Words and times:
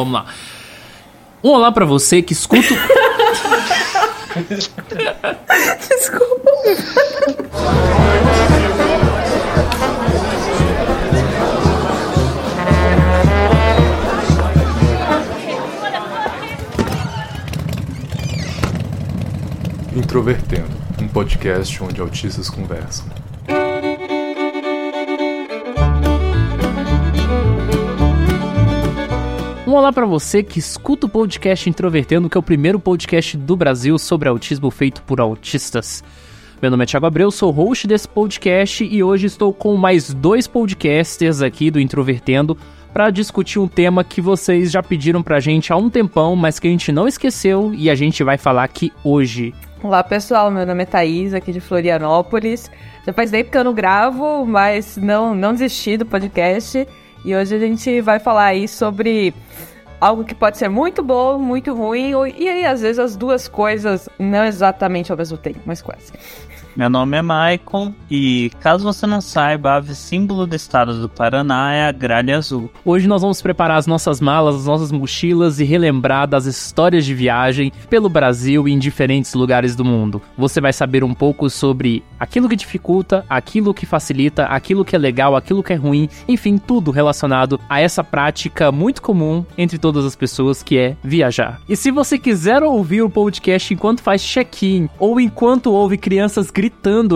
Vamos 0.00 0.14
lá. 0.14 0.24
Um 1.44 1.50
olá 1.50 1.70
pra 1.70 1.84
você 1.84 2.22
que 2.22 2.32
escuta. 2.32 2.68
Desculpa. 5.88 6.50
Introvertendo, 19.94 20.70
um 20.98 21.08
podcast 21.08 21.82
onde 21.82 22.00
autistas 22.00 22.48
conversam. 22.48 23.19
Um 29.70 29.74
olá 29.74 29.92
pra 29.92 30.04
você 30.04 30.42
que 30.42 30.58
escuta 30.58 31.06
o 31.06 31.08
podcast 31.08 31.70
Introvertendo, 31.70 32.28
que 32.28 32.36
é 32.36 32.40
o 32.40 32.42
primeiro 32.42 32.80
podcast 32.80 33.36
do 33.36 33.54
Brasil 33.54 33.96
sobre 34.00 34.28
autismo 34.28 34.68
feito 34.68 35.00
por 35.02 35.20
autistas. 35.20 36.02
Meu 36.60 36.72
nome 36.72 36.82
é 36.82 36.86
Thiago 36.88 37.06
Abreu, 37.06 37.30
sou 37.30 37.52
host 37.52 37.86
desse 37.86 38.08
podcast 38.08 38.82
e 38.82 39.00
hoje 39.00 39.28
estou 39.28 39.54
com 39.54 39.76
mais 39.76 40.12
dois 40.12 40.48
podcasters 40.48 41.40
aqui 41.40 41.70
do 41.70 41.78
Introvertendo 41.78 42.58
para 42.92 43.10
discutir 43.10 43.60
um 43.60 43.68
tema 43.68 44.02
que 44.02 44.20
vocês 44.20 44.72
já 44.72 44.82
pediram 44.82 45.22
pra 45.22 45.38
gente 45.38 45.72
há 45.72 45.76
um 45.76 45.88
tempão, 45.88 46.34
mas 46.34 46.58
que 46.58 46.66
a 46.66 46.70
gente 46.72 46.90
não 46.90 47.06
esqueceu 47.06 47.72
e 47.72 47.88
a 47.88 47.94
gente 47.94 48.24
vai 48.24 48.36
falar 48.36 48.64
aqui 48.64 48.92
hoje. 49.04 49.54
Olá 49.84 50.02
pessoal, 50.02 50.50
meu 50.50 50.66
nome 50.66 50.82
é 50.82 50.86
Thaís, 50.86 51.32
aqui 51.32 51.52
de 51.52 51.60
Florianópolis. 51.60 52.68
Já 53.06 53.12
faz 53.12 53.30
tempo 53.30 53.52
que 53.52 53.56
eu 53.56 53.62
não 53.62 53.72
gravo, 53.72 54.44
mas 54.44 54.96
não, 54.96 55.32
não 55.32 55.52
desisti 55.52 55.96
do 55.96 56.04
podcast. 56.04 56.88
E 57.24 57.34
hoje 57.34 57.54
a 57.54 57.58
gente 57.58 58.00
vai 58.00 58.18
falar 58.18 58.46
aí 58.46 58.66
sobre 58.66 59.34
algo 60.00 60.24
que 60.24 60.34
pode 60.34 60.56
ser 60.56 60.68
muito 60.68 61.02
bom, 61.02 61.38
muito 61.38 61.74
ruim, 61.74 62.12
e 62.36 62.48
aí 62.48 62.64
às 62.64 62.80
vezes 62.80 62.98
as 62.98 63.16
duas 63.16 63.46
coisas 63.46 64.08
não 64.18 64.44
exatamente 64.44 65.12
ao 65.12 65.18
mesmo 65.18 65.36
tempo, 65.36 65.60
mas 65.66 65.82
quase. 65.82 66.12
Meu 66.76 66.88
nome 66.88 67.16
é 67.16 67.22
Maicon 67.22 67.92
e, 68.08 68.50
caso 68.60 68.84
você 68.84 69.04
não 69.04 69.20
saiba, 69.20 69.70
a 69.70 69.76
ave 69.76 69.94
símbolo 69.94 70.46
do 70.46 70.54
estado 70.54 71.00
do 71.00 71.08
Paraná 71.08 71.72
é 71.74 71.88
a 71.88 71.92
gralha 71.92 72.38
azul. 72.38 72.70
Hoje 72.84 73.08
nós 73.08 73.22
vamos 73.22 73.42
preparar 73.42 73.76
as 73.76 73.88
nossas 73.88 74.20
malas, 74.20 74.54
as 74.54 74.66
nossas 74.66 74.92
mochilas 74.92 75.58
e 75.58 75.64
relembrar 75.64 76.28
das 76.28 76.46
histórias 76.46 77.04
de 77.04 77.12
viagem 77.12 77.72
pelo 77.88 78.08
Brasil 78.08 78.68
e 78.68 78.72
em 78.72 78.78
diferentes 78.78 79.34
lugares 79.34 79.74
do 79.74 79.84
mundo. 79.84 80.22
Você 80.38 80.60
vai 80.60 80.72
saber 80.72 81.02
um 81.02 81.12
pouco 81.12 81.50
sobre 81.50 82.04
aquilo 82.18 82.48
que 82.48 82.56
dificulta, 82.56 83.24
aquilo 83.28 83.74
que 83.74 83.84
facilita, 83.84 84.44
aquilo 84.44 84.84
que 84.84 84.94
é 84.94 84.98
legal, 84.98 85.34
aquilo 85.34 85.64
que 85.64 85.72
é 85.72 85.76
ruim, 85.76 86.08
enfim, 86.28 86.56
tudo 86.56 86.92
relacionado 86.92 87.60
a 87.68 87.80
essa 87.80 88.04
prática 88.04 88.70
muito 88.70 89.02
comum 89.02 89.44
entre 89.58 89.76
todas 89.76 90.04
as 90.04 90.14
pessoas 90.14 90.62
que 90.62 90.78
é 90.78 90.96
viajar. 91.02 91.60
E 91.68 91.74
se 91.74 91.90
você 91.90 92.16
quiser 92.16 92.62
ouvir 92.62 93.02
o 93.02 93.10
podcast 93.10 93.74
enquanto 93.74 94.02
faz 94.02 94.22
check-in 94.22 94.88
ou 95.00 95.20
enquanto 95.20 95.72
ouve 95.72 95.98
crianças 95.98 96.48
gritando 96.50 96.59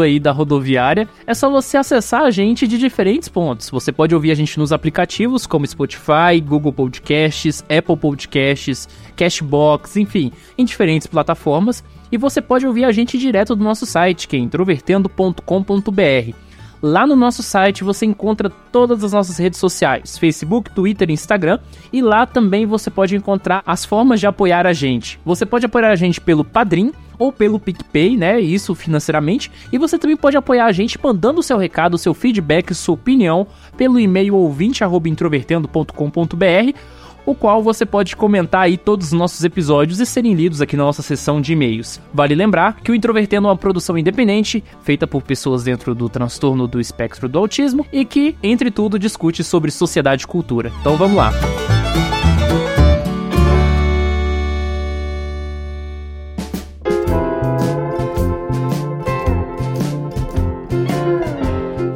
aí 0.02 0.20
da 0.20 0.32
rodoviária, 0.32 1.08
é 1.26 1.34
só 1.34 1.50
você 1.50 1.76
acessar 1.76 2.22
a 2.22 2.30
gente 2.30 2.66
de 2.66 2.78
diferentes 2.78 3.28
pontos. 3.28 3.70
Você 3.70 3.92
pode 3.92 4.14
ouvir 4.14 4.30
a 4.30 4.34
gente 4.34 4.58
nos 4.58 4.72
aplicativos 4.72 5.46
como 5.46 5.66
Spotify, 5.66 6.40
Google 6.44 6.72
Podcasts, 6.72 7.62
Apple 7.62 7.96
Podcasts, 7.96 8.88
Cashbox, 9.16 9.96
enfim, 9.96 10.32
em 10.56 10.64
diferentes 10.64 11.06
plataformas. 11.06 11.84
E 12.10 12.16
você 12.16 12.40
pode 12.40 12.66
ouvir 12.66 12.84
a 12.84 12.92
gente 12.92 13.18
direto 13.18 13.56
do 13.56 13.64
nosso 13.64 13.84
site, 13.84 14.28
que 14.28 14.36
é 14.36 14.38
introvertendo.com.br. 14.38 16.44
Lá 16.86 17.06
no 17.06 17.16
nosso 17.16 17.42
site 17.42 17.82
você 17.82 18.04
encontra 18.04 18.50
todas 18.70 19.02
as 19.02 19.12
nossas 19.12 19.38
redes 19.38 19.58
sociais: 19.58 20.18
Facebook, 20.18 20.70
Twitter, 20.70 21.10
Instagram. 21.10 21.58
E 21.90 22.02
lá 22.02 22.26
também 22.26 22.66
você 22.66 22.90
pode 22.90 23.16
encontrar 23.16 23.62
as 23.66 23.86
formas 23.86 24.20
de 24.20 24.26
apoiar 24.26 24.66
a 24.66 24.72
gente. 24.74 25.18
Você 25.24 25.46
pode 25.46 25.64
apoiar 25.64 25.90
a 25.90 25.96
gente 25.96 26.20
pelo 26.20 26.44
Padrim 26.44 26.92
ou 27.18 27.32
pelo 27.32 27.58
PicPay, 27.58 28.16
né? 28.16 28.40
Isso 28.40 28.72
financeiramente. 28.74 29.50
E 29.72 29.78
você 29.78 29.98
também 29.98 30.16
pode 30.16 30.36
apoiar 30.36 30.66
a 30.66 30.72
gente 30.72 30.96
mandando 31.02 31.40
o 31.40 31.42
seu 31.42 31.58
recado, 31.58 31.98
seu 31.98 32.14
feedback, 32.14 32.72
sua 32.74 32.94
opinião 32.94 33.48
pelo 33.76 33.98
e-mail 33.98 34.36
ouvinte@introvertendo.com.br 34.36 36.78
o 37.26 37.34
qual 37.34 37.62
você 37.62 37.86
pode 37.86 38.16
comentar 38.16 38.62
aí 38.62 38.76
todos 38.76 39.08
os 39.08 39.12
nossos 39.12 39.44
episódios 39.44 40.00
e 40.00 40.06
serem 40.06 40.34
lidos 40.34 40.60
aqui 40.60 40.76
na 40.76 40.84
nossa 40.84 41.02
seção 41.02 41.40
de 41.40 41.52
e-mails. 41.52 42.00
Vale 42.12 42.34
lembrar 42.34 42.76
que 42.76 42.92
o 42.92 42.94
Introvertendo 42.94 43.46
é 43.46 43.50
uma 43.50 43.56
produção 43.56 43.96
independente, 43.96 44.62
feita 44.82 45.06
por 45.06 45.22
pessoas 45.22 45.64
dentro 45.64 45.94
do 45.94 46.08
transtorno 46.08 46.66
do 46.66 46.80
espectro 46.80 47.28
do 47.28 47.38
autismo 47.38 47.86
e 47.92 48.04
que, 48.04 48.36
entre 48.42 48.70
tudo, 48.70 48.98
discute 48.98 49.42
sobre 49.42 49.70
sociedade 49.70 50.24
e 50.24 50.26
cultura. 50.26 50.70
Então 50.80 50.96
vamos 50.96 51.16
lá. 51.16 51.32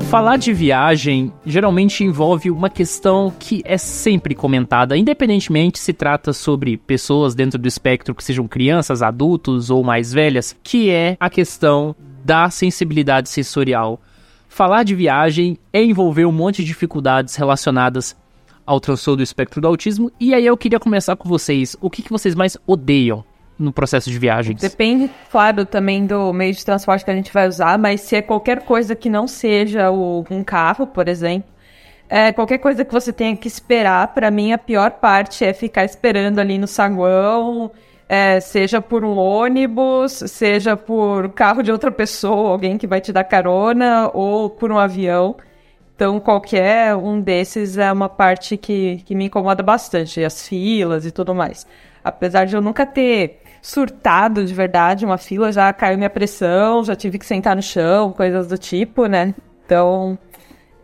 Falar 0.09 0.39
de 0.39 0.55
viagem 0.55 1.31
geralmente 1.45 2.03
envolve 2.03 2.51
uma 2.51 2.71
questão 2.71 3.31
que 3.39 3.61
é 3.63 3.77
sempre 3.77 4.35
comentada, 4.35 4.97
independentemente 4.97 5.79
se 5.79 5.93
trata 5.93 6.33
sobre 6.33 6.79
pessoas 6.79 7.35
dentro 7.35 7.59
do 7.59 7.69
espectro 7.69 8.15
que 8.15 8.25
sejam 8.25 8.49
crianças, 8.49 9.03
adultos 9.03 9.69
ou 9.69 9.85
mais 9.85 10.11
velhas, 10.11 10.57
que 10.63 10.89
é 10.89 11.15
a 11.21 11.29
questão 11.29 11.95
da 12.25 12.49
sensibilidade 12.49 13.29
sensorial. 13.29 14.01
Falar 14.49 14.83
de 14.83 14.95
viagem 14.95 15.59
é 15.75 15.85
envolver 15.85 16.25
um 16.25 16.33
monte 16.33 16.63
de 16.63 16.69
dificuldades 16.69 17.37
relacionadas 17.37 18.17
ao 18.65 18.81
transtorno 18.81 19.19
do 19.19 19.23
espectro 19.23 19.61
do 19.61 19.69
autismo, 19.69 20.11
e 20.19 20.33
aí 20.33 20.47
eu 20.47 20.57
queria 20.57 20.81
começar 20.81 21.17
com 21.17 21.29
vocês. 21.29 21.77
O 21.83 21.91
que, 21.91 22.01
que 22.01 22.11
vocês 22.11 22.35
mais 22.35 22.57
odeiam 22.67 23.23
no 23.59 23.73
processo 23.73 24.11
de 24.11 24.19
viagens? 24.19 24.61
Depende, 24.61 25.11
claro, 25.31 25.67
também 25.67 26.07
do 26.07 26.33
meio 26.33 26.53
de 26.53 26.65
transporte 26.65 27.05
que 27.05 27.11
a 27.11 27.15
gente 27.15 27.33
vai 27.33 27.49
usar, 27.49 27.79
mas 27.79 28.03
se 28.03 28.17
é 28.17 28.23
qualquer 28.23 28.63
coisa 28.63 28.95
que 28.95 29.11
não 29.11 29.27
seja 29.27 29.91
o, 29.91 30.25
um 30.31 30.45
carro, 30.45 30.87
por 30.87 31.09
exemplo, 31.09 31.51
é, 32.09 32.33
qualquer 32.33 32.59
coisa 32.59 32.85
que 32.85 32.93
você 32.93 33.13
tenha 33.13 33.37
que 33.37 33.49
esperar, 33.49 34.15
para 34.15 34.31
mim 34.31 34.53
a 34.53 34.59
pior 34.59 34.93
parte 34.93 35.45
é 35.45 35.53
ficar 35.53 35.85
esperando 35.85 36.39
ali 36.39 36.57
no 36.57 36.67
saguão, 36.67 37.71
é, 38.09 38.41
seja 38.41 38.81
por 38.81 39.05
um 39.05 39.17
ônibus, 39.19 40.13
seja 40.13 40.77
por 40.77 41.29
carro 41.31 41.63
de 41.63 41.71
outra 41.71 41.91
pessoa, 41.91 42.51
alguém 42.51 42.79
que 42.79 42.87
vai 42.87 43.01
te 43.01 43.13
dar 43.13 43.25
carona, 43.25 44.11
ou 44.15 44.49
por 44.49 44.73
um 44.73 44.79
avião. 44.79 45.37
Então, 45.95 46.19
qualquer 46.19 46.95
um 46.95 47.21
desses 47.21 47.77
é 47.77 47.93
uma 47.93 48.09
parte 48.09 48.57
que, 48.57 49.03
que 49.05 49.15
me 49.15 49.27
incomoda 49.27 49.63
bastante, 49.63 50.25
as 50.25 50.47
filas 50.49 51.05
e 51.05 51.11
tudo 51.11 51.35
mais. 51.35 51.67
Apesar 52.03 52.47
de 52.47 52.55
eu 52.57 52.63
nunca 52.63 52.87
ter 52.87 53.43
surtado 53.69 54.47
de 54.47 54.55
verdade 54.55 55.05
uma 55.05 55.19
fila, 55.19 55.53
já 55.53 55.71
caiu 55.75 55.99
minha 55.99 56.09
pressão, 56.09 56.83
já 56.83 56.97
tive 56.97 57.19
que 57.19 57.27
sentar 57.27 57.55
no 57.55 57.61
chão, 57.61 58.13
coisas 58.13 58.47
do 58.49 58.57
tipo, 58.57 59.05
né? 59.05 59.35
Então, 59.67 60.19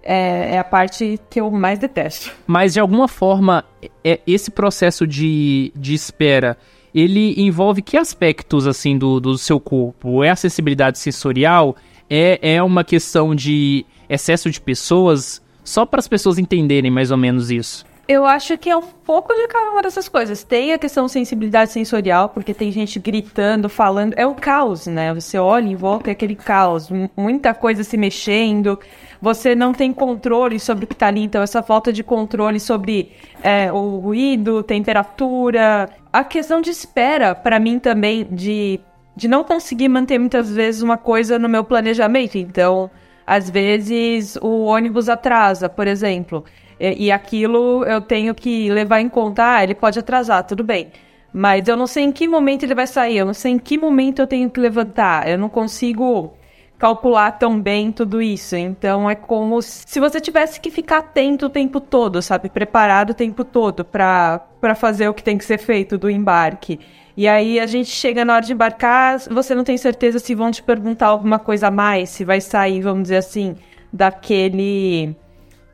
é, 0.03 0.57
é, 0.57 0.59
a 0.59 0.65
parte 0.65 1.19
que 1.31 1.41
eu 1.41 1.51
mais 1.51 1.79
detesto. 1.79 2.31
Mas 2.47 2.75
de 2.75 2.81
alguma 2.81 3.09
forma, 3.09 3.65
é, 4.05 4.21
esse 4.27 4.51
processo 4.51 5.07
de, 5.07 5.73
de 5.75 5.95
espera, 5.95 6.59
ele 6.95 7.35
envolve 7.41 7.81
que 7.81 7.97
aspectos 7.97 8.67
assim 8.67 8.99
do, 8.99 9.19
do 9.19 9.39
seu 9.39 9.59
corpo? 9.59 10.23
É 10.23 10.29
acessibilidade 10.29 10.99
sensorial? 10.99 11.75
É, 12.09 12.57
é 12.57 12.63
uma 12.63 12.85
questão 12.85 13.35
de 13.35 13.87
excesso 14.11 14.51
de 14.51 14.61
pessoas? 14.61 15.43
Só 15.65 15.87
para 15.87 16.01
as 16.01 16.07
pessoas 16.07 16.39
entenderem 16.39 16.91
mais 16.91 17.11
ou 17.11 17.17
menos 17.17 17.51
isso. 17.51 17.87
Eu 18.07 18.27
acho 18.27 18.59
que 18.59 18.69
é 18.69 18.77
um 18.77 18.83
pouco 18.83 19.33
de 19.35 19.49
cada 19.49 19.71
uma 19.71 19.81
dessas 19.81 20.09
coisas. 20.11 20.43
Tem 20.43 20.75
a 20.75 20.79
questão 20.79 21.09
sensibilidade 21.09 21.73
sensorial, 21.73 22.29
porque 22.29 22.53
tem 22.53 22.71
gente 22.71 22.99
gritando, 22.99 23.69
falando. 23.69 24.13
É 24.15 24.27
o 24.27 24.35
caos, 24.35 24.87
né? 24.87 25.15
Você 25.15 25.39
olha 25.39 25.69
em 25.69 25.75
volta 25.75 26.11
é 26.11 26.13
aquele 26.13 26.37
caos, 26.37 26.91
muita 27.17 27.55
coisa 27.55 27.83
se 27.83 27.97
mexendo. 27.97 28.79
Você 29.23 29.55
não 29.55 29.73
tem 29.73 29.91
controle 29.91 30.61
sobre 30.61 30.85
o 30.85 30.87
que 30.87 30.93
está 30.93 31.07
ali, 31.07 31.23
então 31.23 31.43
essa 31.43 31.63
falta 31.63 31.91
de 31.91 32.05
controle 32.05 32.61
sobre 32.61 33.13
é, 33.43 33.73
o 33.73 33.99
ruído, 33.99 34.63
temperatura. 34.63 35.89
A 36.13 36.23
questão 36.23 36.61
de 36.61 36.69
espera, 36.69 37.35
para 37.35 37.59
mim 37.59 37.79
também, 37.79 38.29
de, 38.31 38.81
de 39.17 39.27
não 39.27 39.43
conseguir 39.43 39.89
manter 39.89 40.19
muitas 40.19 40.53
vezes 40.53 40.83
uma 40.83 40.99
coisa 40.99 41.39
no 41.39 41.49
meu 41.49 41.65
planejamento. 41.65 42.37
Então, 42.37 42.91
às 43.27 43.49
vezes 43.49 44.37
o 44.43 44.65
ônibus 44.65 45.09
atrasa, 45.09 45.71
por 45.71 45.87
exemplo. 45.87 46.45
E, 46.79 47.07
e 47.07 47.13
aquilo 47.13 47.85
eu 47.85 48.01
tenho 48.01 48.35
que 48.35 48.71
levar 48.71 49.01
em 49.01 49.09
conta, 49.09 49.57
ah, 49.57 49.63
ele 49.63 49.75
pode 49.75 49.99
atrasar, 49.99 50.45
tudo 50.47 50.65
bem. 50.65 50.91
Mas 51.33 51.67
eu 51.67 51.77
não 51.77 51.87
sei 51.87 52.05
em 52.05 52.13
que 52.13 52.29
momento 52.29 52.63
ele 52.63 52.75
vai 52.75 52.87
sair, 52.87 53.19
eu 53.19 53.27
não 53.27 53.35
sei 53.35 53.53
em 53.53 53.59
que 53.59 53.77
momento 53.77 54.21
eu 54.21 54.27
tenho 54.27 54.49
que 54.49 54.61
levantar, 54.61 55.29
eu 55.29 55.37
não 55.37 55.49
consigo 55.49 56.33
calcular 56.79 57.33
tão 57.33 57.61
bem 57.61 57.91
tudo 57.91 58.21
isso. 58.23 58.55
Então 58.57 59.09
é 59.09 59.15
como 59.15 59.61
se 59.63 59.99
você 59.99 60.21
tivesse 60.21 60.61
que 60.61 60.71
ficar 60.71 60.99
atento 60.99 61.47
o 61.47 61.51
tempo 61.51 61.81
todo, 61.81 62.21
sabe? 62.23 62.49
Preparado 62.49 63.11
o 63.11 63.15
tempo 63.15 63.45
todo 63.45 63.85
para 63.85 64.75
fazer 64.77 65.09
o 65.09 65.15
que 65.15 65.25
tem 65.25 65.39
que 65.39 65.45
ser 65.45 65.59
feito 65.59 65.99
do 65.99 66.11
embarque. 66.11 66.79
E 67.17 67.29
aí 67.29 67.61
a 67.61 67.67
gente 67.67 67.91
chega 67.91 68.25
na 68.25 68.35
hora 68.35 68.45
de 68.45 68.53
embarcar, 68.53 69.19
você 69.31 69.55
não 69.55 69.65
tem 69.65 69.77
certeza 69.77 70.19
se 70.19 70.35
vão 70.35 70.51
te 70.51 70.63
perguntar 70.63 71.07
alguma 71.07 71.39
coisa 71.39 71.69
a 71.69 71.71
mais, 71.71 72.11
se 72.11 72.25
vai 72.25 72.41
sair, 72.41 72.81
vamos 72.81 73.05
dizer 73.05 73.19
assim, 73.19 73.57
daquele 73.93 75.17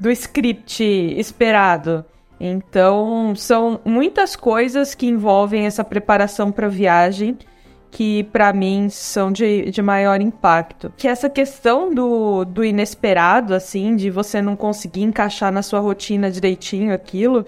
do 0.01 0.11
script 0.11 0.83
esperado. 0.83 2.05
Então, 2.41 3.35
são 3.37 3.79
muitas 3.85 4.35
coisas 4.35 4.95
que 4.95 5.07
envolvem 5.07 5.67
essa 5.67 5.85
preparação 5.85 6.51
para 6.51 6.69
viagem 6.69 7.37
que 7.91 8.23
para 8.25 8.53
mim 8.53 8.89
são 8.89 9.33
de, 9.33 9.71
de 9.71 9.83
maior 9.83 10.21
impacto. 10.21 10.93
Que 10.97 11.09
essa 11.09 11.29
questão 11.29 11.93
do, 11.93 12.45
do 12.45 12.65
inesperado, 12.65 13.53
assim, 13.53 13.97
de 13.97 14.11
você 14.11 14.41
não 14.41 14.57
conseguir 14.57 15.03
encaixar 15.03 15.53
na 15.53 15.61
sua 15.61 15.81
rotina 15.81 16.31
direitinho 16.31 16.95
aquilo, 16.95 17.45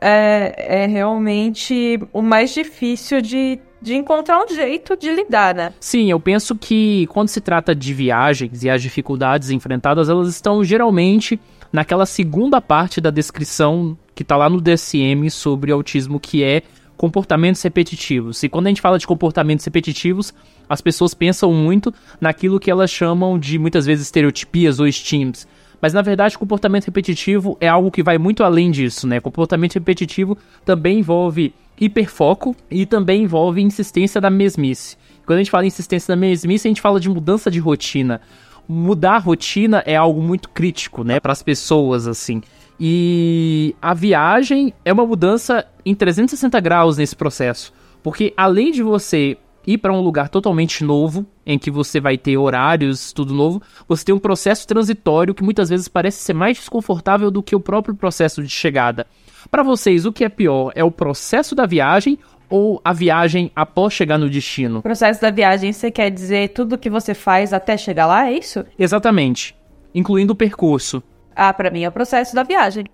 é, 0.00 0.82
é 0.84 0.86
realmente 0.86 2.00
o 2.12 2.22
mais 2.22 2.54
difícil 2.54 3.20
de, 3.20 3.58
de 3.80 3.94
encontrar 3.94 4.42
um 4.44 4.48
jeito 4.48 4.96
de 4.96 5.12
lidar, 5.12 5.54
né? 5.54 5.72
Sim, 5.80 6.10
eu 6.10 6.20
penso 6.20 6.54
que 6.54 7.06
quando 7.08 7.28
se 7.28 7.40
trata 7.40 7.74
de 7.74 7.92
viagens 7.92 8.62
e 8.62 8.70
as 8.70 8.80
dificuldades 8.80 9.50
enfrentadas, 9.50 10.08
elas 10.08 10.28
estão 10.28 10.62
geralmente 10.62 11.40
naquela 11.72 12.06
segunda 12.06 12.60
parte 12.60 13.00
da 13.00 13.10
descrição 13.10 13.96
que 14.14 14.22
tá 14.22 14.36
lá 14.36 14.48
no 14.48 14.60
DSM 14.60 15.30
sobre 15.30 15.72
autismo, 15.72 16.20
que 16.20 16.44
é 16.44 16.62
comportamentos 16.96 17.62
repetitivos. 17.62 18.42
E 18.42 18.48
quando 18.48 18.66
a 18.66 18.68
gente 18.68 18.80
fala 18.80 18.98
de 18.98 19.06
comportamentos 19.06 19.64
repetitivos, 19.64 20.32
as 20.68 20.80
pessoas 20.80 21.14
pensam 21.14 21.52
muito 21.52 21.92
naquilo 22.20 22.60
que 22.60 22.70
elas 22.70 22.90
chamam 22.90 23.38
de 23.38 23.58
muitas 23.58 23.86
vezes 23.86 24.06
estereotipias 24.06 24.78
ou 24.78 24.86
estímulos. 24.86 25.46
Mas 25.80 25.92
na 25.92 26.00
verdade, 26.00 26.38
comportamento 26.38 26.84
repetitivo 26.84 27.56
é 27.60 27.66
algo 27.66 27.90
que 27.90 28.04
vai 28.04 28.18
muito 28.18 28.44
além 28.44 28.70
disso, 28.70 29.04
né? 29.04 29.18
Comportamento 29.18 29.74
repetitivo 29.74 30.38
também 30.64 31.00
envolve 31.00 31.52
hiperfoco 31.80 32.54
e 32.70 32.86
também 32.86 33.24
envolve 33.24 33.60
insistência 33.60 34.20
da 34.20 34.30
mesmice. 34.30 34.96
Quando 35.26 35.38
a 35.38 35.42
gente 35.42 35.50
fala 35.50 35.64
em 35.64 35.68
insistência 35.68 36.14
da 36.14 36.20
mesmice, 36.20 36.68
a 36.68 36.70
gente 36.70 36.80
fala 36.80 37.00
de 37.00 37.08
mudança 37.08 37.50
de 37.50 37.58
rotina. 37.58 38.20
Mudar 38.68 39.16
a 39.16 39.18
rotina 39.18 39.82
é 39.84 39.96
algo 39.96 40.22
muito 40.22 40.48
crítico, 40.48 41.04
né, 41.04 41.20
para 41.20 41.32
as 41.32 41.42
pessoas 41.42 42.06
assim. 42.06 42.40
E 42.78 43.76
a 43.80 43.94
viagem 43.94 44.72
é 44.84 44.92
uma 44.92 45.06
mudança 45.06 45.66
em 45.84 45.94
360 45.94 46.58
graus 46.60 46.96
nesse 46.96 47.14
processo. 47.14 47.72
Porque 48.02 48.32
além 48.36 48.72
de 48.72 48.82
você 48.82 49.36
ir 49.66 49.78
para 49.78 49.92
um 49.92 50.00
lugar 50.00 50.28
totalmente 50.28 50.84
novo, 50.84 51.24
em 51.46 51.58
que 51.58 51.70
você 51.70 52.00
vai 52.00 52.18
ter 52.18 52.36
horários, 52.36 53.12
tudo 53.12 53.34
novo, 53.34 53.62
você 53.86 54.04
tem 54.04 54.14
um 54.14 54.18
processo 54.18 54.66
transitório 54.66 55.34
que 55.34 55.42
muitas 55.42 55.68
vezes 55.68 55.88
parece 55.88 56.18
ser 56.18 56.32
mais 56.32 56.56
desconfortável 56.56 57.30
do 57.30 57.42
que 57.42 57.54
o 57.54 57.60
próprio 57.60 57.94
processo 57.94 58.42
de 58.42 58.48
chegada. 58.48 59.06
Para 59.50 59.62
vocês, 59.62 60.06
o 60.06 60.12
que 60.12 60.24
é 60.24 60.28
pior? 60.28 60.72
É 60.74 60.84
o 60.84 60.90
processo 60.90 61.54
da 61.54 61.66
viagem 61.66 62.18
ou 62.52 62.82
a 62.84 62.92
viagem 62.92 63.50
após 63.56 63.94
chegar 63.94 64.18
no 64.18 64.28
destino? 64.28 64.80
O 64.80 64.82
processo 64.82 65.22
da 65.22 65.30
viagem, 65.30 65.72
você 65.72 65.90
quer 65.90 66.10
dizer 66.10 66.50
tudo 66.50 66.76
que 66.76 66.90
você 66.90 67.14
faz 67.14 67.50
até 67.54 67.78
chegar 67.78 68.06
lá, 68.06 68.28
é 68.28 68.34
isso? 68.34 68.62
Exatamente, 68.78 69.56
incluindo 69.94 70.34
o 70.34 70.36
percurso. 70.36 71.02
Ah, 71.34 71.50
para 71.54 71.70
mim 71.70 71.84
é 71.84 71.88
o 71.88 71.92
processo 71.92 72.34
da 72.34 72.42
viagem. 72.42 72.84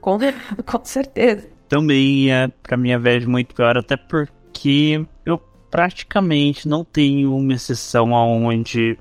Com, 0.00 0.18
com 0.66 0.84
certeza. 0.84 1.48
Também 1.68 2.32
é, 2.32 2.48
pra 2.60 2.76
minha 2.76 2.98
viagem, 2.98 3.28
muito 3.28 3.54
pior, 3.54 3.78
até 3.78 3.96
porque 3.96 5.06
eu 5.24 5.38
praticamente 5.70 6.66
não 6.66 6.84
tenho 6.84 7.36
uma 7.36 7.52
exceção 7.52 8.10
onde 8.10 8.98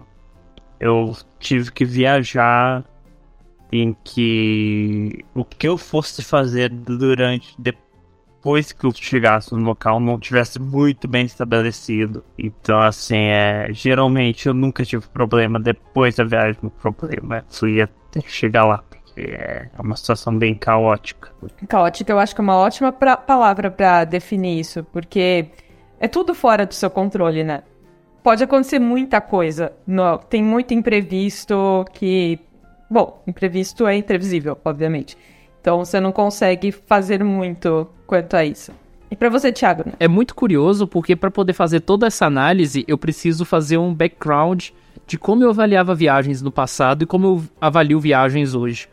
eu 0.80 1.18
tive 1.40 1.72
que 1.72 1.84
viajar 1.84 2.86
em 3.72 3.98
que 4.04 5.26
o 5.34 5.44
que 5.44 5.68
eu 5.68 5.76
fosse 5.76 6.22
fazer 6.22 6.70
durante 6.70 7.60
depois 8.44 8.74
que 8.74 8.86
eu 8.86 8.92
chegasse 8.94 9.54
no 9.54 9.62
local 9.62 10.02
não 10.02 10.20
tivesse 10.20 10.60
muito 10.60 11.08
bem 11.08 11.26
estabelecido. 11.26 12.26
Então 12.38 12.78
assim, 12.78 13.16
é, 13.16 13.70
geralmente 13.72 14.48
eu 14.48 14.54
nunca 14.54 14.84
tive 14.84 15.08
problema 15.08 15.58
depois 15.58 16.16
da 16.16 16.26
viagem, 16.26 16.60
o 16.62 16.70
problema 16.70 17.46
fui 17.50 17.82
até 17.82 18.20
chegar 18.28 18.66
lá. 18.66 18.84
É 19.16 19.70
uma 19.80 19.96
situação 19.96 20.38
bem 20.38 20.56
caótica. 20.56 21.32
Caótica, 21.70 22.12
eu 22.12 22.20
acho 22.20 22.36
que 22.36 22.42
é 22.42 22.44
uma 22.44 22.58
ótima 22.58 22.92
pra, 22.92 23.16
palavra 23.16 23.72
para 23.72 24.04
definir 24.04 24.60
isso, 24.60 24.84
porque 24.92 25.46
é 25.98 26.08
tudo 26.10 26.36
fora 26.36 26.66
do 26.66 26.74
seu 26.74 26.90
controle, 26.90 27.46
né? 27.46 27.64
Pode 28.22 28.44
acontecer 28.44 28.80
muita 28.80 29.22
coisa. 29.22 29.72
No, 29.88 30.18
tem 30.18 30.44
muito 30.44 30.74
imprevisto 30.74 31.86
que. 31.94 32.40
Bom, 32.90 33.22
imprevisto 33.28 33.88
é 33.88 33.96
imprevisível, 33.96 34.58
obviamente. 34.66 35.16
Então 35.64 35.80
você 35.80 36.00
não 36.00 36.12
consegue 36.12 36.72
fazer 36.72 37.24
muito 37.24 37.88
quanto 38.06 38.36
a 38.36 38.46
isso. 38.46 38.72
E 39.10 39.16
para 39.16 39.30
você, 39.30 39.52
Thiago? 39.52 39.84
Né? 39.86 39.94
É 40.00 40.08
muito 40.08 40.36
curioso 40.36 40.86
porque 40.86 41.16
para 41.16 41.32
poder 41.32 41.54
fazer 41.54 41.80
toda 41.80 42.06
essa 42.06 42.26
análise, 42.28 42.84
eu 42.88 42.98
preciso 42.98 43.46
fazer 43.46 43.78
um 43.78 43.94
background 43.94 44.70
de 45.08 45.18
como 45.18 45.44
eu 45.44 45.50
avaliava 45.50 45.96
viagens 45.96 46.42
no 46.42 46.52
passado 46.52 47.04
e 47.04 47.08
como 47.08 47.26
eu 47.26 47.44
avalio 47.60 48.00
viagens 48.00 48.54
hoje 48.54 48.88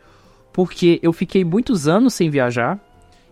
porque 0.51 0.99
eu 1.01 1.13
fiquei 1.13 1.43
muitos 1.43 1.87
anos 1.87 2.13
sem 2.13 2.29
viajar. 2.29 2.79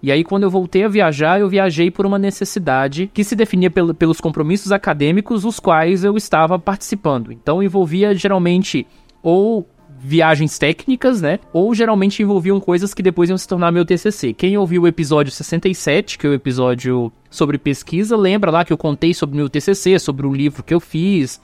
E 0.02 0.12
aí, 0.12 0.24
quando 0.24 0.44
eu 0.44 0.50
voltei 0.50 0.86
a 0.86 0.88
viajar, 0.88 1.42
eu 1.42 1.50
viajei 1.50 1.92
por 1.92 2.06
uma 2.06 2.18
necessidade 2.18 3.12
que 3.14 3.24
se 3.24 3.36
definia 3.36 3.70
pel 3.70 3.94
pelos 3.94 4.22
compromissos 4.22 4.72
acadêmicos, 4.72 5.44
os 5.44 5.60
quais 5.60 6.06
eu 6.06 6.16
estava 6.16 6.58
participando. 6.58 7.34
Então, 7.34 7.62
envolvia 7.62 8.16
geralmente 8.16 8.88
ou 9.22 9.68
viagens 10.02 10.58
técnicas, 10.58 11.22
né? 11.22 11.40
Ou 11.52 11.74
geralmente 11.76 12.24
envolviam 12.24 12.60
coisas 12.60 12.94
que 12.94 13.04
depois 13.04 13.30
iam 13.30 13.38
se 13.38 13.48
tornar 13.48 13.72
meu 13.72 13.86
TCC. 13.86 14.34
Quem 14.34 14.58
ouviu 14.58 14.84
o 14.84 14.88
episódio 14.88 15.32
67, 15.32 16.18
que 16.18 16.26
é 16.26 16.30
o 16.30 16.34
episódio 16.34 17.12
sobre 17.30 17.58
pesquisa, 17.58 18.16
lembra 18.16 18.50
lá 18.50 18.66
que 18.66 18.72
eu 18.72 18.78
contei 18.78 19.14
sobre 19.14 19.36
meu 19.36 19.50
TCC, 19.50 20.00
sobre 20.00 20.26
um 20.26 20.34
livro 20.34 20.64
que 20.64 20.74
eu 20.74 20.80
fiz. 20.80 21.42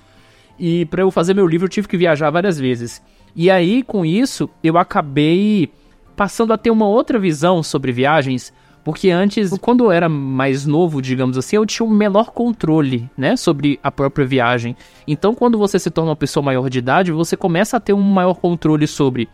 E 0.57 0.85
para 0.85 1.01
eu 1.01 1.11
fazer 1.11 1.33
meu 1.33 1.45
livro, 1.45 1.65
eu 1.65 1.69
tive 1.69 1.87
que 1.87 1.97
viajar 1.97 2.29
várias 2.29 2.57
vezes. 2.57 3.01
E 3.35 3.51
aí, 3.51 3.83
com 3.83 4.05
isso, 4.05 4.49
eu 4.63 4.77
acabei 4.77 5.69
passando 6.15 6.53
a 6.53 6.57
ter 6.57 6.71
uma 6.71 6.87
outra 6.87 7.19
visão 7.19 7.61
sobre 7.61 7.91
viagens, 7.91 8.53
porque 8.85 9.09
antes, 9.09 9.49
quando 9.57 9.85
eu 9.85 9.91
era 9.91 10.07
mais 10.07 10.63
novo, 10.67 11.01
digamos 11.01 11.39
assim, 11.39 11.55
eu 11.55 11.65
tinha 11.65 11.83
um 11.83 11.89
menor 11.89 12.29
controle, 12.29 13.09
né, 13.17 13.35
sobre 13.35 13.79
a 13.81 13.91
própria 13.91 14.27
viagem. 14.27 14.77
Então, 15.07 15.33
quando 15.33 15.57
você 15.57 15.79
se 15.79 15.89
torna 15.89 16.11
uma 16.11 16.15
pessoa 16.15 16.43
maior 16.43 16.69
de 16.69 16.77
idade, 16.77 17.11
você 17.11 17.35
começa 17.35 17.77
a 17.77 17.79
ter 17.79 17.93
um 17.93 18.01
maior 18.01 18.35
controle 18.35 18.85
sobre 18.85 19.27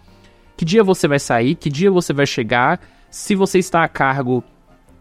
que 0.55 0.63
dia 0.63 0.85
você 0.85 1.05
vai 1.05 1.19
sair, 1.19 1.55
que 1.55 1.69
dia 1.69 1.91
você 1.91 2.13
vai 2.13 2.25
chegar, 2.25 2.79
se 3.09 3.35
você 3.35 3.59
está 3.59 3.83
a 3.83 3.89
cargo 3.89 4.41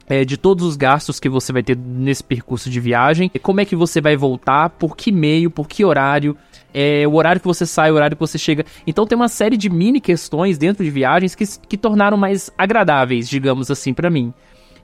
é, 0.08 0.24
de 0.24 0.36
todos 0.36 0.66
os 0.66 0.76
gastos 0.76 1.20
que 1.20 1.28
você 1.28 1.52
vai 1.52 1.62
ter 1.62 1.76
nesse 1.76 2.24
percurso 2.24 2.68
de 2.68 2.80
viagem, 2.80 3.30
como 3.42 3.60
é 3.60 3.64
que 3.64 3.76
você 3.76 4.00
vai 4.00 4.16
voltar, 4.16 4.70
por 4.70 4.96
que 4.96 5.12
meio, 5.12 5.48
por 5.48 5.68
que 5.68 5.84
horário, 5.84 6.36
é, 6.72 7.06
o 7.06 7.14
horário 7.14 7.40
que 7.40 7.46
você 7.46 7.66
sai, 7.66 7.90
o 7.90 7.94
horário 7.94 8.16
que 8.16 8.20
você 8.20 8.38
chega. 8.38 8.64
Então 8.86 9.06
tem 9.06 9.16
uma 9.16 9.28
série 9.28 9.56
de 9.56 9.68
mini 9.68 10.00
questões 10.00 10.58
dentro 10.58 10.84
de 10.84 10.90
viagens 10.90 11.34
que, 11.34 11.44
que 11.68 11.76
tornaram 11.76 12.16
mais 12.16 12.50
agradáveis, 12.56 13.28
digamos 13.28 13.70
assim, 13.70 13.92
para 13.92 14.10
mim. 14.10 14.32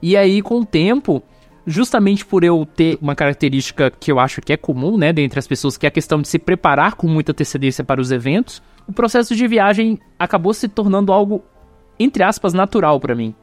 E 0.01 0.15
aí, 0.15 0.41
com 0.41 0.59
o 0.59 0.65
tempo, 0.65 1.23
justamente 1.65 2.25
por 2.25 2.43
eu 2.43 2.65
ter 2.65 2.97
uma 3.01 3.15
característica 3.15 3.91
que 3.91 4.11
eu 4.11 4.19
acho 4.19 4.41
que 4.41 4.53
é 4.53 4.57
comum, 4.57 4.97
né, 4.97 5.11
dentre 5.11 5.37
as 5.37 5.47
pessoas, 5.47 5.77
que 5.77 5.85
é 5.85 5.89
a 5.89 5.91
questão 5.91 6.21
de 6.21 6.27
se 6.27 6.39
preparar 6.39 6.95
com 6.95 7.07
muita 7.07 7.31
antecedência 7.31 7.83
para 7.83 7.99
os 7.99 8.11
eventos, 8.11 8.61
o 8.87 8.93
processo 8.93 9.35
de 9.35 9.47
viagem 9.47 9.99
acabou 10.17 10.53
se 10.53 10.67
tornando 10.67 11.11
algo, 11.11 11.43
entre 11.99 12.23
aspas, 12.23 12.53
natural 12.53 12.99
para 12.99 13.15
mim. 13.15 13.35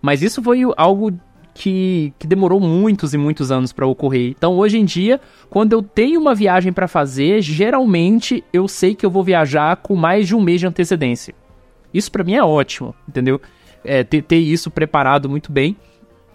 Mas 0.00 0.22
isso 0.22 0.42
foi 0.42 0.62
algo 0.76 1.12
que, 1.58 2.12
que 2.20 2.26
demorou 2.26 2.60
muitos 2.60 3.12
e 3.14 3.18
muitos 3.18 3.50
anos 3.50 3.72
para 3.72 3.84
ocorrer. 3.84 4.30
Então, 4.30 4.56
hoje 4.56 4.78
em 4.78 4.84
dia, 4.84 5.20
quando 5.50 5.72
eu 5.72 5.82
tenho 5.82 6.20
uma 6.20 6.32
viagem 6.32 6.72
para 6.72 6.86
fazer, 6.86 7.42
geralmente 7.42 8.44
eu 8.52 8.68
sei 8.68 8.94
que 8.94 9.04
eu 9.04 9.10
vou 9.10 9.24
viajar 9.24 9.74
com 9.78 9.96
mais 9.96 10.28
de 10.28 10.36
um 10.36 10.40
mês 10.40 10.60
de 10.60 10.68
antecedência. 10.68 11.34
Isso 11.92 12.12
para 12.12 12.22
mim 12.22 12.34
é 12.34 12.44
ótimo, 12.44 12.94
entendeu? 13.08 13.40
É, 13.84 14.04
ter, 14.04 14.22
ter 14.22 14.38
isso 14.38 14.70
preparado 14.70 15.28
muito 15.28 15.50
bem. 15.50 15.76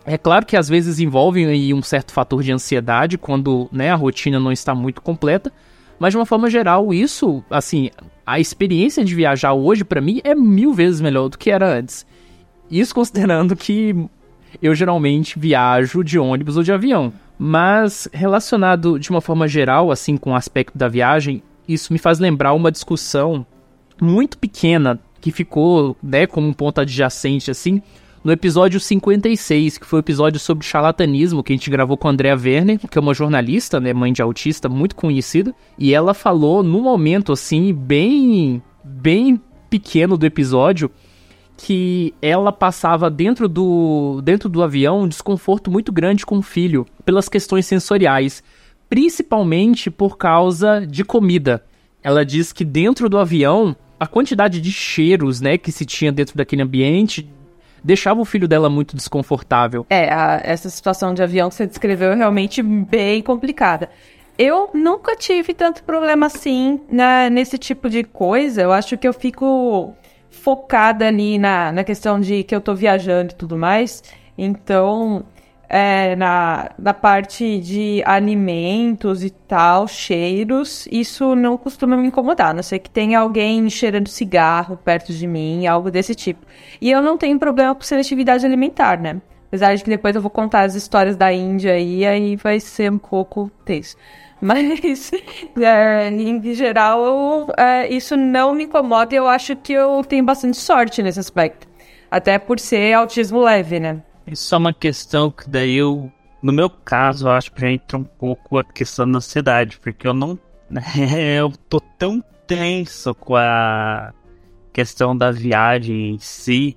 É 0.05 0.17
claro 0.17 0.45
que 0.45 0.57
às 0.57 0.67
vezes 0.67 0.99
envolve 0.99 1.45
aí 1.45 1.73
um 1.73 1.81
certo 1.81 2.11
fator 2.11 2.43
de 2.43 2.51
ansiedade 2.51 3.17
quando 3.17 3.69
né, 3.71 3.91
a 3.91 3.95
rotina 3.95 4.41
não 4.41 4.51
está 4.51 4.75
muito 4.75 5.01
completa, 5.01 5.53
mas 5.97 6.11
de 6.11 6.17
uma 6.17 6.25
forma 6.25 6.49
geral, 6.49 6.93
isso, 6.93 7.41
assim, 7.49 7.89
a 8.25 8.41
experiência 8.41 9.05
de 9.05 9.15
viajar 9.15 9.53
hoje 9.53 9.85
para 9.85 10.01
mim 10.01 10.19
é 10.25 10.35
mil 10.35 10.73
vezes 10.73 10.99
melhor 10.99 11.29
do 11.29 11.37
que 11.37 11.49
era 11.49 11.65
antes. 11.65 12.05
Isso 12.69 12.93
considerando 12.93 13.55
que 13.55 13.95
eu 14.61 14.73
geralmente 14.75 15.37
viajo 15.37 16.03
de 16.03 16.17
ônibus 16.17 16.57
ou 16.57 16.63
de 16.63 16.71
avião. 16.71 17.13
Mas 17.37 18.07
relacionado 18.13 18.99
de 18.99 19.09
uma 19.09 19.21
forma 19.21 19.47
geral, 19.47 19.91
assim, 19.91 20.17
com 20.17 20.31
o 20.31 20.35
aspecto 20.35 20.77
da 20.77 20.87
viagem, 20.87 21.41
isso 21.67 21.91
me 21.91 21.99
faz 21.99 22.19
lembrar 22.19 22.53
uma 22.53 22.71
discussão 22.71 23.45
muito 24.01 24.37
pequena 24.37 24.99
que 25.19 25.31
ficou, 25.31 25.95
né, 26.03 26.27
como 26.27 26.47
um 26.47 26.53
ponto 26.53 26.81
adjacente, 26.81 27.49
assim, 27.49 27.81
no 28.23 28.31
episódio 28.31 28.79
56, 28.79 29.77
que 29.77 29.85
foi 29.85 29.99
o 29.99 30.01
episódio 30.01 30.39
sobre 30.39 30.65
charlatanismo, 30.65 31.43
que 31.43 31.51
a 31.51 31.55
gente 31.55 31.69
gravou 31.69 31.97
com 31.97 32.07
a 32.07 32.11
Andrea 32.11 32.35
Werner, 32.35 32.79
que 32.79 32.97
é 32.97 33.01
uma 33.01 33.13
jornalista, 33.13 33.79
né, 33.79 33.93
mãe 33.93 34.13
de 34.13 34.21
autista, 34.21 34.69
muito 34.69 34.95
conhecida, 34.95 35.53
e 35.77 35.93
ela 35.93 36.13
falou 36.13 36.63
num 36.63 36.81
momento, 36.81 37.33
assim, 37.33 37.73
bem, 37.73 38.61
bem 38.83 39.39
pequeno 39.69 40.17
do 40.17 40.25
episódio, 40.25 40.89
que 41.57 42.13
ela 42.21 42.51
passava 42.51 43.09
dentro 43.09 43.47
do, 43.47 44.21
dentro 44.23 44.49
do 44.49 44.63
avião 44.63 45.01
um 45.01 45.07
desconforto 45.07 45.69
muito 45.69 45.91
grande 45.91 46.25
com 46.25 46.37
o 46.37 46.41
filho, 46.41 46.85
pelas 47.05 47.29
questões 47.29 47.65
sensoriais, 47.65 48.43
principalmente 48.89 49.89
por 49.89 50.17
causa 50.17 50.85
de 50.85 51.03
comida. 51.03 51.63
Ela 52.01 52.25
diz 52.25 52.51
que 52.51 52.65
dentro 52.65 53.07
do 53.07 53.17
avião, 53.17 53.75
a 53.99 54.05
quantidade 54.05 54.59
de 54.59 54.71
cheiros 54.71 55.39
né, 55.39 55.57
que 55.57 55.71
se 55.71 55.85
tinha 55.85 56.11
dentro 56.11 56.35
daquele 56.35 56.61
ambiente 56.61 57.29
deixava 57.83 58.21
o 58.21 58.25
filho 58.25 58.47
dela 58.47 58.69
muito 58.69 58.95
desconfortável. 58.95 59.85
É, 59.89 60.11
a, 60.11 60.41
essa 60.43 60.69
situação 60.69 61.13
de 61.13 61.21
avião 61.21 61.49
que 61.49 61.55
você 61.55 61.67
descreveu 61.67 62.11
é 62.11 62.15
realmente 62.15 62.61
bem 62.61 63.21
complicada. 63.21 63.89
Eu 64.37 64.69
nunca 64.73 65.15
tive 65.15 65.53
tanto 65.53 65.83
problema 65.83 66.25
assim 66.25 66.81
né, 66.89 67.29
nesse 67.29 67.57
tipo 67.57 67.89
de 67.89 68.03
coisa. 68.03 68.61
Eu 68.61 68.71
acho 68.71 68.97
que 68.97 69.07
eu 69.07 69.13
fico 69.13 69.95
focada 70.43 71.07
ali 71.07 71.39
na, 71.39 71.71
na 71.71 71.83
questão 71.85 72.19
de 72.19 72.43
que 72.43 72.53
eu 72.53 72.59
tô 72.59 72.75
viajando 72.75 73.31
e 73.31 73.35
tudo 73.35 73.57
mais. 73.57 74.03
Então, 74.37 75.23
é, 75.69 76.17
na, 76.17 76.71
na 76.77 76.93
parte 76.93 77.59
de 77.59 78.03
alimentos 78.05 79.23
e 79.23 79.29
tal, 79.29 79.87
cheiros, 79.87 80.85
isso 80.91 81.33
não 81.33 81.57
costuma 81.57 81.95
me 81.95 82.07
incomodar, 82.07 82.49
a 82.49 82.53
não 82.53 82.61
ser 82.61 82.79
que 82.79 82.89
tenha 82.89 83.19
alguém 83.19 83.69
cheirando 83.69 84.09
cigarro 84.09 84.75
perto 84.75 85.13
de 85.13 85.25
mim, 85.25 85.65
algo 85.65 85.89
desse 85.89 86.13
tipo. 86.13 86.45
E 86.81 86.91
eu 86.91 87.01
não 87.01 87.17
tenho 87.17 87.39
problema 87.39 87.73
com 87.73 87.81
seletividade 87.81 88.45
alimentar, 88.45 88.99
né? 88.99 89.21
Apesar 89.53 89.75
de 89.75 89.83
que 89.83 89.89
depois 89.91 90.15
eu 90.15 90.21
vou 90.21 90.31
contar 90.31 90.61
as 90.61 90.73
histórias 90.73 91.15
da 91.15 91.31
Índia 91.31 91.77
e 91.77 92.03
aí 92.03 92.35
vai 92.35 92.59
ser 92.59 92.91
um 92.91 92.97
pouco 92.97 93.51
tenso. 93.63 93.95
Mas, 94.41 95.11
é, 95.61 96.09
em 96.09 96.55
geral, 96.55 97.53
é, 97.55 97.87
isso 97.87 98.17
não 98.17 98.55
me 98.55 98.63
incomoda 98.63 99.13
e 99.13 99.17
eu 99.17 99.27
acho 99.27 99.55
que 99.55 99.71
eu 99.71 100.03
tenho 100.03 100.25
bastante 100.25 100.57
sorte 100.57 101.03
nesse 101.03 101.19
aspecto. 101.19 101.67
Até 102.09 102.39
por 102.39 102.59
ser 102.59 102.93
autismo 102.93 103.43
leve, 103.43 103.79
né? 103.79 104.01
Isso 104.25 104.55
é 104.55 104.57
uma 104.57 104.73
questão 104.73 105.29
que 105.29 105.47
daí 105.47 105.75
eu, 105.75 106.11
no 106.41 106.51
meu 106.51 106.67
caso, 106.67 107.27
eu 107.27 107.31
acho 107.31 107.51
que 107.51 107.61
já 107.61 107.69
entra 107.69 107.99
um 107.99 108.03
pouco 108.03 108.57
a 108.57 108.63
questão 108.63 109.09
da 109.09 109.19
ansiedade, 109.19 109.77
porque 109.77 110.07
eu 110.07 110.15
não. 110.15 110.37
eu 111.37 111.53
tô 111.69 111.79
tão 111.79 112.23
tenso 112.47 113.13
com 113.13 113.35
a 113.35 114.11
questão 114.73 115.15
da 115.15 115.29
viagem 115.29 116.15
em 116.15 116.17
si. 116.17 116.75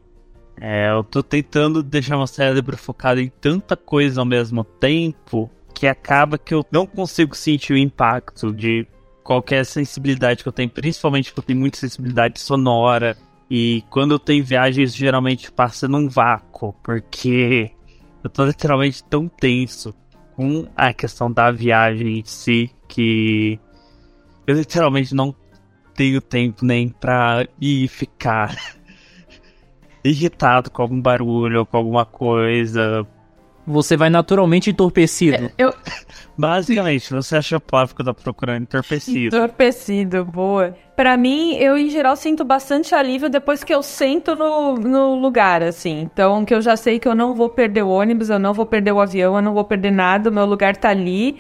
É, 0.61 0.91
eu 0.91 1.05
tô 1.05 1.23
tentando 1.23 1.83
deixar 1.83 2.17
meu 2.17 2.27
cérebro 2.27 2.77
focado 2.77 3.21
em 3.21 3.29
tanta 3.29 3.77
coisa 3.77 4.21
ao 4.21 4.25
mesmo 4.25 4.65
tempo 4.65 5.51
que 5.75 5.87
acaba 5.87 6.39
que 6.39 6.55
eu 6.55 6.65
não 6.73 6.87
consigo 6.87 7.37
sentir 7.37 7.75
o 7.75 7.77
impacto 7.77 8.53
de 8.53 8.87
qualquer 9.23 9.67
sensibilidade 9.67 10.43
que 10.43 10.49
eu 10.49 10.53
tenho, 10.53 10.71
principalmente 10.71 11.31
porque 11.31 11.41
eu 11.41 11.47
tenho 11.49 11.61
muita 11.61 11.77
sensibilidade 11.77 12.41
sonora. 12.41 13.17
E 13.51 13.85
quando 13.91 14.13
eu 14.13 14.19
tenho 14.19 14.45
viagens, 14.45 14.95
geralmente 14.95 15.53
passa 15.53 15.87
num 15.87 16.09
vácuo, 16.09 16.73
porque 16.83 17.71
eu 18.25 18.31
tô 18.31 18.45
literalmente 18.47 19.05
tão 19.05 19.29
tenso 19.29 19.95
com 20.35 20.67
a 20.75 20.93
questão 20.93 21.31
da 21.31 21.51
viagem 21.51 22.21
em 22.21 22.25
si 22.25 22.71
que 22.89 23.59
eu 24.47 24.55
literalmente 24.55 25.15
não 25.15 25.35
tenho 25.95 26.21
tempo 26.21 26.65
nem 26.65 26.89
pra 26.89 27.47
ir 27.61 27.89
ficar 27.89 28.57
irritado 30.09 30.71
com 30.71 30.83
algum 30.83 31.01
barulho 31.01 31.61
ou 31.61 31.67
com 31.67 31.77
alguma 31.77 32.05
coisa, 32.05 33.07
você 33.67 33.97
vai 33.97 34.09
naturalmente 34.09 34.71
entorpecido. 34.71 35.47
É, 35.47 35.53
eu... 35.59 35.75
Basicamente, 36.39 37.11
você 37.13 37.37
acha 37.37 37.59
palavra 37.59 37.95
que 37.95 38.03
eu 38.03 38.07
tô 38.07 38.15
procurando 38.15 38.63
entorpecido. 38.63 39.35
Entorpecido, 39.35 40.25
boa. 40.25 40.77
Para 40.95 41.17
mim, 41.17 41.55
eu 41.57 41.79
em 41.79 41.89
geral 41.89 42.15
sinto 42.15 42.45
bastante 42.45 42.95
alívio 42.95 43.31
depois 43.31 43.65
que 43.65 43.75
eu 43.75 43.83
sento 43.83 44.37
no, 44.37 44.75
no 44.75 45.15
lugar, 45.15 45.63
assim. 45.63 46.03
Então, 46.03 46.45
que 46.45 46.55
eu 46.55 46.61
já 46.61 46.77
sei 46.77 46.99
que 46.99 47.09
eu 47.09 47.15
não 47.15 47.35
vou 47.35 47.49
perder 47.49 47.83
o 47.83 47.89
ônibus, 47.89 48.29
eu 48.29 48.39
não 48.39 48.53
vou 48.53 48.67
perder 48.67 48.93
o 48.93 49.01
avião, 49.01 49.35
eu 49.37 49.43
não 49.43 49.55
vou 49.55 49.65
perder 49.65 49.91
nada, 49.91 50.29
o 50.29 50.33
meu 50.33 50.45
lugar 50.45 50.77
tá 50.77 50.91
ali. 50.91 51.37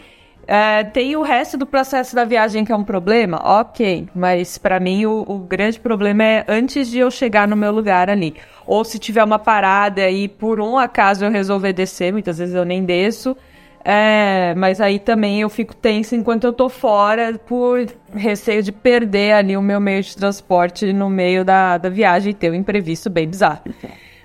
É, 0.46 0.84
tem 0.84 1.16
o 1.16 1.22
resto 1.22 1.56
do 1.56 1.66
processo 1.66 2.14
da 2.14 2.24
viagem 2.24 2.64
que 2.64 2.70
é 2.70 2.76
um 2.76 2.84
problema? 2.84 3.40
Ok, 3.42 4.08
mas 4.14 4.56
para 4.56 4.78
mim 4.78 5.04
o, 5.04 5.24
o, 5.26 5.38
grande 5.38 5.80
problema 5.80 6.22
é 6.22 6.44
antes 6.46 6.88
de 6.88 6.98
eu 6.98 7.10
chegar 7.10 7.48
no 7.48 7.56
meu 7.56 7.72
lugar 7.72 8.08
ali. 8.08 8.34
Ou 8.64 8.84
se 8.84 8.98
tiver 8.98 9.24
uma 9.24 9.40
parada 9.40 10.08
e 10.08 10.28
por 10.28 10.60
um 10.60 10.78
acaso 10.78 11.24
eu 11.24 11.30
resolver 11.30 11.72
descer, 11.72 12.12
muitas 12.12 12.38
vezes 12.38 12.54
eu 12.54 12.64
nem 12.64 12.84
desço. 12.84 13.36
É, 13.84 14.54
mas 14.56 14.80
aí 14.80 14.98
também 14.98 15.40
eu 15.40 15.48
fico 15.48 15.74
tensa 15.74 16.16
enquanto 16.16 16.44
eu 16.44 16.52
tô 16.52 16.68
fora 16.68 17.38
por 17.46 17.86
receio 18.12 18.60
de 18.60 18.72
perder 18.72 19.32
ali 19.32 19.56
o 19.56 19.62
meu 19.62 19.80
meio 19.80 20.02
de 20.02 20.16
transporte 20.16 20.92
no 20.92 21.08
meio 21.08 21.44
da, 21.44 21.78
da 21.78 21.88
viagem 21.88 22.30
e 22.30 22.34
ter 22.34 22.50
um 22.50 22.54
imprevisto 22.54 23.08
bem 23.08 23.28
bizarro. 23.28 23.60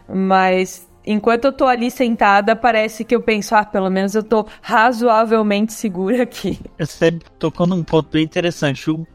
Mas 0.07 0.87
enquanto 1.05 1.45
eu 1.45 1.53
tô 1.53 1.65
ali 1.65 1.89
sentada, 1.89 2.55
parece 2.55 3.03
que 3.03 3.15
eu 3.15 3.21
penso, 3.21 3.55
ah, 3.55 3.65
pelo 3.65 3.89
menos 3.89 4.15
eu 4.15 4.23
tô 4.23 4.45
razoavelmente 4.61 5.73
segura 5.73 6.23
aqui. 6.23 6.59
Você 6.77 7.11
tocou 7.39 7.67
num 7.67 7.83
ponto 7.83 8.09
bem 8.11 8.23
interessante. 8.23 8.89
O 8.89 9.05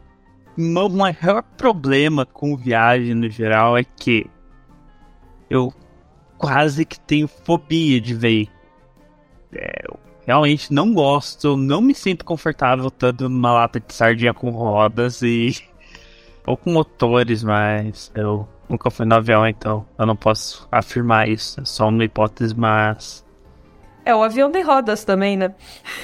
meu 0.56 0.88
maior 0.88 1.42
problema 1.56 2.24
com 2.24 2.56
viagem 2.56 3.14
no 3.14 3.28
geral 3.28 3.76
é 3.76 3.84
que 3.84 4.26
eu 5.48 5.72
quase 6.38 6.84
que 6.84 6.98
tenho 6.98 7.28
fobia 7.28 8.00
de 8.00 8.14
ver. 8.14 8.48
É, 9.52 9.84
eu 9.88 9.98
realmente 10.26 10.72
não 10.72 10.92
gosto, 10.92 11.56
não 11.56 11.80
me 11.80 11.94
sinto 11.94 12.24
confortável 12.24 12.90
tanto 12.90 13.28
numa 13.28 13.52
lata 13.52 13.78
de 13.78 13.92
sardinha 13.94 14.34
com 14.34 14.50
rodas 14.50 15.22
e. 15.22 15.56
ou 16.46 16.56
com 16.56 16.72
motores, 16.72 17.42
mas 17.42 18.10
eu 18.14 18.48
nunca 18.68 18.90
fui 18.90 19.06
no 19.06 19.14
avião, 19.14 19.46
então 19.46 19.86
eu 19.98 20.06
não 20.06 20.16
posso 20.16 20.66
afirmar 20.70 21.28
isso. 21.28 21.60
É 21.60 21.64
só 21.64 21.88
uma 21.88 22.04
hipótese, 22.04 22.54
mas. 22.56 23.24
É, 24.04 24.14
o 24.14 24.22
avião 24.22 24.50
tem 24.50 24.62
rodas 24.62 25.04
também, 25.04 25.36
né? 25.36 25.54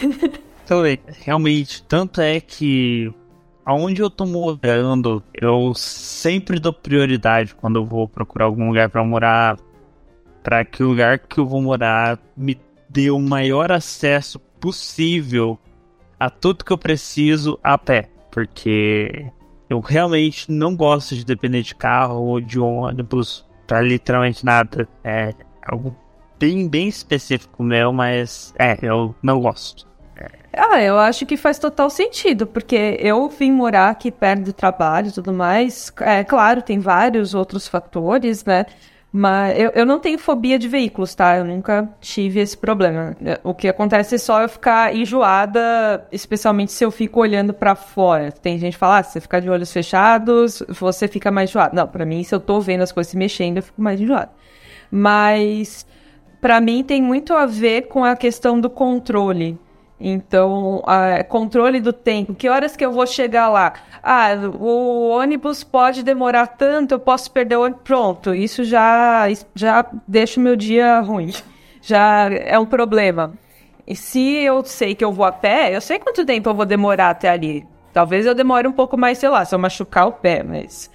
então, 0.64 0.83
realmente, 1.25 1.83
tanto 1.85 2.21
é 2.21 2.40
que 2.40 3.12
aonde 3.64 4.02
eu 4.02 4.11
tô 4.11 4.26
morando, 4.26 5.23
eu 5.35 5.73
sempre 5.75 6.59
dou 6.59 6.73
prioridade 6.73 7.54
quando 7.54 7.76
eu 7.76 7.85
vou 7.85 8.09
procurar 8.09 8.47
algum 8.47 8.69
lugar 8.69 8.88
para 8.88 9.04
morar, 9.04 9.57
para 10.42 10.64
que 10.64 10.83
o 10.83 10.88
lugar 10.88 11.19
que 11.21 11.38
eu 11.38 11.47
vou 11.47 11.62
morar 11.62 12.19
me 12.37 12.61
dê 12.88 13.11
o 13.11 13.19
maior 13.19 13.71
acesso 13.71 14.38
possível 14.61 15.59
a 16.19 16.28
tudo 16.28 16.64
que 16.64 16.73
eu 16.73 16.78
preciso 16.78 17.59
a 17.62 17.78
pé, 17.78 18.09
porque 18.31 19.26
eu 19.73 19.81
realmente 19.81 20.50
não 20.52 20.76
gosto 20.76 21.14
de 21.14 21.25
depender 21.25 21.62
de 21.62 21.75
carro 21.75 22.23
ou 22.23 22.41
de 22.41 22.61
ônibus 22.61 23.45
para 23.67 23.81
literalmente 23.81 24.45
nada. 24.45 24.87
É 25.02 25.35
algo 25.67 25.97
bem, 26.38 26.69
bem 26.69 26.88
específico 26.88 27.62
meu, 27.62 27.93
mas 27.93 28.52
é, 28.59 28.79
eu 28.83 29.14
não 29.23 29.41
gosto. 29.41 29.91
Ah, 30.55 30.83
eu 30.83 30.99
acho 30.99 31.25
que 31.25 31.38
faz 31.38 31.59
total 31.59 31.88
sentido, 31.88 32.47
porque 32.47 32.99
eu 33.00 33.26
vim 33.31 33.50
morar 33.50 33.88
aqui 33.88 34.11
perto 34.11 34.45
do 34.45 34.52
trabalho 34.52 35.09
e 35.09 35.12
tudo 35.12 35.33
mais. 35.33 35.91
É 36.00 36.23
claro, 36.23 36.61
tem 36.61 36.79
vários 36.79 37.35
outros 37.35 37.67
fatores, 37.67 38.45
né? 38.45 38.67
Mas 39.14 39.59
eu, 39.59 39.71
eu 39.75 39.85
não 39.85 39.99
tenho 40.00 40.19
fobia 40.19 40.59
de 40.59 40.66
veículos, 40.66 41.14
tá? 41.14 41.37
Eu 41.37 41.45
nunca 41.45 41.87
tive 42.00 42.40
esse 42.40 42.57
problema. 42.57 43.14
O 43.45 43.52
que 43.54 43.69
acontece 43.69 44.14
é 44.14 44.19
só 44.19 44.40
eu 44.40 44.49
ficar 44.49 44.97
enjoada, 44.97 46.09
especialmente 46.11 46.73
se 46.73 46.83
eu 46.83 46.90
fico 46.90 47.21
olhando 47.21 47.52
para 47.52 47.75
fora. 47.75 48.33
Tem 48.33 48.59
gente 48.59 48.73
que 48.73 48.78
fala, 48.78 48.99
ah, 48.99 49.02
se 49.02 49.12
você 49.12 49.21
ficar 49.21 49.40
de 49.40 49.50
olhos 49.50 49.71
fechados, 49.71 50.62
você 50.66 51.07
fica 51.07 51.31
mais 51.31 51.50
enjoado. 51.50 51.76
Não, 51.76 51.87
para 51.87 52.07
mim, 52.07 52.25
se 52.25 52.35
eu 52.35 52.40
tô 52.40 52.59
vendo 52.59 52.81
as 52.81 52.90
coisas 52.90 53.11
se 53.11 53.16
mexendo, 53.19 53.59
eu 53.59 53.62
fico 53.62 53.83
mais 53.83 54.00
enjoada. 54.00 54.31
Mas 54.90 55.87
para 56.40 56.59
mim 56.61 56.83
tem 56.83 57.02
muito 57.02 57.35
a 57.35 57.45
ver 57.45 57.88
com 57.88 58.02
a 58.02 58.16
questão 58.16 58.59
do 58.59 58.71
controle. 58.71 59.59
Então, 60.04 60.82
controle 61.28 61.80
do 61.80 61.92
tempo. 61.92 62.35
Que 62.35 62.49
horas 62.49 62.75
que 62.75 62.85
eu 62.85 62.90
vou 62.90 63.06
chegar 63.06 63.49
lá? 63.49 63.75
Ah, 64.02 64.30
o 64.59 65.11
ônibus 65.11 65.62
pode 65.62 66.02
demorar 66.02 66.49
tanto, 66.49 66.92
eu 66.92 66.99
posso 66.99 67.30
perder 67.30 67.56
o 67.56 67.62
ônibus. 67.62 67.82
Pronto, 67.85 68.35
isso 68.35 68.64
já, 68.64 69.28
já 69.54 69.87
deixa 70.09 70.40
o 70.40 70.42
meu 70.42 70.56
dia 70.56 70.99
ruim. 71.00 71.32
Já 71.80 72.28
é 72.32 72.59
um 72.59 72.66
problema. 72.66 73.32
E 73.87 73.94
se 73.94 74.21
eu 74.38 74.64
sei 74.64 74.94
que 74.94 75.04
eu 75.04 75.12
vou 75.12 75.25
a 75.25 75.32
pé, 75.32 75.75
eu 75.75 75.80
sei 75.80 76.00
quanto 76.00 76.25
tempo 76.26 76.49
eu 76.49 76.54
vou 76.54 76.66
demorar 76.66 77.11
até 77.11 77.28
ali. 77.28 77.64
Talvez 77.92 78.26
eu 78.26 78.35
demore 78.35 78.66
um 78.66 78.73
pouco 78.73 78.97
mais, 78.97 79.18
sei 79.18 79.28
lá, 79.28 79.44
se 79.44 79.54
eu 79.54 79.59
machucar 79.59 80.09
o 80.09 80.12
pé, 80.12 80.42
mas 80.42 80.90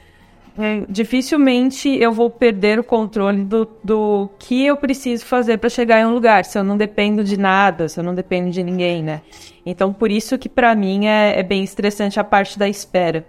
é, 0.57 0.83
dificilmente 0.89 1.87
eu 1.87 2.11
vou 2.11 2.29
perder 2.29 2.79
o 2.79 2.83
controle 2.83 3.43
do, 3.43 3.67
do 3.83 4.29
que 4.39 4.65
eu 4.65 4.75
preciso 4.75 5.23
fazer 5.23 5.57
para 5.57 5.69
chegar 5.69 6.01
em 6.01 6.05
um 6.05 6.13
lugar, 6.13 6.43
se 6.45 6.57
eu 6.57 6.63
não 6.63 6.75
dependo 6.75 7.23
de 7.23 7.37
nada, 7.37 7.87
se 7.87 7.99
eu 7.99 8.03
não 8.03 8.15
dependo 8.15 8.49
de 8.49 8.63
ninguém, 8.63 9.03
né? 9.03 9.21
Então, 9.63 9.93
por 9.93 10.09
isso 10.09 10.37
que 10.37 10.49
para 10.49 10.73
mim 10.73 11.05
é, 11.05 11.39
é, 11.39 11.43
bem 11.43 11.63
estressante 11.63 12.19
a 12.19 12.23
parte 12.23 12.57
da 12.57 12.67
espera. 12.67 13.27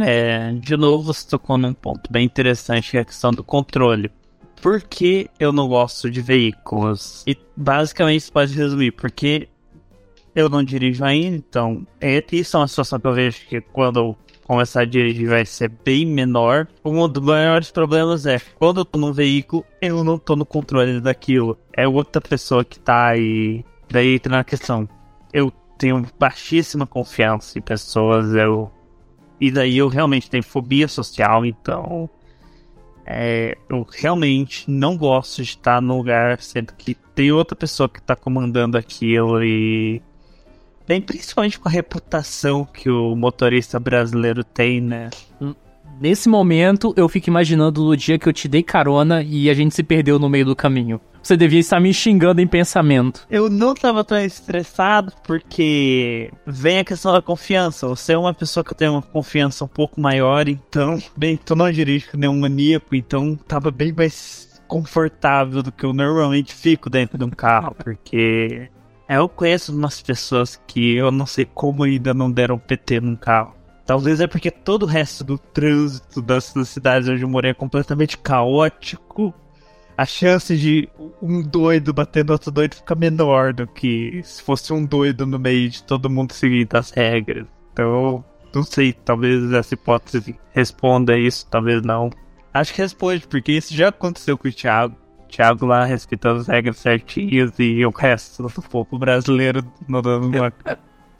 É, 0.00 0.52
de 0.52 0.76
novo, 0.76 1.14
você 1.14 1.26
tocou 1.26 1.56
num 1.56 1.72
ponto 1.72 2.12
bem 2.12 2.26
interessante, 2.26 2.90
que 2.90 2.98
é 2.98 3.00
a 3.00 3.04
questão 3.04 3.30
do 3.30 3.42
controle. 3.42 4.10
Por 4.60 4.82
que 4.82 5.30
eu 5.38 5.52
não 5.52 5.68
gosto 5.68 6.10
de 6.10 6.20
veículos? 6.20 7.24
E 7.26 7.36
basicamente 7.56 8.22
isso 8.22 8.32
pode 8.32 8.54
resumir, 8.54 8.90
porque 8.90 9.48
eu 10.34 10.50
não 10.50 10.62
dirijo 10.62 11.02
ainda, 11.02 11.36
então 11.36 11.86
é, 11.98 12.22
isso 12.32 12.56
é 12.56 12.60
uma 12.60 12.68
situação 12.68 13.00
que 13.00 13.06
eu 13.06 13.14
vejo 13.14 13.46
que 13.48 13.60
quando 13.60 14.14
começar 14.46 14.82
a 14.82 14.84
dirigir 14.84 15.28
vai 15.28 15.44
ser 15.44 15.68
bem 15.84 16.06
menor. 16.06 16.68
Um 16.84 17.08
dos 17.08 17.22
maiores 17.22 17.70
problemas 17.70 18.26
é 18.26 18.40
quando 18.56 18.80
eu 18.80 18.84
tô 18.84 18.98
num 18.98 19.12
veículo, 19.12 19.64
eu 19.82 20.04
não 20.04 20.18
tô 20.18 20.36
no 20.36 20.46
controle 20.46 21.00
daquilo. 21.00 21.58
É 21.72 21.86
outra 21.86 22.22
pessoa 22.22 22.64
que 22.64 22.78
tá 22.78 23.08
aí. 23.08 23.64
Daí 23.90 24.14
entra 24.14 24.36
na 24.36 24.44
questão. 24.44 24.88
Eu 25.32 25.52
tenho 25.76 26.06
baixíssima 26.18 26.86
confiança 26.86 27.58
em 27.58 27.62
pessoas, 27.62 28.34
eu. 28.34 28.70
E 29.40 29.50
daí 29.50 29.78
eu 29.78 29.88
realmente 29.88 30.30
tenho 30.30 30.44
fobia 30.44 30.86
social, 30.86 31.44
então. 31.44 32.08
É, 33.04 33.56
eu 33.68 33.86
realmente 33.88 34.68
não 34.70 34.96
gosto 34.96 35.42
de 35.42 35.50
estar 35.50 35.80
no 35.80 35.96
lugar 35.98 36.40
sendo 36.40 36.72
que 36.72 36.94
tem 37.14 37.30
outra 37.30 37.54
pessoa 37.54 37.88
que 37.88 37.98
está 37.98 38.14
comandando 38.14 38.78
aquilo 38.78 39.42
e. 39.42 40.00
Bem, 40.86 41.00
principalmente 41.00 41.58
com 41.58 41.68
a 41.68 41.72
reputação 41.72 42.64
que 42.64 42.88
o 42.88 43.16
motorista 43.16 43.80
brasileiro 43.80 44.44
tem, 44.44 44.80
né? 44.80 45.10
Nesse 46.00 46.28
momento, 46.28 46.92
eu 46.96 47.08
fico 47.08 47.30
imaginando 47.30 47.82
no 47.82 47.96
dia 47.96 48.18
que 48.18 48.28
eu 48.28 48.32
te 48.32 48.46
dei 48.46 48.62
carona 48.62 49.22
e 49.22 49.48
a 49.48 49.54
gente 49.54 49.74
se 49.74 49.82
perdeu 49.82 50.18
no 50.18 50.28
meio 50.28 50.44
do 50.44 50.54
caminho. 50.54 51.00
Você 51.22 51.36
devia 51.36 51.58
estar 51.58 51.80
me 51.80 51.92
xingando 51.92 52.40
em 52.40 52.46
pensamento. 52.46 53.26
Eu 53.28 53.50
não 53.50 53.72
estava 53.72 54.04
tão 54.04 54.18
estressado 54.18 55.12
porque 55.26 56.30
vem 56.46 56.78
a 56.78 56.84
questão 56.84 57.12
da 57.12 57.20
confiança. 57.20 57.88
Você 57.88 58.12
é 58.12 58.18
uma 58.18 58.32
pessoa 58.32 58.62
que 58.62 58.74
tem 58.74 58.88
uma 58.88 59.02
confiança 59.02 59.64
um 59.64 59.68
pouco 59.68 60.00
maior, 60.00 60.48
então, 60.48 61.02
bem, 61.16 61.36
tu 61.36 61.56
não 61.56 61.72
dirige 61.72 62.10
com 62.10 62.16
nenhum 62.16 62.38
maníaco, 62.38 62.94
então 62.94 63.34
tava 63.34 63.72
bem 63.72 63.92
mais 63.92 64.60
confortável 64.68 65.62
do 65.62 65.72
que 65.72 65.84
eu 65.84 65.92
normalmente 65.92 66.54
fico 66.54 66.90
dentro 66.90 67.16
de 67.16 67.24
um 67.24 67.30
carro, 67.30 67.74
porque 67.82 68.68
eu 69.08 69.28
conheço 69.28 69.72
umas 69.72 70.02
pessoas 70.02 70.60
que 70.66 70.96
eu 70.96 71.10
não 71.10 71.26
sei 71.26 71.44
como 71.44 71.84
ainda 71.84 72.12
não 72.12 72.30
deram 72.30 72.58
PT 72.58 73.00
num 73.00 73.16
carro. 73.16 73.54
Talvez 73.84 74.20
é 74.20 74.26
porque 74.26 74.50
todo 74.50 74.82
o 74.82 74.86
resto 74.86 75.22
do 75.22 75.38
trânsito 75.38 76.20
das, 76.20 76.52
das 76.52 76.68
cidades 76.68 77.08
onde 77.08 77.22
eu 77.22 77.28
morei 77.28 77.52
é 77.52 77.54
completamente 77.54 78.18
caótico. 78.18 79.32
A 79.96 80.04
chance 80.04 80.56
de 80.56 80.88
um 81.22 81.40
doido 81.40 81.94
batendo 81.94 82.30
outro 82.30 82.50
doido 82.50 82.74
fica 82.74 82.94
menor 82.96 83.54
do 83.54 83.66
que 83.66 84.20
se 84.24 84.42
fosse 84.42 84.72
um 84.72 84.84
doido 84.84 85.24
no 85.24 85.38
meio 85.38 85.70
de 85.70 85.82
todo 85.84 86.10
mundo 86.10 86.32
seguindo 86.32 86.74
as 86.74 86.90
regras. 86.90 87.46
Então, 87.72 88.24
não 88.52 88.62
sei, 88.64 88.92
talvez 88.92 89.52
essa 89.52 89.74
hipótese 89.74 90.38
responda 90.52 91.16
isso, 91.16 91.46
talvez 91.48 91.80
não. 91.82 92.10
Acho 92.52 92.74
que 92.74 92.82
responde, 92.82 93.26
porque 93.26 93.52
isso 93.52 93.74
já 93.74 93.88
aconteceu 93.88 94.36
com 94.36 94.48
o 94.48 94.52
Thiago. 94.52 94.96
Thiago 95.28 95.66
lá 95.66 95.84
respeitando 95.84 96.40
as 96.40 96.48
regras 96.48 96.78
certinhas 96.78 97.52
e 97.58 97.84
o 97.84 97.90
resto 97.90 98.42
do 98.44 98.62
povo 98.62 98.98
brasileiro 98.98 99.64
não 99.88 100.00
dando 100.00 100.26
uma 100.28 100.52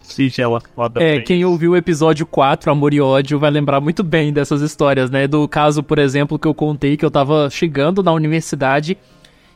singela 0.00 0.60
foda. 0.60 1.02
É, 1.02 1.20
quem 1.20 1.44
ouviu 1.44 1.72
o 1.72 1.76
episódio 1.76 2.25
4, 2.26 2.70
Amor 2.70 2.94
e 2.94 3.00
Ódio, 3.00 3.38
vai 3.38 3.50
lembrar 3.50 3.80
muito 3.80 4.02
bem 4.02 4.32
dessas 4.32 4.62
histórias, 4.62 5.10
né? 5.10 5.26
Do 5.26 5.46
caso, 5.48 5.82
por 5.82 5.98
exemplo, 5.98 6.38
que 6.38 6.46
eu 6.46 6.54
contei 6.54 6.96
que 6.96 7.04
eu 7.04 7.10
tava 7.10 7.50
chegando 7.50 8.02
na 8.02 8.12
universidade 8.12 8.96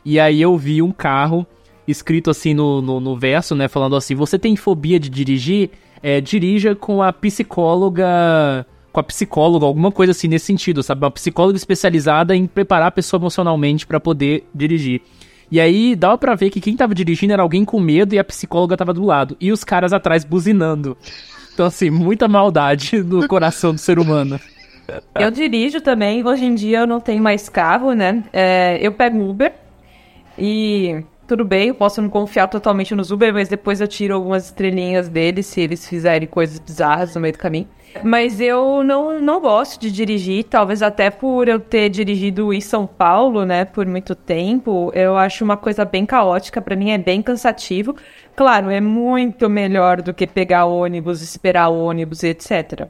e 0.03 0.19
aí 0.19 0.41
eu 0.41 0.57
vi 0.57 0.81
um 0.81 0.91
carro 0.91 1.45
escrito 1.87 2.29
assim 2.29 2.53
no, 2.53 2.81
no, 2.81 2.99
no 2.99 3.17
verso, 3.17 3.55
né? 3.55 3.67
Falando 3.67 3.95
assim: 3.95 4.15
Você 4.15 4.37
tem 4.37 4.55
fobia 4.55 4.99
de 4.99 5.09
dirigir? 5.09 5.71
É, 6.03 6.19
dirija 6.19 6.75
com 6.75 7.01
a 7.01 7.13
psicóloga. 7.13 8.65
Com 8.91 8.99
a 8.99 9.03
psicóloga, 9.03 9.65
alguma 9.65 9.91
coisa 9.91 10.11
assim 10.11 10.27
nesse 10.27 10.45
sentido, 10.45 10.83
sabe? 10.83 11.03
Uma 11.03 11.11
psicóloga 11.11 11.57
especializada 11.57 12.35
em 12.35 12.45
preparar 12.45 12.87
a 12.87 12.91
pessoa 12.91 13.19
emocionalmente 13.19 13.87
para 13.87 13.99
poder 13.99 14.47
dirigir. 14.53 15.01
E 15.51 15.59
aí 15.59 15.95
dava 15.95 16.17
pra 16.17 16.33
ver 16.33 16.49
que 16.49 16.61
quem 16.61 16.75
tava 16.75 16.95
dirigindo 16.95 17.33
era 17.33 17.41
alguém 17.41 17.65
com 17.65 17.79
medo 17.79 18.15
e 18.15 18.19
a 18.19 18.23
psicóloga 18.23 18.77
tava 18.77 18.93
do 18.93 19.05
lado. 19.05 19.35
E 19.39 19.51
os 19.51 19.63
caras 19.63 19.91
atrás 19.91 20.23
buzinando. 20.23 20.97
Então, 21.53 21.65
assim, 21.65 21.89
muita 21.89 22.27
maldade 22.27 22.97
no 23.03 23.27
coração 23.27 23.73
do 23.73 23.77
ser 23.77 23.99
humano. 23.99 24.39
Eu 25.19 25.31
dirijo 25.31 25.79
também, 25.81 26.25
hoje 26.25 26.45
em 26.45 26.55
dia 26.55 26.79
eu 26.79 26.87
não 26.87 26.99
tenho 26.99 27.21
mais 27.21 27.47
carro, 27.47 27.93
né? 27.93 28.23
É, 28.33 28.77
eu 28.81 28.91
pego 28.91 29.29
Uber 29.29 29.53
e 30.37 31.03
tudo 31.27 31.45
bem, 31.45 31.69
eu 31.69 31.75
posso 31.75 32.01
não 32.01 32.09
confiar 32.09 32.47
totalmente 32.47 32.93
nos 32.93 33.11
Uber, 33.11 33.33
mas 33.33 33.47
depois 33.47 33.79
eu 33.79 33.87
tiro 33.87 34.15
algumas 34.15 34.45
estrelinhas 34.45 35.07
deles 35.07 35.45
se 35.45 35.61
eles 35.61 35.87
fizerem 35.87 36.27
coisas 36.27 36.59
bizarras 36.59 37.15
no 37.15 37.21
meio 37.21 37.33
do 37.33 37.39
caminho. 37.39 37.67
Mas 38.03 38.39
eu 38.39 38.83
não, 38.83 39.19
não 39.19 39.39
gosto 39.39 39.79
de 39.79 39.91
dirigir, 39.91 40.45
talvez 40.45 40.81
até 40.81 41.09
por 41.09 41.47
eu 41.47 41.59
ter 41.59 41.89
dirigido 41.89 42.53
em 42.53 42.61
São 42.61 42.87
Paulo, 42.87 43.45
né, 43.45 43.65
por 43.65 43.85
muito 43.85 44.15
tempo. 44.15 44.91
Eu 44.95 45.17
acho 45.17 45.43
uma 45.43 45.57
coisa 45.57 45.85
bem 45.85 46.05
caótica, 46.05 46.61
para 46.61 46.75
mim 46.75 46.91
é 46.91 46.97
bem 46.97 47.21
cansativo. 47.21 47.95
Claro, 48.35 48.69
é 48.69 48.81
muito 48.81 49.49
melhor 49.49 50.01
do 50.01 50.13
que 50.13 50.25
pegar 50.25 50.65
ônibus, 50.65 51.21
esperar 51.21 51.69
ônibus, 51.69 52.23
etc. 52.23 52.87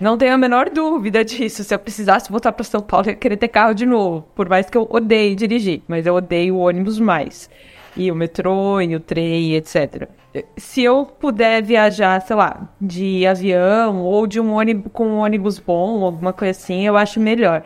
Não 0.00 0.16
tenho 0.16 0.32
a 0.32 0.38
menor 0.38 0.70
dúvida 0.70 1.22
disso. 1.22 1.62
Se 1.62 1.74
eu 1.74 1.78
precisasse 1.78 2.30
voltar 2.30 2.52
para 2.52 2.64
São 2.64 2.80
Paulo, 2.80 3.06
eu 3.06 3.10
ia 3.10 3.16
querer 3.16 3.36
ter 3.36 3.48
carro 3.48 3.74
de 3.74 3.84
novo. 3.84 4.26
Por 4.34 4.48
mais 4.48 4.68
que 4.68 4.76
eu 4.76 4.88
odeie 4.90 5.34
dirigir, 5.34 5.82
mas 5.86 6.06
eu 6.06 6.14
odeio 6.14 6.56
ônibus 6.56 6.98
mais. 6.98 7.50
E 7.96 8.10
o 8.10 8.14
metrô, 8.14 8.80
e 8.80 8.94
o 8.94 9.00
trem, 9.00 9.54
etc 9.54 10.08
se 10.56 10.82
eu 10.82 11.04
puder 11.04 11.62
viajar, 11.62 12.20
sei 12.20 12.36
lá, 12.36 12.68
de 12.80 13.26
avião 13.26 14.02
ou 14.02 14.26
de 14.26 14.38
um 14.38 14.52
ônibus 14.52 14.90
com 14.92 15.06
um 15.06 15.18
ônibus 15.18 15.58
bom, 15.58 16.04
alguma 16.04 16.32
coisa 16.32 16.52
assim, 16.52 16.86
eu 16.86 16.96
acho 16.96 17.18
melhor. 17.18 17.64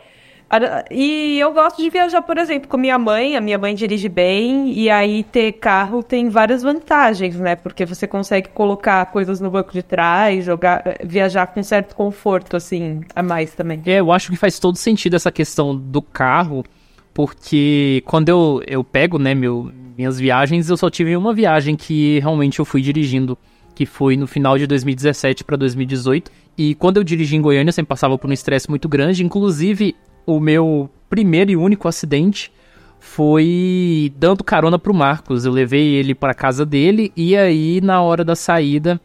E 0.91 1.37
eu 1.39 1.53
gosto 1.53 1.83
de 1.83 1.91
viajar, 1.91 2.23
por 2.23 2.39
exemplo, 2.39 2.69
com 2.69 2.77
minha 2.77 2.97
mãe. 2.97 3.37
A 3.37 3.41
minha 3.41 3.59
mãe 3.59 3.75
dirige 3.75 4.09
bem, 4.09 4.73
e 4.73 4.89
aí 4.89 5.25
ter 5.25 5.53
carro 5.53 6.01
tem 6.01 6.29
várias 6.29 6.63
vantagens, 6.63 7.35
né? 7.37 7.57
Porque 7.57 7.85
você 7.85 8.07
consegue 8.07 8.51
colocar 8.51 9.05
coisas 9.07 9.41
no 9.41 9.51
banco 9.51 9.73
de 9.73 9.83
trás, 9.83 10.45
jogar, 10.45 10.85
viajar 11.03 11.49
com 11.49 11.61
certo 11.61 11.97
conforto, 11.97 12.57
assim, 12.57 13.01
a 13.17 13.23
mais 13.23 13.53
também. 13.53 13.83
É, 13.85 13.99
eu 13.99 14.13
acho 14.13 14.31
que 14.31 14.37
faz 14.37 14.61
todo 14.61 14.77
sentido 14.77 15.17
essa 15.17 15.33
questão 15.33 15.75
do 15.77 16.01
carro, 16.01 16.65
porque 17.13 18.01
quando 18.07 18.29
eu, 18.29 18.63
eu 18.65 18.85
pego, 18.85 19.19
né, 19.19 19.35
meu, 19.35 19.73
minhas 19.97 20.19
viagens, 20.19 20.69
eu 20.69 20.77
só 20.77 20.91
tive 20.91 21.17
uma 21.17 21.33
viagem 21.33 21.77
que 21.77 22.19
realmente 22.21 22.59
eu 22.59 22.65
fui 22.65 22.83
dirigindo, 22.83 23.39
que 23.75 23.87
foi 23.87 24.17
no 24.17 24.27
final 24.27 24.59
de 24.59 24.67
2017 24.67 25.45
para 25.45 25.57
2018. 25.57 26.31
E 26.57 26.75
quando 26.75 26.99
eu 26.99 27.05
dirigi 27.05 27.37
em 27.37 27.41
Goiânia, 27.43 27.71
eu 27.71 27.73
sempre 27.73 27.89
passava 27.89 28.17
por 28.19 28.29
um 28.29 28.33
estresse 28.33 28.69
muito 28.69 28.89
grande. 28.89 29.25
Inclusive, 29.25 29.95
o 30.27 30.41
meu 30.41 30.91
primeiro 31.09 31.51
e 31.51 31.57
único 31.57 31.89
acidente 31.89 32.53
foi 32.99 34.13
dando 34.17 34.43
carona 34.43 34.79
pro 34.79 34.95
Marcos. 34.95 35.45
Eu 35.45 35.53
levei 35.53 35.95
ele 35.95 36.15
para 36.15 36.35
casa 36.35 36.65
dele 36.65 37.13
e 37.17 37.37
aí 37.37 37.81
na 37.81 38.01
hora 38.01 38.25
da 38.25 38.35
saída 38.35 39.01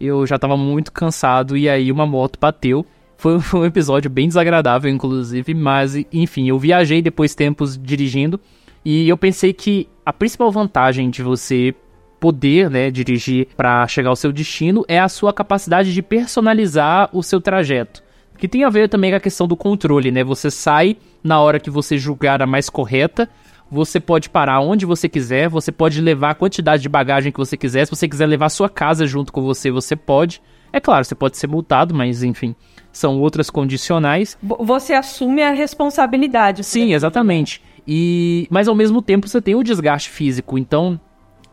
eu 0.00 0.26
já 0.26 0.38
tava 0.38 0.56
muito 0.56 0.90
cansado 0.90 1.56
e 1.56 1.68
aí 1.68 1.92
uma 1.92 2.06
moto 2.06 2.38
bateu. 2.40 2.84
Foi, 3.16 3.38
foi 3.40 3.60
um 3.60 3.64
episódio 3.64 4.10
bem 4.10 4.26
desagradável, 4.26 4.90
inclusive, 4.90 5.54
mas 5.54 5.94
enfim, 6.12 6.48
eu 6.48 6.58
viajei 6.58 7.00
depois 7.02 7.34
tempos 7.34 7.78
dirigindo 7.78 8.40
e 8.84 9.08
eu 9.08 9.16
pensei 9.16 9.52
que 9.52 9.88
a 10.04 10.12
principal 10.12 10.50
vantagem 10.50 11.10
de 11.10 11.22
você 11.22 11.74
poder, 12.18 12.70
né, 12.70 12.90
dirigir 12.90 13.48
para 13.56 13.86
chegar 13.88 14.10
ao 14.10 14.16
seu 14.16 14.32
destino 14.32 14.84
é 14.86 15.00
a 15.00 15.08
sua 15.08 15.32
capacidade 15.32 15.92
de 15.92 16.02
personalizar 16.02 17.10
o 17.12 17.22
seu 17.22 17.40
trajeto. 17.40 18.02
Que 18.38 18.46
tem 18.46 18.64
a 18.64 18.70
ver 18.70 18.88
também 18.88 19.10
com 19.10 19.16
a 19.16 19.20
questão 19.20 19.46
do 19.46 19.56
controle, 19.56 20.10
né? 20.10 20.22
Você 20.24 20.50
sai 20.50 20.96
na 21.22 21.40
hora 21.40 21.60
que 21.60 21.70
você 21.70 21.98
julgar 21.98 22.42
a 22.42 22.46
mais 22.46 22.68
correta, 22.68 23.28
você 23.70 23.98
pode 23.98 24.28
parar 24.28 24.60
onde 24.60 24.84
você 24.84 25.08
quiser, 25.08 25.48
você 25.48 25.72
pode 25.72 26.00
levar 26.00 26.30
a 26.30 26.34
quantidade 26.34 26.82
de 26.82 26.88
bagagem 26.88 27.32
que 27.32 27.38
você 27.38 27.56
quiser. 27.56 27.86
Se 27.86 27.90
você 27.90 28.08
quiser 28.08 28.26
levar 28.26 28.50
sua 28.50 28.68
casa 28.68 29.06
junto 29.06 29.32
com 29.32 29.42
você, 29.42 29.70
você 29.70 29.96
pode. 29.96 30.42
É 30.72 30.78
claro, 30.78 31.04
você 31.04 31.14
pode 31.14 31.36
ser 31.36 31.46
multado, 31.46 31.94
mas 31.94 32.22
enfim, 32.22 32.54
são 32.92 33.18
outras 33.18 33.48
condicionais. 33.48 34.36
Você 34.42 34.92
assume 34.92 35.42
a 35.42 35.52
responsabilidade. 35.52 36.62
Sim, 36.64 36.92
exatamente. 36.92 37.62
E 37.86 38.46
mas 38.50 38.68
ao 38.68 38.74
mesmo 38.74 39.02
tempo 39.02 39.28
você 39.28 39.40
tem 39.40 39.54
o 39.54 39.62
desgaste 39.62 40.10
físico. 40.10 40.58
Então, 40.58 41.00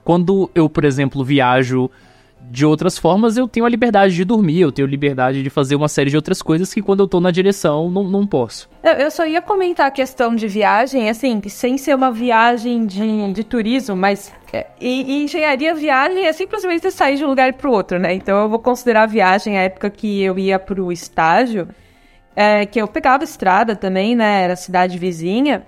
quando 0.03 0.49
eu, 0.53 0.69
por 0.69 0.85
exemplo, 0.85 1.23
viajo 1.23 1.89
de 2.41 2.65
outras 2.65 2.97
formas, 2.97 3.37
eu 3.37 3.47
tenho 3.47 3.65
a 3.65 3.69
liberdade 3.69 4.15
de 4.15 4.23
dormir, 4.23 4.61
eu 4.61 4.71
tenho 4.71 4.87
liberdade 4.87 5.43
de 5.43 5.49
fazer 5.49 5.75
uma 5.75 5.87
série 5.87 6.09
de 6.09 6.15
outras 6.15 6.41
coisas 6.41 6.73
que 6.73 6.81
quando 6.81 7.01
eu 7.01 7.07
tô 7.07 7.19
na 7.19 7.31
direção 7.31 7.91
não, 7.91 8.03
não 8.03 8.25
posso. 8.25 8.69
Eu 8.81 9.11
só 9.11 9.25
ia 9.25 9.41
comentar 9.41 9.87
a 9.87 9.91
questão 9.91 10.33
de 10.33 10.47
viagem, 10.47 11.09
assim, 11.09 11.41
sem 11.47 11.77
ser 11.77 11.93
uma 11.95 12.11
viagem 12.11 12.85
de, 12.85 13.33
de 13.33 13.43
turismo, 13.43 13.95
mas 13.95 14.33
é, 14.51 14.65
e, 14.79 15.19
e 15.19 15.23
engenharia 15.23 15.75
viagem 15.75 16.25
é 16.25 16.33
simplesmente 16.33 16.89
sair 16.91 17.17
de 17.17 17.25
um 17.25 17.27
lugar 17.27 17.53
para 17.53 17.69
o 17.69 17.73
outro, 17.73 17.99
né? 17.99 18.13
Então 18.13 18.39
eu 18.39 18.49
vou 18.49 18.59
considerar 18.59 19.03
a 19.03 19.07
viagem 19.07 19.57
a 19.57 19.61
época 19.61 19.89
que 19.89 20.21
eu 20.21 20.39
ia 20.39 20.57
para 20.57 20.81
o 20.81 20.91
estágio, 20.91 21.67
é, 22.35 22.65
que 22.65 22.81
eu 22.81 22.87
pegava 22.87 23.23
estrada 23.23 23.75
também, 23.75 24.15
né? 24.15 24.43
Era 24.43 24.55
cidade 24.55 24.97
vizinha. 24.97 25.65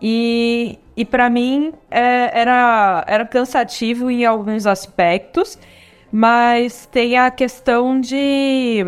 E, 0.00 0.78
e 0.96 1.04
para 1.04 1.30
mim 1.30 1.72
é, 1.90 2.30
era, 2.40 3.04
era 3.06 3.26
cansativo 3.26 4.10
em 4.10 4.24
alguns 4.24 4.66
aspectos, 4.66 5.58
mas 6.10 6.86
tem 6.86 7.16
a 7.16 7.30
questão 7.30 8.00
de. 8.00 8.84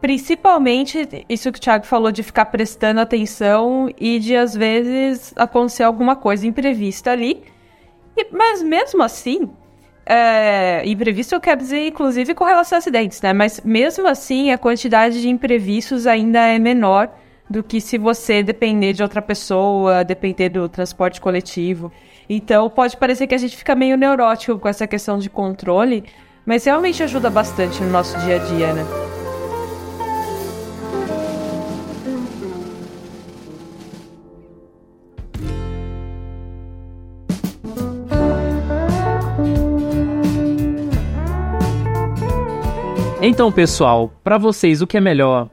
Principalmente 0.00 1.24
isso 1.28 1.50
que 1.50 1.58
o 1.58 1.62
Thiago 1.62 1.86
falou 1.86 2.12
de 2.12 2.22
ficar 2.22 2.44
prestando 2.46 3.00
atenção 3.00 3.88
e 3.98 4.18
de 4.18 4.36
às 4.36 4.54
vezes 4.54 5.32
acontecer 5.34 5.82
alguma 5.82 6.14
coisa 6.14 6.46
imprevista 6.46 7.10
ali. 7.10 7.42
E, 8.14 8.26
mas 8.30 8.62
mesmo 8.62 9.02
assim, 9.02 9.50
é, 10.06 10.82
imprevisto 10.84 11.34
eu 11.34 11.40
quero 11.40 11.60
dizer, 11.60 11.86
inclusive, 11.86 12.34
com 12.34 12.44
relação 12.44 12.76
a 12.76 12.78
acidentes, 12.78 13.22
né? 13.22 13.32
Mas 13.32 13.60
mesmo 13.64 14.06
assim, 14.06 14.50
a 14.50 14.58
quantidade 14.58 15.20
de 15.22 15.28
imprevistos 15.28 16.06
ainda 16.06 16.40
é 16.40 16.58
menor 16.58 17.10
do 17.48 17.62
que 17.62 17.80
se 17.80 17.98
você 17.98 18.42
depender 18.42 18.92
de 18.92 19.02
outra 19.02 19.20
pessoa, 19.20 20.04
depender 20.04 20.48
do 20.48 20.68
transporte 20.68 21.20
coletivo. 21.20 21.92
Então 22.28 22.70
pode 22.70 22.96
parecer 22.96 23.26
que 23.26 23.34
a 23.34 23.38
gente 23.38 23.56
fica 23.56 23.74
meio 23.74 23.96
neurótico 23.96 24.58
com 24.58 24.68
essa 24.68 24.86
questão 24.86 25.18
de 25.18 25.28
controle, 25.28 26.04
mas 26.46 26.64
realmente 26.64 27.02
ajuda 27.02 27.30
bastante 27.30 27.82
no 27.82 27.90
nosso 27.90 28.18
dia 28.20 28.36
a 28.36 28.38
dia, 28.38 28.72
né? 28.72 28.84
Então, 43.26 43.50
pessoal, 43.50 44.12
para 44.22 44.36
vocês 44.36 44.82
o 44.82 44.86
que 44.86 44.98
é 44.98 45.00
melhor? 45.00 45.48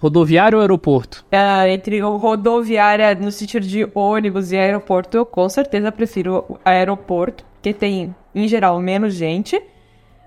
Rodoviário 0.00 0.56
ou 0.56 0.62
aeroporto? 0.62 1.26
É, 1.30 1.70
entre 1.72 2.00
rodoviária 2.00 3.14
no 3.14 3.30
sentido 3.30 3.66
de 3.66 3.86
ônibus 3.94 4.50
e 4.50 4.56
aeroporto, 4.56 5.18
eu 5.18 5.26
com 5.26 5.46
certeza 5.48 5.92
prefiro 5.92 6.58
aeroporto, 6.64 7.44
porque 7.54 7.74
tem, 7.74 8.14
em 8.34 8.48
geral, 8.48 8.80
menos 8.80 9.14
gente. 9.14 9.62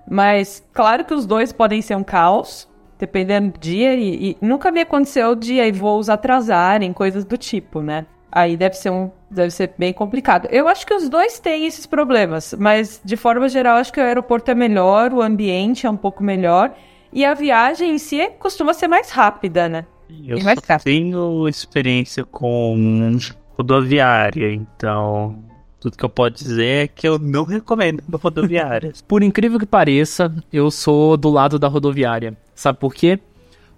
Mas 0.08 0.64
claro 0.72 1.04
que 1.04 1.12
os 1.12 1.26
dois 1.26 1.52
podem 1.52 1.82
ser 1.82 1.96
um 1.96 2.04
caos, 2.04 2.68
dependendo 2.98 3.50
do 3.50 3.58
dia, 3.58 3.94
e, 3.94 4.30
e 4.30 4.36
nunca 4.40 4.70
me 4.70 4.80
aconteceu 4.80 5.34
de 5.34 5.72
voos 5.72 6.08
atrasarem, 6.08 6.92
coisas 6.92 7.24
do 7.24 7.36
tipo, 7.36 7.80
né? 7.80 8.06
Aí 8.30 8.56
deve 8.56 8.76
ser 8.76 8.90
um. 8.90 9.10
Deve 9.30 9.50
ser 9.50 9.72
bem 9.78 9.92
complicado. 9.92 10.48
Eu 10.50 10.68
acho 10.68 10.86
que 10.86 10.94
os 10.94 11.08
dois 11.08 11.38
têm 11.40 11.66
esses 11.66 11.86
problemas, 11.86 12.54
mas 12.58 13.00
de 13.04 13.16
forma 13.16 13.48
geral, 13.48 13.76
acho 13.76 13.92
que 13.92 14.00
o 14.00 14.02
aeroporto 14.04 14.50
é 14.50 14.54
melhor, 14.54 15.12
o 15.12 15.22
ambiente 15.22 15.86
é 15.86 15.90
um 15.90 15.96
pouco 15.96 16.22
melhor. 16.22 16.72
E 17.14 17.24
a 17.24 17.32
viagem 17.32 17.92
em 17.92 17.98
si 17.98 18.28
costuma 18.40 18.74
ser 18.74 18.88
mais 18.88 19.10
rápida, 19.10 19.68
né? 19.68 19.86
Eu 20.26 20.36
E 20.36 20.42
mais 20.42 20.58
tenho 20.82 21.48
experiência 21.48 22.24
com 22.24 23.16
rodoviária, 23.56 24.52
então 24.52 25.38
tudo 25.78 25.96
que 25.96 26.04
eu 26.04 26.08
posso 26.08 26.32
dizer 26.32 26.84
é 26.84 26.88
que 26.88 27.06
eu 27.06 27.18
não 27.18 27.44
recomendo 27.44 28.02
rodoviárias. 28.20 29.00
Por 29.02 29.22
incrível 29.22 29.60
que 29.60 29.66
pareça, 29.66 30.34
eu 30.52 30.70
sou 30.72 31.16
do 31.16 31.30
lado 31.30 31.56
da 31.58 31.68
rodoviária. 31.68 32.36
Sabe 32.52 32.80
por 32.80 32.92
quê? 32.92 33.20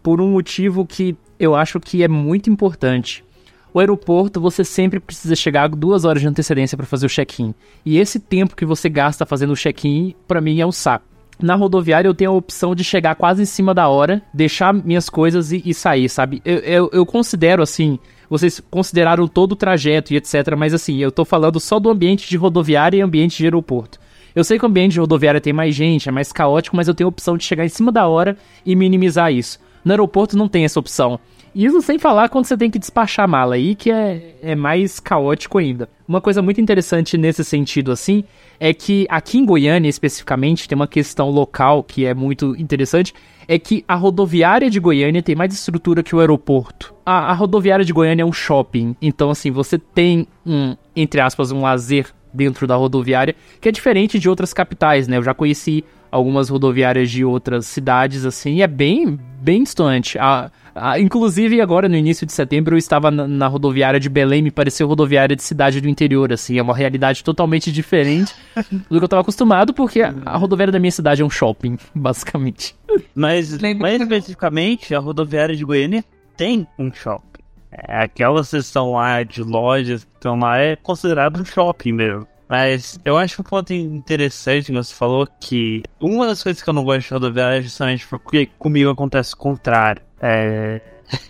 Por 0.02 0.20
um 0.20 0.28
motivo 0.28 0.86
que 0.86 1.14
eu 1.38 1.54
acho 1.54 1.78
que 1.78 2.02
é 2.02 2.08
muito 2.08 2.48
importante. 2.48 3.22
O 3.74 3.80
aeroporto, 3.80 4.40
você 4.40 4.64
sempre 4.64 4.98
precisa 4.98 5.36
chegar 5.36 5.68
duas 5.68 6.06
horas 6.06 6.22
de 6.22 6.28
antecedência 6.28 6.76
para 6.76 6.86
fazer 6.86 7.04
o 7.04 7.10
check-in. 7.10 7.54
E 7.84 7.98
esse 7.98 8.18
tempo 8.18 8.56
que 8.56 8.64
você 8.64 8.88
gasta 8.88 9.26
fazendo 9.26 9.52
o 9.52 9.56
check-in, 9.56 10.14
para 10.26 10.40
mim 10.40 10.60
é 10.60 10.66
um 10.66 10.72
saco. 10.72 11.15
Na 11.40 11.54
rodoviária 11.54 12.08
eu 12.08 12.14
tenho 12.14 12.30
a 12.30 12.34
opção 12.34 12.74
de 12.74 12.82
chegar 12.82 13.14
quase 13.14 13.42
em 13.42 13.46
cima 13.46 13.74
da 13.74 13.88
hora, 13.88 14.22
deixar 14.32 14.72
minhas 14.72 15.10
coisas 15.10 15.52
e, 15.52 15.62
e 15.64 15.74
sair, 15.74 16.08
sabe? 16.08 16.40
Eu, 16.44 16.58
eu, 16.58 16.90
eu 16.92 17.06
considero 17.06 17.62
assim, 17.62 17.98
vocês 18.28 18.60
consideraram 18.70 19.28
todo 19.28 19.52
o 19.52 19.56
trajeto 19.56 20.12
e 20.12 20.16
etc, 20.16 20.56
mas 20.56 20.72
assim, 20.72 20.98
eu 20.98 21.12
tô 21.12 21.24
falando 21.24 21.60
só 21.60 21.78
do 21.78 21.90
ambiente 21.90 22.28
de 22.28 22.36
rodoviária 22.36 22.96
e 22.96 23.02
ambiente 23.02 23.36
de 23.36 23.44
aeroporto. 23.44 23.98
Eu 24.34 24.44
sei 24.44 24.58
que 24.58 24.64
o 24.64 24.68
ambiente 24.68 24.92
de 24.92 25.00
rodoviária 25.00 25.40
tem 25.40 25.52
mais 25.52 25.74
gente, 25.74 26.08
é 26.08 26.12
mais 26.12 26.32
caótico, 26.32 26.76
mas 26.76 26.88
eu 26.88 26.94
tenho 26.94 27.08
a 27.08 27.10
opção 27.10 27.36
de 27.36 27.44
chegar 27.44 27.64
em 27.64 27.70
cima 27.70 27.92
da 27.92 28.06
hora 28.06 28.36
e 28.64 28.74
minimizar 28.76 29.32
isso. 29.32 29.58
No 29.84 29.92
aeroporto 29.92 30.36
não 30.36 30.48
tem 30.48 30.64
essa 30.64 30.80
opção. 30.80 31.18
Isso 31.56 31.80
sem 31.80 31.98
falar 31.98 32.28
quando 32.28 32.44
você 32.44 32.54
tem 32.54 32.70
que 32.70 32.78
despachar 32.78 33.24
a 33.24 33.26
mala 33.26 33.54
aí, 33.54 33.74
que 33.74 33.90
é, 33.90 34.34
é 34.42 34.54
mais 34.54 35.00
caótico 35.00 35.56
ainda. 35.56 35.88
Uma 36.06 36.20
coisa 36.20 36.42
muito 36.42 36.60
interessante 36.60 37.16
nesse 37.16 37.42
sentido, 37.42 37.90
assim, 37.90 38.24
é 38.60 38.74
que 38.74 39.06
aqui 39.08 39.38
em 39.38 39.46
Goiânia, 39.46 39.88
especificamente, 39.88 40.68
tem 40.68 40.76
uma 40.76 40.86
questão 40.86 41.30
local 41.30 41.82
que 41.82 42.04
é 42.04 42.12
muito 42.12 42.54
interessante, 42.58 43.14
é 43.48 43.58
que 43.58 43.82
a 43.88 43.94
rodoviária 43.94 44.68
de 44.68 44.78
Goiânia 44.78 45.22
tem 45.22 45.34
mais 45.34 45.54
estrutura 45.54 46.02
que 46.02 46.14
o 46.14 46.20
aeroporto. 46.20 46.94
A, 47.06 47.30
a 47.30 47.32
rodoviária 47.32 47.86
de 47.86 47.92
Goiânia 47.92 48.22
é 48.22 48.26
um 48.26 48.34
shopping, 48.34 48.94
então 49.00 49.30
assim, 49.30 49.50
você 49.50 49.78
tem 49.78 50.28
um, 50.44 50.76
entre 50.94 51.22
aspas, 51.22 51.52
um 51.52 51.62
lazer 51.62 52.12
dentro 52.34 52.66
da 52.66 52.76
rodoviária, 52.76 53.34
que 53.62 53.68
é 53.70 53.72
diferente 53.72 54.18
de 54.18 54.28
outras 54.28 54.52
capitais, 54.52 55.08
né? 55.08 55.16
Eu 55.16 55.22
já 55.22 55.32
conheci 55.32 55.82
algumas 56.16 56.48
rodoviárias 56.48 57.10
de 57.10 57.24
outras 57.24 57.66
cidades, 57.66 58.24
assim, 58.24 58.56
e 58.56 58.62
é 58.62 58.66
bem, 58.66 59.18
bem 59.40 59.62
distante. 59.62 60.18
A, 60.18 60.50
a, 60.74 60.98
inclusive, 60.98 61.60
agora 61.60 61.88
no 61.88 61.96
início 61.96 62.26
de 62.26 62.32
setembro, 62.32 62.74
eu 62.74 62.78
estava 62.78 63.10
na, 63.10 63.28
na 63.28 63.46
rodoviária 63.46 64.00
de 64.00 64.08
Belém, 64.08 64.42
me 64.42 64.50
pareceu 64.50 64.88
rodoviária 64.88 65.36
de 65.36 65.42
cidade 65.42 65.80
do 65.80 65.88
interior, 65.88 66.32
assim, 66.32 66.58
é 66.58 66.62
uma 66.62 66.74
realidade 66.74 67.22
totalmente 67.22 67.70
diferente 67.70 68.34
do 68.88 68.96
que 68.98 69.02
eu 69.02 69.04
estava 69.04 69.20
acostumado, 69.20 69.74
porque 69.74 70.00
a, 70.00 70.14
a 70.24 70.36
rodoviária 70.36 70.72
da 70.72 70.78
minha 70.78 70.90
cidade 70.90 71.22
é 71.22 71.24
um 71.24 71.30
shopping, 71.30 71.76
basicamente. 71.94 72.74
Mas, 73.14 73.56
mais 73.78 74.00
especificamente, 74.00 74.94
a 74.94 74.98
rodoviária 74.98 75.54
de 75.54 75.64
Goiânia 75.64 76.04
tem 76.36 76.66
um 76.78 76.92
shopping. 76.92 77.42
É, 77.70 78.02
aquela 78.02 78.42
seção 78.42 78.92
lá 78.92 79.22
de 79.22 79.42
lojas 79.42 80.04
que 80.04 80.14
estão 80.14 80.38
lá 80.38 80.58
é 80.58 80.76
considerado 80.76 81.40
um 81.40 81.44
shopping 81.44 81.92
mesmo. 81.92 82.26
Mas 82.48 82.98
eu 83.04 83.16
acho 83.16 83.42
um 83.42 83.44
ponto 83.44 83.72
interessante 83.72 84.66
que 84.66 84.72
você 84.72 84.94
falou 84.94 85.26
que 85.40 85.82
uma 86.00 86.26
das 86.26 86.42
coisas 86.42 86.62
que 86.62 86.70
eu 86.70 86.74
não 86.74 86.84
gosto 86.84 87.08
de 87.08 87.14
rodoviária 87.14 87.58
é 87.58 87.62
justamente 87.62 88.06
porque 88.06 88.46
comigo 88.58 88.90
acontece 88.90 89.34
o 89.34 89.36
contrário. 89.36 90.00
É... 90.20 90.80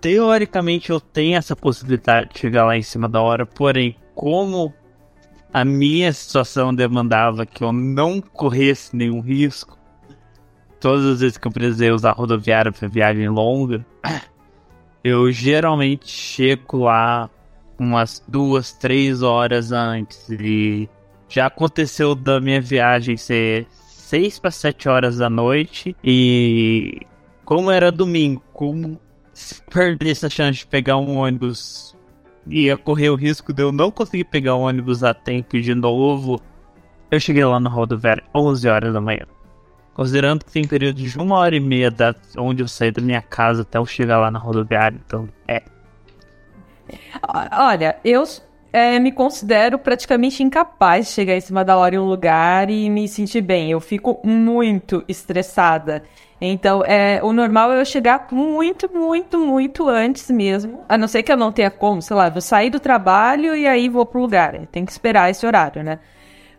Teoricamente 0.00 0.90
eu 0.90 0.98
tenho 1.00 1.36
essa 1.36 1.54
possibilidade 1.54 2.30
de 2.32 2.38
chegar 2.38 2.64
lá 2.64 2.76
em 2.76 2.82
cima 2.82 3.08
da 3.08 3.20
hora, 3.20 3.44
porém, 3.44 3.94
como 4.14 4.72
a 5.52 5.66
minha 5.66 6.10
situação 6.14 6.74
demandava 6.74 7.44
que 7.44 7.62
eu 7.62 7.72
não 7.72 8.22
corresse 8.22 8.96
nenhum 8.96 9.20
risco, 9.20 9.78
todas 10.80 11.04
as 11.04 11.20
vezes 11.20 11.36
que 11.36 11.46
eu 11.46 11.52
precisei 11.52 11.90
usar 11.90 12.12
rodoviária 12.12 12.72
para 12.72 12.88
viagem 12.88 13.28
longa, 13.28 13.84
eu 15.04 15.30
geralmente 15.30 16.08
chego 16.08 16.84
lá 16.84 17.28
umas 17.84 18.22
duas, 18.26 18.72
três 18.72 19.22
horas 19.22 19.72
antes. 19.72 20.28
E 20.30 20.88
já 21.28 21.46
aconteceu 21.46 22.14
da 22.14 22.40
minha 22.40 22.60
viagem 22.60 23.16
ser 23.16 23.66
seis 23.72 24.38
para 24.38 24.50
sete 24.50 24.88
horas 24.88 25.16
da 25.18 25.30
noite. 25.30 25.96
E 26.02 27.00
como 27.44 27.70
era 27.70 27.90
domingo, 27.90 28.42
como 28.52 29.00
se 29.32 29.62
perdesse 29.62 30.26
a 30.26 30.30
chance 30.30 30.60
de 30.60 30.66
pegar 30.66 30.96
um 30.96 31.16
ônibus, 31.16 31.96
ia 32.46 32.76
correr 32.76 33.10
o 33.10 33.14
risco 33.14 33.52
de 33.52 33.62
eu 33.62 33.72
não 33.72 33.90
conseguir 33.90 34.24
pegar 34.24 34.54
o 34.54 34.60
ônibus 34.60 35.02
a 35.02 35.14
tempo 35.14 35.60
de 35.60 35.74
novo. 35.74 36.40
Eu 37.10 37.20
cheguei 37.20 37.44
lá 37.44 37.60
no 37.60 37.68
rodoviária 37.68 38.24
11 38.34 38.68
horas 38.68 38.92
da 38.92 39.00
manhã. 39.00 39.26
Considerando 39.94 40.44
que 40.44 40.52
tem 40.52 40.66
período 40.66 40.96
de 40.96 41.18
uma 41.18 41.36
hora 41.36 41.54
e 41.54 41.60
meia 41.60 41.90
da 41.90 42.14
onde 42.38 42.62
eu 42.62 42.68
saí 42.68 42.90
da 42.90 43.02
minha 43.02 43.20
casa 43.20 43.62
até 43.62 43.78
eu 43.78 43.84
chegar 43.84 44.18
lá 44.18 44.30
na 44.30 44.38
rodoviária, 44.38 44.98
então 45.06 45.28
é. 45.46 45.62
Olha, 47.52 47.96
eu 48.04 48.24
é, 48.72 48.98
me 48.98 49.12
considero 49.12 49.78
praticamente 49.78 50.42
incapaz 50.42 51.06
de 51.06 51.12
chegar 51.12 51.36
em 51.36 51.40
cima 51.40 51.64
da 51.64 51.76
hora 51.76 51.94
em 51.94 51.98
um 51.98 52.06
lugar 52.06 52.70
e 52.70 52.88
me 52.88 53.06
sentir 53.06 53.42
bem. 53.42 53.70
Eu 53.70 53.80
fico 53.80 54.20
muito 54.24 55.04
estressada. 55.06 56.02
Então, 56.40 56.82
é, 56.84 57.20
o 57.22 57.32
normal 57.32 57.72
é 57.72 57.80
eu 57.80 57.84
chegar 57.84 58.26
muito, 58.32 58.90
muito, 58.92 59.38
muito 59.38 59.88
antes 59.88 60.28
mesmo. 60.30 60.80
A 60.88 60.98
não 60.98 61.06
ser 61.06 61.22
que 61.22 61.30
eu 61.30 61.36
não 61.36 61.52
tenha 61.52 61.70
como, 61.70 62.02
sei 62.02 62.16
lá, 62.16 62.28
vou 62.28 62.40
sair 62.40 62.70
do 62.70 62.80
trabalho 62.80 63.54
e 63.54 63.66
aí 63.66 63.88
vou 63.88 64.06
pro 64.06 64.20
lugar. 64.20 64.66
Tem 64.72 64.84
que 64.84 64.90
esperar 64.90 65.30
esse 65.30 65.46
horário, 65.46 65.84
né? 65.84 66.00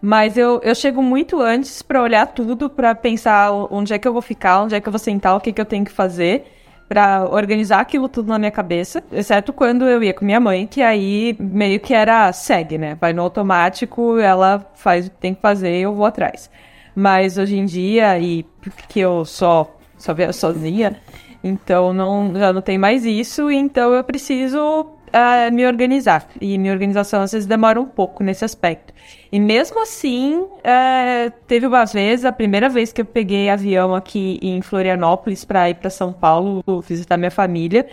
Mas 0.02 0.38
eu, 0.38 0.60
eu 0.64 0.76
chego 0.76 1.02
muito 1.02 1.42
antes 1.42 1.82
pra 1.82 2.02
olhar 2.02 2.28
tudo, 2.28 2.70
pra 2.70 2.94
pensar 2.94 3.52
onde 3.72 3.94
é 3.94 3.98
que 3.98 4.08
eu 4.08 4.14
vou 4.14 4.22
ficar, 4.22 4.62
onde 4.62 4.76
é 4.76 4.82
que 4.82 4.88
eu 4.88 4.92
vou 4.92 5.00
sentar, 5.00 5.36
o 5.36 5.40
que, 5.40 5.52
que 5.52 5.62
eu 5.62 5.66
tenho 5.66 5.86
que 5.86 5.92
fazer 5.92 6.46
pra 6.94 7.28
organizar 7.28 7.80
aquilo 7.80 8.08
tudo 8.08 8.28
na 8.28 8.38
minha 8.38 8.52
cabeça, 8.52 9.04
exceto 9.12 9.52
quando 9.52 9.84
eu 9.88 10.04
ia 10.04 10.14
com 10.14 10.24
minha 10.24 10.40
mãe, 10.40 10.68
que 10.68 10.80
aí 10.80 11.36
meio 11.40 11.80
que 11.80 11.92
era 11.92 12.32
segue, 12.32 12.78
né? 12.78 12.96
Vai 13.02 13.12
no 13.14 13.24
automático, 13.24 14.20
ela 14.20 14.64
faz 14.76 15.08
o 15.08 15.10
que 15.10 15.18
tem 15.18 15.34
que 15.34 15.42
fazer, 15.42 15.76
eu 15.76 15.96
vou 15.96 16.06
atrás. 16.06 16.52
Mas 16.96 17.36
hoje 17.36 17.58
em 17.58 17.66
dia, 17.66 18.20
e 18.20 18.44
porque 18.62 19.00
eu 19.00 19.26
só 19.26 19.76
só 19.98 20.14
viajo 20.14 20.38
sozinha, 20.38 20.96
então 21.44 21.94
não 21.94 22.32
já 22.36 22.54
não 22.54 22.62
tem 22.62 22.78
mais 22.78 23.06
isso, 23.06 23.50
então 23.50 23.92
eu 23.92 24.04
preciso 24.04 24.86
ah, 25.14 25.52
me 25.52 25.66
organizar. 25.66 26.28
E 26.42 26.58
minha 26.58 26.74
organização 26.74 27.22
às 27.22 27.32
vezes 27.32 27.48
demora 27.48 27.80
um 27.80 27.86
pouco 27.86 28.24
nesse 28.24 28.44
aspecto. 28.44 28.94
E 29.32 29.40
mesmo 29.40 29.82
assim, 29.82 30.46
eh, 30.64 31.32
teve 31.48 31.68
uma 31.68 31.86
vez, 31.86 32.26
a 32.26 32.32
primeira 32.32 32.68
vez 32.68 32.92
que 32.92 33.02
eu 33.02 33.06
peguei 33.06 33.50
avião 33.50 33.94
aqui 33.94 34.40
em 34.42 34.62
Florianópolis 34.62 35.46
para 35.46 35.70
ir 35.70 35.76
para 35.76 35.90
São 35.90 36.12
Paulo 36.12 36.64
visitar 36.82 37.16
minha 37.16 37.32
família, 37.32 37.88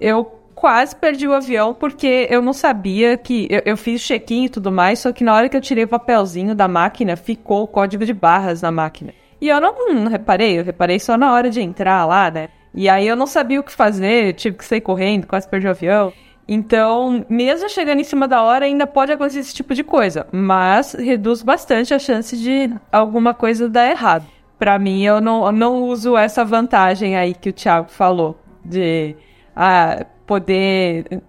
eu 0.00 0.24
quase 0.54 0.96
perdi 0.96 1.26
o 1.26 1.34
avião 1.34 1.74
porque 1.74 2.26
eu 2.30 2.40
não 2.40 2.52
sabia 2.52 3.16
que. 3.16 3.46
Eu, 3.50 3.62
eu 3.66 3.76
fiz 3.76 4.00
check-in 4.00 4.44
e 4.44 4.48
tudo 4.48 4.72
mais, 4.72 5.00
só 5.00 5.12
que 5.12 5.24
na 5.24 5.34
hora 5.34 5.48
que 5.48 5.56
eu 5.56 5.60
tirei 5.60 5.84
o 5.84 5.88
papelzinho 5.88 6.54
da 6.54 6.68
máquina, 6.68 7.16
ficou 7.16 7.64
o 7.64 7.66
código 7.66 8.06
de 8.06 8.14
barras 8.14 8.62
na 8.62 8.70
máquina. 8.70 9.12
E 9.40 9.48
eu 9.48 9.60
não, 9.60 9.92
não 9.92 10.10
reparei, 10.10 10.58
eu 10.58 10.64
reparei 10.64 10.98
só 10.98 11.18
na 11.18 11.32
hora 11.34 11.50
de 11.50 11.60
entrar 11.60 12.06
lá, 12.06 12.30
né? 12.30 12.48
E 12.74 12.88
aí 12.88 13.06
eu 13.06 13.16
não 13.16 13.26
sabia 13.26 13.60
o 13.60 13.62
que 13.62 13.72
fazer, 13.72 14.34
tive 14.34 14.56
que 14.56 14.64
sair 14.64 14.80
correndo, 14.80 15.26
quase 15.26 15.48
perdi 15.48 15.66
o 15.66 15.70
avião. 15.70 16.12
Então, 16.46 17.24
mesmo 17.28 17.68
chegando 17.68 18.00
em 18.00 18.04
cima 18.04 18.26
da 18.26 18.42
hora, 18.42 18.64
ainda 18.64 18.86
pode 18.86 19.12
acontecer 19.12 19.38
esse 19.38 19.54
tipo 19.54 19.74
de 19.74 19.84
coisa, 19.84 20.26
mas 20.32 20.92
reduz 20.94 21.42
bastante 21.42 21.94
a 21.94 21.98
chance 21.98 22.36
de 22.36 22.70
alguma 22.90 23.32
coisa 23.32 23.68
dar 23.68 23.88
errado. 23.88 24.26
Pra 24.58 24.78
mim, 24.78 25.02
eu 25.02 25.20
não, 25.20 25.46
eu 25.46 25.52
não 25.52 25.82
uso 25.84 26.16
essa 26.16 26.44
vantagem 26.44 27.16
aí 27.16 27.34
que 27.34 27.50
o 27.50 27.52
Thiago 27.52 27.88
falou, 27.90 28.38
de 28.64 29.16
ah, 29.56 30.04
poder 30.26 31.22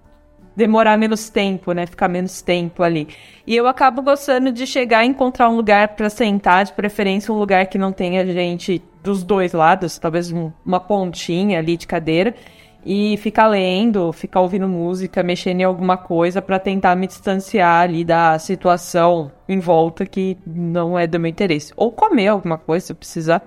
demorar 0.55 0.97
menos 0.97 1.29
tempo, 1.29 1.71
né? 1.73 1.85
Ficar 1.85 2.07
menos 2.07 2.41
tempo 2.41 2.83
ali. 2.83 3.07
E 3.45 3.55
eu 3.55 3.67
acabo 3.67 4.01
gostando 4.01 4.51
de 4.51 4.67
chegar 4.67 5.03
e 5.03 5.07
encontrar 5.07 5.49
um 5.49 5.55
lugar 5.55 5.89
pra 5.89 6.09
sentar, 6.09 6.65
de 6.65 6.73
preferência 6.73 7.33
um 7.33 7.37
lugar 7.37 7.65
que 7.67 7.77
não 7.77 7.91
tenha 7.91 8.25
gente 8.25 8.81
dos 9.03 9.23
dois 9.23 9.51
lados, 9.51 9.97
talvez 9.97 10.31
um- 10.31 10.51
uma 10.65 10.79
pontinha 10.79 11.59
ali 11.59 11.75
de 11.75 11.87
cadeira 11.87 12.35
e 12.85 13.15
ficar 13.17 13.47
lendo, 13.47 14.11
ficar 14.11 14.41
ouvindo 14.41 14.67
música, 14.67 15.23
mexendo 15.23 15.61
em 15.61 15.63
alguma 15.63 15.95
coisa 15.95 16.41
pra 16.41 16.59
tentar 16.59 16.95
me 16.95 17.07
distanciar 17.07 17.83
ali 17.83 18.03
da 18.03 18.37
situação 18.37 19.31
em 19.47 19.59
volta 19.59 20.05
que 20.05 20.37
não 20.45 20.99
é 20.99 21.07
do 21.07 21.19
meu 21.19 21.29
interesse. 21.29 21.73
Ou 21.77 21.91
comer 21.91 22.27
alguma 22.27 22.57
coisa 22.57 22.87
se 22.87 22.91
eu 22.91 22.95
precisar. 22.95 23.41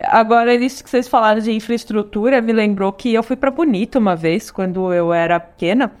Agora, 0.00 0.54
isso 0.54 0.82
que 0.82 0.90
vocês 0.90 1.08
falaram 1.08 1.40
de 1.40 1.52
infraestrutura 1.52 2.40
me 2.40 2.52
lembrou 2.52 2.92
que 2.92 3.14
eu 3.14 3.22
fui 3.22 3.36
para 3.36 3.50
Bonito 3.50 3.98
uma 3.98 4.14
vez, 4.14 4.50
quando 4.50 4.92
eu 4.92 5.12
era 5.12 5.40
pequena. 5.40 5.92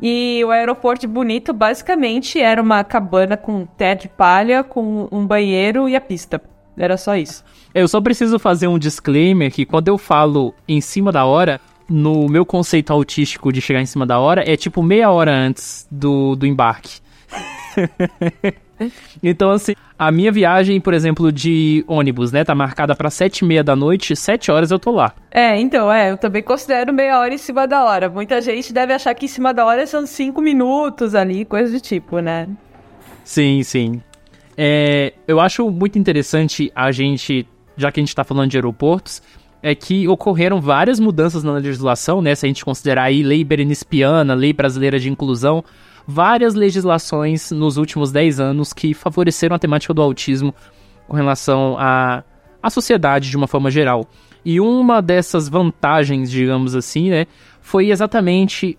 E 0.00 0.42
o 0.44 0.50
aeroporto 0.50 1.02
de 1.02 1.06
Bonito 1.06 1.52
basicamente 1.52 2.40
era 2.40 2.60
uma 2.60 2.84
cabana 2.84 3.36
com 3.36 3.64
teto 3.64 4.02
de 4.02 4.08
palha, 4.08 4.62
com 4.62 5.08
um 5.10 5.26
banheiro 5.26 5.88
e 5.88 5.96
a 5.96 6.00
pista. 6.00 6.40
Era 6.76 6.98
só 6.98 7.16
isso. 7.16 7.42
Eu 7.74 7.88
só 7.88 8.00
preciso 8.00 8.38
fazer 8.38 8.68
um 8.68 8.78
disclaimer 8.78 9.50
que 9.50 9.64
quando 9.64 9.88
eu 9.88 9.96
falo 9.96 10.54
em 10.68 10.80
cima 10.80 11.10
da 11.10 11.24
hora, 11.24 11.58
no 11.88 12.28
meu 12.28 12.44
conceito 12.44 12.92
autístico 12.92 13.52
de 13.52 13.60
chegar 13.60 13.80
em 13.80 13.86
cima 13.86 14.06
da 14.06 14.18
hora, 14.18 14.42
é 14.46 14.56
tipo 14.56 14.82
meia 14.82 15.10
hora 15.10 15.32
antes 15.32 15.86
do, 15.90 16.34
do 16.34 16.46
embarque. 16.46 17.00
então, 19.22 19.50
assim, 19.50 19.74
a 19.98 20.10
minha 20.10 20.30
viagem, 20.30 20.80
por 20.80 20.92
exemplo, 20.94 21.32
de 21.32 21.84
ônibus, 21.86 22.32
né, 22.32 22.44
tá 22.44 22.54
marcada 22.54 22.94
para 22.94 23.10
sete 23.10 23.40
e 23.40 23.44
meia 23.44 23.64
da 23.64 23.74
noite, 23.74 24.14
sete 24.14 24.50
horas 24.50 24.70
eu 24.70 24.78
tô 24.78 24.90
lá. 24.90 25.14
É, 25.30 25.58
então, 25.58 25.90
é, 25.90 26.10
eu 26.10 26.18
também 26.18 26.42
considero 26.42 26.92
meia 26.92 27.18
hora 27.18 27.32
em 27.32 27.38
cima 27.38 27.66
da 27.66 27.84
hora. 27.84 28.08
Muita 28.08 28.40
gente 28.40 28.72
deve 28.72 28.92
achar 28.92 29.14
que 29.14 29.26
em 29.26 29.28
cima 29.28 29.54
da 29.54 29.64
hora 29.64 29.86
são 29.86 30.06
cinco 30.06 30.40
minutos 30.40 31.14
ali, 31.14 31.44
coisa 31.44 31.72
do 31.72 31.80
tipo, 31.80 32.18
né? 32.20 32.48
Sim, 33.24 33.62
sim. 33.62 34.02
É, 34.56 35.12
eu 35.26 35.40
acho 35.40 35.70
muito 35.70 35.98
interessante 35.98 36.72
a 36.74 36.90
gente, 36.90 37.46
já 37.76 37.92
que 37.92 38.00
a 38.00 38.02
gente 38.02 38.14
tá 38.14 38.24
falando 38.24 38.50
de 38.50 38.56
aeroportos, 38.56 39.22
é 39.62 39.74
que 39.74 40.06
ocorreram 40.06 40.60
várias 40.60 41.00
mudanças 41.00 41.42
na 41.42 41.52
legislação, 41.52 42.22
né? 42.22 42.34
Se 42.34 42.46
a 42.46 42.48
gente 42.48 42.64
considerar 42.64 43.04
aí 43.04 43.22
lei 43.22 43.42
berenispiana, 43.42 44.34
lei 44.34 44.52
brasileira 44.52 44.98
de 44.98 45.10
inclusão, 45.10 45.64
várias 46.06 46.54
legislações 46.54 47.50
nos 47.50 47.76
últimos 47.76 48.12
10 48.12 48.38
anos 48.38 48.72
que 48.72 48.94
favoreceram 48.94 49.56
a 49.56 49.58
temática 49.58 49.92
do 49.92 50.02
autismo 50.02 50.54
com 51.08 51.16
relação 51.16 51.76
à, 51.78 52.22
à 52.62 52.70
sociedade 52.70 53.30
de 53.30 53.36
uma 53.36 53.48
forma 53.48 53.70
geral. 53.70 54.06
E 54.44 54.60
uma 54.60 55.02
dessas 55.02 55.48
vantagens, 55.48 56.30
digamos 56.30 56.74
assim, 56.74 57.10
né, 57.10 57.26
foi 57.60 57.90
exatamente 57.90 58.78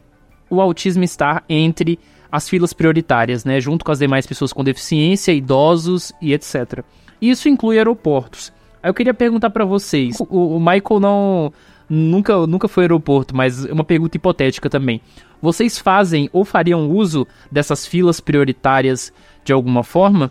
o 0.49 0.61
autismo 0.61 1.03
estar 1.03 1.43
entre 1.49 1.99
as 2.31 2.47
filas 2.47 2.71
prioritárias, 2.71 3.43
né, 3.43 3.59
junto 3.59 3.83
com 3.83 3.91
as 3.91 3.99
demais 3.99 4.25
pessoas 4.25 4.53
com 4.53 4.63
deficiência, 4.63 5.33
idosos 5.33 6.13
e 6.21 6.33
etc. 6.33 6.83
Isso 7.21 7.49
inclui 7.49 7.77
aeroportos. 7.77 8.53
Aí 8.81 8.89
eu 8.89 8.93
queria 8.93 9.13
perguntar 9.13 9.49
para 9.49 9.65
vocês, 9.65 10.19
o, 10.19 10.55
o 10.55 10.59
Michael 10.59 10.99
não 10.99 11.53
nunca, 11.89 12.45
nunca 12.45 12.67
foi 12.67 12.83
aeroporto, 12.83 13.35
mas 13.35 13.65
é 13.65 13.71
uma 13.71 13.83
pergunta 13.83 14.17
hipotética 14.17 14.69
também. 14.69 15.01
Vocês 15.41 15.77
fazem 15.77 16.29
ou 16.33 16.43
fariam 16.43 16.89
uso 16.89 17.27
dessas 17.51 17.85
filas 17.85 18.19
prioritárias 18.19 19.13
de 19.43 19.53
alguma 19.53 19.83
forma? 19.83 20.29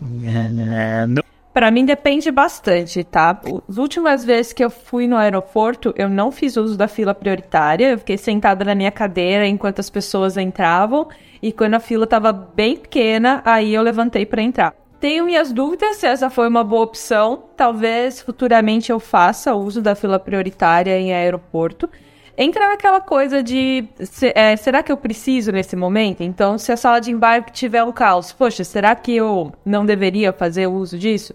Para 1.53 1.71
mim 1.71 1.85
depende 1.85 2.29
bastante, 2.29 3.03
tá? 3.03 3.41
As 3.67 3.77
últimas 3.77 4.23
vezes 4.23 4.53
que 4.53 4.63
eu 4.63 4.69
fui 4.69 5.07
no 5.07 5.15
aeroporto, 5.15 5.91
eu 5.97 6.07
não 6.07 6.31
fiz 6.31 6.55
uso 6.55 6.77
da 6.77 6.87
fila 6.87 7.15
prioritária. 7.15 7.89
Eu 7.89 7.97
fiquei 7.97 8.15
sentada 8.15 8.63
na 8.63 8.75
minha 8.75 8.91
cadeira 8.91 9.47
enquanto 9.47 9.79
as 9.79 9.89
pessoas 9.89 10.37
entravam. 10.37 11.07
E 11.41 11.51
quando 11.51 11.73
a 11.73 11.79
fila 11.79 12.03
estava 12.03 12.31
bem 12.31 12.77
pequena, 12.77 13.41
aí 13.43 13.73
eu 13.73 13.81
levantei 13.81 14.23
para 14.23 14.43
entrar. 14.43 14.75
Tenho 14.99 15.25
minhas 15.25 15.51
dúvidas 15.51 15.97
se 15.97 16.07
essa 16.07 16.29
foi 16.29 16.47
uma 16.47 16.63
boa 16.63 16.83
opção. 16.83 17.43
Talvez 17.55 18.21
futuramente 18.21 18.91
eu 18.91 18.99
faça 18.99 19.53
uso 19.53 19.81
da 19.81 19.93
fila 19.93 20.19
prioritária 20.19 20.97
em 20.97 21.13
aeroporto. 21.13 21.89
Entra 22.35 22.67
naquela 22.67 23.01
coisa 23.01 23.41
de 23.41 23.85
se, 23.99 24.31
é, 24.35 24.55
será 24.55 24.83
que 24.83 24.91
eu 24.91 24.97
preciso 24.97 25.51
nesse 25.51 25.75
momento? 25.75 26.21
Então, 26.21 26.57
se 26.57 26.71
a 26.71 26.77
sala 26.77 26.99
de 26.99 27.11
embarque 27.11 27.51
tiver 27.51 27.83
um 27.83 27.91
caos, 27.91 28.31
poxa, 28.31 28.63
será 28.63 28.95
que 28.95 29.15
eu 29.15 29.51
não 29.65 29.85
deveria 29.85 30.31
fazer 30.31 30.67
uso 30.67 30.97
disso? 30.97 31.33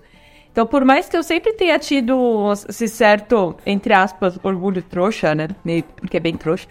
Então, 0.50 0.66
por 0.66 0.84
mais 0.84 1.08
que 1.08 1.16
eu 1.16 1.22
sempre 1.22 1.54
tenha 1.54 1.78
tido 1.78 2.52
esse 2.68 2.86
certo, 2.86 3.56
entre 3.64 3.92
aspas, 3.94 4.38
orgulho 4.44 4.82
trouxa, 4.82 5.34
né? 5.34 5.48
Porque 5.96 6.18
é 6.18 6.20
bem 6.20 6.36
trouxa. 6.36 6.68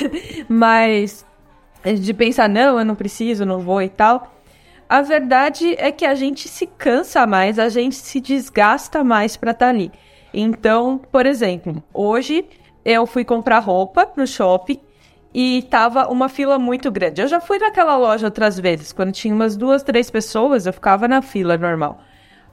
Mas 0.48 1.26
de 1.84 2.14
pensar, 2.14 2.48
não, 2.48 2.78
eu 2.78 2.84
não 2.84 2.94
preciso, 2.94 3.44
não 3.44 3.58
vou 3.58 3.82
e 3.82 3.88
tal. 3.88 4.33
A 4.94 5.02
verdade 5.02 5.74
é 5.76 5.90
que 5.90 6.04
a 6.04 6.14
gente 6.14 6.46
se 6.46 6.68
cansa 6.68 7.26
mais, 7.26 7.58
a 7.58 7.68
gente 7.68 7.96
se 7.96 8.20
desgasta 8.20 9.02
mais 9.02 9.36
para 9.36 9.50
estar 9.50 9.66
tá 9.66 9.70
ali. 9.70 9.90
Então, 10.32 11.00
por 11.10 11.26
exemplo, 11.26 11.82
hoje 11.92 12.44
eu 12.84 13.04
fui 13.04 13.24
comprar 13.24 13.58
roupa 13.58 14.08
no 14.16 14.24
shopping 14.24 14.78
e 15.34 15.66
tava 15.68 16.06
uma 16.06 16.28
fila 16.28 16.60
muito 16.60 16.92
grande. 16.92 17.20
Eu 17.20 17.26
já 17.26 17.40
fui 17.40 17.58
naquela 17.58 17.96
loja 17.96 18.28
outras 18.28 18.56
vezes, 18.56 18.92
quando 18.92 19.10
tinha 19.10 19.34
umas 19.34 19.56
duas, 19.56 19.82
três 19.82 20.12
pessoas, 20.12 20.64
eu 20.64 20.72
ficava 20.72 21.08
na 21.08 21.20
fila 21.20 21.58
normal. 21.58 21.98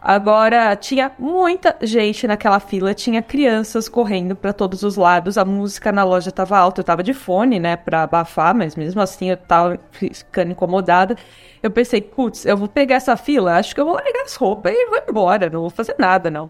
Agora, 0.03 0.75
tinha 0.75 1.11
muita 1.19 1.77
gente 1.83 2.25
naquela 2.25 2.59
fila, 2.59 2.91
tinha 2.91 3.21
crianças 3.21 3.87
correndo 3.87 4.35
para 4.35 4.51
todos 4.51 4.81
os 4.81 4.95
lados, 4.95 5.37
a 5.37 5.45
música 5.45 5.91
na 5.91 6.03
loja 6.03 6.31
tava 6.31 6.57
alta, 6.57 6.81
eu 6.81 6.83
tava 6.83 7.03
de 7.03 7.13
fone, 7.13 7.59
né, 7.59 7.75
pra 7.75 8.01
abafar, 8.01 8.55
mas 8.55 8.75
mesmo 8.75 8.99
assim 8.99 9.29
eu 9.29 9.37
tava 9.37 9.79
ficando 9.91 10.53
incomodada. 10.53 11.15
Eu 11.61 11.69
pensei, 11.69 12.01
putz, 12.01 12.47
eu 12.47 12.57
vou 12.57 12.67
pegar 12.67 12.95
essa 12.95 13.15
fila, 13.15 13.57
acho 13.57 13.75
que 13.75 13.81
eu 13.81 13.85
vou 13.85 13.93
largar 13.93 14.23
as 14.23 14.33
roupas 14.35 14.73
e 14.73 14.87
vou 14.87 14.99
embora, 15.07 15.51
não 15.51 15.61
vou 15.61 15.69
fazer 15.69 15.95
nada, 15.99 16.31
não. 16.31 16.49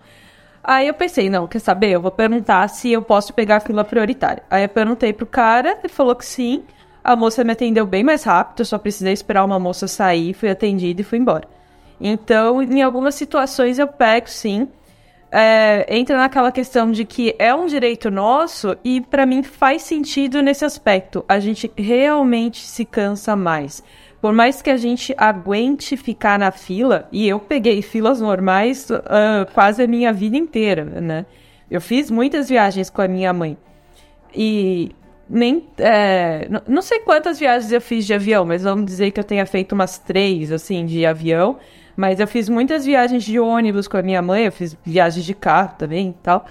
Aí 0.63 0.87
eu 0.87 0.93
pensei, 0.93 1.29
não, 1.29 1.45
quer 1.47 1.59
saber? 1.59 1.89
Eu 1.89 2.01
vou 2.01 2.11
perguntar 2.11 2.69
se 2.69 2.91
eu 2.91 3.01
posso 3.01 3.33
pegar 3.33 3.57
a 3.57 3.59
fila 3.59 3.83
prioritária. 3.83 4.43
Aí 4.49 4.63
eu 4.63 4.69
perguntei 4.69 5.11
pro 5.11 5.25
cara, 5.25 5.77
ele 5.79 5.89
falou 5.89 6.15
que 6.15 6.25
sim. 6.25 6.63
A 7.03 7.15
moça 7.17 7.43
me 7.43 7.51
atendeu 7.51 7.85
bem 7.85 8.03
mais 8.03 8.23
rápido, 8.23 8.59
eu 8.61 8.65
só 8.65 8.77
precisei 8.77 9.11
esperar 9.11 9.43
uma 9.43 9.59
moça 9.59 9.87
sair, 9.87 10.33
fui 10.33 10.49
atendida 10.49 11.01
e 11.01 11.03
fui 11.03 11.17
embora. 11.17 11.47
Então, 12.01 12.61
em 12.63 12.81
algumas 12.81 13.13
situações 13.15 13.77
eu 13.77 13.87
pego 13.87 14.29
sim. 14.29 14.67
É, 15.31 15.85
entra 15.87 16.17
naquela 16.17 16.51
questão 16.51 16.91
de 16.91 17.05
que 17.05 17.33
é 17.39 17.55
um 17.55 17.65
direito 17.65 18.11
nosso 18.11 18.75
e 18.83 18.99
para 18.99 19.25
mim 19.25 19.43
faz 19.43 19.83
sentido 19.83 20.41
nesse 20.41 20.65
aspecto. 20.65 21.23
A 21.29 21.39
gente 21.39 21.71
realmente 21.77 22.65
se 22.65 22.83
cansa 22.83 23.35
mais. 23.35 23.81
Por 24.19 24.33
mais 24.33 24.61
que 24.61 24.69
a 24.69 24.77
gente 24.77 25.15
aguente 25.17 25.95
ficar 25.95 26.37
na 26.37 26.51
fila, 26.51 27.07
e 27.11 27.27
eu 27.27 27.39
peguei 27.39 27.81
filas 27.81 28.21
normais 28.21 28.89
uh, 28.89 29.51
quase 29.53 29.81
a 29.81 29.87
minha 29.87 30.13
vida 30.13 30.37
inteira, 30.37 30.83
né? 30.85 31.25
Eu 31.69 31.81
fiz 31.81 32.11
muitas 32.11 32.49
viagens 32.49 32.89
com 32.89 33.01
a 33.01 33.07
minha 33.07 33.33
mãe. 33.33 33.57
E 34.35 34.91
nem. 35.27 35.65
É, 35.77 36.47
não 36.67 36.81
sei 36.81 36.99
quantas 36.99 37.39
viagens 37.39 37.71
eu 37.71 37.81
fiz 37.81 38.05
de 38.05 38.13
avião, 38.13 38.45
mas 38.45 38.61
vamos 38.63 38.85
dizer 38.85 39.09
que 39.11 39.19
eu 39.19 39.23
tenha 39.23 39.45
feito 39.45 39.71
umas 39.71 39.97
três, 39.97 40.51
assim, 40.51 40.85
de 40.85 41.05
avião. 41.05 41.57
Mas 42.01 42.19
eu 42.19 42.25
fiz 42.25 42.49
muitas 42.49 42.83
viagens 42.83 43.23
de 43.23 43.39
ônibus 43.39 43.87
com 43.87 43.95
a 43.95 44.01
minha 44.01 44.23
mãe, 44.23 44.45
eu 44.45 44.51
fiz 44.51 44.75
viagens 44.83 45.23
de 45.23 45.35
carro 45.35 45.75
também 45.77 46.09
e 46.09 46.23
tal. 46.23 46.47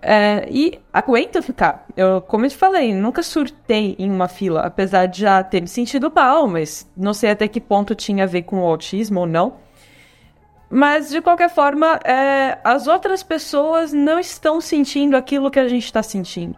É, 0.00 0.48
e 0.50 0.80
aguento 0.90 1.42
ficar. 1.42 1.84
Eu, 1.94 2.22
como 2.22 2.46
eu 2.46 2.48
te 2.48 2.56
falei, 2.56 2.94
nunca 2.94 3.22
surtei 3.22 3.94
em 3.98 4.10
uma 4.10 4.28
fila, 4.28 4.62
apesar 4.62 5.04
de 5.04 5.20
já 5.20 5.44
ter 5.44 5.60
me 5.60 5.68
sentido 5.68 6.10
mal, 6.10 6.48
mas 6.48 6.90
não 6.96 7.12
sei 7.12 7.32
até 7.32 7.46
que 7.46 7.60
ponto 7.60 7.94
tinha 7.94 8.24
a 8.24 8.26
ver 8.26 8.44
com 8.44 8.60
o 8.60 8.64
autismo 8.64 9.20
ou 9.20 9.26
não. 9.26 9.56
Mas, 10.70 11.10
de 11.10 11.20
qualquer 11.20 11.50
forma, 11.50 12.00
é, 12.02 12.56
as 12.64 12.86
outras 12.86 13.22
pessoas 13.22 13.92
não 13.92 14.18
estão 14.18 14.58
sentindo 14.58 15.18
aquilo 15.18 15.50
que 15.50 15.60
a 15.60 15.68
gente 15.68 15.84
está 15.84 16.02
sentindo. 16.02 16.56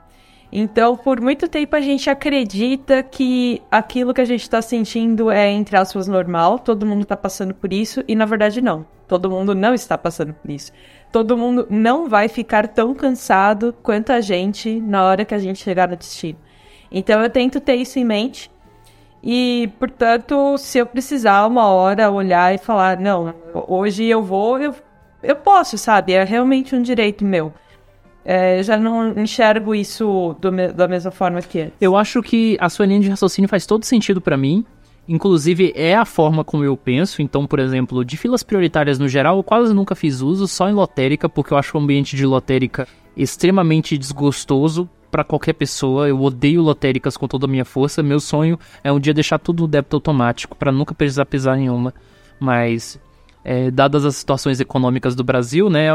Então, 0.53 0.97
por 0.97 1.21
muito 1.21 1.49
tempo 1.49 1.77
a 1.77 1.81
gente 1.81 2.11
acredita 2.11 3.03
que 3.03 3.63
aquilo 3.71 4.13
que 4.13 4.21
a 4.21 4.25
gente 4.25 4.43
está 4.43 4.61
sentindo 4.61 5.31
é, 5.31 5.49
entre 5.49 5.77
aspas, 5.77 6.09
normal, 6.09 6.59
todo 6.59 6.85
mundo 6.85 7.03
está 7.03 7.17
passando 7.17 7.55
por 7.55 7.73
isso, 7.73 8.03
e 8.09 8.17
na 8.17 8.25
verdade 8.25 8.61
não. 8.61 8.85
Todo 9.07 9.31
mundo 9.31 9.55
não 9.55 9.75
está 9.75 9.97
passando 9.97 10.35
por 10.35 10.51
isso. 10.51 10.73
Todo 11.13 11.37
mundo 11.37 11.67
não 11.71 12.09
vai 12.09 12.29
ficar 12.29 12.69
tão 12.69 12.95
cansado 12.95 13.75
quanto 13.83 14.11
a 14.11 14.21
gente 14.21 14.81
na 14.81 15.05
hora 15.05 15.25
que 15.25 15.35
a 15.35 15.39
gente 15.39 15.63
chegar 15.63 15.89
no 15.89 15.97
destino. 15.97 16.39
Então 16.91 17.23
eu 17.23 17.31
tento 17.31 17.61
ter 17.61 17.77
isso 17.77 17.99
em 17.99 18.05
mente. 18.05 18.51
E, 19.23 19.71
portanto, 19.79 20.57
se 20.59 20.79
eu 20.79 20.87
precisar 20.87 21.47
uma 21.47 21.67
hora 21.69 22.11
olhar 22.11 22.55
e 22.55 22.59
falar, 22.59 22.99
não, 22.99 23.35
hoje 23.69 24.05
eu 24.05 24.23
vou, 24.23 24.59
eu, 24.59 24.75
eu 25.23 25.37
posso, 25.37 25.77
sabe? 25.77 26.13
É 26.13 26.25
realmente 26.25 26.75
um 26.75 26.81
direito 26.81 27.25
meu. 27.25 27.53
É, 28.25 28.59
eu 28.59 28.63
já 28.63 28.77
não 28.77 29.19
enxergo 29.19 29.75
isso 29.75 30.37
me 30.53 30.69
da 30.69 30.87
mesma 30.87 31.11
forma 31.11 31.41
que 31.41 31.61
antes. 31.61 31.75
Eu 31.81 31.97
acho 31.97 32.23
que 32.23 32.57
a 32.61 32.69
sua 32.69 32.87
linha 32.87 33.01
de 33.01 33.09
raciocínio 33.09 33.49
faz 33.49 33.67
todo 33.67 33.85
sentido 33.85 34.21
para 34.21 34.37
mim. 34.37 34.65
Inclusive, 35.09 35.73
é 35.75 35.97
a 35.97 36.05
forma 36.05 36.45
como 36.45 36.63
eu 36.63 36.77
penso. 36.77 37.23
Então, 37.23 37.47
por 37.47 37.59
exemplo, 37.59 38.05
de 38.05 38.17
filas 38.17 38.43
prioritárias 38.43 38.99
no 38.99 39.09
geral, 39.09 39.39
eu 39.39 39.43
quase 39.43 39.75
nunca 39.75 39.95
fiz 39.95 40.21
uso, 40.21 40.47
só 40.47 40.69
em 40.69 40.73
lotérica, 40.73 41.29
porque 41.29 41.53
eu 41.53 41.59
acho 41.59 41.77
o 41.77 41.81
ambiente 41.81 42.15
de 42.15 42.25
lotérica 42.25 42.87
extremamente 43.17 43.99
desgostoso 43.99 44.89
para 45.11 45.25
qualquer 45.25 45.55
pessoa. 45.55 46.09
Eu 46.09 46.21
odeio 46.23 46.63
lotéricas 46.63 47.17
com 47.17 47.27
toda 47.27 47.47
a 47.47 47.49
minha 47.49 47.65
força. 47.65 48.03
Meu 48.03 48.21
sonho 48.21 48.59
é 48.85 48.93
um 48.93 49.01
dia 49.01 49.13
deixar 49.13 49.39
tudo 49.39 49.63
no 49.63 49.69
débito 49.69 49.97
automático, 49.97 50.57
para 50.57 50.71
nunca 50.71 50.95
precisar 50.95 51.27
pisar 51.27 51.59
em 51.59 51.69
uma. 51.69 51.93
Mas 52.39 53.01
é, 53.44 53.70
dadas 53.70 54.05
as 54.05 54.16
situações 54.16 54.61
econômicas 54.61 55.14
do 55.14 55.24
Brasil, 55.24 55.70
né, 55.70 55.88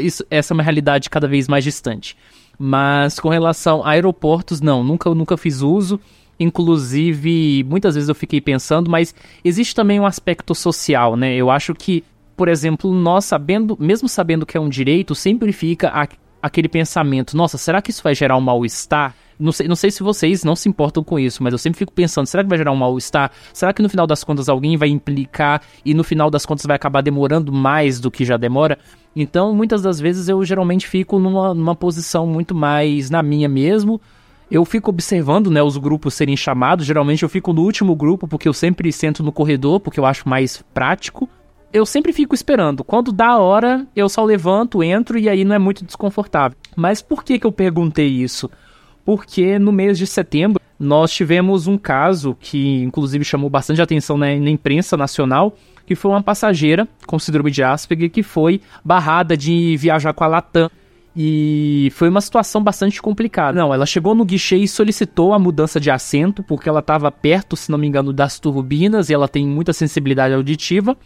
isso, 0.00 0.24
essa 0.30 0.52
é 0.52 0.54
uma 0.54 0.62
realidade 0.62 1.10
cada 1.10 1.28
vez 1.28 1.48
mais 1.48 1.64
distante. 1.64 2.16
Mas 2.58 3.18
com 3.18 3.28
relação 3.28 3.84
a 3.84 3.90
aeroportos, 3.90 4.60
não, 4.60 4.84
nunca, 4.84 5.12
nunca 5.14 5.36
fiz 5.36 5.62
uso. 5.62 5.98
Inclusive, 6.38 7.64
muitas 7.68 7.94
vezes 7.94 8.08
eu 8.08 8.14
fiquei 8.14 8.40
pensando, 8.40 8.90
mas 8.90 9.14
existe 9.44 9.74
também 9.74 10.00
um 10.00 10.06
aspecto 10.06 10.54
social, 10.54 11.16
né? 11.16 11.34
Eu 11.34 11.50
acho 11.50 11.74
que, 11.74 12.04
por 12.36 12.48
exemplo, 12.48 12.92
nós 12.92 13.24
sabendo, 13.24 13.76
mesmo 13.80 14.08
sabendo 14.08 14.46
que 14.46 14.56
é 14.56 14.60
um 14.60 14.68
direito, 14.68 15.14
sempre 15.14 15.52
fica 15.52 15.88
a 15.88 16.06
aquele 16.42 16.68
pensamento: 16.68 17.36
nossa, 17.36 17.56
será 17.56 17.80
que 17.80 17.90
isso 17.90 18.02
vai 18.02 18.14
gerar 18.14 18.36
um 18.36 18.40
mal-estar? 18.40 19.14
Não 19.38 19.52
sei, 19.52 19.66
não 19.66 19.76
sei 19.76 19.90
se 19.90 20.02
vocês 20.02 20.44
não 20.44 20.54
se 20.54 20.68
importam 20.68 21.02
com 21.02 21.18
isso, 21.18 21.42
mas 21.42 21.52
eu 21.52 21.58
sempre 21.58 21.78
fico 21.78 21.92
pensando: 21.92 22.26
será 22.26 22.42
que 22.42 22.48
vai 22.48 22.58
gerar 22.58 22.72
um 22.72 22.76
mal-estar? 22.76 23.30
Será 23.52 23.72
que 23.72 23.82
no 23.82 23.88
final 23.88 24.06
das 24.06 24.22
contas 24.24 24.48
alguém 24.48 24.76
vai 24.76 24.88
implicar 24.88 25.62
e 25.84 25.94
no 25.94 26.04
final 26.04 26.30
das 26.30 26.46
contas 26.46 26.66
vai 26.66 26.76
acabar 26.76 27.02
demorando 27.02 27.52
mais 27.52 28.00
do 28.00 28.10
que 28.10 28.24
já 28.24 28.36
demora? 28.36 28.78
Então, 29.14 29.54
muitas 29.54 29.82
das 29.82 30.00
vezes 30.00 30.28
eu 30.28 30.42
geralmente 30.44 30.86
fico 30.86 31.18
numa, 31.18 31.54
numa 31.54 31.74
posição 31.74 32.26
muito 32.26 32.54
mais 32.54 33.10
na 33.10 33.22
minha 33.22 33.48
mesmo. 33.48 34.00
Eu 34.50 34.66
fico 34.66 34.90
observando, 34.90 35.50
né, 35.50 35.62
os 35.62 35.78
grupos 35.78 36.12
serem 36.12 36.36
chamados. 36.36 36.84
Geralmente 36.84 37.22
eu 37.22 37.28
fico 37.28 37.52
no 37.52 37.62
último 37.62 37.96
grupo 37.96 38.28
porque 38.28 38.46
eu 38.46 38.52
sempre 38.52 38.92
sento 38.92 39.22
no 39.22 39.32
corredor, 39.32 39.80
porque 39.80 39.98
eu 39.98 40.04
acho 40.04 40.28
mais 40.28 40.62
prático. 40.74 41.28
Eu 41.72 41.86
sempre 41.86 42.12
fico 42.12 42.34
esperando. 42.34 42.84
Quando 42.84 43.12
dá 43.12 43.28
a 43.28 43.38
hora, 43.38 43.86
eu 43.96 44.10
só 44.10 44.22
levanto, 44.22 44.82
entro 44.82 45.18
e 45.18 45.26
aí 45.26 45.42
não 45.42 45.54
é 45.54 45.58
muito 45.58 45.86
desconfortável. 45.86 46.56
Mas 46.76 47.00
por 47.00 47.24
que 47.24 47.38
que 47.38 47.46
eu 47.46 47.52
perguntei 47.52 48.06
isso? 48.06 48.50
Porque 49.04 49.58
no 49.58 49.72
mês 49.72 49.98
de 49.98 50.06
setembro 50.06 50.60
nós 50.78 51.12
tivemos 51.12 51.66
um 51.66 51.78
caso 51.78 52.36
que 52.40 52.82
inclusive 52.82 53.24
chamou 53.24 53.48
bastante 53.48 53.80
atenção 53.80 54.18
na, 54.18 54.26
na 54.34 54.50
imprensa 54.50 54.96
nacional, 54.96 55.56
que 55.86 55.94
foi 55.94 56.10
uma 56.10 56.22
passageira 56.22 56.88
com 57.06 57.18
síndrome 57.18 57.50
de 57.50 57.62
Asperger 57.62 58.10
que 58.10 58.22
foi 58.22 58.60
barrada 58.84 59.36
de 59.36 59.76
viajar 59.76 60.12
com 60.12 60.24
a 60.24 60.26
Latam. 60.26 60.70
E 61.14 61.92
foi 61.94 62.08
uma 62.08 62.22
situação 62.22 62.62
bastante 62.62 63.00
complicada. 63.00 63.60
Não, 63.60 63.72
ela 63.72 63.84
chegou 63.84 64.14
no 64.14 64.24
guichê 64.24 64.56
e 64.56 64.66
solicitou 64.66 65.34
a 65.34 65.38
mudança 65.38 65.78
de 65.78 65.90
assento, 65.90 66.42
porque 66.42 66.68
ela 66.68 66.80
estava 66.80 67.12
perto, 67.12 67.54
se 67.54 67.70
não 67.70 67.76
me 67.76 67.86
engano, 67.86 68.14
das 68.14 68.40
turbinas 68.40 69.10
e 69.10 69.14
ela 69.14 69.28
tem 69.28 69.46
muita 69.46 69.74
sensibilidade 69.74 70.34
auditiva. 70.34 70.96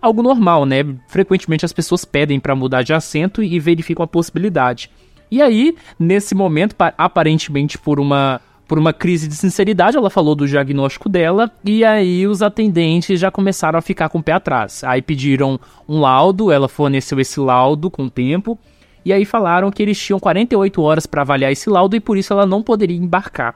Algo 0.00 0.20
normal, 0.20 0.66
né? 0.66 0.84
Frequentemente 1.06 1.64
as 1.64 1.72
pessoas 1.72 2.04
pedem 2.04 2.40
para 2.40 2.56
mudar 2.56 2.82
de 2.82 2.92
assento 2.92 3.40
e 3.40 3.58
verificam 3.60 4.02
a 4.02 4.08
possibilidade. 4.08 4.90
E 5.32 5.40
aí, 5.40 5.74
nesse 5.98 6.34
momento, 6.34 6.76
aparentemente 6.98 7.78
por 7.78 7.98
uma 7.98 8.38
por 8.68 8.78
uma 8.78 8.92
crise 8.92 9.28
de 9.28 9.34
sinceridade, 9.34 9.96
ela 9.96 10.08
falou 10.08 10.34
do 10.34 10.46
diagnóstico 10.46 11.08
dela 11.08 11.50
e 11.64 11.84
aí 11.84 12.26
os 12.26 12.42
atendentes 12.42 13.18
já 13.18 13.30
começaram 13.30 13.78
a 13.78 13.82
ficar 13.82 14.10
com 14.10 14.18
o 14.18 14.22
pé 14.22 14.32
atrás. 14.32 14.84
Aí 14.84 15.00
pediram 15.00 15.58
um 15.88 16.00
laudo, 16.00 16.50
ela 16.50 16.68
forneceu 16.68 17.18
esse 17.18 17.40
laudo 17.40 17.90
com 17.90 18.04
o 18.04 18.10
tempo 18.10 18.58
e 19.04 19.12
aí 19.12 19.24
falaram 19.24 19.70
que 19.70 19.82
eles 19.82 19.98
tinham 19.98 20.20
48 20.20 20.82
horas 20.82 21.06
para 21.06 21.22
avaliar 21.22 21.50
esse 21.50 21.68
laudo 21.68 21.96
e 21.96 22.00
por 22.00 22.18
isso 22.18 22.32
ela 22.32 22.46
não 22.46 22.62
poderia 22.62 22.96
embarcar. 22.96 23.54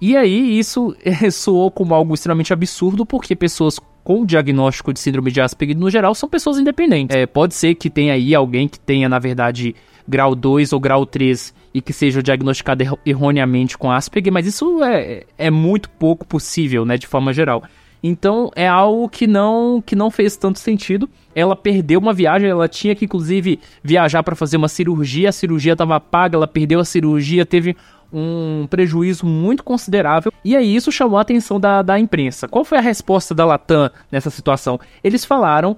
E 0.00 0.16
aí 0.16 0.58
isso 0.58 0.96
soou 1.32 1.72
como 1.72 1.92
algo 1.92 2.14
extremamente 2.14 2.52
absurdo 2.52 3.04
porque 3.04 3.34
pessoas 3.34 3.80
com 4.04 4.24
diagnóstico 4.24 4.92
de 4.92 5.00
síndrome 5.00 5.30
de 5.32 5.40
Asperger 5.40 5.76
no 5.76 5.90
geral 5.90 6.14
são 6.14 6.28
pessoas 6.28 6.58
independentes. 6.58 7.16
É, 7.16 7.26
pode 7.26 7.54
ser 7.54 7.74
que 7.74 7.90
tenha 7.90 8.14
aí 8.14 8.32
alguém 8.32 8.68
que 8.68 8.78
tenha 8.78 9.08
na 9.08 9.18
verdade 9.18 9.74
grau 10.08 10.34
2 10.34 10.72
ou 10.72 10.80
grau 10.80 11.06
3 11.06 11.54
e 11.72 11.80
que 11.80 11.92
seja 11.92 12.22
diagnosticado 12.22 12.98
erroneamente 13.06 13.78
com 13.78 13.90
Asperger, 13.90 14.32
mas 14.32 14.46
isso 14.46 14.82
é, 14.82 15.24
é 15.38 15.50
muito 15.50 15.88
pouco 15.90 16.26
possível, 16.26 16.84
né, 16.84 16.96
de 16.96 17.06
forma 17.06 17.32
geral. 17.32 17.62
Então 18.02 18.50
é 18.56 18.66
algo 18.66 19.08
que 19.08 19.26
não 19.26 19.82
que 19.84 19.94
não 19.94 20.10
fez 20.10 20.36
tanto 20.36 20.58
sentido. 20.58 21.08
Ela 21.34 21.54
perdeu 21.54 22.00
uma 22.00 22.12
viagem, 22.12 22.48
ela 22.48 22.66
tinha 22.66 22.94
que 22.94 23.04
inclusive 23.04 23.60
viajar 23.82 24.22
para 24.22 24.34
fazer 24.34 24.56
uma 24.56 24.68
cirurgia, 24.68 25.28
a 25.28 25.32
cirurgia 25.32 25.72
estava 25.72 26.00
paga, 26.00 26.36
ela 26.36 26.48
perdeu 26.48 26.80
a 26.80 26.84
cirurgia, 26.84 27.44
teve 27.44 27.76
um 28.12 28.66
prejuízo 28.68 29.24
muito 29.24 29.62
considerável. 29.62 30.32
E 30.44 30.56
aí 30.56 30.74
isso 30.74 30.90
chamou 30.90 31.18
a 31.18 31.22
atenção 31.22 31.60
da, 31.60 31.82
da 31.82 31.98
imprensa. 31.98 32.48
Qual 32.48 32.64
foi 32.64 32.78
a 32.78 32.82
resposta 32.82 33.34
da 33.34 33.44
Latam 33.44 33.90
nessa 34.10 34.30
situação? 34.30 34.80
Eles 35.04 35.24
falaram 35.24 35.76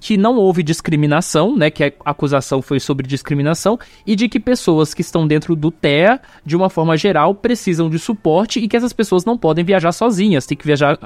que 0.00 0.16
não 0.16 0.36
houve 0.36 0.62
discriminação, 0.62 1.54
né, 1.54 1.70
que 1.70 1.84
a 1.84 1.92
acusação 2.04 2.62
foi 2.62 2.80
sobre 2.80 3.06
discriminação, 3.06 3.78
e 4.06 4.16
de 4.16 4.28
que 4.28 4.40
pessoas 4.40 4.94
que 4.94 5.02
estão 5.02 5.26
dentro 5.26 5.54
do 5.54 5.70
TEA, 5.70 6.20
de 6.44 6.56
uma 6.56 6.70
forma 6.70 6.96
geral, 6.96 7.34
precisam 7.34 7.90
de 7.90 7.98
suporte 7.98 8.58
e 8.58 8.66
que 8.66 8.76
essas 8.76 8.94
pessoas 8.94 9.24
não 9.24 9.36
podem 9.36 9.64
viajar 9.64 9.92
sozinhas, 9.92 10.46
tem 10.46 10.56
que 10.56 10.66
viajar 10.66 10.98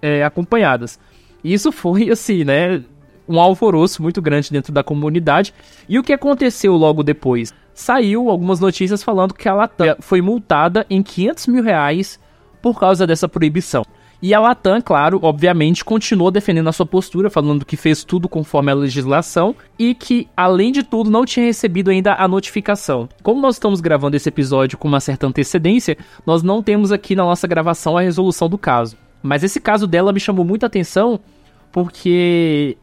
é, 0.00 0.24
acompanhadas. 0.24 0.98
Isso 1.44 1.70
foi, 1.70 2.10
assim, 2.10 2.44
né, 2.44 2.82
um 3.28 3.38
alvoroço 3.38 4.02
muito 4.02 4.20
grande 4.22 4.50
dentro 4.50 4.72
da 4.72 4.82
comunidade. 4.82 5.52
E 5.88 5.98
o 5.98 6.02
que 6.02 6.12
aconteceu 6.12 6.74
logo 6.74 7.02
depois? 7.02 7.52
Saiu 7.74 8.30
algumas 8.30 8.60
notícias 8.60 9.02
falando 9.02 9.34
que 9.34 9.48
a 9.48 9.54
Latam 9.54 9.96
foi 10.00 10.22
multada 10.22 10.86
em 10.88 11.02
500 11.02 11.46
mil 11.48 11.62
reais 11.62 12.18
por 12.62 12.78
causa 12.78 13.06
dessa 13.06 13.28
proibição. 13.28 13.84
E 14.26 14.32
a 14.32 14.40
Latam, 14.40 14.80
claro, 14.80 15.20
obviamente, 15.22 15.84
continuou 15.84 16.30
defendendo 16.30 16.68
a 16.68 16.72
sua 16.72 16.86
postura, 16.86 17.28
falando 17.28 17.62
que 17.62 17.76
fez 17.76 18.04
tudo 18.04 18.26
conforme 18.26 18.72
a 18.72 18.74
legislação 18.74 19.54
e 19.78 19.94
que, 19.94 20.26
além 20.34 20.72
de 20.72 20.82
tudo, 20.82 21.10
não 21.10 21.26
tinha 21.26 21.44
recebido 21.44 21.90
ainda 21.90 22.14
a 22.14 22.26
notificação. 22.26 23.06
Como 23.22 23.38
nós 23.38 23.56
estamos 23.56 23.82
gravando 23.82 24.16
esse 24.16 24.26
episódio 24.26 24.78
com 24.78 24.88
uma 24.88 24.98
certa 24.98 25.26
antecedência, 25.26 25.98
nós 26.24 26.42
não 26.42 26.62
temos 26.62 26.90
aqui 26.90 27.14
na 27.14 27.22
nossa 27.22 27.46
gravação 27.46 27.98
a 27.98 28.00
resolução 28.00 28.48
do 28.48 28.56
caso. 28.56 28.96
Mas 29.22 29.44
esse 29.44 29.60
caso 29.60 29.86
dela 29.86 30.10
me 30.10 30.18
chamou 30.18 30.42
muita 30.42 30.64
atenção 30.64 31.20
porque 31.70 32.78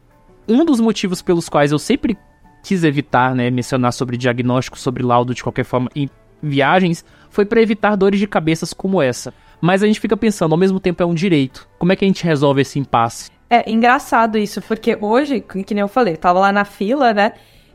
um 0.46 0.64
dos 0.64 0.78
motivos 0.78 1.22
pelos 1.22 1.48
quais 1.48 1.72
eu 1.72 1.78
sempre 1.80 2.16
quis 2.62 2.84
evitar, 2.84 3.34
né, 3.34 3.50
mencionar 3.50 3.92
sobre 3.92 4.16
diagnóstico, 4.16 4.78
sobre 4.78 5.02
laudo 5.02 5.34
de 5.34 5.42
qualquer 5.42 5.64
forma 5.64 5.90
em 5.96 6.08
viagens, 6.40 7.04
foi 7.30 7.44
para 7.44 7.60
evitar 7.60 7.96
dores 7.96 8.20
de 8.20 8.28
cabeças 8.28 8.72
como 8.72 9.02
essa. 9.02 9.34
Mas 9.62 9.80
a 9.80 9.86
gente 9.86 10.00
fica 10.00 10.16
pensando, 10.16 10.50
ao 10.50 10.58
mesmo 10.58 10.80
tempo 10.80 11.00
é 11.04 11.06
um 11.06 11.14
direito. 11.14 11.68
Como 11.78 11.92
é 11.92 11.96
que 11.96 12.04
a 12.04 12.08
gente 12.08 12.24
resolve 12.24 12.62
esse 12.62 12.80
impasse? 12.80 13.30
É 13.48 13.70
engraçado 13.70 14.36
isso, 14.36 14.60
porque 14.60 14.98
hoje, 15.00 15.40
que 15.40 15.72
nem 15.72 15.82
eu 15.82 15.88
falei, 15.88 16.14
eu 16.14 16.18
tava 16.18 16.40
lá 16.40 16.50
na 16.50 16.64
fila, 16.64 17.14
né? 17.14 17.34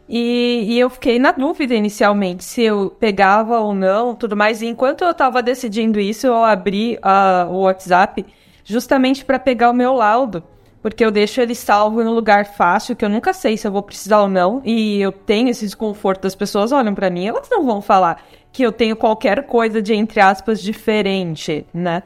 E, 0.10 0.66
e, 0.68 0.80
eu 0.80 0.90
fiquei 0.90 1.18
na 1.18 1.32
dúvida 1.32 1.74
inicialmente 1.74 2.44
se 2.44 2.62
eu 2.62 2.90
pegava 2.90 3.60
ou 3.60 3.74
não, 3.74 4.14
tudo 4.14 4.36
mais. 4.36 4.62
E 4.62 4.68
enquanto 4.68 5.04
eu 5.04 5.14
tava 5.14 5.42
decidindo 5.42 5.98
isso, 5.98 6.28
eu 6.28 6.44
abri 6.44 6.98
uh, 6.98 7.50
o 7.52 7.62
WhatsApp 7.62 8.26
justamente 8.66 9.24
para 9.24 9.40
pegar 9.40 9.70
o 9.70 9.74
meu 9.74 9.94
laudo, 9.94 10.44
porque 10.82 11.06
eu 11.06 11.12
deixo 11.12 11.40
ele 11.40 11.56
salvo 11.56 12.02
em 12.02 12.06
um 12.06 12.14
lugar 12.14 12.46
fácil 12.46 12.96
que 12.96 13.06
eu 13.06 13.10
nunca 13.10 13.34
sei 13.34 13.56
se 13.56 13.66
eu 13.66 13.72
vou 13.72 13.82
precisar 13.82 14.22
ou 14.22 14.28
não. 14.28 14.62
E 14.66 15.00
eu 15.02 15.12
tenho 15.14 15.48
esse 15.48 15.64
desconforto 15.64 16.24
das 16.24 16.36
pessoas 16.36 16.74
olham 16.74 16.94
para 16.94 17.10
mim, 17.10 17.28
elas 17.28 17.50
não 17.50 17.66
vão 17.66 17.82
falar 17.82 18.22
que 18.52 18.64
eu 18.64 18.72
tenho 18.72 18.96
qualquer 18.96 19.44
coisa 19.46 19.82
de, 19.82 19.94
entre 19.94 20.20
aspas, 20.20 20.62
diferente, 20.62 21.66
né? 21.74 22.04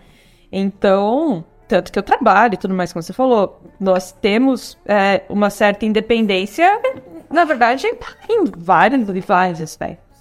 Então, 0.51 1.45
tanto 1.67 1.91
que 1.91 1.97
eu 1.97 2.03
trabalho 2.03 2.55
e 2.55 2.57
tudo 2.57 2.73
mais, 2.73 2.91
como 2.91 3.01
você 3.01 3.13
falou, 3.13 3.61
nós 3.79 4.11
temos 4.11 4.77
é, 4.85 5.23
uma 5.29 5.49
certa 5.49 5.85
independência, 5.85 6.67
na 7.29 7.45
verdade, 7.45 7.87
em 8.29 8.43
vários 8.57 9.07
e 9.07 9.19
vários 9.21 9.61
aspectos. 9.61 10.19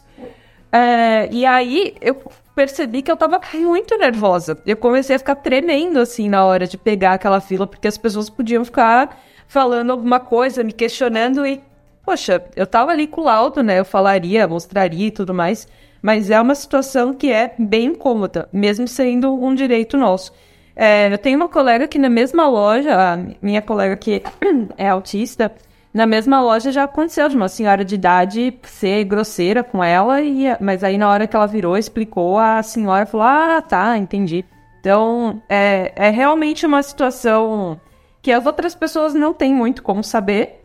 É, 0.72 1.28
e 1.32 1.44
aí 1.44 1.96
eu 2.00 2.22
percebi 2.54 3.02
que 3.02 3.10
eu 3.10 3.16
tava 3.16 3.40
muito 3.54 3.96
nervosa. 3.98 4.56
Eu 4.64 4.76
comecei 4.76 5.16
a 5.16 5.18
ficar 5.18 5.34
tremendo 5.36 5.98
assim 5.98 6.28
na 6.28 6.44
hora 6.44 6.66
de 6.66 6.78
pegar 6.78 7.14
aquela 7.14 7.40
fila, 7.40 7.66
porque 7.66 7.88
as 7.88 7.98
pessoas 7.98 8.30
podiam 8.30 8.64
ficar 8.64 9.18
falando 9.48 9.90
alguma 9.90 10.20
coisa, 10.20 10.62
me 10.62 10.72
questionando 10.72 11.44
e, 11.44 11.60
poxa, 12.04 12.44
eu 12.54 12.66
tava 12.66 12.92
ali 12.92 13.08
com 13.08 13.22
o 13.22 13.24
laudo, 13.24 13.62
né? 13.62 13.80
Eu 13.80 13.84
falaria, 13.84 14.46
mostraria 14.46 15.08
e 15.08 15.10
tudo 15.10 15.34
mais. 15.34 15.66
Mas 16.02 16.30
é 16.30 16.40
uma 16.40 16.54
situação 16.54 17.12
que 17.12 17.30
é 17.30 17.54
bem 17.58 17.86
incômoda, 17.86 18.48
mesmo 18.52 18.88
sendo 18.88 19.34
um 19.34 19.54
direito 19.54 19.96
nosso. 19.96 20.32
É, 20.74 21.12
eu 21.12 21.18
tenho 21.18 21.36
uma 21.36 21.48
colega 21.48 21.86
que 21.86 21.98
na 21.98 22.08
mesma 22.08 22.48
loja, 22.48 22.94
a 22.94 23.18
minha 23.42 23.60
colega 23.60 23.96
que 23.96 24.22
é 24.78 24.88
autista, 24.88 25.52
na 25.92 26.06
mesma 26.06 26.40
loja 26.40 26.70
já 26.70 26.84
aconteceu 26.84 27.28
de 27.28 27.36
uma 27.36 27.48
senhora 27.48 27.84
de 27.84 27.96
idade 27.96 28.54
ser 28.62 29.04
grosseira 29.04 29.64
com 29.64 29.82
ela, 29.82 30.22
e, 30.22 30.44
mas 30.60 30.84
aí 30.84 30.96
na 30.96 31.08
hora 31.08 31.26
que 31.26 31.34
ela 31.34 31.46
virou, 31.46 31.76
explicou, 31.76 32.38
a 32.38 32.62
senhora 32.62 33.04
falou: 33.06 33.26
Ah, 33.26 33.60
tá, 33.60 33.98
entendi. 33.98 34.44
Então 34.80 35.42
é, 35.48 35.92
é 35.96 36.10
realmente 36.10 36.64
uma 36.64 36.82
situação 36.82 37.78
que 38.22 38.30
as 38.30 38.46
outras 38.46 38.74
pessoas 38.74 39.14
não 39.14 39.34
têm 39.34 39.52
muito 39.52 39.82
como 39.82 40.04
saber, 40.04 40.59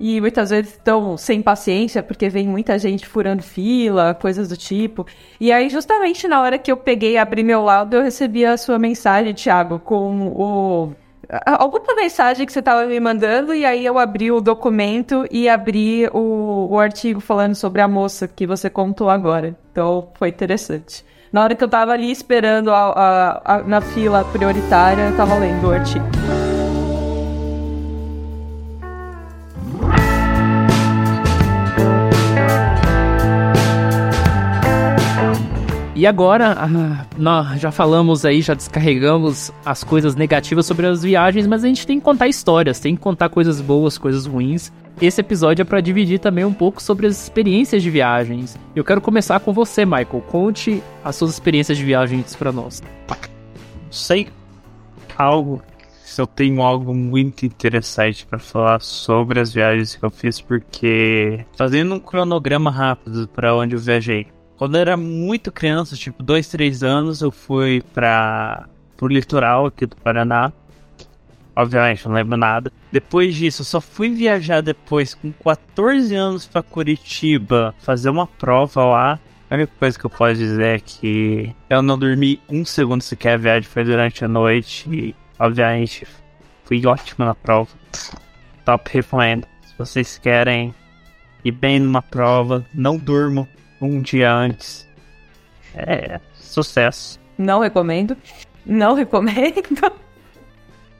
e 0.00 0.18
muitas 0.18 0.48
vezes 0.48 0.72
estão 0.72 1.14
sem 1.18 1.42
paciência 1.42 2.02
porque 2.02 2.30
vem 2.30 2.48
muita 2.48 2.78
gente 2.78 3.06
furando 3.06 3.42
fila, 3.42 4.14
coisas 4.14 4.48
do 4.48 4.56
tipo. 4.56 5.06
E 5.38 5.52
aí, 5.52 5.68
justamente 5.68 6.26
na 6.26 6.40
hora 6.40 6.58
que 6.58 6.72
eu 6.72 6.76
peguei 6.76 7.12
e 7.12 7.18
abri 7.18 7.42
meu 7.42 7.62
laudo, 7.62 7.96
eu 7.96 8.02
recebi 8.02 8.46
a 8.46 8.56
sua 8.56 8.78
mensagem, 8.78 9.34
Thiago, 9.34 9.78
com 9.78 10.28
o. 10.28 10.92
Alguma 11.44 11.94
mensagem 11.94 12.44
que 12.44 12.52
você 12.52 12.58
estava 12.58 12.86
me 12.86 12.98
mandando, 12.98 13.54
e 13.54 13.64
aí 13.64 13.84
eu 13.84 13.98
abri 13.98 14.32
o 14.32 14.40
documento 14.40 15.24
e 15.30 15.48
abri 15.48 16.08
o, 16.12 16.68
o 16.70 16.80
artigo 16.80 17.20
falando 17.20 17.54
sobre 17.54 17.80
a 17.80 17.86
moça 17.86 18.26
que 18.26 18.46
você 18.46 18.68
contou 18.68 19.10
agora. 19.10 19.54
Então 19.70 20.08
foi 20.14 20.30
interessante. 20.30 21.04
Na 21.30 21.44
hora 21.44 21.54
que 21.54 21.62
eu 21.62 21.66
estava 21.66 21.92
ali 21.92 22.10
esperando 22.10 22.72
a, 22.72 22.90
a, 22.90 23.54
a, 23.54 23.62
na 23.62 23.80
fila 23.80 24.24
prioritária, 24.24 25.02
eu 25.02 25.10
estava 25.10 25.36
lendo 25.36 25.68
o 25.68 25.70
artigo. 25.70 26.39
E 36.00 36.06
agora, 36.06 36.56
ah, 36.58 37.06
nós 37.18 37.60
já 37.60 37.70
falamos 37.70 38.24
aí, 38.24 38.40
já 38.40 38.54
descarregamos 38.54 39.52
as 39.66 39.84
coisas 39.84 40.16
negativas 40.16 40.64
sobre 40.64 40.86
as 40.86 41.02
viagens, 41.02 41.46
mas 41.46 41.62
a 41.62 41.68
gente 41.68 41.86
tem 41.86 41.98
que 41.98 42.04
contar 42.06 42.26
histórias, 42.26 42.80
tem 42.80 42.96
que 42.96 43.02
contar 43.02 43.28
coisas 43.28 43.60
boas, 43.60 43.98
coisas 43.98 44.24
ruins. 44.24 44.72
Esse 44.98 45.20
episódio 45.20 45.60
é 45.60 45.64
para 45.66 45.82
dividir 45.82 46.18
também 46.18 46.42
um 46.42 46.54
pouco 46.54 46.82
sobre 46.82 47.06
as 47.06 47.22
experiências 47.22 47.82
de 47.82 47.90
viagens. 47.90 48.58
Eu 48.74 48.82
quero 48.82 49.02
começar 49.02 49.40
com 49.40 49.52
você, 49.52 49.84
Michael. 49.84 50.24
Conte 50.26 50.82
as 51.04 51.16
suas 51.16 51.32
experiências 51.32 51.76
de 51.76 51.84
viagens 51.84 52.34
para 52.34 52.50
nós. 52.50 52.82
Sei 53.90 54.28
algo, 55.18 55.60
se 56.02 56.18
eu 56.18 56.26
tenho 56.26 56.62
algo 56.62 56.94
muito 56.94 57.44
interessante 57.44 58.24
para 58.24 58.38
falar 58.38 58.80
sobre 58.80 59.38
as 59.38 59.52
viagens 59.52 59.96
que 59.96 60.02
eu 60.02 60.10
fiz, 60.10 60.40
porque 60.40 61.44
fazendo 61.58 61.94
um 61.94 62.00
cronograma 62.00 62.70
rápido 62.70 63.28
para 63.28 63.54
onde 63.54 63.76
eu 63.76 63.78
viajei. 63.78 64.28
Quando 64.60 64.74
eu 64.74 64.82
era 64.82 64.94
muito 64.94 65.50
criança, 65.50 65.96
tipo 65.96 66.22
2, 66.22 66.46
3 66.48 66.82
anos, 66.82 67.22
eu 67.22 67.30
fui 67.30 67.82
para 67.94 68.68
o 69.00 69.06
litoral 69.06 69.64
aqui 69.64 69.86
do 69.86 69.96
Paraná. 69.96 70.52
Obviamente, 71.56 72.06
não 72.06 72.14
lembro 72.14 72.36
nada. 72.36 72.70
Depois 72.92 73.34
disso, 73.34 73.62
eu 73.62 73.64
só 73.64 73.80
fui 73.80 74.10
viajar 74.10 74.60
depois 74.60 75.14
com 75.14 75.32
14 75.32 76.14
anos 76.14 76.46
para 76.46 76.62
Curitiba 76.62 77.74
fazer 77.78 78.10
uma 78.10 78.26
prova 78.26 78.84
lá. 78.84 79.20
A 79.48 79.54
única 79.54 79.72
coisa 79.78 79.98
que 79.98 80.04
eu 80.04 80.10
posso 80.10 80.34
dizer 80.34 80.76
é 80.76 80.78
que 80.78 81.56
eu 81.70 81.80
não 81.80 81.98
dormi 81.98 82.38
um 82.46 82.62
segundo 82.62 83.00
sequer. 83.00 83.36
A 83.36 83.38
viagem 83.38 83.62
foi 83.66 83.82
durante 83.82 84.26
a 84.26 84.28
noite 84.28 84.86
e, 84.90 85.14
obviamente, 85.38 86.06
fui 86.66 86.84
ótimo 86.84 87.24
na 87.24 87.34
prova. 87.34 87.70
Top 88.66 88.90
recomendo. 88.92 89.46
Se 89.62 89.72
vocês 89.78 90.18
querem 90.18 90.74
ir 91.42 91.52
bem 91.52 91.80
numa 91.80 92.02
prova, 92.02 92.62
não 92.74 92.98
durmam 92.98 93.48
um 93.80 94.00
dia 94.00 94.32
antes. 94.32 94.86
É, 95.74 96.20
sucesso. 96.34 97.18
Não 97.38 97.60
recomendo. 97.60 98.16
Não 98.64 98.94
recomendo. 98.94 99.62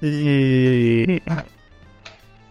E 0.02 1.20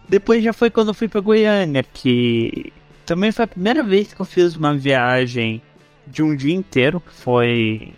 depois 0.08 0.44
já 0.44 0.52
foi 0.52 0.70
quando 0.70 0.88
eu 0.88 0.94
fui 0.94 1.08
pra 1.08 1.20
Goiânia, 1.20 1.82
que 1.82 2.72
também 3.04 3.32
foi 3.32 3.44
a 3.44 3.48
primeira 3.48 3.82
vez 3.82 4.14
que 4.14 4.20
eu 4.20 4.24
fiz 4.24 4.54
uma 4.54 4.72
viagem 4.76 5.60
de 6.06 6.22
um 6.22 6.36
dia 6.36 6.54
inteiro. 6.54 7.02
Foi 7.06 7.92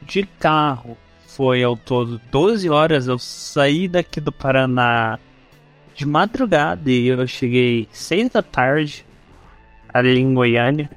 de 0.00 0.22
carro. 0.38 0.96
Foi 1.26 1.62
ao 1.62 1.76
todo 1.76 2.18
12 2.30 2.70
horas. 2.70 3.08
Eu 3.08 3.18
saí 3.18 3.88
daqui 3.88 4.22
do 4.22 4.32
Paraná 4.32 5.18
de 5.94 6.06
madrugada 6.06 6.90
e 6.90 7.08
eu 7.08 7.26
cheguei 7.26 7.86
6 7.92 8.30
da 8.30 8.42
tarde 8.42 9.04
ali 9.92 10.18
em 10.18 10.32
Goiânia 10.32 10.88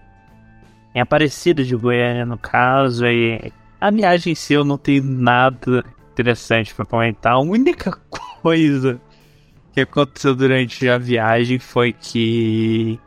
em 0.98 1.00
Aparecida 1.00 1.64
de 1.64 1.76
Goiânia, 1.76 2.26
no 2.26 2.40
caso, 2.40 3.06
e 3.06 3.54
a 3.80 3.92
viagem 3.92 4.32
em 4.32 4.36
si 4.36 4.56
eu 4.56 4.66
não 4.66 4.80
tenho 4.80 5.04
nada 5.04 5.86
interessante 6.12 6.74
para 6.74 6.86
comentar. 6.86 7.34
A 7.34 7.40
única 7.40 7.92
coisa 8.42 9.00
que 9.74 9.82
aconteceu 9.82 10.34
durante 10.34 10.90
a 10.90 10.98
viagem 10.98 11.60
foi 11.60 11.94
que 11.94 13.00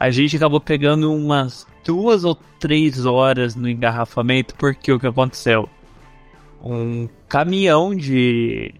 a 0.00 0.08
gente 0.08 0.34
acabou 0.36 0.62
pegando 0.62 1.12
umas 1.12 1.66
duas 1.84 2.24
ou 2.24 2.34
três 2.58 3.04
horas 3.04 3.54
no 3.54 3.68
engarrafamento, 3.68 4.54
porque 4.54 4.90
o 4.90 4.98
que 4.98 5.06
aconteceu? 5.06 5.68
Um 6.62 7.06
caminhão 7.28 7.94
de 7.94 8.72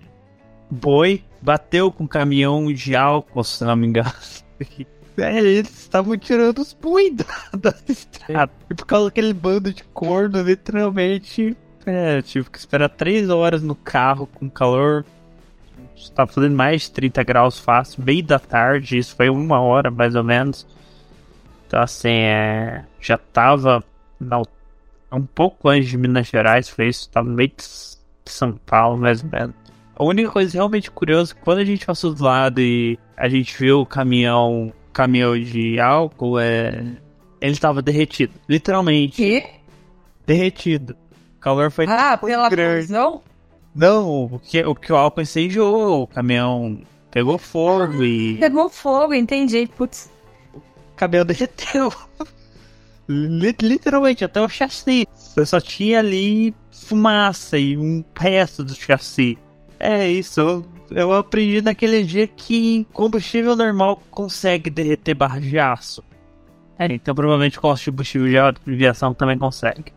boi 0.70 1.22
bateu 1.42 1.92
com 1.92 2.04
um 2.04 2.08
caminhão 2.08 2.72
de 2.72 2.96
álcool, 2.96 3.44
se 3.44 3.62
não 3.62 3.76
me 3.76 3.86
engano. 3.86 4.14
É, 5.16 5.38
eles 5.38 5.70
estavam 5.80 6.16
tirando 6.16 6.58
os 6.58 6.72
boi 6.72 7.10
da, 7.10 7.24
da 7.56 7.74
estrada. 7.88 8.52
E 8.68 8.74
por 8.74 8.86
causa 8.86 9.06
daquele 9.06 9.32
bando 9.32 9.72
de 9.72 9.84
corno, 9.84 10.42
literalmente. 10.42 11.56
É, 11.86 12.22
tive 12.22 12.48
que 12.50 12.58
esperar 12.58 12.88
3 12.88 13.28
horas 13.28 13.62
no 13.62 13.74
carro 13.74 14.26
com 14.26 14.48
calor. 14.48 15.04
Estava 15.94 16.30
fazendo 16.30 16.56
mais 16.56 16.82
de 16.82 16.90
30 16.92 17.22
graus 17.22 17.58
fácil, 17.58 18.02
meio 18.02 18.24
da 18.24 18.38
tarde, 18.38 18.98
isso 18.98 19.14
foi 19.14 19.28
uma 19.30 19.60
hora 19.60 19.90
mais 19.90 20.14
ou 20.14 20.24
menos. 20.24 20.66
Então, 21.66 21.80
assim, 21.80 22.08
é, 22.08 22.84
já 23.00 23.16
tava 23.16 23.82
na, 24.18 24.42
um 25.12 25.22
pouco 25.22 25.68
antes 25.68 25.88
de 25.88 25.96
Minas 25.96 26.26
Gerais, 26.26 26.68
foi 26.68 26.88
isso, 26.88 27.08
tava 27.08 27.28
no 27.28 27.34
meio 27.34 27.48
de 27.48 27.64
São 28.26 28.52
Paulo, 28.66 28.98
mais 28.98 29.22
ou 29.22 29.30
menos. 29.30 29.54
A 29.96 30.04
única 30.04 30.30
coisa 30.30 30.52
realmente 30.54 30.90
curiosa, 30.90 31.34
quando 31.34 31.58
a 31.58 31.64
gente 31.64 31.86
passou 31.86 32.12
do 32.12 32.24
lado 32.24 32.60
e 32.60 32.98
a 33.16 33.28
gente 33.28 33.56
viu 33.56 33.80
o 33.80 33.86
caminhão 33.86 34.72
caminhão 34.94 35.38
de 35.38 35.78
álcool, 35.78 36.38
é... 36.38 36.84
ele 37.40 37.52
estava 37.52 37.82
derretido. 37.82 38.32
Literalmente. 38.48 39.16
Que? 39.16 39.44
Derretido. 40.26 40.96
O 41.36 41.40
calor 41.40 41.70
foi 41.70 41.84
Ah, 41.88 42.16
pela 42.16 42.48
grande. 42.48 42.78
prisão? 42.86 43.20
Não, 43.74 44.24
o 44.26 44.38
que, 44.38 44.64
o 44.64 44.74
que 44.74 44.92
o 44.92 44.96
álcool 44.96 45.20
incendiou, 45.22 46.02
o 46.02 46.06
caminhão 46.06 46.80
pegou 47.10 47.36
fogo 47.38 48.02
e 48.04 48.36
Pegou 48.38 48.68
fogo, 48.70 49.12
entendi. 49.14 49.68
Putz. 49.76 50.10
o 50.54 50.60
caminhão 50.96 51.26
derreteu. 51.26 51.92
Li- 53.08 53.54
Literalmente, 53.60 54.24
até 54.24 54.40
o 54.40 54.48
chassi. 54.48 55.06
Eu 55.36 55.44
só 55.44 55.60
tinha 55.60 55.98
ali 55.98 56.54
fumaça 56.70 57.58
e 57.58 57.76
um 57.76 58.02
resto 58.18 58.64
do 58.64 58.74
chassi. 58.74 59.36
É 59.78 60.08
isso, 60.08 60.64
eu, 60.90 61.12
aprendi 61.12 61.62
naquele 61.62 62.02
dia 62.02 62.26
que 62.26 62.86
combustível 62.92 63.56
normal 63.56 64.02
consegue 64.10 64.70
derreter 64.70 65.14
barra 65.14 65.40
de 65.40 65.58
aço. 65.58 66.02
É, 66.78 66.86
então 66.86 67.14
provavelmente 67.14 67.60
combustível 67.60 68.28
de 68.28 68.38
aviação 68.72 69.14
também 69.14 69.38
consegue. 69.38 69.92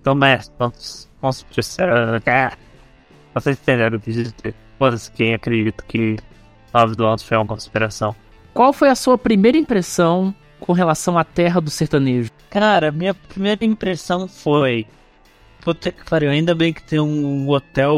Então, 0.00 0.14
mestre, 0.14 0.54
vamos, 0.58 1.08
vamos 1.20 1.46
Vocês 3.34 3.58
entenderam 3.60 3.96
o 3.96 4.00
que 4.00 4.10
dizer? 4.12 4.54
Foda-se 4.78 5.10
quem 5.12 5.34
acredita 5.34 5.84
que 5.86 6.16
9 6.74 6.96
do 6.96 7.06
alto 7.06 7.24
foi 7.24 7.36
uma 7.36 7.46
conspiração. 7.46 8.14
Qual 8.52 8.72
foi 8.72 8.88
a 8.88 8.94
sua 8.94 9.16
primeira 9.16 9.56
impressão 9.56 10.34
com 10.60 10.72
relação 10.72 11.16
à 11.16 11.24
terra 11.24 11.60
do 11.60 11.70
sertanejo? 11.70 12.30
Cara, 12.50 12.90
minha 12.90 13.14
primeira 13.14 13.64
impressão 13.64 14.26
foi. 14.26 14.86
Puta 15.62 15.92
que 15.92 16.04
pariu, 16.04 16.28
ainda 16.28 16.56
bem 16.56 16.72
que 16.72 16.82
tem 16.82 16.98
um 16.98 17.48
hotel 17.48 17.94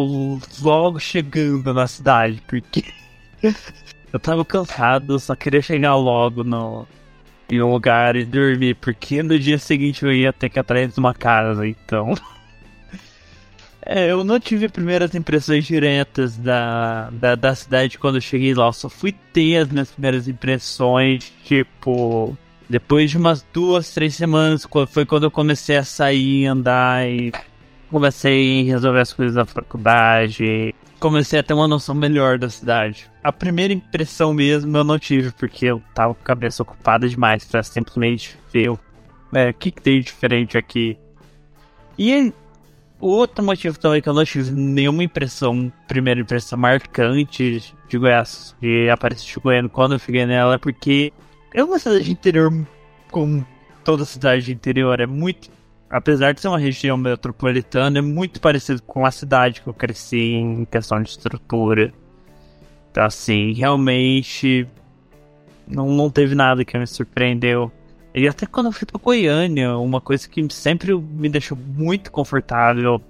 logo 0.60 1.00
chegando 1.00 1.72
na 1.72 1.86
cidade, 1.86 2.42
porque 2.46 2.84
eu 4.12 4.20
tava 4.20 4.44
cansado, 4.44 5.18
só 5.18 5.34
queria 5.34 5.62
chegar 5.62 5.96
logo 5.96 6.44
no, 6.44 6.86
em 7.50 7.62
um 7.62 7.72
lugar 7.72 8.16
e 8.16 8.24
dormir, 8.26 8.74
porque 8.74 9.22
no 9.22 9.38
dia 9.38 9.56
seguinte 9.56 10.04
eu 10.04 10.12
ia 10.12 10.30
ter 10.30 10.50
que 10.50 10.58
atrás 10.58 10.92
de 10.92 11.00
uma 11.00 11.14
casa, 11.14 11.66
então. 11.66 12.14
É, 13.86 14.10
eu 14.10 14.24
não 14.24 14.40
tive 14.40 14.66
primeiras 14.66 15.14
impressões 15.14 15.66
diretas 15.66 16.38
da, 16.38 17.10
da, 17.10 17.34
da 17.34 17.54
cidade 17.54 17.98
quando 17.98 18.14
eu 18.14 18.20
cheguei 18.22 18.54
lá, 18.54 18.68
eu 18.68 18.72
só 18.72 18.88
fui 18.88 19.12
ter 19.30 19.58
as 19.58 19.68
minhas 19.68 19.90
primeiras 19.90 20.26
impressões, 20.26 21.30
tipo, 21.44 22.34
depois 22.66 23.10
de 23.10 23.18
umas 23.18 23.44
duas, 23.52 23.92
três 23.92 24.14
semanas, 24.14 24.66
foi 24.88 25.04
quando 25.04 25.24
eu 25.24 25.30
comecei 25.30 25.76
a 25.76 25.84
sair, 25.84 26.46
andar 26.46 27.06
e 27.06 27.30
comecei 27.94 28.62
a 28.62 28.72
resolver 28.72 28.98
as 28.98 29.12
coisas 29.12 29.36
da 29.36 29.44
faculdade. 29.44 30.74
Comecei 30.98 31.38
a 31.38 31.44
ter 31.44 31.54
uma 31.54 31.68
noção 31.68 31.94
melhor 31.94 32.38
da 32.40 32.50
cidade. 32.50 33.08
A 33.22 33.30
primeira 33.30 33.72
impressão 33.72 34.34
mesmo 34.34 34.76
eu 34.76 34.82
não 34.82 34.98
tive, 34.98 35.30
porque 35.30 35.66
eu 35.66 35.80
tava 35.94 36.12
com 36.12 36.20
a 36.20 36.24
cabeça 36.24 36.64
ocupada 36.64 37.08
demais 37.08 37.44
pra 37.44 37.62
simplesmente 37.62 38.36
ver 38.52 38.70
o 38.70 38.78
é, 39.32 39.52
que, 39.52 39.70
que 39.70 39.80
tem 39.80 40.00
de 40.00 40.06
diferente 40.06 40.58
aqui. 40.58 40.98
E 41.96 42.32
outro 42.98 43.44
motivo 43.44 43.78
também 43.78 44.02
que 44.02 44.08
eu 44.08 44.14
não 44.14 44.24
tive 44.24 44.50
nenhuma 44.50 45.04
impressão, 45.04 45.72
primeira 45.86 46.20
impressão 46.20 46.58
marcante 46.58 47.62
de 47.88 47.98
Goiás, 47.98 48.56
de 48.60 48.90
Aparecida 48.90 49.34
de 49.34 49.40
Goiânia 49.40 49.70
quando 49.70 49.92
eu 49.92 50.00
fiquei 50.00 50.26
nela, 50.26 50.56
é 50.56 50.58
porque 50.58 51.12
é 51.52 51.62
uma 51.62 51.78
cidade 51.78 52.10
interior, 52.10 52.52
como 53.12 53.46
toda 53.84 54.04
cidade 54.04 54.52
interior, 54.52 54.98
é 54.98 55.06
muito. 55.06 55.48
Apesar 55.94 56.34
de 56.34 56.40
ser 56.40 56.48
uma 56.48 56.58
região 56.58 56.96
metropolitana, 56.96 58.00
é 58.00 58.02
muito 58.02 58.40
parecido 58.40 58.82
com 58.82 59.06
a 59.06 59.12
cidade 59.12 59.60
que 59.60 59.68
eu 59.68 59.72
cresci 59.72 60.32
em 60.32 60.64
questão 60.64 61.00
de 61.00 61.08
estrutura. 61.08 61.94
Então, 62.90 63.04
assim, 63.04 63.52
realmente. 63.52 64.66
Não, 65.68 65.88
não 65.90 66.10
teve 66.10 66.34
nada 66.34 66.64
que 66.64 66.76
me 66.76 66.84
surpreendeu. 66.84 67.70
E 68.12 68.26
até 68.26 68.44
quando 68.44 68.66
eu 68.66 68.72
fui 68.72 68.84
pra 68.84 69.00
Goiânia, 69.00 69.78
uma 69.78 70.00
coisa 70.00 70.28
que 70.28 70.44
sempre 70.52 70.92
me 70.92 71.28
deixou 71.28 71.56
muito 71.56 72.10
confortável 72.10 73.00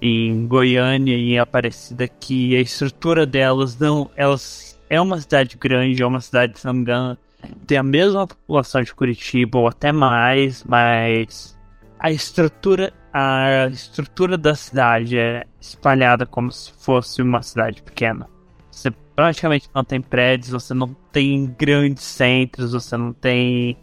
em 0.00 0.46
Goiânia 0.46 1.14
e 1.14 1.34
em 1.34 1.38
Aparecida, 1.38 2.08
que 2.08 2.56
a 2.56 2.62
estrutura 2.62 3.26
delas 3.26 3.78
não. 3.78 4.10
Elas 4.16 4.80
é 4.88 4.98
uma 4.98 5.20
cidade 5.20 5.58
grande, 5.58 6.02
é 6.02 6.06
uma 6.06 6.22
cidade, 6.22 6.58
se 6.58 6.64
não 6.64 7.18
tem 7.66 7.76
a 7.76 7.82
mesma 7.82 8.26
população 8.26 8.82
de 8.82 8.94
Curitiba, 8.94 9.58
ou 9.58 9.68
até 9.68 9.92
mais, 9.92 10.64
mas 10.64 11.55
a 11.98 12.10
estrutura. 12.10 12.92
A 13.12 13.68
estrutura 13.72 14.36
da 14.36 14.54
cidade 14.54 15.18
é 15.18 15.46
espalhada 15.58 16.26
como 16.26 16.52
se 16.52 16.70
fosse 16.72 17.22
uma 17.22 17.40
cidade 17.40 17.82
pequena. 17.82 18.28
Você 18.70 18.90
praticamente 18.90 19.70
não 19.74 19.82
tem 19.82 20.02
prédios, 20.02 20.50
você 20.50 20.74
não 20.74 20.94
tem 21.10 21.46
grandes 21.58 22.04
centros, 22.04 22.72
você 22.72 22.94
não 22.94 23.14
tem 23.14 23.78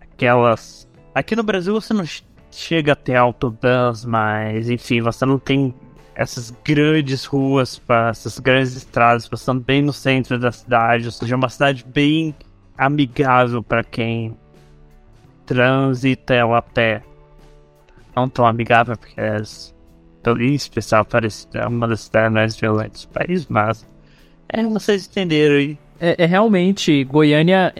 aquelas. 0.00 0.88
Aqui 1.12 1.34
no 1.34 1.42
Brasil 1.42 1.74
você 1.74 1.92
não 1.92 2.04
chega 2.48 2.92
a 2.92 2.96
ter 2.96 3.16
autobans, 3.16 4.04
mas 4.04 4.70
enfim, 4.70 5.00
você 5.00 5.26
não 5.26 5.40
tem 5.40 5.74
essas 6.14 6.50
grandes 6.64 7.24
ruas, 7.24 7.82
essas 8.08 8.38
grandes 8.38 8.76
estradas 8.76 9.28
passando 9.28 9.60
bem 9.64 9.82
no 9.82 9.92
centro 9.92 10.38
da 10.38 10.52
cidade, 10.52 11.06
ou 11.06 11.12
seja, 11.12 11.34
é 11.34 11.36
uma 11.36 11.48
cidade 11.48 11.84
bem 11.84 12.34
amigável 12.76 13.64
para 13.64 13.82
quem 13.82 14.36
transita 15.44 16.34
ela 16.34 16.58
a 16.58 16.62
pé. 16.62 17.02
Não 18.18 18.28
tão 18.28 18.46
amigável 18.46 18.96
porque 18.96 19.20
é 19.20 19.40
em 20.40 20.54
especial 20.54 21.06
parece 21.06 21.46
é 21.54 21.66
uma 21.66 21.88
das 21.88 22.02
cidades 22.02 22.32
mais 22.32 22.56
violentas 22.56 23.06
do 23.06 23.08
país, 23.08 23.46
mas 23.46 23.86
é, 24.48 24.62
vocês 24.64 25.06
entenderam 25.06 25.56
aí. 25.56 25.78
É, 26.00 26.24
é, 26.24 26.26
realmente, 26.26 27.04
Goiânia, 27.04 27.74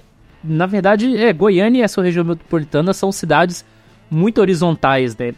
na 0.45 0.66
verdade, 0.66 1.16
é, 1.16 1.32
Goiânia 1.32 1.80
e 1.80 1.82
a 1.82 1.89
sua 1.89 2.05
região 2.05 2.24
metropolitana 2.24 2.93
são 2.93 3.11
cidades 3.11 3.64
muito 4.11 4.41
horizontais, 4.41 5.16
né? 5.16 5.34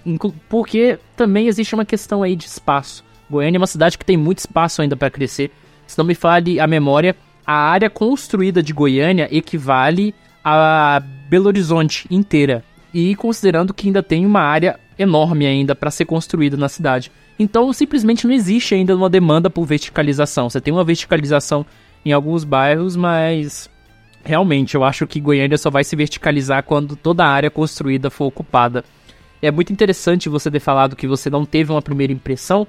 Porque 0.49 0.99
também 1.17 1.47
existe 1.47 1.75
uma 1.75 1.85
questão 1.85 2.23
aí 2.23 2.35
de 2.35 2.47
espaço. 2.47 3.05
Goiânia 3.29 3.59
é 3.59 3.61
uma 3.61 3.67
cidade 3.67 3.97
que 3.97 4.05
tem 4.05 4.17
muito 4.17 4.39
espaço 4.39 4.83
ainda 4.83 4.97
para 4.97 5.11
crescer. 5.11 5.51
Se 5.87 5.97
não 5.99 6.05
me 6.05 6.15
fale 6.15 6.61
a 6.61 6.67
memória, 6.67 7.17
a 7.47 7.55
área 7.55 7.91
construída 7.91 8.63
de 8.63 8.73
Goiânia 8.73 9.29
equivale 9.31 10.15
a 10.45 11.03
Belo 11.29 11.47
Horizonte 11.47 12.07
inteira. 12.11 12.65
E 12.93 13.15
considerando 13.15 13.75
que 13.75 13.89
ainda 13.89 14.03
tem 14.03 14.27
uma 14.27 14.41
área 14.41 14.79
enorme 15.01 15.47
ainda 15.47 15.75
para 15.75 15.91
ser 15.91 16.05
construída 16.05 16.57
na 16.57 16.69
cidade. 16.69 17.11
Então 17.39 17.73
simplesmente 17.73 18.27
não 18.27 18.35
existe 18.35 18.75
ainda 18.75 18.95
uma 18.95 19.09
demanda 19.09 19.49
por 19.49 19.65
verticalização. 19.65 20.51
Você 20.51 20.61
tem 20.61 20.73
uma 20.73 20.85
verticalização 20.85 21.65
em 22.05 22.13
alguns 22.13 22.45
bairros, 22.45 22.97
mas 22.97 23.71
realmente 24.23 24.75
eu 24.75 24.85
acho 24.85 25.07
que 25.07 25.21
Goiânia 25.21 25.57
só 25.57 25.71
vai 25.71 25.85
se 25.85 25.97
verticalizar 25.97 26.63
quando 26.63 26.97
toda 26.97 27.25
a 27.25 27.29
área 27.29 27.51
construída 27.51 28.11
for 28.11 28.27
ocupada. 28.27 28.85
É 29.41 29.51
muito 29.51 29.73
interessante 29.73 30.29
você 30.29 30.51
ter 30.51 30.61
falado 30.61 30.95
que 30.95 31.07
você 31.07 31.31
não 31.31 31.47
teve 31.47 31.73
uma 31.73 31.81
primeira 31.81 32.13
impressão, 32.13 32.67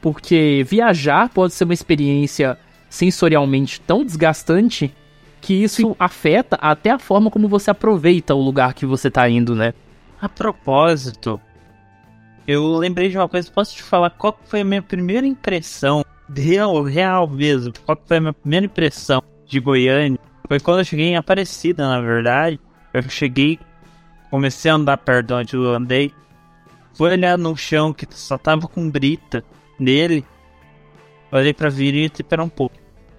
porque 0.00 0.64
viajar 0.68 1.28
pode 1.28 1.54
ser 1.54 1.64
uma 1.64 1.74
experiência 1.74 2.56
sensorialmente 2.88 3.80
tão 3.80 4.04
desgastante 4.04 4.94
que 5.40 5.54
isso 5.54 5.96
afeta 5.98 6.56
até 6.60 6.90
a 6.90 6.98
forma 6.98 7.30
como 7.30 7.48
você 7.48 7.70
aproveita 7.70 8.34
o 8.34 8.40
lugar 8.40 8.74
que 8.74 8.86
você 8.86 9.08
está 9.08 9.28
indo, 9.28 9.54
né? 9.54 9.74
A 10.20 10.28
propósito, 10.28 11.40
eu 12.46 12.76
lembrei 12.76 13.08
de 13.08 13.16
uma 13.16 13.28
coisa, 13.28 13.50
posso 13.50 13.74
te 13.74 13.82
falar 13.82 14.10
qual 14.10 14.38
foi 14.44 14.60
a 14.60 14.64
minha 14.64 14.82
primeira 14.82 15.26
impressão, 15.26 16.04
real, 16.34 16.82
real 16.82 17.28
mesmo, 17.28 17.72
qual 17.84 18.00
foi 18.06 18.18
a 18.18 18.20
minha 18.20 18.32
primeira 18.32 18.66
impressão 18.66 19.22
de 19.46 19.60
Goiânia? 19.60 20.18
Foi 20.46 20.60
quando 20.60 20.80
eu 20.80 20.84
cheguei 20.84 21.06
em 21.06 21.16
Aparecida, 21.16 21.88
na 21.88 22.00
verdade. 22.00 22.60
Eu 22.92 23.02
cheguei, 23.08 23.58
comecei 24.30 24.70
a 24.70 24.74
andar 24.74 24.98
perto 24.98 25.28
de 25.28 25.34
onde 25.34 25.56
eu 25.56 25.74
andei, 25.74 26.12
fui 26.94 27.10
olhar 27.10 27.36
no 27.38 27.56
chão 27.56 27.92
que 27.92 28.06
só 28.10 28.38
tava 28.38 28.68
com 28.68 28.88
brita 28.90 29.42
nele, 29.78 30.24
olhei 31.32 31.52
pra 31.52 31.68
virita 31.68 32.20
e 32.20 32.24
pera 32.24 32.44
um 32.44 32.48
pouco. 32.48 32.76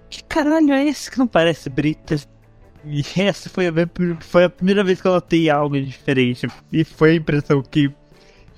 Que 0.08 0.22
caralho 0.24 0.72
é 0.72 0.84
esse 0.86 1.10
que 1.10 1.18
não 1.18 1.26
parece 1.26 1.68
brita? 1.68 2.16
E 2.84 3.02
essa 3.20 3.50
foi 3.50 3.66
a, 3.66 3.72
minha, 3.72 3.90
foi 4.20 4.44
a 4.44 4.50
primeira 4.50 4.84
vez 4.84 5.00
que 5.00 5.08
eu 5.08 5.12
notei 5.12 5.50
algo 5.50 5.78
diferente. 5.80 6.46
E 6.72 6.84
foi 6.84 7.10
a 7.10 7.14
impressão 7.16 7.60
que 7.60 7.92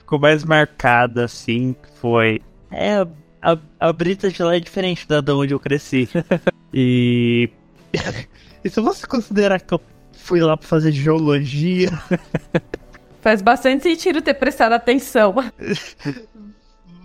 ficou 0.08 0.18
mais 0.18 0.42
marcada, 0.42 1.26
assim, 1.26 1.76
foi... 2.00 2.40
É, 2.70 3.06
a, 3.42 3.58
a 3.78 3.92
Brita 3.92 4.30
de 4.30 4.42
lá 4.42 4.56
é 4.56 4.60
diferente 4.60 5.06
da 5.06 5.20
de 5.20 5.32
onde 5.32 5.52
eu 5.52 5.60
cresci. 5.60 6.08
e... 6.72 7.50
e 8.64 8.70
se 8.70 8.80
você 8.80 9.06
considerar 9.06 9.60
que 9.60 9.74
eu 9.74 9.80
fui 10.12 10.40
lá 10.40 10.56
pra 10.56 10.66
fazer 10.66 10.92
geologia... 10.92 11.90
Faz 13.20 13.42
bastante 13.42 13.82
sentido 13.82 14.22
ter 14.22 14.32
prestado 14.32 14.72
atenção. 14.72 15.34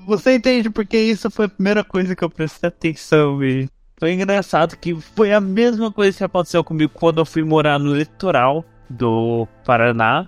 Você 0.06 0.36
entende 0.36 0.70
porque 0.70 0.98
isso 0.98 1.30
foi 1.30 1.46
a 1.46 1.50
primeira 1.50 1.84
coisa 1.84 2.16
que 2.16 2.24
eu 2.24 2.30
prestei 2.30 2.70
atenção 2.70 3.44
e... 3.44 3.68
Foi 3.98 4.14
engraçado 4.14 4.78
que 4.78 4.96
foi 4.96 5.34
a 5.34 5.42
mesma 5.42 5.92
coisa 5.92 6.18
que 6.18 6.24
aconteceu 6.24 6.64
comigo 6.64 6.92
quando 6.94 7.20
eu 7.20 7.26
fui 7.26 7.44
morar 7.44 7.80
no 7.80 7.94
litoral 7.94 8.66
do 8.90 9.48
Paraná. 9.66 10.28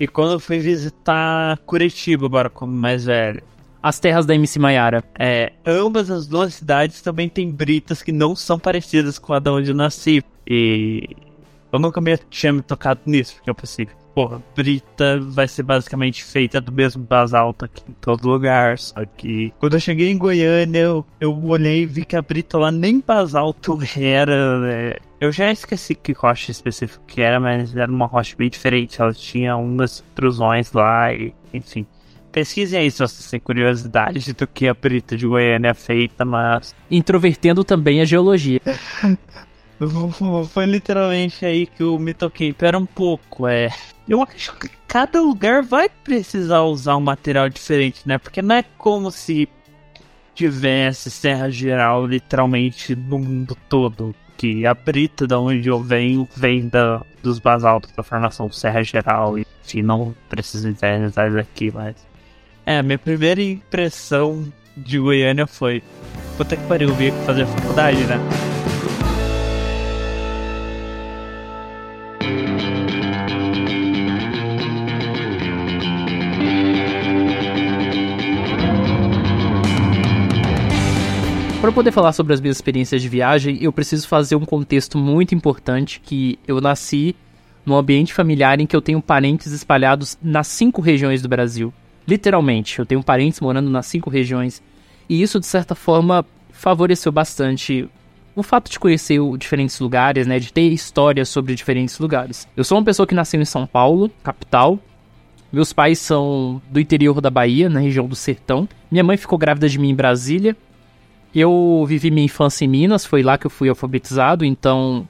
E 0.00 0.08
quando 0.08 0.32
eu 0.32 0.40
fui 0.40 0.58
visitar 0.58 1.58
Curitiba, 1.66 2.24
agora 2.24 2.48
como 2.48 2.72
mais 2.72 3.04
velho. 3.04 3.42
As 3.82 4.00
terras 4.00 4.24
da 4.24 4.34
MC 4.34 4.58
Maiara. 4.58 5.04
É, 5.18 5.52
ambas 5.64 6.10
as 6.10 6.26
duas 6.26 6.54
cidades 6.54 7.02
também 7.02 7.28
têm 7.28 7.50
britas 7.50 8.02
que 8.02 8.10
não 8.10 8.34
são 8.34 8.58
parecidas 8.58 9.18
com 9.18 9.34
a 9.34 9.38
da 9.38 9.52
onde 9.52 9.70
eu 9.70 9.74
nasci. 9.74 10.24
E 10.46 11.06
eu 11.70 11.78
nunca 11.78 12.00
me 12.00 12.16
tinha 12.30 12.50
me 12.50 12.62
tocado 12.62 13.00
nisso, 13.04 13.34
porque 13.34 13.50
eu 13.50 13.54
pensei, 13.54 13.88
porra, 14.14 14.42
brita 14.56 15.20
vai 15.20 15.46
ser 15.46 15.64
basicamente 15.64 16.24
feita 16.24 16.62
do 16.62 16.72
mesmo 16.72 17.02
basalto 17.02 17.66
aqui 17.66 17.82
em 17.86 17.92
todo 18.00 18.26
lugar. 18.26 18.78
Só 18.78 19.04
que 19.04 19.52
quando 19.58 19.74
eu 19.74 19.80
cheguei 19.80 20.10
em 20.10 20.16
Goiânia, 20.16 20.80
eu, 20.80 21.06
eu 21.20 21.44
olhei 21.44 21.82
e 21.82 21.86
vi 21.86 22.06
que 22.06 22.16
a 22.16 22.22
brita 22.22 22.56
lá 22.56 22.70
nem 22.70 23.00
basalto 23.06 23.78
era, 23.94 24.60
né? 24.60 24.94
Eu 25.20 25.30
já 25.30 25.52
esqueci 25.52 25.94
que 25.94 26.12
rocha 26.12 26.50
específico 26.50 27.04
que 27.06 27.20
era, 27.20 27.38
mas 27.38 27.76
era 27.76 27.92
uma 27.92 28.06
rocha 28.06 28.34
bem 28.38 28.48
diferente. 28.48 29.02
Ela 29.02 29.12
tinha 29.12 29.54
umas 29.54 30.02
intrusões 30.12 30.72
lá 30.72 31.12
e, 31.12 31.34
enfim. 31.52 31.86
Pesquisem 32.32 32.80
aí 32.80 32.90
se 32.90 33.00
vocês 33.00 33.28
têm 33.28 33.38
curiosidade 33.38 34.32
do 34.32 34.46
que 34.46 34.66
a 34.66 34.72
Brita 34.72 35.18
de 35.18 35.26
Goiânia 35.26 35.70
é 35.70 35.74
feita, 35.74 36.24
mas. 36.24 36.74
Introvertendo 36.90 37.62
também 37.62 38.00
a 38.00 38.06
geologia. 38.06 38.62
Foi 40.50 40.64
literalmente 40.64 41.44
aí 41.44 41.66
que 41.66 41.82
eu 41.82 41.98
me 41.98 42.14
toquei. 42.14 42.54
Pera 42.54 42.78
um 42.78 42.86
pouco, 42.86 43.46
é. 43.46 43.68
Eu 44.08 44.22
acho 44.22 44.56
que 44.56 44.70
cada 44.88 45.20
lugar 45.20 45.62
vai 45.62 45.88
precisar 45.88 46.62
usar 46.62 46.96
um 46.96 47.00
material 47.00 47.48
diferente, 47.50 48.00
né? 48.06 48.16
Porque 48.16 48.40
não 48.40 48.54
é 48.54 48.64
como 48.78 49.10
se 49.10 49.48
tivesse 50.34 51.10
Serra 51.10 51.50
Geral 51.50 52.06
literalmente 52.06 52.94
no 52.94 53.18
mundo 53.18 53.54
todo 53.68 54.14
que 54.40 54.64
a 54.64 54.72
brita 54.72 55.26
da 55.26 55.38
onde 55.38 55.68
eu 55.68 55.78
venho 55.82 56.26
vem 56.34 56.66
da, 56.66 57.02
dos 57.22 57.38
basaltos 57.38 57.92
da 57.92 58.02
formação 58.02 58.50
Serra 58.50 58.82
Geral. 58.82 59.38
E, 59.38 59.46
enfim, 59.62 59.82
não 59.82 60.14
preciso 60.30 60.72
detalhes 60.72 61.36
aqui, 61.36 61.70
mas. 61.70 61.94
É, 62.64 62.82
minha 62.82 62.98
primeira 62.98 63.42
impressão 63.42 64.50
de 64.74 64.98
Goiânia 64.98 65.46
foi. 65.46 65.82
Puta 66.38 66.56
que 66.56 66.66
pariu, 66.66 66.94
vim 66.94 67.10
fazer 67.26 67.44
faculdade, 67.44 68.02
né? 68.04 68.16
Para 81.70 81.76
poder 81.76 81.92
falar 81.92 82.12
sobre 82.12 82.32
as 82.32 82.40
minhas 82.40 82.56
experiências 82.56 83.00
de 83.00 83.08
viagem, 83.08 83.56
eu 83.60 83.72
preciso 83.72 84.08
fazer 84.08 84.34
um 84.34 84.44
contexto 84.44 84.98
muito 84.98 85.36
importante 85.36 86.00
que 86.00 86.36
eu 86.44 86.60
nasci 86.60 87.14
num 87.64 87.76
ambiente 87.76 88.12
familiar 88.12 88.58
em 88.58 88.66
que 88.66 88.74
eu 88.74 88.82
tenho 88.82 89.00
parentes 89.00 89.52
espalhados 89.52 90.18
nas 90.20 90.48
cinco 90.48 90.80
regiões 90.80 91.22
do 91.22 91.28
Brasil. 91.28 91.72
Literalmente, 92.08 92.80
eu 92.80 92.84
tenho 92.84 93.00
parentes 93.04 93.38
morando 93.38 93.70
nas 93.70 93.86
cinco 93.86 94.10
regiões. 94.10 94.60
E 95.08 95.22
isso, 95.22 95.38
de 95.38 95.46
certa 95.46 95.76
forma, 95.76 96.26
favoreceu 96.50 97.12
bastante 97.12 97.88
o 98.34 98.42
fato 98.42 98.68
de 98.68 98.80
conhecer 98.80 99.20
diferentes 99.38 99.78
lugares, 99.78 100.26
né? 100.26 100.40
De 100.40 100.52
ter 100.52 100.72
histórias 100.72 101.28
sobre 101.28 101.54
diferentes 101.54 102.00
lugares. 102.00 102.48
Eu 102.56 102.64
sou 102.64 102.78
uma 102.78 102.84
pessoa 102.84 103.06
que 103.06 103.14
nasceu 103.14 103.40
em 103.40 103.44
São 103.44 103.64
Paulo, 103.64 104.10
capital. 104.24 104.76
Meus 105.52 105.72
pais 105.72 106.00
são 106.00 106.60
do 106.68 106.80
interior 106.80 107.20
da 107.20 107.30
Bahia, 107.30 107.68
na 107.68 107.78
região 107.78 108.08
do 108.08 108.16
Sertão. 108.16 108.68
Minha 108.90 109.04
mãe 109.04 109.16
ficou 109.16 109.38
grávida 109.38 109.68
de 109.68 109.78
mim 109.78 109.90
em 109.90 109.94
Brasília. 109.94 110.56
Eu 111.34 111.84
vivi 111.86 112.10
minha 112.10 112.24
infância 112.24 112.64
em 112.64 112.68
Minas, 112.68 113.04
foi 113.04 113.22
lá 113.22 113.38
que 113.38 113.46
eu 113.46 113.50
fui 113.50 113.68
alfabetizado, 113.68 114.44
então 114.44 115.06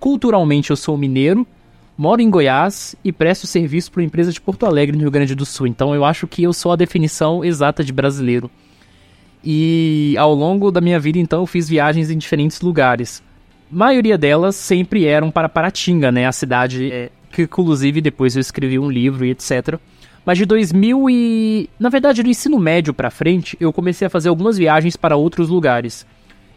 culturalmente 0.00 0.70
eu 0.70 0.76
sou 0.76 0.96
mineiro, 0.96 1.46
moro 1.96 2.20
em 2.20 2.30
Goiás 2.30 2.96
e 3.04 3.12
presto 3.12 3.46
serviço 3.46 3.92
para 3.92 4.00
uma 4.00 4.06
empresa 4.06 4.32
de 4.32 4.40
Porto 4.40 4.66
Alegre, 4.66 4.96
no 4.96 5.02
Rio 5.02 5.10
Grande 5.10 5.34
do 5.34 5.44
Sul. 5.44 5.66
Então 5.66 5.94
eu 5.94 6.04
acho 6.04 6.26
que 6.26 6.42
eu 6.42 6.52
sou 6.52 6.72
a 6.72 6.76
definição 6.76 7.44
exata 7.44 7.84
de 7.84 7.92
brasileiro. 7.92 8.50
E 9.44 10.14
ao 10.18 10.34
longo 10.34 10.70
da 10.70 10.80
minha 10.80 11.00
vida, 11.00 11.18
então, 11.18 11.40
eu 11.40 11.46
fiz 11.46 11.68
viagens 11.68 12.10
em 12.10 12.18
diferentes 12.18 12.60
lugares. 12.60 13.22
A 13.72 13.74
maioria 13.74 14.16
delas 14.16 14.54
sempre 14.54 15.04
eram 15.06 15.30
para 15.30 15.48
Paratinga, 15.48 16.12
né? 16.12 16.26
A 16.26 16.32
cidade 16.32 16.92
é, 16.92 17.10
que, 17.30 17.42
inclusive, 17.42 18.00
depois 18.00 18.36
eu 18.36 18.40
escrevi 18.40 18.78
um 18.78 18.90
livro 18.90 19.24
e 19.24 19.30
etc. 19.30 19.80
Mas 20.24 20.38
de 20.38 20.46
2000 20.46 21.10
e... 21.10 21.70
Na 21.78 21.88
verdade, 21.88 22.22
do 22.22 22.30
ensino 22.30 22.58
médio 22.58 22.94
pra 22.94 23.10
frente, 23.10 23.56
eu 23.60 23.72
comecei 23.72 24.06
a 24.06 24.10
fazer 24.10 24.28
algumas 24.28 24.56
viagens 24.56 24.96
para 24.96 25.16
outros 25.16 25.48
lugares. 25.48 26.06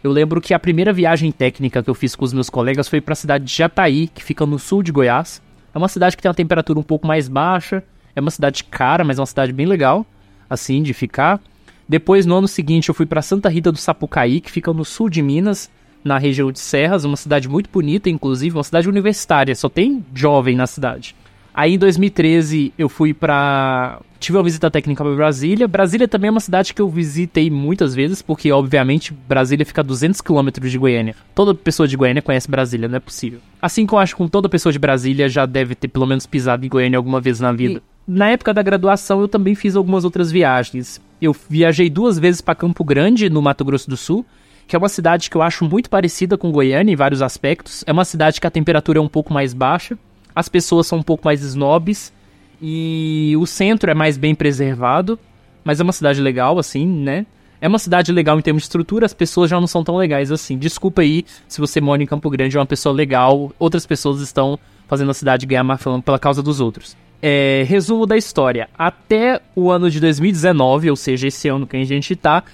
Eu 0.04 0.12
lembro 0.12 0.40
que 0.40 0.54
a 0.54 0.58
primeira 0.58 0.92
viagem 0.92 1.32
técnica 1.32 1.82
que 1.82 1.90
eu 1.90 1.94
fiz 1.94 2.14
com 2.14 2.24
os 2.24 2.32
meus 2.32 2.48
colegas 2.48 2.88
foi 2.88 3.00
para 3.00 3.12
a 3.12 3.16
cidade 3.16 3.44
de 3.44 3.52
Jataí, 3.52 4.06
que 4.06 4.22
fica 4.22 4.46
no 4.46 4.58
sul 4.58 4.82
de 4.82 4.92
Goiás. 4.92 5.42
É 5.74 5.78
uma 5.78 5.88
cidade 5.88 6.16
que 6.16 6.22
tem 6.22 6.28
uma 6.28 6.34
temperatura 6.34 6.78
um 6.78 6.82
pouco 6.82 7.06
mais 7.06 7.28
baixa, 7.28 7.82
é 8.14 8.20
uma 8.20 8.30
cidade 8.30 8.62
cara, 8.64 9.02
mas 9.02 9.18
é 9.18 9.20
uma 9.20 9.26
cidade 9.26 9.52
bem 9.52 9.66
legal, 9.66 10.06
assim, 10.48 10.82
de 10.82 10.94
ficar. 10.94 11.40
Depois, 11.88 12.24
no 12.24 12.36
ano 12.36 12.48
seguinte, 12.48 12.88
eu 12.88 12.94
fui 12.94 13.04
para 13.04 13.20
Santa 13.20 13.48
Rita 13.48 13.72
do 13.72 13.78
Sapucaí, 13.78 14.40
que 14.40 14.50
fica 14.50 14.72
no 14.72 14.84
sul 14.84 15.10
de 15.10 15.20
Minas, 15.22 15.70
na 16.04 16.18
região 16.18 16.52
de 16.52 16.60
Serras, 16.60 17.04
uma 17.04 17.16
cidade 17.16 17.48
muito 17.48 17.68
bonita, 17.68 18.08
inclusive, 18.08 18.56
uma 18.56 18.64
cidade 18.64 18.88
universitária, 18.88 19.54
só 19.54 19.68
tem 19.68 20.04
jovem 20.14 20.54
na 20.54 20.66
cidade. 20.66 21.16
Aí 21.56 21.72
em 21.72 21.78
2013 21.78 22.74
eu 22.76 22.86
fui 22.86 23.14
pra. 23.14 23.98
Tive 24.20 24.36
uma 24.36 24.44
visita 24.44 24.70
técnica 24.70 25.02
pra 25.02 25.14
Brasília. 25.14 25.66
Brasília 25.66 26.06
também 26.06 26.28
é 26.28 26.30
uma 26.30 26.40
cidade 26.40 26.74
que 26.74 26.82
eu 26.82 26.88
visitei 26.88 27.50
muitas 27.50 27.94
vezes, 27.94 28.20
porque 28.20 28.52
obviamente 28.52 29.14
Brasília 29.26 29.64
fica 29.64 29.80
a 29.80 29.84
200 29.84 30.20
quilômetros 30.20 30.70
de 30.70 30.76
Goiânia. 30.76 31.16
Toda 31.34 31.54
pessoa 31.54 31.88
de 31.88 31.96
Goiânia 31.96 32.20
conhece 32.20 32.50
Brasília, 32.50 32.88
não 32.88 32.96
é 32.96 33.00
possível. 33.00 33.40
Assim 33.60 33.86
como 33.86 33.98
eu 33.98 34.02
acho 34.02 34.14
que 34.14 34.28
toda 34.28 34.50
pessoa 34.50 34.70
de 34.70 34.78
Brasília 34.78 35.30
já 35.30 35.46
deve 35.46 35.74
ter 35.74 35.88
pelo 35.88 36.04
menos 36.04 36.26
pisado 36.26 36.66
em 36.66 36.68
Goiânia 36.68 36.98
alguma 36.98 37.22
vez 37.22 37.40
na 37.40 37.52
vida. 37.52 37.80
E... 38.06 38.10
Na 38.10 38.28
época 38.28 38.52
da 38.52 38.62
graduação 38.62 39.22
eu 39.22 39.28
também 39.28 39.54
fiz 39.54 39.76
algumas 39.76 40.04
outras 40.04 40.30
viagens. 40.30 41.00
Eu 41.22 41.34
viajei 41.48 41.88
duas 41.88 42.18
vezes 42.18 42.42
para 42.42 42.54
Campo 42.54 42.84
Grande, 42.84 43.30
no 43.30 43.40
Mato 43.40 43.64
Grosso 43.64 43.88
do 43.88 43.96
Sul, 43.96 44.26
que 44.68 44.76
é 44.76 44.78
uma 44.78 44.90
cidade 44.90 45.30
que 45.30 45.36
eu 45.36 45.42
acho 45.42 45.64
muito 45.64 45.88
parecida 45.88 46.36
com 46.36 46.52
Goiânia 46.52 46.92
em 46.92 46.96
vários 46.96 47.22
aspectos. 47.22 47.82
É 47.86 47.92
uma 47.92 48.04
cidade 48.04 48.42
que 48.42 48.46
a 48.46 48.50
temperatura 48.50 48.98
é 48.98 49.02
um 49.02 49.08
pouco 49.08 49.32
mais 49.32 49.54
baixa 49.54 49.98
as 50.36 50.50
pessoas 50.50 50.86
são 50.86 50.98
um 50.98 51.02
pouco 51.02 51.24
mais 51.24 51.40
snobs 51.42 52.12
e 52.60 53.34
o 53.38 53.46
centro 53.46 53.90
é 53.90 53.94
mais 53.94 54.18
bem 54.18 54.34
preservado, 54.34 55.18
mas 55.64 55.80
é 55.80 55.82
uma 55.82 55.92
cidade 55.92 56.20
legal, 56.20 56.58
assim, 56.58 56.86
né? 56.86 57.24
É 57.58 57.66
uma 57.66 57.78
cidade 57.78 58.12
legal 58.12 58.38
em 58.38 58.42
termos 58.42 58.62
de 58.62 58.66
estrutura, 58.66 59.06
as 59.06 59.14
pessoas 59.14 59.48
já 59.48 59.58
não 59.58 59.66
são 59.66 59.82
tão 59.82 59.96
legais 59.96 60.30
assim. 60.30 60.58
Desculpa 60.58 61.00
aí 61.00 61.24
se 61.48 61.58
você 61.58 61.80
mora 61.80 62.02
em 62.02 62.06
Campo 62.06 62.28
Grande 62.28 62.54
é 62.54 62.60
uma 62.60 62.66
pessoa 62.66 62.94
legal, 62.94 63.50
outras 63.58 63.86
pessoas 63.86 64.20
estão 64.20 64.58
fazendo 64.86 65.10
a 65.10 65.14
cidade 65.14 65.46
ganhar 65.46 65.64
má 65.64 65.78
fama 65.78 66.02
pela 66.02 66.18
causa 66.18 66.42
dos 66.42 66.60
outros. 66.60 66.94
É, 67.22 67.64
resumo 67.66 68.04
da 68.04 68.16
história. 68.16 68.68
Até 68.76 69.40
o 69.54 69.70
ano 69.70 69.90
de 69.90 69.98
2019, 70.00 70.90
ou 70.90 70.96
seja, 70.96 71.28
esse 71.28 71.48
ano 71.48 71.66
que 71.66 71.78
a 71.78 71.84
gente 71.84 72.14
tá, 72.14 72.44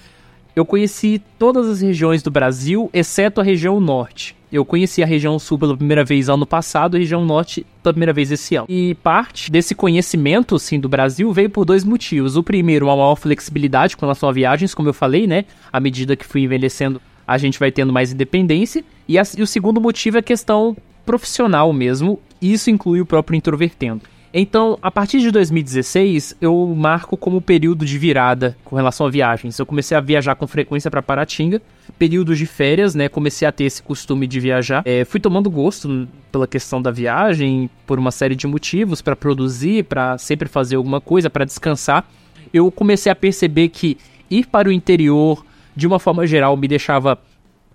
eu 0.55 0.65
conheci 0.65 1.21
todas 1.39 1.67
as 1.67 1.81
regiões 1.81 2.21
do 2.21 2.29
Brasil, 2.29 2.89
exceto 2.93 3.41
a 3.41 3.43
região 3.43 3.79
norte. 3.79 4.35
Eu 4.51 4.63
conheci 4.63 5.01
a 5.01 5.05
região 5.05 5.39
sul 5.39 5.57
pela 5.57 5.75
primeira 5.75 6.05
vez 6.05 6.29
ano 6.29 6.45
passado, 6.45 6.95
a 6.95 6.99
região 6.99 7.25
norte 7.25 7.65
pela 7.81 7.91
primeira 7.91 8.13
vez 8.13 8.31
esse 8.31 8.55
ano. 8.55 8.67
E 8.69 8.93
parte 9.01 9.51
desse 9.51 9.73
conhecimento, 9.73 10.59
sim, 10.59 10.79
do 10.79 10.87
Brasil 10.87 11.33
veio 11.33 11.49
por 11.49 11.65
dois 11.65 11.83
motivos. 11.83 12.37
O 12.37 12.43
primeiro, 12.43 12.85
uma 12.85 12.95
maior 12.95 13.15
flexibilidade 13.15 13.97
com 13.97 14.05
relação 14.05 14.29
a 14.29 14.31
viagens, 14.31 14.75
como 14.75 14.89
eu 14.89 14.93
falei, 14.93 15.25
né? 15.25 15.45
À 15.71 15.79
medida 15.79 16.15
que 16.15 16.23
fui 16.23 16.41
envelhecendo, 16.43 17.01
a 17.27 17.35
gente 17.39 17.57
vai 17.57 17.71
tendo 17.71 17.91
mais 17.91 18.11
independência. 18.11 18.83
E, 19.07 19.17
a, 19.17 19.23
e 19.35 19.41
o 19.41 19.47
segundo 19.47 19.81
motivo 19.81 20.17
é 20.17 20.19
a 20.19 20.23
questão 20.23 20.77
profissional 21.03 21.73
mesmo. 21.73 22.19
Isso 22.39 22.69
inclui 22.69 23.01
o 23.01 23.07
próprio 23.07 23.35
introvertendo. 23.35 24.01
Então, 24.33 24.79
a 24.81 24.89
partir 24.89 25.19
de 25.19 25.29
2016, 25.29 26.37
eu 26.41 26.73
marco 26.75 27.15
como 27.15 27.39
período 27.39 27.85
de 27.85 27.99
virada 27.99 28.57
com 28.65 28.75
relação 28.75 29.05
a 29.05 29.09
viagens. 29.09 29.59
Eu 29.59 29.65
comecei 29.65 29.95
a 29.95 30.01
viajar 30.01 30.33
com 30.33 30.47
frequência 30.47 30.89
para 30.89 31.03
Paratinga, 31.03 31.61
períodos 31.99 32.39
de 32.39 32.47
férias, 32.47 32.95
né? 32.95 33.07
Comecei 33.07 33.47
a 33.47 33.51
ter 33.51 33.65
esse 33.65 33.83
costume 33.83 34.25
de 34.25 34.39
viajar. 34.39 34.81
É, 34.85 35.05
fui 35.05 35.19
tomando 35.19 35.51
gosto 35.51 36.07
pela 36.31 36.47
questão 36.47 36.81
da 36.81 36.89
viagem, 36.89 37.69
por 37.85 37.99
uma 37.99 38.09
série 38.09 38.35
de 38.35 38.47
motivos, 38.47 39.03
para 39.03 39.15
produzir, 39.15 39.83
para 39.83 40.17
sempre 40.17 40.49
fazer 40.49 40.77
alguma 40.77 40.99
coisa, 40.99 41.29
para 41.29 41.45
descansar. 41.45 42.03
Eu 42.51 42.71
comecei 42.71 43.11
a 43.11 43.15
perceber 43.15 43.69
que 43.69 43.99
ir 44.31 44.47
para 44.47 44.67
o 44.67 44.71
interior, 44.71 45.45
de 45.75 45.85
uma 45.85 45.99
forma 45.99 46.25
geral, 46.25 46.57
me 46.57 46.67
deixava 46.67 47.19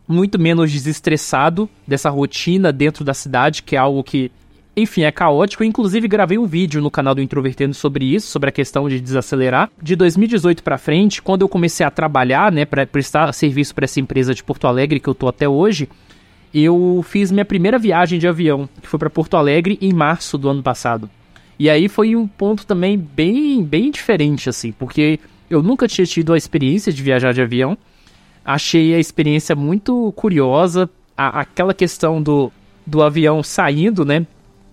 muito 0.09 0.41
menos 0.41 0.73
desestressado 0.73 1.69
dessa 1.87 2.11
rotina 2.11 2.73
dentro 2.73 3.05
da 3.05 3.15
cidade, 3.15 3.63
que 3.63 3.77
é 3.77 3.79
algo 3.79 4.03
que 4.03 4.33
enfim, 4.79 5.03
é 5.03 5.13
caótico. 5.13 5.65
Inclusive, 5.65 6.09
gravei 6.09 6.39
um 6.39 6.47
vídeo 6.47 6.81
no 6.81 6.91
canal 6.91 7.15
do 7.15 7.23
Introvertendo 7.23 7.75
sobre 7.75 8.05
isso, 8.05 8.29
sobre 8.29 8.49
a 8.49 8.53
questão 8.53 8.89
de 8.89 9.01
desacelerar. 9.01 9.71
De 9.83 9.95
2018 9.97 10.63
para 10.63 10.79
frente, 10.79 11.21
quando 11.21 11.43
eu 11.43 11.49
comecei 11.49 11.85
a 11.85 11.91
trabalhar, 11.91 12.51
né, 12.53 12.65
para 12.65 12.87
prestar 12.87 13.33
serviço 13.33 13.75
para 13.75 13.85
essa 13.85 14.01
empresa 14.01 14.35
de 14.35 14.43
Porto 14.43 14.67
Alegre 14.67 15.01
que 15.01 15.09
eu 15.09 15.15
tô 15.15 15.29
até 15.29 15.49
hoje, 15.49 15.89
eu 16.53 17.05
fiz 17.07 17.31
minha 17.31 17.45
primeira 17.45 17.79
viagem 17.79 18.19
de 18.19 18.27
avião, 18.27 18.69
que 18.81 18.89
foi 18.89 18.99
para 18.99 19.11
Porto 19.11 19.37
Alegre 19.37 19.79
em 19.81 19.93
março 19.93 20.39
do 20.39 20.49
ano 20.49 20.63
passado. 20.63 21.11
E 21.59 21.69
aí 21.69 21.89
foi 21.89 22.15
um 22.15 22.27
ponto 22.27 22.67
também 22.67 22.97
bem, 22.97 23.63
bem 23.63 23.91
diferente, 23.91 24.49
assim, 24.49 24.73
porque 24.73 25.19
eu 25.51 25.63
nunca 25.63 25.89
tinha 25.89 26.07
tido 26.07 26.33
a 26.33 26.37
experiência 26.37 26.93
de 26.93 27.03
viajar 27.03 27.33
de 27.33 27.43
avião. 27.43 27.77
Achei 28.45 28.95
a 28.95 28.99
experiência 28.99 29.55
muito 29.57 30.13
curiosa. 30.17 30.89
A, 31.17 31.41
aquela 31.41 31.75
questão 31.75 32.23
do, 32.23 32.53
do 32.87 33.03
avião 33.03 33.43
saindo, 33.43 34.05
né? 34.05 34.25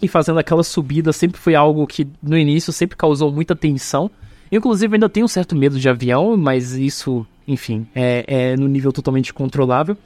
E 0.02 0.08
fazendo 0.08 0.40
aquela 0.40 0.64
subida 0.64 1.14
sempre 1.14 1.40
foi 1.40 1.56
algo 1.56 1.86
que 1.88 2.08
no 2.22 2.38
início 2.38 2.72
sempre 2.74 2.98
causou 2.98 3.32
muita 3.32 3.56
tensão. 3.56 4.10
Inclusive 4.52 4.96
ainda 4.96 5.10
tenho 5.10 5.26
um 5.26 5.30
certo 5.30 5.56
medo 5.56 5.80
de 5.80 5.90
avião, 5.90 6.38
mas 6.38 6.74
isso, 6.74 7.26
enfim, 7.48 7.88
é, 7.96 8.24
é 8.28 8.58
no 8.58 8.68
nível 8.68 8.92
totalmente 8.92 9.34
controlável. 9.34 9.98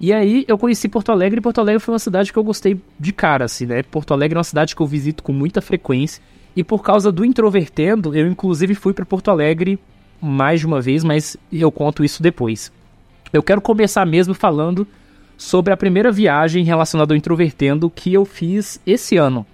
E 0.00 0.12
aí 0.12 0.44
eu 0.48 0.56
conheci 0.56 0.88
Porto 0.88 1.12
Alegre 1.12 1.38
e 1.38 1.42
Porto 1.42 1.60
Alegre 1.60 1.80
foi 1.80 1.92
uma 1.92 1.98
cidade 1.98 2.32
que 2.32 2.38
eu 2.38 2.44
gostei 2.44 2.80
de 2.98 3.12
cara, 3.12 3.44
assim, 3.44 3.66
né? 3.66 3.82
Porto 3.82 4.14
Alegre 4.14 4.36
é 4.36 4.38
uma 4.38 4.44
cidade 4.44 4.74
que 4.74 4.80
eu 4.80 4.86
visito 4.86 5.22
com 5.22 5.32
muita 5.32 5.60
frequência. 5.60 6.22
E 6.56 6.64
por 6.64 6.82
causa 6.82 7.12
do 7.12 7.24
Introvertendo, 7.24 8.14
eu 8.14 8.26
inclusive 8.26 8.74
fui 8.74 8.92
para 8.92 9.04
Porto 9.04 9.30
Alegre 9.30 9.78
mais 10.20 10.60
de 10.60 10.66
uma 10.66 10.80
vez, 10.80 11.04
mas 11.04 11.36
eu 11.52 11.70
conto 11.70 12.04
isso 12.04 12.22
depois. 12.22 12.72
Eu 13.32 13.42
quero 13.42 13.60
começar 13.60 14.04
mesmo 14.06 14.34
falando 14.34 14.86
sobre 15.40 15.72
a 15.72 15.76
primeira 15.76 16.12
viagem 16.12 16.62
relacionada 16.64 17.14
ao 17.14 17.16
Introvertendo 17.16 17.88
que 17.88 18.12
eu 18.12 18.26
fiz 18.26 18.78
esse 18.86 19.16
ano, 19.16 19.46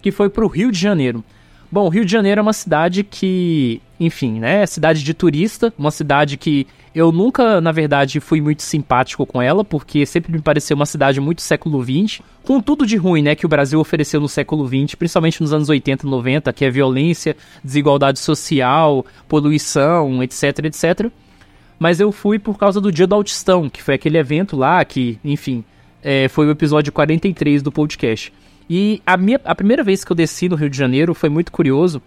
que 0.00 0.10
foi 0.10 0.30
para 0.30 0.42
o 0.42 0.48
Rio 0.48 0.72
de 0.72 0.78
Janeiro. 0.78 1.22
Bom, 1.70 1.84
o 1.84 1.88
Rio 1.90 2.06
de 2.06 2.10
Janeiro 2.10 2.38
é 2.38 2.42
uma 2.42 2.54
cidade 2.54 3.04
que, 3.04 3.82
enfim, 4.00 4.40
né, 4.40 4.62
é 4.62 4.66
cidade 4.66 5.04
de 5.04 5.12
turista, 5.12 5.74
uma 5.78 5.90
cidade 5.90 6.38
que 6.38 6.66
eu 6.94 7.12
nunca, 7.12 7.60
na 7.60 7.70
verdade, 7.70 8.18
fui 8.18 8.40
muito 8.40 8.62
simpático 8.62 9.26
com 9.26 9.42
ela, 9.42 9.62
porque 9.62 10.06
sempre 10.06 10.32
me 10.32 10.40
pareceu 10.40 10.74
uma 10.74 10.86
cidade 10.86 11.20
muito 11.20 11.42
século 11.42 11.84
XX, 11.84 12.22
com 12.42 12.58
tudo 12.58 12.86
de 12.86 12.96
ruim, 12.96 13.20
né, 13.20 13.34
que 13.34 13.44
o 13.44 13.48
Brasil 13.48 13.78
ofereceu 13.78 14.22
no 14.22 14.28
século 14.28 14.66
XX, 14.66 14.94
principalmente 14.94 15.42
nos 15.42 15.52
anos 15.52 15.68
80 15.68 16.06
e 16.06 16.10
90, 16.10 16.50
que 16.54 16.64
é 16.64 16.70
violência, 16.70 17.36
desigualdade 17.62 18.18
social, 18.18 19.04
poluição, 19.28 20.22
etc, 20.22 20.64
etc 20.64 21.12
mas 21.80 21.98
eu 21.98 22.12
fui 22.12 22.38
por 22.38 22.58
causa 22.58 22.78
do 22.78 22.92
Dia 22.92 23.06
do 23.06 23.14
Autistão, 23.14 23.70
que 23.70 23.82
foi 23.82 23.94
aquele 23.94 24.18
evento 24.18 24.54
lá 24.54 24.84
que, 24.84 25.18
enfim, 25.24 25.64
é, 26.02 26.28
foi 26.28 26.46
o 26.46 26.50
episódio 26.50 26.92
43 26.92 27.62
do 27.62 27.72
podcast. 27.72 28.30
E 28.68 29.00
a, 29.06 29.16
minha, 29.16 29.40
a 29.42 29.54
primeira 29.54 29.82
vez 29.82 30.04
que 30.04 30.12
eu 30.12 30.14
desci 30.14 30.46
no 30.46 30.56
Rio 30.56 30.68
de 30.68 30.76
Janeiro 30.76 31.14
foi 31.14 31.30
muito 31.30 31.50
curioso, 31.50 32.02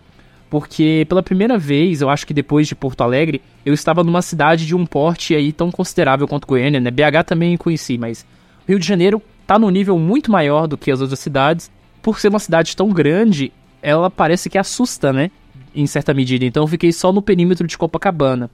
porque 0.48 1.08
pela 1.10 1.24
primeira 1.24 1.58
vez, 1.58 2.02
eu 2.02 2.10
acho 2.10 2.28
que 2.28 2.36
depois 2.36 2.68
de 2.68 2.76
Porto 2.76 3.02
Alegre, 3.02 3.42
eu 3.66 3.74
estava 3.74 4.04
numa 4.04 4.22
cidade 4.22 4.68
de 4.68 4.76
um 4.76 4.86
porte 4.86 5.34
aí 5.34 5.52
tão 5.52 5.72
considerável 5.72 6.28
quanto 6.28 6.48
Goiânia, 6.48 6.80
né? 6.80 6.92
BH 6.92 7.26
também 7.26 7.58
conheci, 7.58 7.98
mas 7.98 8.24
Rio 8.68 8.78
de 8.78 8.86
Janeiro 8.86 9.20
tá 9.48 9.58
num 9.58 9.72
nível 9.72 9.98
muito 9.98 10.32
maior 10.32 10.68
do 10.68 10.78
que 10.78 10.92
as 10.92 11.02
outras 11.02 11.20
cidades. 11.20 11.72
Por 12.00 12.20
ser 12.20 12.28
uma 12.28 12.38
cidade 12.38 12.78
tão 12.78 12.90
grande, 12.90 13.52
ela 13.82 14.12
parece 14.12 14.52
que 14.52 14.58
assusta, 14.60 15.12
né? 15.12 15.32
Em 15.76 15.88
certa 15.88 16.14
medida. 16.14 16.46
Então 16.46 16.62
eu 16.62 16.68
fiquei 16.68 16.94
só 16.94 17.12
no 17.12 17.24
perímetro 17.24 17.66
de 17.66 17.76
Copacabana. 17.76 18.52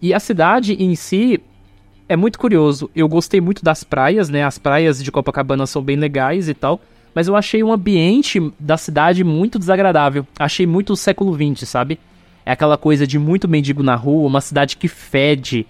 E 0.00 0.14
a 0.14 0.20
cidade 0.20 0.74
em 0.74 0.94
si 0.94 1.40
é 2.08 2.16
muito 2.16 2.38
curioso. 2.38 2.90
Eu 2.94 3.08
gostei 3.08 3.40
muito 3.40 3.64
das 3.64 3.84
praias, 3.84 4.28
né? 4.28 4.44
As 4.44 4.58
praias 4.58 5.02
de 5.02 5.10
Copacabana 5.12 5.66
são 5.66 5.82
bem 5.82 5.96
legais 5.96 6.48
e 6.48 6.54
tal. 6.54 6.80
Mas 7.14 7.26
eu 7.26 7.34
achei 7.34 7.62
um 7.62 7.72
ambiente 7.72 8.40
da 8.58 8.76
cidade 8.76 9.24
muito 9.24 9.58
desagradável. 9.58 10.26
Achei 10.38 10.66
muito 10.66 10.96
século 10.96 11.34
XX, 11.34 11.68
sabe? 11.68 11.98
É 12.46 12.52
aquela 12.52 12.78
coisa 12.78 13.06
de 13.06 13.18
muito 13.18 13.48
mendigo 13.48 13.82
na 13.82 13.94
rua, 13.94 14.26
uma 14.26 14.40
cidade 14.40 14.76
que 14.76 14.88
fede. 14.88 15.66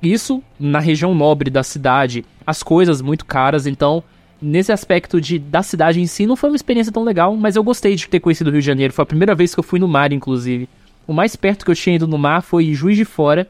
Isso 0.00 0.42
na 0.58 0.78
região 0.78 1.14
nobre 1.14 1.50
da 1.50 1.62
cidade. 1.62 2.24
As 2.46 2.62
coisas 2.62 3.02
muito 3.02 3.24
caras, 3.24 3.66
então 3.66 4.02
nesse 4.40 4.72
aspecto 4.72 5.20
de 5.20 5.38
da 5.38 5.62
cidade 5.62 6.00
em 6.00 6.06
si 6.06 6.26
não 6.26 6.36
foi 6.36 6.50
uma 6.50 6.56
experiência 6.56 6.92
tão 6.92 7.02
legal, 7.02 7.34
mas 7.36 7.56
eu 7.56 7.64
gostei 7.64 7.96
de 7.96 8.06
ter 8.06 8.20
conhecido 8.20 8.48
o 8.48 8.50
Rio 8.50 8.60
de 8.60 8.66
Janeiro. 8.66 8.92
Foi 8.92 9.02
a 9.02 9.06
primeira 9.06 9.34
vez 9.34 9.54
que 9.54 9.60
eu 9.60 9.64
fui 9.64 9.78
no 9.78 9.88
mar, 9.88 10.12
inclusive. 10.12 10.68
O 11.06 11.12
mais 11.12 11.34
perto 11.36 11.64
que 11.64 11.70
eu 11.70 11.74
tinha 11.74 11.96
ido 11.96 12.06
no 12.06 12.18
mar 12.18 12.42
foi 12.42 12.72
Juiz 12.72 12.96
de 12.96 13.04
Fora, 13.04 13.48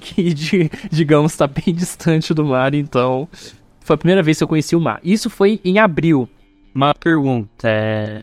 que, 0.00 0.34
de, 0.34 0.70
digamos, 0.90 1.32
está 1.32 1.46
bem 1.46 1.74
distante 1.74 2.32
do 2.32 2.44
mar, 2.44 2.74
então 2.74 3.28
foi 3.80 3.94
a 3.94 3.98
primeira 3.98 4.22
vez 4.22 4.38
que 4.38 4.44
eu 4.44 4.48
conheci 4.48 4.74
o 4.76 4.80
mar. 4.80 5.00
Isso 5.02 5.30
foi 5.30 5.60
em 5.64 5.78
abril. 5.78 6.28
Uma 6.74 6.94
pergunta 6.94 7.68
é. 7.68 8.22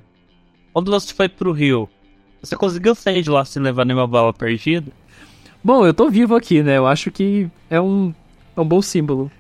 Quando 0.72 0.92
você 0.92 1.14
foi 1.14 1.30
pro 1.30 1.52
Rio, 1.52 1.90
você 2.42 2.56
conseguiu 2.56 2.94
sair 2.96 3.22
de 3.22 3.30
lá 3.30 3.46
sem 3.46 3.62
levar 3.62 3.86
nenhuma 3.86 4.08
bala 4.08 4.34
perdida? 4.34 4.92
Bom, 5.64 5.86
eu 5.86 5.94
tô 5.94 6.10
vivo 6.10 6.36
aqui, 6.36 6.62
né? 6.62 6.78
Eu 6.78 6.86
acho 6.86 7.10
que 7.10 7.50
é 7.70 7.80
um, 7.80 8.14
é 8.56 8.60
um 8.60 8.66
bom 8.66 8.82
símbolo. 8.82 9.32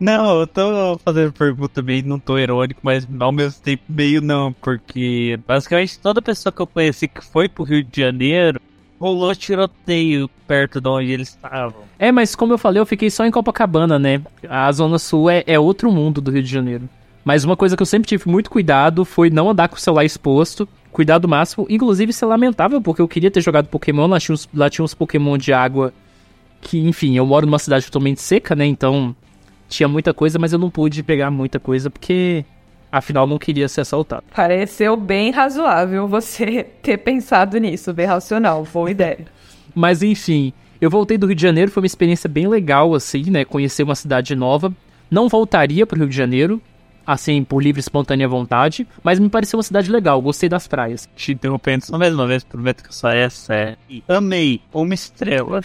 Não, 0.00 0.40
eu 0.40 0.46
tô 0.46 0.98
fazendo 1.04 1.32
pergunta 1.32 1.82
meio, 1.82 2.06
não 2.06 2.18
tô 2.18 2.38
irônico, 2.38 2.80
mas 2.82 3.06
ao 3.20 3.30
mesmo 3.30 3.60
tempo 3.62 3.82
meio 3.86 4.22
não, 4.22 4.50
porque 4.50 5.38
basicamente 5.46 5.98
toda 5.98 6.22
pessoa 6.22 6.50
que 6.50 6.60
eu 6.60 6.66
conheci 6.66 7.06
que 7.06 7.22
foi 7.22 7.50
pro 7.50 7.64
Rio 7.64 7.84
de 7.84 8.00
Janeiro 8.00 8.58
rolou 9.00 9.34
tiroteio 9.34 10.28
perto 10.46 10.80
de 10.80 10.88
onde 10.88 11.10
eles 11.10 11.28
estavam. 11.28 11.82
É, 11.98 12.12
mas 12.12 12.34
como 12.34 12.52
eu 12.52 12.58
falei, 12.58 12.80
eu 12.80 12.86
fiquei 12.86 13.08
só 13.10 13.24
em 13.24 13.30
Copacabana, 13.30 13.98
né? 13.98 14.20
A 14.48 14.70
Zona 14.70 14.98
Sul 14.98 15.30
é, 15.30 15.42
é 15.46 15.58
outro 15.58 15.90
mundo 15.90 16.20
do 16.20 16.30
Rio 16.30 16.42
de 16.42 16.50
Janeiro. 16.50 16.88
Mas 17.24 17.44
uma 17.44 17.56
coisa 17.56 17.76
que 17.76 17.82
eu 17.82 17.86
sempre 17.86 18.08
tive 18.08 18.28
muito 18.28 18.50
cuidado 18.50 19.04
foi 19.04 19.30
não 19.30 19.48
andar 19.50 19.68
com 19.68 19.76
o 19.76 19.80
celular 19.80 20.04
exposto. 20.04 20.68
Cuidado 20.92 21.26
máximo. 21.26 21.66
Inclusive, 21.70 22.10
isso 22.10 22.24
é 22.24 22.28
lamentável, 22.28 22.80
porque 22.80 23.00
eu 23.00 23.08
queria 23.08 23.30
ter 23.30 23.40
jogado 23.40 23.68
Pokémon. 23.68 24.06
Lá 24.06 24.18
tinha, 24.18 24.34
uns, 24.34 24.48
lá 24.52 24.68
tinha 24.68 24.84
uns 24.84 24.94
Pokémon 24.94 25.38
de 25.38 25.52
água. 25.52 25.92
Que, 26.60 26.78
enfim, 26.78 27.16
eu 27.16 27.24
moro 27.24 27.46
numa 27.46 27.58
cidade 27.58 27.86
totalmente 27.86 28.20
seca, 28.20 28.54
né? 28.54 28.66
Então, 28.66 29.14
tinha 29.68 29.88
muita 29.88 30.12
coisa, 30.12 30.38
mas 30.38 30.52
eu 30.52 30.58
não 30.58 30.68
pude 30.68 31.02
pegar 31.02 31.30
muita 31.30 31.60
coisa 31.60 31.88
porque 31.88 32.44
Afinal, 32.92 33.26
não 33.26 33.38
queria 33.38 33.68
ser 33.68 33.82
assaltado. 33.82 34.24
Pareceu 34.34 34.96
bem 34.96 35.30
razoável 35.30 36.08
você 36.08 36.64
ter 36.82 36.98
pensado 36.98 37.56
nisso, 37.58 37.92
bem 37.92 38.06
racional, 38.06 38.66
boa 38.72 38.90
ideia. 38.90 39.26
Mas 39.74 40.02
enfim, 40.02 40.52
eu 40.80 40.90
voltei 40.90 41.16
do 41.16 41.26
Rio 41.26 41.36
de 41.36 41.42
Janeiro, 41.42 41.70
foi 41.70 41.82
uma 41.82 41.86
experiência 41.86 42.28
bem 42.28 42.48
legal, 42.48 42.94
assim, 42.94 43.30
né? 43.30 43.44
Conhecer 43.44 43.82
uma 43.82 43.94
cidade 43.94 44.34
nova. 44.34 44.72
Não 45.10 45.28
voltaria 45.28 45.86
pro 45.86 45.98
Rio 45.98 46.08
de 46.08 46.16
Janeiro, 46.16 46.60
assim, 47.06 47.42
por 47.44 47.62
livre 47.62 47.80
e 47.80 47.82
espontânea 47.82 48.28
vontade, 48.28 48.86
mas 49.02 49.18
me 49.18 49.28
pareceu 49.28 49.56
uma 49.56 49.62
cidade 49.62 49.90
legal, 49.90 50.20
gostei 50.22 50.48
das 50.48 50.66
praias. 50.66 51.08
Te 51.16 51.32
interrompendo 51.32 51.84
só 51.84 51.98
mais 51.98 52.14
uma 52.14 52.26
vez, 52.26 52.44
prometo 52.44 52.82
que 52.82 52.94
só 52.94 53.10
essa 53.10 53.54
é. 53.54 53.76
Amei, 54.08 54.60
uma 54.72 54.94
estrela. 54.94 55.60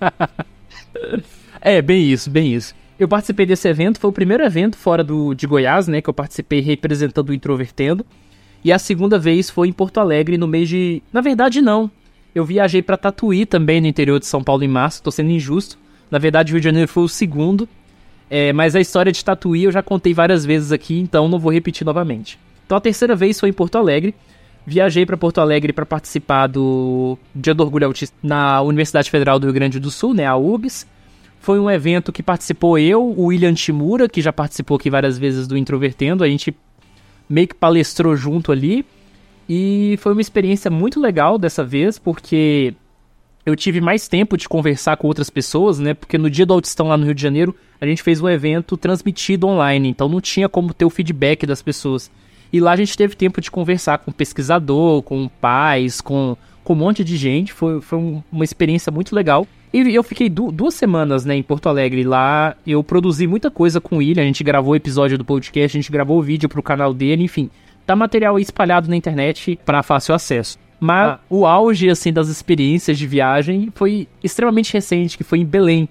é, 1.60 1.80
bem 1.82 2.10
isso, 2.10 2.30
bem 2.30 2.54
isso. 2.54 2.74
Eu 2.98 3.06
participei 3.06 3.46
desse 3.46 3.68
evento, 3.68 4.00
foi 4.00 4.10
o 4.10 4.12
primeiro 4.12 4.44
evento 4.44 4.76
fora 4.76 5.04
do, 5.04 5.32
de 5.32 5.46
Goiás, 5.46 5.86
né, 5.86 6.02
que 6.02 6.10
eu 6.10 6.14
participei 6.14 6.60
representando 6.60 7.28
o 7.28 7.34
Introvertendo. 7.34 8.04
E 8.64 8.72
a 8.72 8.78
segunda 8.78 9.18
vez 9.18 9.48
foi 9.48 9.68
em 9.68 9.72
Porto 9.72 9.98
Alegre 9.98 10.36
no 10.36 10.48
mês 10.48 10.68
de. 10.68 11.00
Na 11.12 11.20
verdade, 11.20 11.60
não. 11.60 11.88
Eu 12.34 12.44
viajei 12.44 12.82
para 12.82 12.96
Tatuí 12.96 13.46
também 13.46 13.80
no 13.80 13.86
interior 13.86 14.18
de 14.18 14.26
São 14.26 14.42
Paulo 14.42 14.64
em 14.64 14.68
março, 14.68 15.02
tô 15.02 15.10
sendo 15.10 15.30
injusto. 15.30 15.78
Na 16.10 16.18
verdade, 16.18 16.52
Rio 16.52 16.60
de 16.60 16.64
Janeiro 16.64 16.88
foi 16.88 17.04
o 17.04 17.08
segundo. 17.08 17.68
É, 18.28 18.52
mas 18.52 18.74
a 18.76 18.80
história 18.80 19.12
de 19.12 19.24
Tatuí 19.24 19.64
eu 19.64 19.72
já 19.72 19.82
contei 19.82 20.12
várias 20.12 20.44
vezes 20.44 20.72
aqui, 20.72 20.98
então 20.98 21.28
não 21.28 21.38
vou 21.38 21.52
repetir 21.52 21.86
novamente. 21.86 22.38
Então 22.66 22.76
a 22.76 22.80
terceira 22.80 23.14
vez 23.14 23.38
foi 23.38 23.48
em 23.48 23.52
Porto 23.52 23.78
Alegre. 23.78 24.14
Viajei 24.66 25.06
para 25.06 25.16
Porto 25.16 25.40
Alegre 25.40 25.72
para 25.72 25.86
participar 25.86 26.46
do 26.46 27.16
Dia 27.34 27.54
do 27.54 27.62
Orgulho 27.62 27.86
Autista 27.86 28.14
na 28.22 28.60
Universidade 28.60 29.08
Federal 29.10 29.38
do 29.38 29.44
Rio 29.46 29.54
Grande 29.54 29.80
do 29.80 29.90
Sul, 29.90 30.12
né, 30.12 30.26
a 30.26 30.36
UBS. 30.36 30.86
Foi 31.48 31.58
um 31.58 31.70
evento 31.70 32.12
que 32.12 32.22
participou 32.22 32.78
eu, 32.78 33.02
o 33.02 33.28
William 33.28 33.54
Timura, 33.54 34.06
que 34.06 34.20
já 34.20 34.30
participou 34.30 34.76
aqui 34.76 34.90
várias 34.90 35.16
vezes 35.16 35.46
do 35.48 35.56
Introvertendo. 35.56 36.22
A 36.22 36.28
gente 36.28 36.54
meio 37.26 37.48
que 37.48 37.54
palestrou 37.54 38.14
junto 38.14 38.52
ali. 38.52 38.84
E 39.48 39.98
foi 40.02 40.12
uma 40.12 40.20
experiência 40.20 40.70
muito 40.70 41.00
legal 41.00 41.38
dessa 41.38 41.64
vez, 41.64 41.98
porque 41.98 42.74
eu 43.46 43.56
tive 43.56 43.80
mais 43.80 44.06
tempo 44.08 44.36
de 44.36 44.46
conversar 44.46 44.98
com 44.98 45.06
outras 45.06 45.30
pessoas, 45.30 45.78
né? 45.78 45.94
Porque 45.94 46.18
no 46.18 46.28
dia 46.28 46.44
do 46.44 46.52
Autistão 46.52 46.88
lá 46.88 46.98
no 46.98 47.06
Rio 47.06 47.14
de 47.14 47.22
Janeiro, 47.22 47.56
a 47.80 47.86
gente 47.86 48.02
fez 48.02 48.20
um 48.20 48.28
evento 48.28 48.76
transmitido 48.76 49.46
online, 49.46 49.88
então 49.88 50.06
não 50.06 50.20
tinha 50.20 50.50
como 50.50 50.74
ter 50.74 50.84
o 50.84 50.90
feedback 50.90 51.46
das 51.46 51.62
pessoas. 51.62 52.10
E 52.52 52.60
lá 52.60 52.72
a 52.72 52.76
gente 52.76 52.94
teve 52.94 53.16
tempo 53.16 53.40
de 53.40 53.50
conversar 53.50 53.96
com 53.96 54.12
pesquisador, 54.12 55.00
com 55.00 55.26
pais, 55.40 56.02
com, 56.02 56.36
com 56.62 56.74
um 56.74 56.76
monte 56.76 57.02
de 57.02 57.16
gente. 57.16 57.54
Foi, 57.54 57.80
foi 57.80 58.22
uma 58.30 58.44
experiência 58.44 58.92
muito 58.92 59.16
legal. 59.16 59.46
E 59.72 59.94
eu 59.94 60.02
fiquei 60.02 60.28
du 60.28 60.50
duas 60.50 60.74
semanas, 60.74 61.24
né, 61.24 61.36
em 61.36 61.42
Porto 61.42 61.68
Alegre. 61.68 62.02
Lá 62.04 62.56
eu 62.66 62.82
produzi 62.82 63.26
muita 63.26 63.50
coisa 63.50 63.80
com 63.80 64.00
ele. 64.00 64.20
A 64.20 64.24
gente 64.24 64.42
gravou 64.42 64.74
episódio 64.74 65.18
do 65.18 65.24
podcast, 65.24 65.76
a 65.76 65.80
gente 65.80 65.92
gravou 65.92 66.22
vídeo 66.22 66.48
pro 66.48 66.62
canal 66.62 66.94
dele, 66.94 67.24
enfim. 67.24 67.50
Tá 67.86 67.94
material 67.94 68.38
espalhado 68.38 68.88
na 68.88 68.96
internet 68.96 69.58
para 69.64 69.82
fácil 69.82 70.14
acesso. 70.14 70.58
Mas 70.80 71.12
ah. 71.12 71.20
o 71.28 71.46
auge, 71.46 71.90
assim, 71.90 72.12
das 72.12 72.28
experiências 72.28 72.98
de 72.98 73.06
viagem 73.06 73.70
foi 73.74 74.06
extremamente 74.22 74.72
recente, 74.72 75.16
que 75.16 75.24
foi 75.24 75.40
em 75.40 75.44
Belém, 75.44 75.88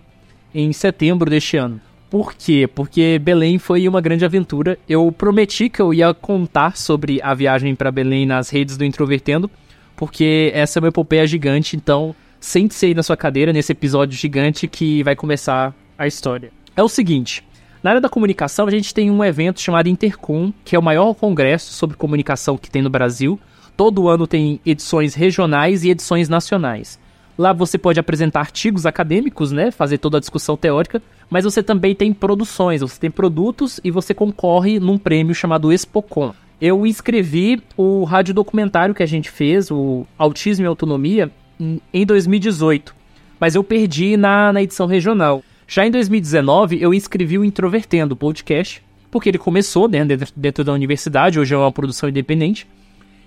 em 0.54 0.72
setembro 0.72 1.30
deste 1.30 1.58
ano. 1.58 1.82
Por 2.10 2.34
quê? 2.34 2.70
Porque 2.74 3.20
Belém 3.20 3.58
foi 3.58 3.88
uma 3.88 4.00
grande 4.00 4.24
aventura. 4.24 4.80
Eu 4.88 5.12
prometi 5.12 5.70
que 5.70 5.82
eu 5.82 5.94
ia 5.94 6.14
contar 6.14 6.78
sobre 6.78 7.20
a 7.22 7.34
viagem 7.34 7.76
para 7.76 7.92
Belém 7.92 8.26
nas 8.26 8.50
redes 8.50 8.78
do 8.78 8.86
Introvertendo, 8.86 9.52
porque 9.96 10.52
essa 10.54 10.80
é 10.80 10.82
uma 10.82 10.88
epopeia 10.88 11.28
gigante, 11.28 11.76
então 11.76 12.16
sente-se 12.40 12.88
aí 12.88 12.94
na 12.94 13.04
sua 13.04 13.18
cadeira 13.18 13.54
nesse 13.54 13.72
episódio 13.72 14.18
gigante 14.18 14.68
que 14.68 15.04
vai 15.04 15.16
começar 15.16 15.74
a 15.98 16.08
história. 16.08 16.52
É 16.76 16.84
o 16.84 16.90
seguinte, 16.90 17.44
na 17.84 17.92
área 17.92 18.02
da 18.02 18.10
comunicação 18.10 18.68
a 18.68 18.72
gente 18.72 18.94
tem 18.94 19.10
um 19.10 19.24
evento 19.24 19.62
chamado 19.62 19.90
Intercom, 19.90 20.52
que 20.66 20.76
é 20.76 20.80
o 20.80 20.84
maior 20.84 21.14
congresso 21.14 21.74
sobre 21.74 21.96
comunicação 21.96 22.58
que 22.58 22.70
tem 22.70 22.82
no 22.82 22.90
Brasil. 22.90 23.40
Todo 23.76 24.08
ano 24.08 24.28
tem 24.28 24.60
edições 24.66 25.14
regionais 25.14 25.84
e 25.84 25.90
edições 25.90 26.28
nacionais. 26.28 27.00
Lá 27.38 27.54
você 27.54 27.78
pode 27.78 28.00
apresentar 28.00 28.40
artigos 28.40 28.86
acadêmicos, 28.86 29.52
né, 29.52 29.70
fazer 29.70 30.00
toda 30.00 30.18
a 30.18 30.20
discussão 30.20 30.58
teórica, 30.58 31.02
mas 31.30 31.44
você 31.44 31.62
também 31.62 31.94
tem 31.94 32.12
produções, 32.12 32.82
você 32.82 33.00
tem 33.00 33.12
produtos 33.12 33.80
e 33.84 33.92
você 33.92 34.14
concorre 34.14 34.80
num 34.80 34.98
prêmio 34.98 35.36
chamado 35.36 35.72
Expocom. 35.72 36.34
Eu 36.60 36.88
inscrevi 36.88 37.62
o 37.78 38.04
radiodocumentário 38.04 38.96
que 38.96 39.04
a 39.04 39.08
gente 39.08 39.30
fez, 39.30 39.70
o 39.70 40.08
Autismo 40.18 40.66
e 40.66 40.68
Autonomia, 40.68 41.32
em 41.60 42.06
2018, 42.06 42.96
mas 43.40 43.56
eu 43.56 43.64
perdi 43.64 44.18
na, 44.18 44.54
na 44.54 44.62
edição 44.62 44.88
regional. 44.88 45.44
Já 45.68 45.86
em 45.86 45.92
2019, 45.92 46.82
eu 46.82 46.94
inscrevi 46.94 47.38
o 47.38 47.44
Introvertendo 47.44 48.16
podcast, 48.16 48.82
porque 49.12 49.30
ele 49.30 49.38
começou 49.38 49.88
né, 49.88 50.04
dentro, 50.06 50.32
dentro 50.36 50.64
da 50.64 50.74
universidade, 50.74 51.40
hoje 51.40 51.54
é 51.54 51.58
uma 51.58 51.72
produção 51.72 52.10
independente, 52.10 52.68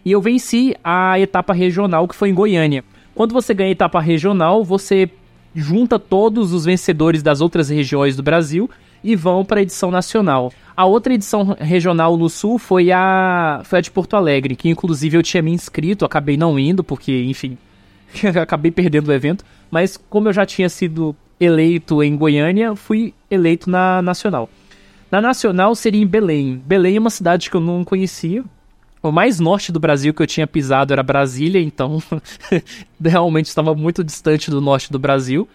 e 0.04 0.12
eu 0.12 0.20
venci 0.20 0.74
a 0.82 1.18
etapa 1.18 1.52
regional 1.52 2.08
que 2.08 2.14
foi 2.14 2.30
em 2.30 2.34
Goiânia. 2.34 2.84
Quando 3.14 3.32
você 3.32 3.52
ganha 3.52 3.68
a 3.68 3.72
etapa 3.72 4.00
regional, 4.00 4.64
você 4.64 5.10
junta 5.54 5.98
todos 5.98 6.52
os 6.52 6.64
vencedores 6.64 7.22
das 7.22 7.40
outras 7.40 7.68
regiões 7.68 8.16
do 8.16 8.22
Brasil 8.22 8.70
e 9.02 9.16
vão 9.16 9.44
para 9.44 9.60
a 9.60 9.62
edição 9.62 9.90
nacional. 9.90 10.52
A 10.76 10.86
outra 10.86 11.12
edição 11.12 11.56
regional 11.58 12.16
no 12.16 12.28
Sul 12.28 12.58
foi 12.58 12.90
a, 12.92 13.60
foi 13.64 13.78
a 13.80 13.82
de 13.82 13.90
Porto 13.90 14.16
Alegre, 14.16 14.56
que 14.56 14.68
inclusive 14.68 15.16
eu 15.16 15.22
tinha 15.22 15.42
me 15.42 15.50
inscrito, 15.50 16.04
acabei 16.04 16.36
não 16.36 16.58
indo, 16.58 16.84
porque, 16.84 17.24
enfim, 17.24 17.58
acabei 18.40 18.70
perdendo 18.70 19.08
o 19.08 19.12
evento, 19.12 19.44
mas 19.70 19.96
como 19.96 20.28
eu 20.28 20.32
já 20.32 20.44
tinha 20.44 20.68
sido 20.68 21.14
eleito 21.38 22.02
em 22.02 22.16
Goiânia, 22.16 22.76
fui 22.76 23.14
eleito 23.30 23.70
na 23.70 24.02
Nacional. 24.02 24.48
Na 25.10 25.20
Nacional 25.20 25.74
seria 25.74 26.02
em 26.02 26.06
Belém. 26.06 26.62
Belém 26.64 26.96
é 26.96 27.00
uma 27.00 27.10
cidade 27.10 27.50
que 27.50 27.56
eu 27.56 27.60
não 27.60 27.84
conhecia. 27.84 28.44
O 29.02 29.10
mais 29.10 29.40
norte 29.40 29.72
do 29.72 29.80
Brasil 29.80 30.12
que 30.12 30.22
eu 30.22 30.26
tinha 30.26 30.46
pisado 30.46 30.92
era 30.92 31.02
Brasília, 31.02 31.60
então 31.60 32.02
realmente 33.02 33.46
estava 33.46 33.74
muito 33.74 34.04
distante 34.04 34.50
do 34.50 34.60
norte 34.60 34.92
do 34.92 34.98
Brasil. 34.98 35.48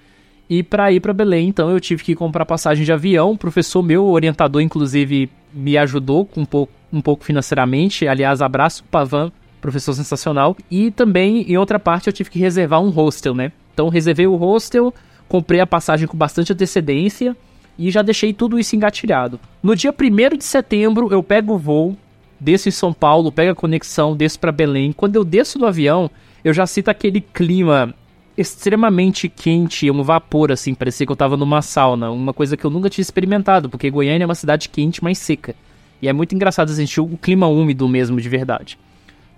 E 0.49 0.61
para 0.61 0.91
ir 0.91 0.99
para 0.99 1.13
Belém, 1.13 1.47
então 1.47 1.69
eu 1.69 1.79
tive 1.79 2.03
que 2.03 2.15
comprar 2.15 2.45
passagem 2.45 2.83
de 2.83 2.91
avião. 2.91 3.31
O 3.31 3.37
professor 3.37 3.81
meu, 3.81 4.05
orientador, 4.07 4.61
inclusive, 4.61 5.29
me 5.53 5.77
ajudou 5.77 6.27
um 6.35 6.45
pouco, 6.45 6.73
um 6.91 7.01
pouco 7.01 7.23
financeiramente. 7.23 8.07
Aliás, 8.07 8.41
abraço 8.41 8.83
Pavan 8.85 9.31
professor 9.65 9.93
sensacional. 9.93 10.55
E 10.69 10.91
também, 10.91 11.41
em 11.41 11.57
outra 11.57 11.79
parte, 11.79 12.07
eu 12.07 12.13
tive 12.13 12.29
que 12.29 12.37
reservar 12.37 12.81
um 12.81 12.89
hostel, 12.89 13.33
né? 13.33 13.51
Então, 13.73 13.89
reservei 13.89 14.27
o 14.27 14.35
hostel, 14.35 14.93
comprei 15.27 15.59
a 15.59 15.67
passagem 15.67 16.07
com 16.07 16.15
bastante 16.15 16.53
antecedência 16.53 17.35
e 17.77 17.89
já 17.89 18.03
deixei 18.03 18.31
tudo 18.31 18.59
isso 18.59 18.75
engatilhado. 18.75 19.39
No 19.63 19.75
dia 19.75 19.91
1 19.91 20.37
de 20.37 20.43
setembro, 20.43 21.11
eu 21.11 21.23
pego 21.23 21.55
o 21.55 21.57
voo, 21.57 21.97
desço 22.39 22.69
em 22.69 22.71
São 22.71 22.93
Paulo, 22.93 23.31
pego 23.31 23.51
a 23.51 23.55
conexão, 23.55 24.15
desço 24.15 24.39
para 24.39 24.51
Belém. 24.51 24.93
Quando 24.93 25.15
eu 25.15 25.25
desço 25.25 25.57
do 25.57 25.65
avião, 25.65 26.09
eu 26.43 26.53
já 26.53 26.67
sinto 26.67 26.89
aquele 26.89 27.19
clima 27.19 27.93
extremamente 28.37 29.27
quente, 29.27 29.89
um 29.89 30.03
vapor 30.03 30.51
assim, 30.51 30.75
parecia 30.75 31.05
que 31.05 31.11
eu 31.11 31.15
tava 31.15 31.35
numa 31.35 31.61
sauna, 31.61 32.11
uma 32.11 32.33
coisa 32.33 32.55
que 32.55 32.65
eu 32.65 32.69
nunca 32.69 32.89
tinha 32.89 33.01
experimentado, 33.01 33.69
porque 33.69 33.89
Goiânia 33.89 34.25
é 34.25 34.27
uma 34.27 34.35
cidade 34.35 34.69
quente, 34.69 35.03
mas 35.03 35.17
seca. 35.17 35.55
E 36.01 36.07
é 36.07 36.13
muito 36.13 36.35
engraçado 36.35 36.69
sentir 36.71 36.99
o 37.01 37.17
clima 37.17 37.47
úmido 37.47 37.87
mesmo 37.87 38.19
de 38.21 38.29
verdade 38.29 38.77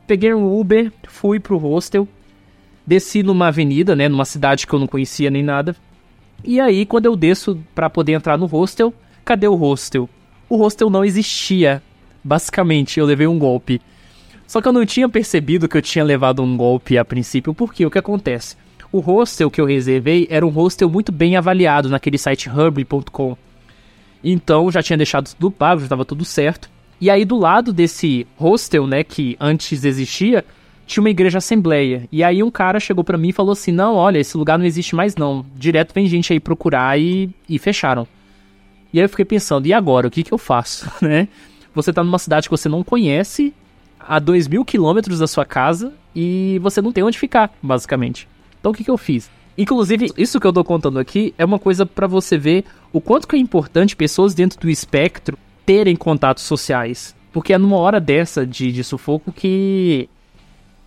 peguei 0.07 0.33
um 0.33 0.57
Uber, 0.57 0.91
fui 1.07 1.39
pro 1.39 1.57
hostel, 1.57 2.07
desci 2.85 3.21
numa 3.21 3.47
avenida, 3.47 3.95
né, 3.95 4.07
numa 4.07 4.25
cidade 4.25 4.65
que 4.65 4.73
eu 4.73 4.79
não 4.79 4.87
conhecia 4.87 5.29
nem 5.29 5.43
nada. 5.43 5.75
E 6.43 6.59
aí, 6.59 6.85
quando 6.85 7.07
eu 7.07 7.15
desço 7.15 7.59
para 7.75 7.89
poder 7.89 8.13
entrar 8.13 8.37
no 8.37 8.45
hostel, 8.45 8.93
cadê 9.25 9.47
o 9.47 9.55
hostel? 9.55 10.09
O 10.49 10.55
hostel 10.55 10.89
não 10.89 11.03
existia. 11.03 11.83
Basicamente, 12.23 12.99
eu 12.99 13.05
levei 13.05 13.27
um 13.27 13.37
golpe. 13.37 13.81
Só 14.47 14.61
que 14.61 14.67
eu 14.67 14.73
não 14.73 14.85
tinha 14.85 15.09
percebido 15.09 15.67
que 15.67 15.75
eu 15.75 15.81
tinha 15.81 16.05
levado 16.05 16.41
um 16.41 16.55
golpe 16.55 16.97
a 16.97 17.03
princípio, 17.03 17.53
porque 17.53 17.85
o 17.85 17.91
que 17.91 17.99
acontece? 17.99 18.55
O 18.91 18.99
hostel 18.99 19.51
que 19.51 19.59
eu 19.59 19.65
reservei 19.65 20.25
era 20.29 20.45
um 20.45 20.49
hostel 20.49 20.89
muito 20.89 21.11
bem 21.11 21.35
avaliado 21.35 21.89
naquele 21.89 22.17
site 22.17 22.47
hubble.com. 22.47 23.35
Então 24.23 24.71
já 24.71 24.81
tinha 24.81 24.95
deixado 24.95 25.33
tudo 25.33 25.51
pago, 25.51 25.81
já 25.81 25.87
estava 25.87 26.05
tudo 26.05 26.23
certo. 26.23 26.69
E 26.99 27.09
aí, 27.09 27.23
do 27.23 27.37
lado 27.37 27.71
desse 27.71 28.25
hostel, 28.35 28.87
né, 28.87 29.03
que 29.03 29.37
antes 29.39 29.83
existia, 29.85 30.43
tinha 30.87 31.01
uma 31.01 31.09
igreja 31.09 31.37
assembleia. 31.37 32.07
E 32.11 32.23
aí 32.23 32.41
um 32.41 32.49
cara 32.49 32.79
chegou 32.79 33.03
para 33.03 33.17
mim 33.17 33.29
e 33.29 33.33
falou 33.33 33.51
assim: 33.51 33.71
"Não, 33.71 33.95
olha, 33.95 34.17
esse 34.17 34.35
lugar 34.37 34.57
não 34.57 34.65
existe 34.65 34.95
mais 34.95 35.15
não. 35.15 35.45
Direto 35.55 35.93
vem 35.93 36.07
gente 36.07 36.33
aí 36.33 36.39
procurar 36.39 36.99
e, 36.99 37.29
e 37.47 37.59
fecharam". 37.59 38.07
E 38.91 38.99
aí 38.99 39.05
eu 39.05 39.09
fiquei 39.09 39.25
pensando: 39.25 39.67
"E 39.67 39.73
agora, 39.73 40.07
o 40.07 40.11
que 40.11 40.23
que 40.23 40.33
eu 40.33 40.37
faço?", 40.37 40.89
né? 41.05 41.27
Você 41.75 41.93
tá 41.93 42.03
numa 42.03 42.17
cidade 42.17 42.47
que 42.47 42.51
você 42.51 42.67
não 42.67 42.83
conhece, 42.83 43.53
a 43.99 44.17
dois 44.17 44.47
mil 44.47 44.65
quilômetros 44.65 45.19
da 45.19 45.27
sua 45.27 45.45
casa 45.45 45.93
e 46.15 46.57
você 46.63 46.81
não 46.81 46.91
tem 46.91 47.03
onde 47.03 47.19
ficar, 47.19 47.53
basicamente. 47.61 48.27
Então 48.59 48.71
o 48.71 48.75
que 48.75 48.83
que 48.83 48.89
eu 48.89 48.97
fiz? 48.97 49.29
Inclusive, 49.55 50.11
isso 50.17 50.39
que 50.39 50.47
eu 50.47 50.53
tô 50.53 50.63
contando 50.63 50.99
aqui 50.99 51.33
é 51.37 51.43
uma 51.43 51.59
coisa 51.59 51.85
para 51.85 52.07
você 52.07 52.37
ver 52.37 52.63
o 52.93 53.01
quanto 53.01 53.27
que 53.27 53.35
é 53.35 53.39
importante 53.39 53.95
pessoas 53.95 54.33
dentro 54.33 54.59
do 54.59 54.69
espectro 54.69 55.37
terem 55.68 55.95
contatos 55.95 56.43
sociais. 56.45 57.13
Porque 57.32 57.53
é 57.53 57.57
numa 57.57 57.78
hora 57.78 57.99
dessa 57.99 58.47
de, 58.47 58.72
de 58.72 58.84
sufoco 58.84 59.32
que. 59.32 60.09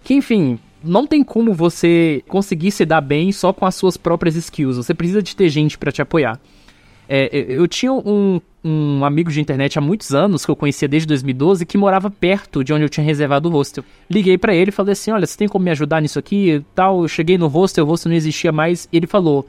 Que, 0.03 0.15
enfim, 0.15 0.59
não 0.83 1.07
tem 1.07 1.23
como 1.23 1.53
você 1.53 2.25
conseguir 2.27 2.71
se 2.71 2.87
dar 2.87 3.03
bem 3.03 3.31
só 3.31 3.53
com 3.53 3.67
as 3.67 3.75
suas 3.75 3.99
próprias 3.99 4.35
skills. 4.35 4.79
Você 4.79 4.95
precisa 4.95 5.23
de 5.23 5.37
ter 5.37 5.51
gente 5.51 5.77
para 5.77 5.93
te 5.93 6.01
apoiar. 6.01 6.41
É, 7.07 7.29
eu 7.49 7.69
tinha 7.69 7.93
um 7.93 8.41
um 8.63 9.05
amigo 9.05 9.31
de 9.31 9.41
internet 9.41 9.79
há 9.79 9.81
muitos 9.81 10.15
anos, 10.15 10.45
que 10.45 10.51
eu 10.51 10.57
conhecia 10.57 10.87
desde 10.87 11.09
2012, 11.09 11.65
que 11.65 11.79
morava 11.79 12.11
perto 12.11 12.63
de 12.63 12.73
onde 12.73 12.85
eu 12.85 12.91
tinha 12.91 13.05
reservado 13.05 13.49
o 13.49 13.53
hostel. 13.53 13.83
Liguei 14.09 14.37
para 14.37 14.55
ele 14.55 14.69
e 14.69 14.73
falei 14.73 14.93
assim: 14.93 15.11
olha, 15.11 15.27
você 15.27 15.37
tem 15.37 15.49
como 15.49 15.65
me 15.65 15.71
ajudar 15.71 16.01
nisso 16.03 16.19
aqui 16.19 16.63
tal? 16.75 17.03
Eu 17.03 17.09
cheguei 17.09 17.39
no 17.39 17.47
hostel, 17.47 17.85
o 17.85 17.89
hostel 17.89 18.11
não 18.11 18.17
existia 18.17 18.53
mais. 18.53 18.89
Ele 18.93 19.07
falou: 19.07 19.47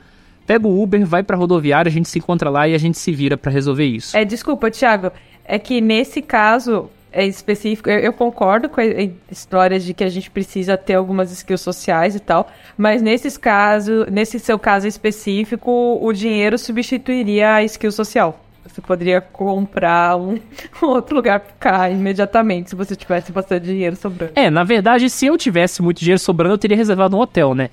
pega 0.52 0.68
o 0.68 0.84
Uber, 0.84 1.06
vai 1.06 1.24
pra 1.24 1.38
rodoviária, 1.38 1.90
a 1.90 1.94
gente 1.94 2.10
se 2.10 2.20
encontra 2.20 2.50
lá 2.50 2.68
e 2.68 2.76
a 2.76 2.78
gente 2.78 2.98
se 2.98 3.10
vira 3.14 3.38
para 3.38 3.50
resolver 3.50 3.86
isso. 3.86 4.18
É, 4.18 4.26
desculpa, 4.26 4.70
Thiago. 4.70 5.10
É 5.46 5.58
que 5.58 5.80
nesse 5.80 6.22
caso 6.22 6.90
é 7.10 7.26
específico, 7.26 7.90
eu, 7.90 8.00
eu 8.00 8.12
concordo 8.12 8.68
com 8.68 8.82
a 8.82 8.86
história 9.32 9.80
de 9.80 9.94
que 9.94 10.04
a 10.04 10.10
gente 10.10 10.30
precisa 10.30 10.76
ter 10.76 10.96
algumas 10.96 11.32
skills 11.32 11.62
sociais 11.62 12.16
e 12.16 12.20
tal, 12.20 12.52
mas 12.78 13.02
nesses 13.02 13.38
casos, 13.38 14.08
nesse 14.12 14.40
seu 14.40 14.60
caso 14.60 14.88
específico, 14.88 16.00
o 16.02 16.12
dinheiro 16.12 16.58
substituiria 16.58 17.56
a 17.56 17.64
skill 17.64 17.92
social. 17.92 18.38
Você 18.66 18.82
poderia 18.82 19.22
comprar 19.22 20.18
um, 20.18 20.38
um 20.84 20.86
outro 20.88 21.16
lugar 21.16 21.40
pra 21.40 21.50
ficar 21.50 21.92
imediatamente 21.92 22.72
se 22.72 22.76
você 22.76 22.96
tivesse 22.96 23.32
bastante 23.32 23.66
dinheiro 23.66 23.96
sobrando. 23.96 24.34
É, 24.36 24.50
na 24.50 24.66
verdade, 24.66 25.10
se 25.10 25.26
eu 25.26 25.38
tivesse 25.38 25.82
muito 25.82 26.00
dinheiro 26.00 26.20
sobrando, 26.20 26.56
eu 26.56 26.58
teria 26.58 26.78
reservado 26.78 27.16
um 27.16 27.20
hotel, 27.20 27.56
né? 27.56 27.70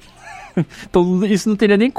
Então 0.88 1.24
isso 1.26 1.48
não 1.48 1.56
teria 1.56 1.76
nem. 1.76 1.90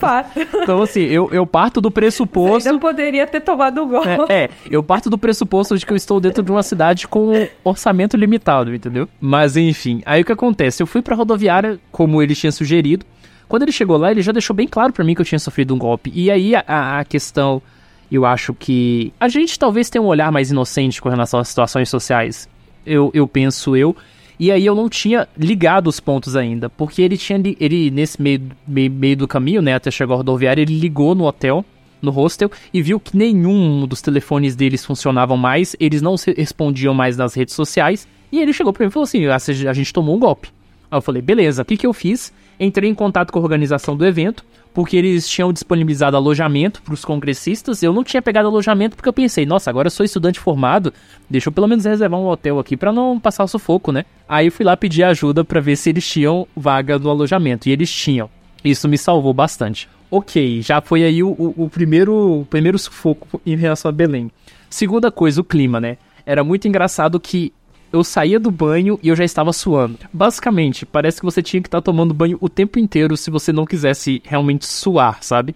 Fato. 0.00 0.38
Então, 0.54 0.82
assim, 0.82 1.00
eu, 1.02 1.28
eu 1.32 1.46
parto 1.46 1.80
do 1.80 1.90
pressuposto. 1.90 2.68
ainda 2.68 2.80
poderia 2.80 3.26
ter 3.26 3.40
tomado 3.40 3.82
o 3.82 3.86
golpe. 3.86 4.08
É, 4.32 4.44
é, 4.44 4.50
eu 4.70 4.82
parto 4.82 5.08
do 5.10 5.18
pressuposto 5.18 5.76
de 5.76 5.84
que 5.86 5.92
eu 5.92 5.96
estou 5.96 6.20
dentro 6.20 6.42
de 6.42 6.50
uma 6.50 6.62
cidade 6.62 7.06
com 7.08 7.32
um 7.36 7.46
orçamento 7.64 8.16
limitado, 8.16 8.74
entendeu? 8.74 9.08
Mas 9.20 9.56
enfim, 9.56 10.02
aí 10.06 10.22
o 10.22 10.24
que 10.24 10.32
acontece? 10.32 10.82
Eu 10.82 10.86
fui 10.86 11.02
pra 11.02 11.14
rodoviária, 11.16 11.78
como 11.90 12.22
ele 12.22 12.34
tinha 12.34 12.52
sugerido. 12.52 13.04
Quando 13.48 13.62
ele 13.62 13.72
chegou 13.72 13.96
lá, 13.96 14.10
ele 14.10 14.22
já 14.22 14.32
deixou 14.32 14.54
bem 14.56 14.66
claro 14.66 14.92
pra 14.92 15.04
mim 15.04 15.14
que 15.14 15.20
eu 15.20 15.24
tinha 15.24 15.38
sofrido 15.38 15.74
um 15.74 15.78
golpe. 15.78 16.10
E 16.14 16.30
aí 16.30 16.54
a- 16.54 16.64
a, 16.66 16.98
a 17.00 17.04
questão, 17.04 17.62
eu 18.10 18.24
acho 18.26 18.52
que 18.54 19.12
a 19.20 19.28
gente 19.28 19.56
talvez 19.58 19.88
tenha 19.88 20.02
um 20.02 20.06
olhar 20.06 20.32
mais 20.32 20.50
inocente 20.50 21.00
com 21.00 21.08
relação 21.08 21.38
às 21.38 21.48
situações 21.48 21.88
sociais. 21.88 22.48
Eu, 22.84 23.10
eu 23.14 23.26
penso 23.28 23.76
eu. 23.76 23.96
E 24.38 24.52
aí 24.52 24.66
eu 24.66 24.74
não 24.74 24.88
tinha 24.88 25.26
ligado 25.36 25.86
os 25.86 25.98
pontos 25.98 26.36
ainda, 26.36 26.68
porque 26.68 27.00
ele 27.00 27.16
tinha 27.16 27.40
ele 27.58 27.90
nesse 27.90 28.20
meio, 28.20 28.42
meio, 28.66 28.90
meio 28.90 29.16
do 29.16 29.28
caminho, 29.28 29.62
né, 29.62 29.74
até 29.74 29.90
chegar 29.90 30.14
à 30.14 30.16
rodoviária, 30.18 30.60
ele 30.60 30.78
ligou 30.78 31.14
no 31.14 31.24
hotel, 31.24 31.64
no 32.02 32.10
hostel 32.10 32.50
e 32.72 32.82
viu 32.82 33.00
que 33.00 33.16
nenhum 33.16 33.86
dos 33.86 34.02
telefones 34.02 34.54
deles 34.54 34.84
funcionavam 34.84 35.36
mais, 35.36 35.74
eles 35.80 36.02
não 36.02 36.14
respondiam 36.36 36.92
mais 36.92 37.16
nas 37.16 37.34
redes 37.34 37.54
sociais, 37.54 38.06
e 38.30 38.38
ele 38.38 38.52
chegou 38.52 38.72
pra 38.72 38.84
mim 38.84 38.90
e 38.90 38.92
falou 38.92 39.04
assim: 39.04 39.24
"Ah, 39.26 39.36
a 39.36 39.72
gente 39.72 39.92
tomou 39.92 40.16
um 40.16 40.18
golpe". 40.18 40.48
Aí 40.90 40.98
eu 40.98 41.02
falei: 41.02 41.22
"Beleza, 41.22 41.62
o 41.62 41.64
que 41.64 41.76
que 41.76 41.86
eu 41.86 41.92
fiz?" 41.94 42.32
Entrei 42.58 42.88
em 42.90 42.94
contato 42.94 43.32
com 43.32 43.38
a 43.38 43.42
organização 43.42 43.96
do 43.96 44.06
evento, 44.06 44.44
porque 44.72 44.96
eles 44.96 45.28
tinham 45.28 45.52
disponibilizado 45.52 46.16
alojamento 46.16 46.82
para 46.82 46.94
os 46.94 47.04
congressistas. 47.04 47.82
Eu 47.82 47.92
não 47.92 48.04
tinha 48.04 48.20
pegado 48.22 48.48
alojamento 48.48 48.96
porque 48.96 49.08
eu 49.08 49.12
pensei, 49.12 49.44
nossa, 49.46 49.70
agora 49.70 49.86
eu 49.86 49.90
sou 49.90 50.04
estudante 50.04 50.38
formado, 50.40 50.92
deixa 51.28 51.48
eu 51.48 51.52
pelo 51.52 51.66
menos 51.66 51.84
reservar 51.84 52.20
um 52.20 52.26
hotel 52.26 52.58
aqui 52.58 52.76
para 52.76 52.92
não 52.92 53.18
passar 53.18 53.44
o 53.44 53.48
sufoco, 53.48 53.90
né? 53.92 54.04
Aí 54.28 54.46
eu 54.46 54.52
fui 54.52 54.64
lá 54.64 54.76
pedir 54.76 55.02
ajuda 55.04 55.44
para 55.44 55.60
ver 55.60 55.76
se 55.76 55.90
eles 55.90 56.06
tinham 56.06 56.46
vaga 56.56 56.98
no 56.98 57.08
alojamento, 57.10 57.68
e 57.68 57.72
eles 57.72 57.90
tinham. 57.90 58.28
Isso 58.64 58.88
me 58.88 58.98
salvou 58.98 59.32
bastante. 59.32 59.88
Ok, 60.10 60.60
já 60.62 60.80
foi 60.80 61.04
aí 61.04 61.22
o, 61.22 61.28
o- 61.30 61.54
o 61.64 61.68
primeiro, 61.70 62.40
o 62.40 62.44
primeiro 62.46 62.78
sufoco 62.78 63.40
em 63.46 63.56
relação 63.56 63.88
a 63.88 63.92
Belém. 63.92 64.30
Segunda 64.70 65.10
coisa, 65.10 65.40
o 65.40 65.44
clima, 65.44 65.80
né? 65.80 65.96
Era 66.24 66.42
muito 66.44 66.66
engraçado 66.68 67.18
que 67.20 67.52
eu 67.92 68.02
saía 68.04 68.38
do 68.40 68.50
banho 68.50 68.98
e 69.02 69.08
eu 69.08 69.16
já 69.16 69.24
estava 69.24 69.52
suando. 69.52 69.98
Basicamente, 70.12 70.84
parece 70.84 71.18
que 71.20 71.24
você 71.24 71.42
tinha 71.42 71.62
que 71.62 71.68
estar 71.68 71.80
tomando 71.80 72.12
banho 72.14 72.36
o 72.40 72.48
tempo 72.48 72.78
inteiro 72.78 73.16
se 73.16 73.30
você 73.30 73.52
não 73.52 73.64
quisesse 73.64 74.20
realmente 74.24 74.66
suar, 74.66 75.18
sabe? 75.22 75.54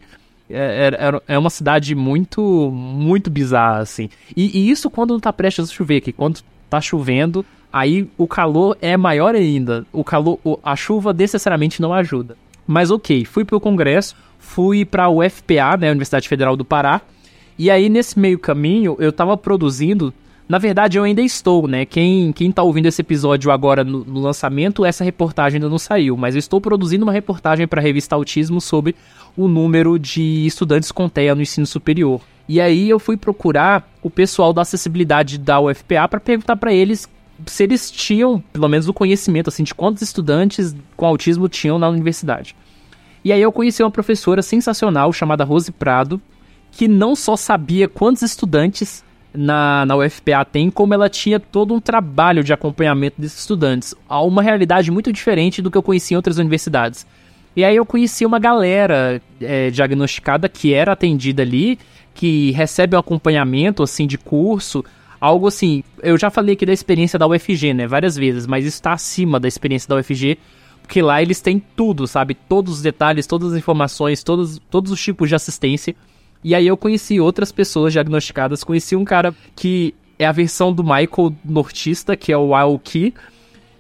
É, 0.49 0.91
era- 1.01 1.22
é 1.28 1.39
uma 1.39 1.51
cidade 1.51 1.95
muito, 1.95 2.70
muito 2.72 3.31
bizarra, 3.31 3.78
assim. 3.81 4.09
E, 4.37 4.59
e 4.59 4.70
isso 4.70 4.91
quando 4.91 5.11
não 5.12 5.20
tá 5.20 5.33
prestes 5.33 5.70
a 5.70 5.72
chover, 5.72 6.01
que 6.01 6.12
quando 6.12 6.41
tá 6.68 6.81
chovendo, 6.81 7.45
aí 7.72 8.09
o 8.18 8.26
calor 8.26 8.76
é 8.81 8.97
maior 8.97 9.35
ainda. 9.35 9.87
O 9.93 10.03
calor, 10.03 10.39
a 10.64 10.74
chuva 10.74 11.12
necessariamente 11.12 11.81
não 11.81 11.93
ajuda. 11.93 12.37
Mas 12.66 12.91
ok, 12.91 13.24
fui 13.24 13.45
pro 13.45 13.61
congresso, 13.61 14.16
fui 14.39 14.85
pra 14.85 15.09
UFPA, 15.09 15.76
né, 15.78 15.91
Universidade 15.91 16.28
Federal 16.28 16.57
do 16.57 16.64
Pará, 16.64 17.01
e 17.59 17.70
aí, 17.70 17.91
nesse 17.91 18.18
meio 18.18 18.39
caminho, 18.39 18.97
eu 18.99 19.12
tava 19.12 19.37
produzindo. 19.37 20.14
Na 20.51 20.59
verdade, 20.59 20.98
eu 20.98 21.05
ainda 21.05 21.22
estou, 21.22 21.68
né? 21.68 21.86
Quem, 21.86 22.32
quem 22.32 22.51
tá 22.51 22.61
ouvindo 22.61 22.86
esse 22.86 23.01
episódio 23.01 23.53
agora 23.53 23.84
no, 23.84 24.05
no 24.05 24.18
lançamento, 24.18 24.84
essa 24.84 25.05
reportagem 25.05 25.59
ainda 25.59 25.68
não 25.68 25.78
saiu. 25.78 26.16
Mas 26.16 26.34
eu 26.34 26.40
estou 26.40 26.61
produzindo 26.61 27.05
uma 27.05 27.12
reportagem 27.12 27.68
para 27.68 27.80
a 27.80 27.82
revista 27.84 28.16
Autismo 28.16 28.61
sobre 28.61 28.96
o 29.36 29.46
número 29.46 29.96
de 29.96 30.44
estudantes 30.44 30.90
com 30.90 31.09
TEA 31.09 31.36
no 31.36 31.42
ensino 31.42 31.64
superior. 31.68 32.20
E 32.48 32.61
aí 32.61 32.90
eu 32.90 32.98
fui 32.98 33.16
procurar 33.16 33.88
o 34.03 34.11
pessoal 34.11 34.53
da 34.53 34.62
acessibilidade 34.62 35.38
da 35.38 35.61
UFPA 35.61 36.09
para 36.09 36.18
perguntar 36.18 36.57
para 36.57 36.74
eles 36.74 37.09
se 37.46 37.62
eles 37.62 37.88
tinham, 37.88 38.42
pelo 38.53 38.68
menos, 38.68 38.88
o 38.88 38.92
conhecimento 38.92 39.46
assim 39.46 39.62
de 39.62 39.72
quantos 39.72 40.03
estudantes 40.03 40.74
com 40.96 41.07
autismo 41.07 41.48
tinham 41.48 41.78
na 41.78 41.88
universidade. 41.88 42.57
E 43.24 43.32
aí 43.32 43.40
eu 43.40 43.53
conheci 43.53 43.84
uma 43.84 43.90
professora 43.92 44.42
sensacional 44.42 45.12
chamada 45.12 45.44
Rose 45.44 45.70
Prado, 45.70 46.20
que 46.72 46.88
não 46.88 47.14
só 47.14 47.36
sabia 47.36 47.86
quantos 47.86 48.22
estudantes 48.22 49.05
na, 49.33 49.87
na 49.87 49.97
UFPA 49.97 50.45
tem, 50.45 50.70
como 50.70 50.95
ela 50.95 51.09
tinha 51.09 51.39
todo 51.39 51.74
um 51.74 51.81
trabalho 51.81 52.43
de 52.43 52.53
acompanhamento 52.53 53.20
desses 53.20 53.41
estudantes. 53.41 53.95
Há 54.09 54.22
uma 54.22 54.43
realidade 54.43 54.91
muito 54.91 55.12
diferente 55.12 55.62
do 55.62 55.70
que 55.70 55.78
eu 55.78 55.83
conheci 55.83 56.14
em 56.14 56.16
outras 56.16 56.39
universidades. 56.39 57.07
E 57.55 57.64
aí 57.64 57.76
eu 57.76 57.87
conheci 57.87 58.24
uma 58.24 58.39
galera 58.39 59.20
é, 59.41 59.70
diagnosticada 59.70 60.49
que 60.49 60.72
era 60.72 60.93
atendida 60.93 61.43
ali, 61.43 61.78
que 62.14 62.51
recebe 62.53 62.97
um 62.97 62.99
acompanhamento 62.99 63.83
assim 63.83 64.07
de 64.07 64.16
curso, 64.16 64.85
algo 65.20 65.49
assim. 65.49 65.83
Eu 66.03 66.16
já 66.16 66.31
falei 66.31 66.55
aqui 66.55 66.64
da 66.64 66.72
experiência 66.72 67.18
da 67.18 67.26
UFG, 67.26 67.74
né, 67.74 67.87
várias 67.87 68.16
vezes, 68.16 68.47
mas 68.47 68.64
está 68.64 68.93
acima 68.93 69.41
da 69.41 69.49
experiência 69.49 69.89
da 69.89 69.97
UFG, 69.97 70.39
porque 70.83 71.03
lá 71.03 71.20
eles 71.22 71.41
têm 71.41 71.62
tudo, 71.76 72.07
sabe? 72.07 72.35
Todos 72.35 72.74
os 72.74 72.83
detalhes, 72.83 73.26
todas 73.26 73.53
as 73.53 73.59
informações, 73.59 74.22
todos, 74.24 74.61
todos 74.70 74.91
os 74.91 75.01
tipos 75.01 75.28
de 75.28 75.35
assistência. 75.35 75.95
E 76.43 76.55
aí 76.55 76.66
eu 76.66 76.76
conheci 76.76 77.20
outras 77.20 77.53
pessoas 77.53 77.93
diagnosticadas. 77.93 78.64
Conheci 78.64 78.97
um 78.97 79.05
cara 79.05 79.34
que 79.55 79.95
é 80.18 80.26
a 80.26 80.32
versão 80.32 80.72
do 80.72 80.82
Michael 80.82 81.34
nortista, 81.45 82.16
que 82.16 82.32
é 82.32 82.36
o 82.36 82.55
Aoki, 82.55 83.14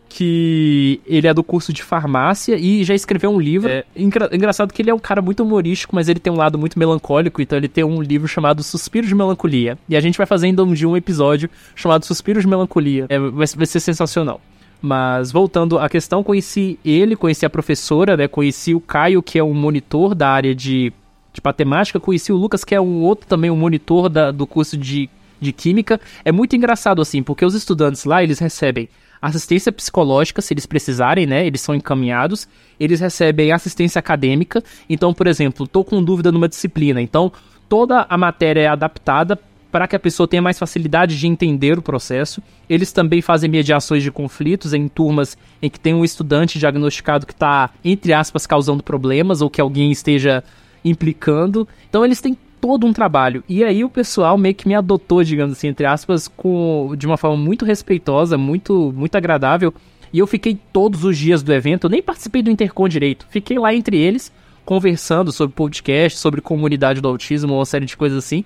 que 0.08 1.00
ele 1.06 1.28
é 1.28 1.32
do 1.32 1.42
curso 1.42 1.72
de 1.72 1.82
farmácia 1.82 2.56
e 2.58 2.82
já 2.82 2.94
escreveu 2.94 3.30
um 3.30 3.40
livro. 3.40 3.68
É 3.70 3.84
engra- 3.96 4.28
engraçado 4.32 4.72
que 4.72 4.82
ele 4.82 4.90
é 4.90 4.94
um 4.94 4.98
cara 4.98 5.22
muito 5.22 5.42
humorístico, 5.42 5.94
mas 5.94 6.08
ele 6.08 6.18
tem 6.18 6.32
um 6.32 6.36
lado 6.36 6.58
muito 6.58 6.78
melancólico, 6.78 7.40
então 7.40 7.56
ele 7.56 7.68
tem 7.68 7.84
um 7.84 8.02
livro 8.02 8.26
chamado 8.26 8.62
Suspiro 8.62 9.06
de 9.06 9.14
Melancolia. 9.14 9.78
E 9.88 9.96
a 9.96 10.00
gente 10.00 10.18
vai 10.18 10.26
fazer 10.26 10.46
ainda 10.46 10.64
um 10.64 10.72
dia 10.72 10.88
um 10.88 10.96
episódio 10.96 11.48
chamado 11.76 12.04
Suspiro 12.04 12.40
de 12.40 12.46
Melancolia. 12.46 13.06
É, 13.08 13.18
vai, 13.18 13.46
vai 13.46 13.66
ser 13.66 13.80
sensacional. 13.80 14.40
Mas 14.82 15.30
voltando 15.30 15.78
à 15.78 15.88
questão, 15.88 16.24
conheci 16.24 16.78
ele, 16.84 17.14
conheci 17.14 17.46
a 17.46 17.50
professora, 17.50 18.16
né? 18.16 18.26
Conheci 18.26 18.74
o 18.74 18.80
Caio, 18.80 19.22
que 19.22 19.38
é 19.38 19.44
um 19.44 19.54
monitor 19.54 20.14
da 20.14 20.28
área 20.30 20.54
de, 20.54 20.92
de 21.32 21.40
matemática, 21.44 22.00
conheci 22.00 22.32
o 22.32 22.36
Lucas, 22.36 22.64
que 22.64 22.74
é 22.74 22.80
um 22.80 23.02
outro 23.02 23.26
também, 23.26 23.50
um 23.50 23.56
monitor 23.56 24.08
da, 24.08 24.30
do 24.30 24.46
curso 24.46 24.76
de, 24.76 25.08
de 25.40 25.52
química. 25.52 26.00
É 26.24 26.32
muito 26.32 26.56
engraçado 26.56 27.00
assim, 27.00 27.22
porque 27.22 27.44
os 27.44 27.54
estudantes 27.54 28.04
lá, 28.04 28.22
eles 28.22 28.38
recebem 28.38 28.88
assistência 29.20 29.70
psicológica, 29.70 30.40
se 30.40 30.54
eles 30.54 30.66
precisarem, 30.66 31.26
né? 31.26 31.46
Eles 31.46 31.60
são 31.60 31.74
encaminhados. 31.74 32.48
Eles 32.78 33.00
recebem 33.00 33.52
assistência 33.52 33.98
acadêmica. 33.98 34.62
Então, 34.88 35.12
por 35.12 35.26
exemplo, 35.26 35.66
tô 35.66 35.84
com 35.84 36.02
dúvida 36.02 36.32
numa 36.32 36.48
disciplina. 36.48 37.02
Então, 37.02 37.30
toda 37.68 38.06
a 38.08 38.16
matéria 38.16 38.62
é 38.62 38.66
adaptada 38.66 39.38
para 39.70 39.86
que 39.86 39.94
a 39.94 40.00
pessoa 40.00 40.26
tenha 40.26 40.42
mais 40.42 40.58
facilidade 40.58 41.18
de 41.18 41.26
entender 41.26 41.78
o 41.78 41.82
processo. 41.82 42.42
Eles 42.68 42.92
também 42.92 43.22
fazem 43.22 43.48
mediações 43.48 44.02
de 44.02 44.10
conflitos 44.10 44.74
em 44.74 44.88
turmas 44.88 45.38
em 45.62 45.70
que 45.70 45.78
tem 45.78 45.94
um 45.94 46.04
estudante 46.04 46.58
diagnosticado 46.58 47.26
que 47.26 47.32
está, 47.32 47.70
entre 47.84 48.12
aspas, 48.12 48.46
causando 48.46 48.82
problemas 48.82 49.40
ou 49.40 49.50
que 49.50 49.60
alguém 49.60 49.92
esteja 49.92 50.42
implicando. 50.84 51.66
Então 51.88 52.04
eles 52.04 52.20
têm 52.20 52.36
todo 52.60 52.86
um 52.86 52.92
trabalho. 52.92 53.42
E 53.48 53.64
aí 53.64 53.84
o 53.84 53.88
pessoal 53.88 54.36
meio 54.36 54.54
que 54.54 54.68
me 54.68 54.74
adotou, 54.74 55.24
digamos 55.24 55.56
assim, 55.56 55.68
entre 55.68 55.86
aspas, 55.86 56.28
com, 56.28 56.94
de 56.96 57.06
uma 57.06 57.16
forma 57.16 57.36
muito 57.36 57.64
respeitosa, 57.64 58.36
muito, 58.36 58.92
muito 58.94 59.16
agradável. 59.16 59.72
E 60.12 60.18
eu 60.18 60.26
fiquei 60.26 60.58
todos 60.72 61.04
os 61.04 61.16
dias 61.16 61.42
do 61.42 61.52
evento, 61.52 61.84
eu 61.84 61.90
nem 61.90 62.02
participei 62.02 62.42
do 62.42 62.50
Intercom 62.50 62.88
direito. 62.88 63.26
Fiquei 63.30 63.58
lá 63.58 63.72
entre 63.72 63.96
eles, 63.96 64.32
conversando 64.64 65.30
sobre 65.30 65.54
podcast, 65.54 66.18
sobre 66.18 66.40
comunidade 66.40 67.00
do 67.00 67.08
autismo, 67.08 67.54
uma 67.54 67.64
série 67.64 67.86
de 67.86 67.96
coisas 67.96 68.18
assim 68.18 68.44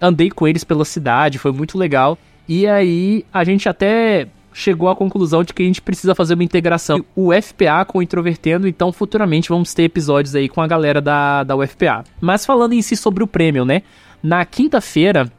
andei 0.00 0.30
com 0.30 0.46
eles 0.46 0.64
pela 0.64 0.84
cidade, 0.84 1.38
foi 1.38 1.52
muito 1.52 1.78
legal. 1.78 2.18
E 2.48 2.66
aí 2.66 3.24
a 3.32 3.44
gente 3.44 3.68
até 3.68 4.28
chegou 4.56 4.88
à 4.88 4.96
conclusão 4.96 5.44
de 5.44 5.52
que 5.52 5.62
a 5.62 5.66
gente 5.66 5.82
precisa 5.82 6.14
fazer 6.14 6.32
uma 6.32 6.42
integração 6.42 7.04
o 7.14 7.30
FPA 7.30 7.84
com 7.86 7.98
o 7.98 8.02
Introvertendo, 8.02 8.66
então 8.66 8.90
futuramente 8.90 9.50
vamos 9.50 9.74
ter 9.74 9.82
episódios 9.82 10.34
aí 10.34 10.48
com 10.48 10.62
a 10.62 10.66
galera 10.66 10.98
da, 10.98 11.44
da 11.44 11.54
UFPA. 11.54 12.04
Mas 12.18 12.46
falando 12.46 12.72
em 12.72 12.80
si 12.80 12.96
sobre 12.96 13.22
o 13.22 13.26
prêmio, 13.26 13.66
né? 13.66 13.82
Na 14.22 14.46
quinta-feira, 14.46 15.30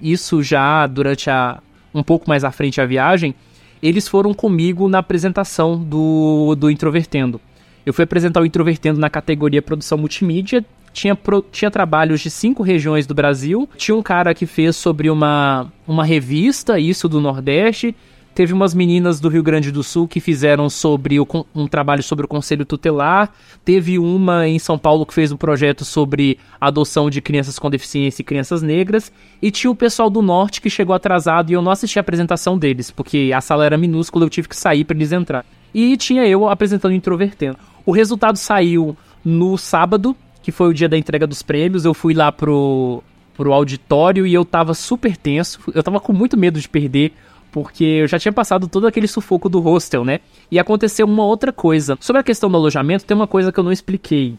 isso 0.00 0.40
já 0.40 0.86
durante 0.86 1.28
a 1.28 1.58
um 1.92 2.04
pouco 2.04 2.28
mais 2.28 2.44
à 2.44 2.52
frente 2.52 2.80
a 2.80 2.86
viagem, 2.86 3.34
eles 3.82 4.06
foram 4.06 4.32
comigo 4.32 4.88
na 4.88 4.98
apresentação 4.98 5.76
do, 5.76 6.54
do 6.54 6.70
Introvertendo. 6.70 7.40
Eu 7.84 7.92
fui 7.92 8.04
apresentar 8.04 8.40
o 8.40 8.46
Introvertendo 8.46 9.00
na 9.00 9.10
categoria 9.10 9.60
Produção 9.60 9.98
Multimídia, 9.98 10.64
tinha, 10.92 11.16
pro, 11.16 11.44
tinha 11.50 11.72
trabalhos 11.72 12.20
de 12.20 12.30
cinco 12.30 12.62
regiões 12.62 13.04
do 13.04 13.14
Brasil. 13.14 13.68
Tinha 13.76 13.96
um 13.96 14.02
cara 14.02 14.32
que 14.32 14.46
fez 14.46 14.76
sobre 14.76 15.10
uma, 15.10 15.72
uma 15.88 16.04
revista, 16.04 16.78
isso 16.78 17.08
do 17.08 17.20
Nordeste. 17.20 17.96
Teve 18.34 18.52
umas 18.52 18.72
meninas 18.72 19.18
do 19.18 19.28
Rio 19.28 19.42
Grande 19.42 19.72
do 19.72 19.82
Sul 19.82 20.06
que 20.06 20.20
fizeram 20.20 20.70
sobre 20.70 21.18
o, 21.18 21.26
um 21.54 21.66
trabalho 21.66 22.02
sobre 22.02 22.24
o 22.24 22.28
Conselho 22.28 22.64
Tutelar. 22.64 23.32
Teve 23.64 23.98
uma 23.98 24.46
em 24.46 24.58
São 24.58 24.78
Paulo 24.78 25.04
que 25.04 25.12
fez 25.12 25.32
um 25.32 25.36
projeto 25.36 25.84
sobre 25.84 26.38
adoção 26.60 27.10
de 27.10 27.20
crianças 27.20 27.58
com 27.58 27.68
deficiência 27.68 28.22
e 28.22 28.24
crianças 28.24 28.62
negras. 28.62 29.12
E 29.42 29.50
tinha 29.50 29.70
o 29.70 29.74
pessoal 29.74 30.08
do 30.08 30.22
Norte 30.22 30.60
que 30.60 30.70
chegou 30.70 30.94
atrasado 30.94 31.50
e 31.50 31.54
eu 31.54 31.62
não 31.62 31.72
assisti 31.72 31.98
a 31.98 32.02
apresentação 32.02 32.56
deles, 32.56 32.90
porque 32.90 33.32
a 33.34 33.40
sala 33.40 33.66
era 33.66 33.76
minúscula 33.76 34.24
eu 34.24 34.30
tive 34.30 34.48
que 34.48 34.56
sair 34.56 34.84
para 34.84 34.96
eles 34.96 35.12
entrar. 35.12 35.44
E 35.74 35.96
tinha 35.96 36.26
eu 36.26 36.48
apresentando 36.48 36.94
Introvertendo. 36.94 37.58
O 37.84 37.92
resultado 37.92 38.36
saiu 38.36 38.96
no 39.24 39.58
sábado, 39.58 40.16
que 40.42 40.52
foi 40.52 40.68
o 40.68 40.74
dia 40.74 40.88
da 40.88 40.96
entrega 40.96 41.26
dos 41.26 41.42
prêmios. 41.42 41.84
Eu 41.84 41.94
fui 41.94 42.14
lá 42.14 42.30
pro, 42.30 43.02
pro 43.36 43.52
auditório 43.52 44.26
e 44.26 44.32
eu 44.32 44.44
tava 44.44 44.72
super 44.74 45.16
tenso. 45.16 45.60
Eu 45.74 45.82
tava 45.82 45.98
com 46.00 46.12
muito 46.12 46.36
medo 46.36 46.60
de 46.60 46.68
perder 46.68 47.12
porque 47.50 47.84
eu 47.84 48.06
já 48.06 48.18
tinha 48.18 48.32
passado 48.32 48.68
todo 48.68 48.86
aquele 48.86 49.06
sufoco 49.06 49.48
do 49.48 49.60
hostel, 49.60 50.04
né? 50.04 50.20
E 50.50 50.58
aconteceu 50.58 51.06
uma 51.06 51.24
outra 51.24 51.52
coisa. 51.52 51.96
Sobre 52.00 52.20
a 52.20 52.24
questão 52.24 52.50
do 52.50 52.56
alojamento, 52.56 53.04
tem 53.04 53.16
uma 53.16 53.26
coisa 53.26 53.52
que 53.52 53.58
eu 53.58 53.64
não 53.64 53.72
expliquei. 53.72 54.36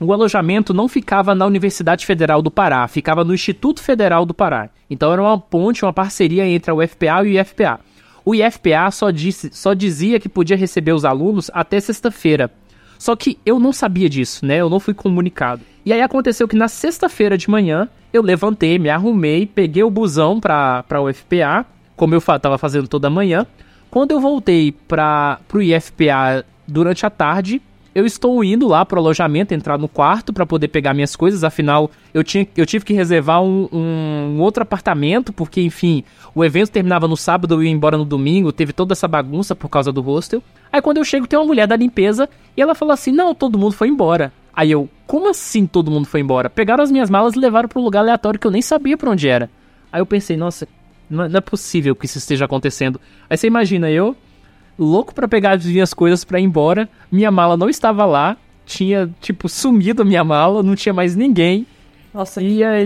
O 0.00 0.12
alojamento 0.12 0.72
não 0.72 0.88
ficava 0.88 1.34
na 1.34 1.44
Universidade 1.44 2.06
Federal 2.06 2.40
do 2.40 2.50
Pará, 2.50 2.88
ficava 2.88 3.22
no 3.22 3.34
Instituto 3.34 3.82
Federal 3.82 4.24
do 4.24 4.32
Pará. 4.32 4.70
Então 4.88 5.12
era 5.12 5.20
uma 5.20 5.38
ponte, 5.38 5.84
uma 5.84 5.92
parceria 5.92 6.46
entre 6.46 6.70
a 6.70 6.74
UFPA 6.74 7.22
e 7.24 7.36
o 7.36 7.40
IFPA. 7.40 7.80
O 8.24 8.34
IFPA 8.34 8.90
só, 8.90 9.10
disse, 9.10 9.50
só 9.52 9.74
dizia 9.74 10.18
que 10.18 10.28
podia 10.28 10.56
receber 10.56 10.92
os 10.92 11.04
alunos 11.04 11.50
até 11.52 11.78
sexta-feira. 11.80 12.50
Só 12.98 13.14
que 13.14 13.38
eu 13.44 13.58
não 13.58 13.72
sabia 13.72 14.08
disso, 14.08 14.44
né? 14.44 14.56
Eu 14.56 14.70
não 14.70 14.80
fui 14.80 14.94
comunicado. 14.94 15.62
E 15.84 15.92
aí 15.92 16.02
aconteceu 16.02 16.46
que 16.46 16.56
na 16.56 16.68
sexta-feira 16.68 17.36
de 17.36 17.48
manhã, 17.48 17.88
eu 18.12 18.22
levantei, 18.22 18.78
me 18.78 18.90
arrumei, 18.90 19.46
peguei 19.46 19.82
o 19.82 19.90
busão 19.90 20.38
pra, 20.38 20.82
pra 20.82 21.02
UFPA, 21.02 21.66
como 22.00 22.14
eu 22.14 22.18
estava 22.18 22.56
fazendo 22.56 22.88
toda 22.88 23.10
manhã. 23.10 23.46
Quando 23.90 24.12
eu 24.12 24.20
voltei 24.20 24.72
para 24.72 25.38
o 25.52 25.60
IFPA 25.60 26.46
durante 26.66 27.04
a 27.04 27.10
tarde, 27.10 27.60
eu 27.94 28.06
estou 28.06 28.42
indo 28.42 28.66
lá 28.66 28.86
pro 28.86 28.98
alojamento, 28.98 29.52
entrar 29.52 29.76
no 29.76 29.86
quarto 29.86 30.32
para 30.32 30.46
poder 30.46 30.68
pegar 30.68 30.94
minhas 30.94 31.14
coisas. 31.14 31.44
Afinal, 31.44 31.90
eu, 32.14 32.24
tinha, 32.24 32.48
eu 32.56 32.64
tive 32.64 32.86
que 32.86 32.94
reservar 32.94 33.42
um, 33.42 33.68
um, 33.70 34.40
outro 34.40 34.62
apartamento, 34.62 35.30
porque, 35.30 35.60
enfim, 35.60 36.02
o 36.34 36.42
evento 36.42 36.70
terminava 36.70 37.06
no 37.06 37.18
sábado, 37.18 37.52
eu 37.52 37.62
ia 37.62 37.70
embora 37.70 37.98
no 37.98 38.04
domingo, 38.06 38.50
teve 38.50 38.72
toda 38.72 38.94
essa 38.94 39.06
bagunça 39.06 39.54
por 39.54 39.68
causa 39.68 39.92
do 39.92 40.00
hostel. 40.00 40.42
Aí 40.72 40.80
quando 40.80 40.96
eu 40.96 41.04
chego, 41.04 41.26
tem 41.26 41.38
uma 41.38 41.44
mulher 41.44 41.66
da 41.66 41.76
limpeza 41.76 42.30
e 42.56 42.62
ela 42.62 42.74
falou 42.74 42.94
assim: 42.94 43.12
Não, 43.12 43.34
todo 43.34 43.58
mundo 43.58 43.72
foi 43.72 43.88
embora. 43.88 44.32
Aí 44.54 44.70
eu, 44.70 44.88
como 45.06 45.28
assim 45.28 45.66
todo 45.66 45.90
mundo 45.90 46.06
foi 46.06 46.20
embora? 46.20 46.48
Pegaram 46.48 46.82
as 46.82 46.90
minhas 46.90 47.10
malas 47.10 47.34
e 47.34 47.38
levaram 47.38 47.68
para 47.68 47.78
um 47.78 47.84
lugar 47.84 48.00
aleatório 48.00 48.40
que 48.40 48.46
eu 48.46 48.50
nem 48.50 48.62
sabia 48.62 48.96
para 48.96 49.10
onde 49.10 49.28
era. 49.28 49.50
Aí 49.92 50.00
eu 50.00 50.06
pensei, 50.06 50.36
nossa, 50.36 50.66
não, 51.10 51.28
não 51.28 51.38
é 51.38 51.40
possível 51.40 51.94
que 51.94 52.06
isso 52.06 52.18
esteja 52.18 52.44
acontecendo. 52.44 53.00
Aí 53.28 53.36
você 53.36 53.46
imagina, 53.46 53.90
eu, 53.90 54.16
louco 54.78 55.14
para 55.14 55.28
pegar 55.28 55.56
as 55.56 55.66
minhas 55.66 55.92
coisas 55.92 56.24
para 56.24 56.40
ir 56.40 56.44
embora, 56.44 56.88
minha 57.10 57.30
mala 57.30 57.56
não 57.56 57.68
estava 57.68 58.04
lá, 58.06 58.36
tinha, 58.64 59.10
tipo, 59.20 59.48
sumido 59.48 60.02
a 60.02 60.04
minha 60.04 60.22
mala, 60.22 60.62
não 60.62 60.76
tinha 60.76 60.92
mais 60.92 61.16
ninguém. 61.16 61.66
Nossa, 62.14 62.40
e 62.40 62.62
aí, 62.62 62.84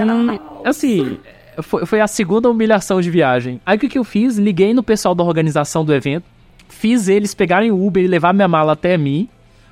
assim, 0.64 1.18
foi, 1.62 1.86
foi 1.86 2.00
a 2.00 2.06
segunda 2.06 2.50
humilhação 2.50 3.00
de 3.00 3.10
viagem. 3.10 3.60
Aí 3.64 3.76
o 3.76 3.80
que, 3.80 3.88
que 3.88 3.98
eu 3.98 4.04
fiz? 4.04 4.36
Liguei 4.36 4.74
no 4.74 4.82
pessoal 4.82 5.14
da 5.14 5.22
organização 5.22 5.84
do 5.84 5.94
evento, 5.94 6.24
fiz 6.68 7.08
eles 7.08 7.34
pegarem 7.34 7.70
o 7.70 7.86
Uber 7.86 8.02
e 8.02 8.08
levar 8.08 8.32
minha 8.32 8.48
mala 8.48 8.72
até 8.72 8.96
mim, 8.96 9.28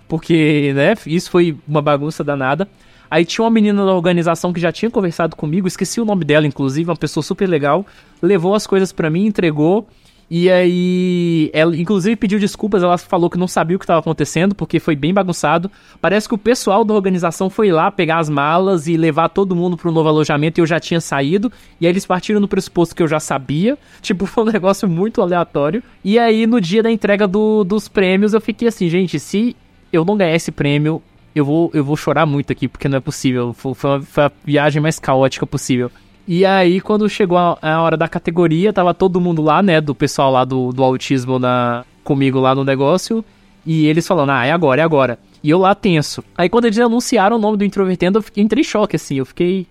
porque, 0.09 0.73
né, 0.75 0.95
isso 1.07 1.31
foi 1.31 1.57
uma 1.67 1.81
bagunça 1.81 2.23
danada. 2.23 2.69
Aí 3.13 3.27
tinha 3.27 3.45
uma 3.45 3.51
menina 3.51 3.85
da 3.85 3.93
organização 3.93 4.55
que 4.55 4.59
já 4.59 4.73
tinha 4.73 4.91
conversado 4.91 5.37
comigo, 5.37 5.69
esqueci 5.69 6.01
o 6.01 6.05
nome 6.07 6.25
dela, 6.25 6.47
inclusive, 6.47 6.89
uma 6.89 6.97
pessoa 6.97 7.23
super 7.23 7.47
legal, 7.47 7.85
levou 8.23 8.55
as 8.55 8.67
coisas 8.67 8.91
para 8.91 9.11
mim, 9.11 9.27
entregou. 9.27 9.87
E 10.31 10.51
aí, 10.51 11.51
ela 11.53 11.77
inclusive 11.77 12.17
pediu 12.17 12.39
desculpas, 12.39 12.83
ela 12.83 12.97
falou 12.97 13.29
que 13.29 13.37
não 13.37 13.47
sabia 13.47 13.77
o 13.77 13.79
que 13.79 13.85
estava 13.85 14.01
acontecendo, 14.01 14.55
porque 14.55 14.81
foi 14.81 14.97
bem 14.97 15.13
bagunçado. 15.13 15.71
Parece 16.01 16.27
que 16.27 16.35
o 16.35 16.39
pessoal 16.39 16.87
da 16.87 16.95
organização 16.95 17.51
foi 17.51 17.71
lá 17.71 17.91
pegar 17.91 18.17
as 18.17 18.31
malas 18.31 18.87
e 18.87 18.97
levar 18.97 19.29
todo 19.29 19.55
mundo 19.55 19.77
para 19.77 19.91
o 19.91 19.93
novo 19.93 20.09
alojamento 20.09 20.59
e 20.59 20.63
eu 20.63 20.67
já 20.67 20.81
tinha 20.81 20.99
saído. 20.99 21.53
E 21.79 21.87
aí 21.87 21.93
eles 21.93 22.07
partiram 22.07 22.41
no 22.41 22.49
pressuposto 22.49 22.97
que 22.97 23.03
eu 23.03 23.09
já 23.09 23.21
sabia. 23.21 23.77
Tipo, 24.01 24.25
foi 24.25 24.45
um 24.45 24.51
negócio 24.51 24.89
muito 24.89 25.21
aleatório. 25.21 25.83
E 26.03 26.19
aí, 26.19 26.47
no 26.47 26.59
dia 26.63 26.83
da 26.83 26.91
entrega 26.91 27.29
do, 27.29 27.63
dos 27.63 27.89
prêmios, 27.89 28.33
eu 28.33 28.41
fiquei 28.41 28.69
assim, 28.69 28.89
gente, 28.89 29.21
se 29.21 29.55
eu 29.93 30.03
não 30.03 30.17
ganhar 30.17 30.35
esse 30.35 30.51
prêmio, 30.51 31.03
eu 31.35 31.45
vou, 31.45 31.71
eu 31.73 31.85
vou 31.85 31.97
chorar 31.97 32.27
muito 32.27 32.53
aqui, 32.53 32.69
porque 32.69 32.89
não 32.89 32.99
é 32.99 33.01
possível. 33.01 33.53
Foi, 33.53 33.75
foi, 33.75 33.97
a, 33.97 34.01
foi 34.01 34.25
a 34.25 34.33
viagem 34.45 34.83
mais 34.83 34.99
caótica 34.99 35.47
possível. 35.47 35.91
E 36.27 36.45
aí, 36.45 36.81
quando 36.81 37.09
chegou 37.09 37.37
a, 37.37 37.59
a, 37.61 37.83
hora 37.83 37.97
da 37.97 38.07
categoria, 38.07 38.73
tava 38.73 38.95
todo 38.95 39.21
mundo 39.21 39.43
lá, 39.43 39.63
né? 39.63 39.81
Do 39.81 39.95
pessoal 39.95 40.31
lá 40.31 40.45
do, 40.45 40.73
do 40.73 40.83
autismo 40.85 41.39
na, 41.39 41.85
comigo 42.05 42.39
lá 42.39 42.55
no 42.55 42.65
negócio. 42.65 43.25
E 43.65 43.87
eles 43.87 44.07
falando, 44.07 44.31
ah, 44.31 44.45
é 44.45 44.53
agora, 44.53 44.81
é 44.81 44.85
agora. 44.85 45.19
E 45.43 45.51
eu 45.51 45.59
lá 45.59 45.75
tenso. 45.75 46.23
Aí 46.37 46.49
quando 46.49 46.67
eles 46.67 46.79
anunciaram 46.79 47.37
o 47.37 47.39
nome 47.39 47.57
do 47.57 47.65
Introvertendo, 47.65 48.19
eu 48.19 48.23
fiquei, 48.23 48.43
entrei 48.43 48.61
em 48.61 48.65
choque, 48.65 48.97
assim. 48.97 49.17
Eu 49.17 49.27
fiquei 49.27 49.67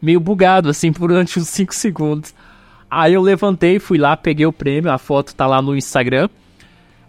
meio 0.00 0.20
bugado, 0.20 0.68
assim, 0.68 0.92
durante 0.96 1.38
uns 1.38 1.48
5 1.48 1.74
segundos. 1.74 2.34
Aí 2.90 3.14
eu 3.14 3.22
levantei, 3.22 3.78
fui 3.78 3.98
lá, 3.98 4.16
peguei 4.16 4.46
o 4.46 4.52
prêmio, 4.52 4.92
a 4.92 4.98
foto 4.98 5.34
tá 5.34 5.46
lá 5.46 5.60
no 5.60 5.76
Instagram. 5.76 6.28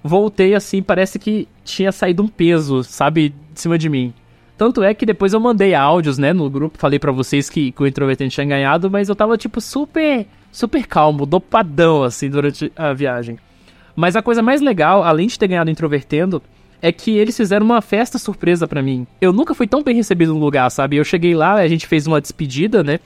Voltei, 0.03 0.55
assim, 0.55 0.82
parece 0.82 1.20
que 1.20 1.47
tinha 1.64 1.91
saído 1.91 2.24
um 2.24 2.28
peso, 2.28 2.84
sabe, 2.84 3.34
de 3.58 3.62
cima 3.62 3.78
de 3.78 3.89
mim. 3.89 4.14
Tanto 4.58 4.82
é 4.82 4.93
que 4.93 5.05
depois 5.05 5.34
eu 5.34 5.39
mandei 5.39 5.76
áudios, 5.76 6.18
né, 6.18 6.34
no 6.34 6.49
grupo, 6.49 6.78
falei 6.80 6.97
para 6.97 7.12
vocês 7.12 7.49
que, 7.49 7.72
que, 7.72 7.84
o 7.84 7.86
Introvertente 7.86 8.34
tinha 8.34 8.45
ganhado, 8.45 8.89
mas 8.89 9.08
eu 9.08 9.16
tava, 9.16 9.38
tipo, 9.38 9.62
super, 9.62 10.26
super 10.51 10.88
calmo, 10.88 11.26
dopadão, 11.26 12.03
assim, 12.03 12.30
durante 12.30 12.72
a 12.76 12.91
viagem. 12.93 13.38
Mas 13.95 14.16
a 14.16 14.22
coisa 14.22 14.41
mais 14.41 14.62
legal, 14.62 15.03
além 15.03 15.28
de 15.28 15.38
ter 15.38 15.47
ganhado 15.47 15.70
Introvertendo, 15.70 16.41
é 16.82 16.91
que 16.91 17.18
eles 17.18 17.38
fizeram 17.38 17.66
uma 17.66 17.82
festa 17.82 18.18
surpresa 18.18 18.68
para 18.68 18.82
mim. 18.82 19.05
Eu 19.20 19.34
nunca 19.34 19.53
fui 19.53 19.68
tão 19.68 19.84
bem 19.84 19.95
recebido 19.95 20.34
no 20.34 20.39
lugar, 20.39 20.70
sabe? 20.70 20.97
Eu 20.97 21.03
cheguei 21.03 21.36
lá, 21.36 21.53
a 21.53 21.68
gente 21.68 21.86
fez 21.86 22.08
uma 22.08 22.22
despedida, 22.22 22.84
né? 22.84 22.99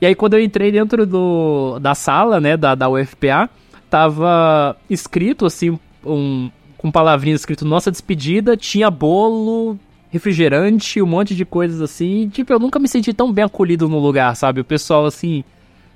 E 0.00 0.06
aí 0.06 0.14
quando 0.14 0.34
eu 0.34 0.42
entrei 0.42 0.70
dentro 0.70 1.06
do, 1.06 1.78
da 1.80 1.94
sala, 1.94 2.40
né, 2.40 2.56
da, 2.56 2.74
da 2.74 2.88
UFPA, 2.88 3.48
tava 3.88 4.76
escrito, 4.90 5.46
assim, 5.46 5.78
um, 6.04 6.50
com 6.84 6.90
palavrinhas 6.90 7.40
escrito 7.40 7.64
nossa 7.64 7.90
despedida, 7.90 8.58
tinha 8.58 8.90
bolo, 8.90 9.78
refrigerante, 10.10 11.00
um 11.00 11.06
monte 11.06 11.34
de 11.34 11.42
coisas 11.42 11.80
assim. 11.80 12.28
Tipo, 12.28 12.52
eu 12.52 12.58
nunca 12.58 12.78
me 12.78 12.86
senti 12.86 13.14
tão 13.14 13.32
bem 13.32 13.42
acolhido 13.42 13.88
no 13.88 13.98
lugar, 13.98 14.36
sabe? 14.36 14.60
O 14.60 14.64
pessoal, 14.64 15.06
assim, 15.06 15.42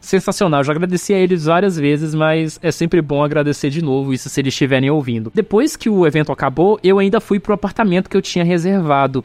sensacional. 0.01 0.61
Eu 0.61 0.65
já 0.65 0.73
agradeci 0.73 1.13
a 1.13 1.19
eles 1.19 1.45
várias 1.45 1.77
vezes, 1.77 2.15
mas 2.15 2.59
é 2.63 2.73
sempre 2.73 3.03
bom 3.03 3.23
agradecer 3.23 3.69
de 3.69 3.85
novo 3.85 4.15
isso 4.15 4.31
se 4.31 4.41
eles 4.41 4.55
estiverem 4.55 4.89
ouvindo. 4.89 5.31
Depois 5.35 5.77
que 5.77 5.91
o 5.91 6.07
evento 6.07 6.33
acabou, 6.33 6.81
eu 6.83 6.99
ainda 6.99 7.21
fui 7.21 7.39
pro 7.39 7.53
apartamento 7.53 8.09
que 8.09 8.17
eu 8.17 8.23
tinha 8.23 8.43
reservado. 8.43 9.23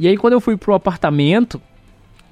E 0.00 0.08
aí, 0.08 0.16
quando 0.16 0.32
eu 0.32 0.40
fui 0.40 0.56
pro 0.56 0.72
apartamento, 0.72 1.60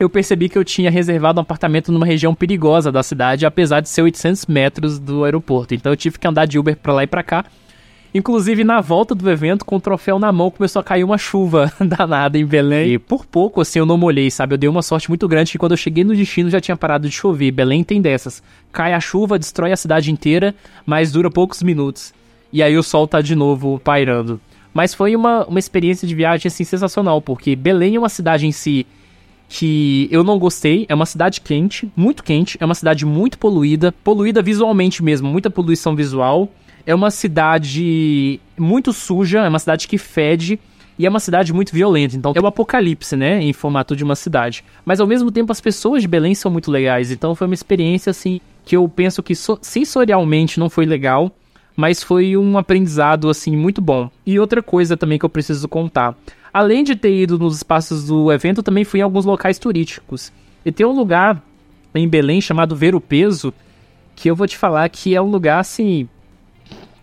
eu 0.01 0.09
percebi 0.09 0.49
que 0.49 0.57
eu 0.57 0.65
tinha 0.65 0.91
reservado 0.91 1.39
um 1.39 1.43
apartamento 1.43 1.93
numa 1.93 2.07
região 2.07 2.35
perigosa 2.35 2.91
da 2.91 3.03
cidade, 3.03 3.45
apesar 3.45 3.81
de 3.81 3.91
ser 3.91 4.01
800 4.01 4.47
metros 4.47 4.99
do 4.99 5.25
aeroporto. 5.25 5.75
Então 5.75 5.93
eu 5.93 5.97
tive 5.97 6.19
que 6.19 6.27
andar 6.27 6.47
de 6.47 6.59
Uber 6.59 6.75
pra 6.75 6.95
lá 6.95 7.05
e 7.05 7.07
pra 7.07 7.23
cá. 7.23 7.45
Inclusive, 8.15 8.63
na 8.63 8.81
volta 8.81 9.15
do 9.15 9.31
evento, 9.31 9.65
com 9.65 9.77
o 9.77 9.81
troféu 9.81 10.19
na 10.19 10.31
mão, 10.31 10.51
começou 10.51 10.81
a 10.81 10.85
cair 10.85 11.03
uma 11.03 11.17
chuva 11.17 11.73
danada 11.81 12.39
em 12.39 12.45
Belém. 12.45 12.93
E 12.93 12.99
por 12.99 13.25
pouco, 13.25 13.61
assim, 13.61 13.79
eu 13.79 13.87
não 13.87 13.97
molhei, 13.97 14.31
sabe? 14.31 14.55
Eu 14.55 14.59
dei 14.59 14.69
uma 14.69 14.83
sorte 14.83 15.09
muito 15.09 15.27
grande 15.27 15.53
que 15.53 15.59
quando 15.59 15.73
eu 15.73 15.79
cheguei 15.79 16.05
no 16.05 16.15
destino 16.15 16.51
já 16.51 16.61
tinha 16.61 16.77
parado 16.77 17.09
de 17.09 17.15
chover. 17.15 17.51
Belém 17.51 17.83
tem 17.83 18.03
dessas. 18.03 18.43
Cai 18.71 18.93
a 18.93 19.01
chuva, 19.01 19.39
destrói 19.39 19.73
a 19.73 19.77
cidade 19.77 20.11
inteira, 20.11 20.55
mas 20.85 21.11
dura 21.11 21.31
poucos 21.31 21.63
minutos. 21.63 22.13
E 22.53 22.63
aí 22.63 22.77
o 22.77 22.83
sol 22.83 23.09
tá 23.09 23.23
de 23.23 23.35
novo 23.35 23.81
pairando. 23.83 24.39
Mas 24.75 24.93
foi 24.93 25.17
uma, 25.17 25.47
uma 25.47 25.59
experiência 25.59 26.07
de 26.07 26.15
viagem, 26.15 26.49
assim, 26.49 26.65
sensacional, 26.65 27.21
porque 27.23 27.57
Belém 27.57 27.97
é 27.97 27.99
uma 27.99 28.09
cidade 28.11 28.47
em 28.47 28.53
si 28.53 28.87
que 29.49 30.09
eu 30.11 30.23
não 30.23 30.39
gostei. 30.39 30.85
É 30.89 30.95
uma 30.95 31.07
cidade 31.07 31.41
quente, 31.41 31.91
muito 31.97 32.23
quente. 32.23 32.59
É 32.61 32.65
uma 32.65 32.75
cidade 32.75 33.07
muito 33.07 33.39
poluída, 33.39 33.91
poluída 34.05 34.43
visualmente 34.43 35.03
mesmo, 35.03 35.31
muita 35.31 35.51
poluição 35.51 35.97
visual. 35.97 36.51
É 36.87 36.95
uma 36.95 37.11
cidade 37.11 38.41
muito 38.59 38.93
suja, 38.93 39.41
é 39.41 39.49
uma 39.49 39.59
cidade 39.59 39.87
que 39.87 39.99
fede 39.99 40.59
e 40.99 41.07
é 41.07 41.09
uma 41.09 41.21
cidade 41.21 41.53
muito 41.53 41.73
violenta. 41.73 42.17
Então 42.17 42.33
é 42.35 42.41
o 42.41 42.47
apocalipse, 42.47 43.17
né, 43.17 43.43
em 43.43 43.53
formato 43.53 43.97
de 43.97 44.05
uma 44.05 44.17
cidade. 44.17 44.65
Mas 44.85 45.01
ao 45.01 45.07
mesmo 45.07 45.31
tempo 45.31 45.53
as 45.53 45.61
pessoas 45.61 46.03
de 46.03 46.09
Belém 46.09 46.35
são 46.35 46.51
muito 46.51 46.71
legais. 46.71 47.11
Então 47.11 47.35
foi 47.35 47.47
uma 47.47 47.55
experiência 47.55 48.11
assim 48.11 48.41
que 48.65 48.77
eu 48.77 48.89
penso 48.89 49.23
que 49.23 49.35
so 49.35 49.59
sensorialmente 49.61 50.61
não 50.61 50.71
foi 50.71 50.87
legal, 50.87 51.31
mas 51.77 52.03
foi 52.03 52.37
um 52.37 52.59
aprendizado 52.59 53.29
assim 53.29 53.57
muito 53.57 53.81
bom. 53.81 54.11
E 54.27 54.39
outra 54.39 54.63
coisa 54.63 54.97
também 54.97 55.19
que 55.19 55.25
eu 55.25 55.31
preciso 55.31 55.69
contar. 55.69 56.17
Além 56.53 56.85
de 56.85 56.95
ter 56.95 57.15
ido 57.15 57.39
nos 57.39 57.57
espaços 57.57 58.07
do 58.07 58.31
evento, 58.31 58.63
também 58.63 58.85
fui 58.85 59.01
em 59.01 59.03
alguns 59.03 59.25
locais 59.25 59.59
turísticos. 59.59 60.31
E 60.65 60.71
tem 60.71 60.85
um 60.85 60.93
lugar 60.93 61.43
em 61.95 62.07
Belém 62.07 62.41
chamado 62.41 62.77
Ver 62.77 62.95
o 62.95 63.01
Peso, 63.01 63.53
que 64.15 64.31
eu 64.31 64.37
vou 64.37 64.47
te 64.47 64.57
falar 64.57 64.89
que 64.89 65.15
é 65.15 65.23
um 65.23 65.31
lugar 65.31 65.59
assim 65.59 66.09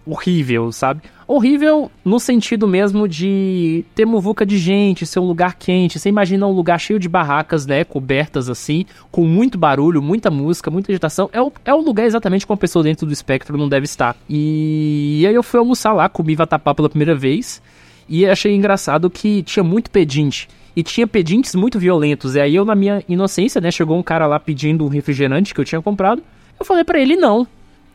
horrível, 0.05 0.71
sabe? 0.71 1.01
Horrível 1.27 1.91
no 2.03 2.19
sentido 2.19 2.67
mesmo 2.67 3.07
de 3.07 3.85
ter 3.93 4.05
muvuca 4.05 4.45
de 4.45 4.57
gente, 4.57 5.05
ser 5.05 5.19
um 5.19 5.27
lugar 5.27 5.55
quente. 5.55 5.99
Você 5.99 6.09
imagina 6.09 6.47
um 6.47 6.51
lugar 6.51 6.79
cheio 6.79 6.99
de 6.99 7.07
barracas, 7.07 7.65
né? 7.65 7.83
Cobertas 7.83 8.49
assim, 8.49 8.85
com 9.11 9.23
muito 9.25 9.57
barulho, 9.57 10.01
muita 10.01 10.31
música, 10.31 10.71
muita 10.71 10.91
agitação. 10.91 11.29
É 11.31 11.41
o, 11.41 11.51
é 11.63 11.73
o 11.73 11.81
lugar 11.81 12.05
exatamente 12.05 12.47
como 12.47 12.55
a 12.55 12.59
pessoa 12.59 12.83
dentro 12.83 13.05
do 13.05 13.13
espectro 13.13 13.57
não 13.57 13.69
deve 13.69 13.85
estar. 13.85 14.15
E, 14.27 15.19
e 15.21 15.27
aí 15.27 15.35
eu 15.35 15.43
fui 15.43 15.59
almoçar 15.59 15.93
lá, 15.93 16.09
comi 16.09 16.35
vatapá 16.35 16.73
pela 16.73 16.89
primeira 16.89 17.13
vez. 17.13 17.61
E 18.07 18.25
achei 18.25 18.55
engraçado 18.55 19.09
que 19.09 19.43
tinha 19.43 19.63
muito 19.63 19.91
pedinte. 19.91 20.49
E 20.75 20.81
tinha 20.81 21.05
pedintes 21.05 21.53
muito 21.53 21.77
violentos. 21.77 22.35
E 22.35 22.39
aí 22.39 22.55
eu, 22.55 22.65
na 22.65 22.73
minha 22.73 23.03
inocência, 23.07 23.61
né? 23.61 23.69
Chegou 23.69 23.97
um 23.97 24.03
cara 24.03 24.25
lá 24.25 24.39
pedindo 24.39 24.83
um 24.83 24.87
refrigerante 24.87 25.53
que 25.53 25.59
eu 25.59 25.65
tinha 25.65 25.81
comprado. 25.81 26.23
Eu 26.59 26.65
falei 26.65 26.83
para 26.83 26.99
ele 26.99 27.15
não. 27.15 27.47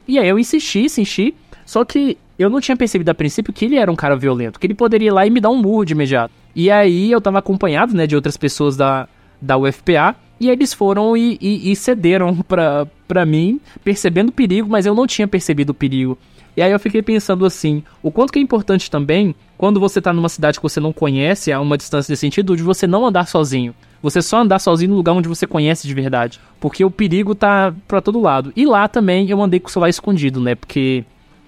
E 0.06 0.18
aí 0.18 0.28
eu 0.28 0.38
insisti, 0.38 0.80
insisti. 0.80 1.34
Só 1.64 1.84
que 1.84 2.18
eu 2.38 2.50
não 2.50 2.60
tinha 2.60 2.76
percebido 2.76 3.08
a 3.10 3.14
princípio 3.14 3.52
que 3.52 3.64
ele 3.64 3.76
era 3.76 3.90
um 3.90 3.96
cara 3.96 4.16
violento, 4.16 4.58
que 4.58 4.66
ele 4.66 4.74
poderia 4.74 5.08
ir 5.08 5.12
lá 5.12 5.26
e 5.26 5.30
me 5.30 5.40
dar 5.40 5.50
um 5.50 5.56
murro 5.56 5.84
de 5.84 5.92
imediato. 5.92 6.32
E 6.54 6.70
aí 6.70 7.10
eu 7.10 7.20
tava 7.20 7.38
acompanhado, 7.38 7.94
né, 7.94 8.06
de 8.06 8.14
outras 8.14 8.36
pessoas 8.36 8.76
da, 8.76 9.08
da 9.40 9.56
UFPA, 9.56 10.16
e 10.40 10.50
eles 10.50 10.74
foram 10.74 11.16
e, 11.16 11.38
e, 11.40 11.72
e 11.72 11.76
cederam 11.76 12.36
pra, 12.46 12.86
pra 13.06 13.24
mim, 13.24 13.60
percebendo 13.82 14.28
o 14.28 14.32
perigo, 14.32 14.68
mas 14.68 14.86
eu 14.86 14.94
não 14.94 15.06
tinha 15.06 15.28
percebido 15.28 15.70
o 15.70 15.74
perigo. 15.74 16.18
E 16.56 16.62
aí 16.62 16.70
eu 16.70 16.78
fiquei 16.78 17.02
pensando 17.02 17.44
assim, 17.44 17.82
o 18.00 18.12
quanto 18.12 18.32
que 18.32 18.38
é 18.38 18.42
importante 18.42 18.88
também, 18.88 19.34
quando 19.58 19.80
você 19.80 20.00
tá 20.00 20.12
numa 20.12 20.28
cidade 20.28 20.58
que 20.58 20.62
você 20.62 20.78
não 20.78 20.92
conhece, 20.92 21.50
a 21.50 21.60
uma 21.60 21.76
distância 21.76 22.14
de 22.14 22.18
sentido, 22.18 22.56
de 22.56 22.62
você 22.62 22.86
não 22.86 23.04
andar 23.04 23.26
sozinho. 23.26 23.74
Você 24.00 24.20
só 24.22 24.42
andar 24.42 24.58
sozinho 24.58 24.90
no 24.90 24.96
lugar 24.96 25.14
onde 25.14 25.28
você 25.28 25.46
conhece 25.46 25.88
de 25.88 25.94
verdade. 25.94 26.38
Porque 26.60 26.84
o 26.84 26.90
perigo 26.90 27.34
tá 27.34 27.74
pra 27.88 28.00
todo 28.00 28.20
lado. 28.20 28.52
E 28.54 28.66
lá 28.66 28.86
também 28.86 29.28
eu 29.28 29.42
andei 29.42 29.58
com 29.58 29.68
o 29.68 29.70
celular 29.70 29.88
escondido, 29.88 30.40
né? 30.40 30.54
Porque 30.54 31.04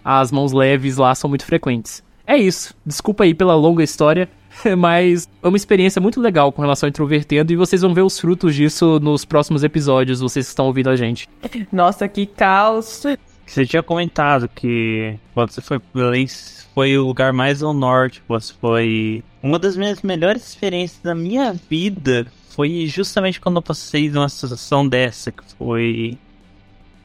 as 0.07 0.31
mãos 0.31 0.53
leves 0.53 0.99
lá 0.99 1.13
são 1.17 1.29
muito 1.29 1.45
frequentes. 1.45 2.01
É 2.25 2.37
isso. 2.37 2.73
Desculpa 2.87 3.25
aí 3.25 3.35
pela 3.35 3.57
longa 3.57 3.83
história, 3.83 4.29
mas 4.79 5.29
é 5.43 5.49
uma 5.49 5.57
experiência 5.57 6.01
muito 6.01 6.21
legal 6.21 6.53
com 6.53 6.63
relação 6.63 6.87
ao 6.87 6.91
introvertendo 6.91 7.53
e 7.53 7.57
vocês 7.57 7.83
vão 7.83 7.93
ver 7.93 8.03
os 8.03 8.17
frutos 8.17 8.55
disso 8.55 9.01
nos 9.01 9.25
próximos 9.25 9.65
episódios, 9.65 10.21
vocês 10.21 10.47
que 10.47 10.51
estão 10.51 10.67
ouvindo 10.67 10.91
a 10.91 10.95
gente. 10.95 11.29
Nossa, 11.73 12.07
que 12.07 12.25
caos. 12.25 13.03
Você 13.45 13.67
tinha 13.67 13.83
comentado 13.83 14.49
que 14.49 15.19
quando 15.35 15.51
você 15.51 15.61
foi 15.61 15.81
pro 15.81 16.03
Belém, 16.03 16.27
foi 16.73 16.97
o 16.97 17.05
lugar 17.05 17.33
mais 17.33 17.61
ao 17.61 17.75
norte. 17.75 18.23
Você 18.29 18.55
foi. 18.61 19.25
Uma 19.43 19.59
das 19.59 19.77
minhas 19.77 20.03
melhores 20.03 20.47
experiências 20.47 21.01
da 21.03 21.17
minha 21.17 21.53
vida 21.53 22.29
foi 22.51 22.87
justamente 22.87 23.41
quando 23.41 23.57
eu 23.57 23.63
passei 23.63 24.09
numa 24.09 24.29
situação 24.29 24.87
dessa, 24.87 25.33
que 25.33 25.43
foi. 25.59 26.17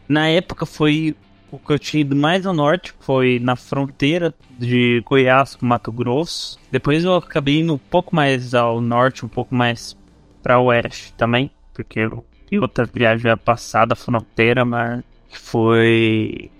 Na 0.07 0.27
época 0.27 0.65
foi 0.67 1.15
o 1.51 1.59
que 1.59 1.73
eu 1.73 1.79
tinha 1.79 2.01
ido 2.01 2.15
mais 2.15 2.45
ao 2.45 2.53
norte 2.53 2.93
foi 3.01 3.39
na 3.39 3.55
fronteira 3.55 4.33
de 4.57 5.01
Goiás 5.05 5.55
com 5.55 5.65
Mato 5.65 5.91
Grosso. 5.91 6.57
Depois 6.71 7.03
eu 7.03 7.15
acabei 7.15 7.59
indo 7.59 7.73
um 7.73 7.77
pouco 7.77 8.15
mais 8.15 8.53
ao 8.53 8.79
norte, 8.79 9.25
um 9.25 9.29
pouco 9.29 9.53
mais 9.53 9.97
para 10.41 10.59
oeste 10.59 11.13
também, 11.13 11.51
porque 11.73 11.99
eu 11.99 12.25
outra 12.59 12.85
viagem 12.85 13.35
passada 13.37 13.93
a 13.93 13.95
fronteira, 13.95 14.65
mas 14.65 15.03
foi 15.29 16.51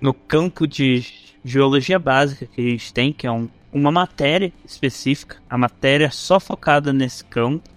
no 0.00 0.14
campo 0.14 0.66
de 0.66 1.04
geologia 1.44 1.98
básica 1.98 2.46
que 2.46 2.60
a 2.60 2.70
gente 2.70 2.92
tem, 2.92 3.12
que 3.12 3.26
é 3.26 3.30
um, 3.30 3.48
uma 3.72 3.90
matéria 3.90 4.52
específica, 4.64 5.36
a 5.48 5.58
matéria 5.58 6.10
só 6.10 6.40
focada 6.40 6.92
nesse 6.92 7.24
campo. 7.24 7.68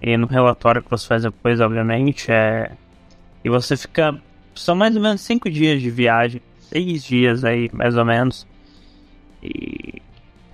E 0.00 0.16
no 0.16 0.26
relatório 0.26 0.82
que 0.82 0.90
você 0.90 1.06
faz 1.06 1.22
depois, 1.22 1.60
obviamente, 1.60 2.30
é. 2.30 2.72
E 3.44 3.48
você 3.48 3.76
fica 3.76 4.20
são 4.54 4.74
mais 4.74 4.94
ou 4.96 5.02
menos 5.02 5.20
cinco 5.20 5.50
dias 5.50 5.80
de 5.80 5.90
viagem, 5.90 6.40
seis 6.60 7.04
dias 7.04 7.44
aí, 7.44 7.70
mais 7.72 7.96
ou 7.96 8.04
menos. 8.04 8.46
E 9.42 10.00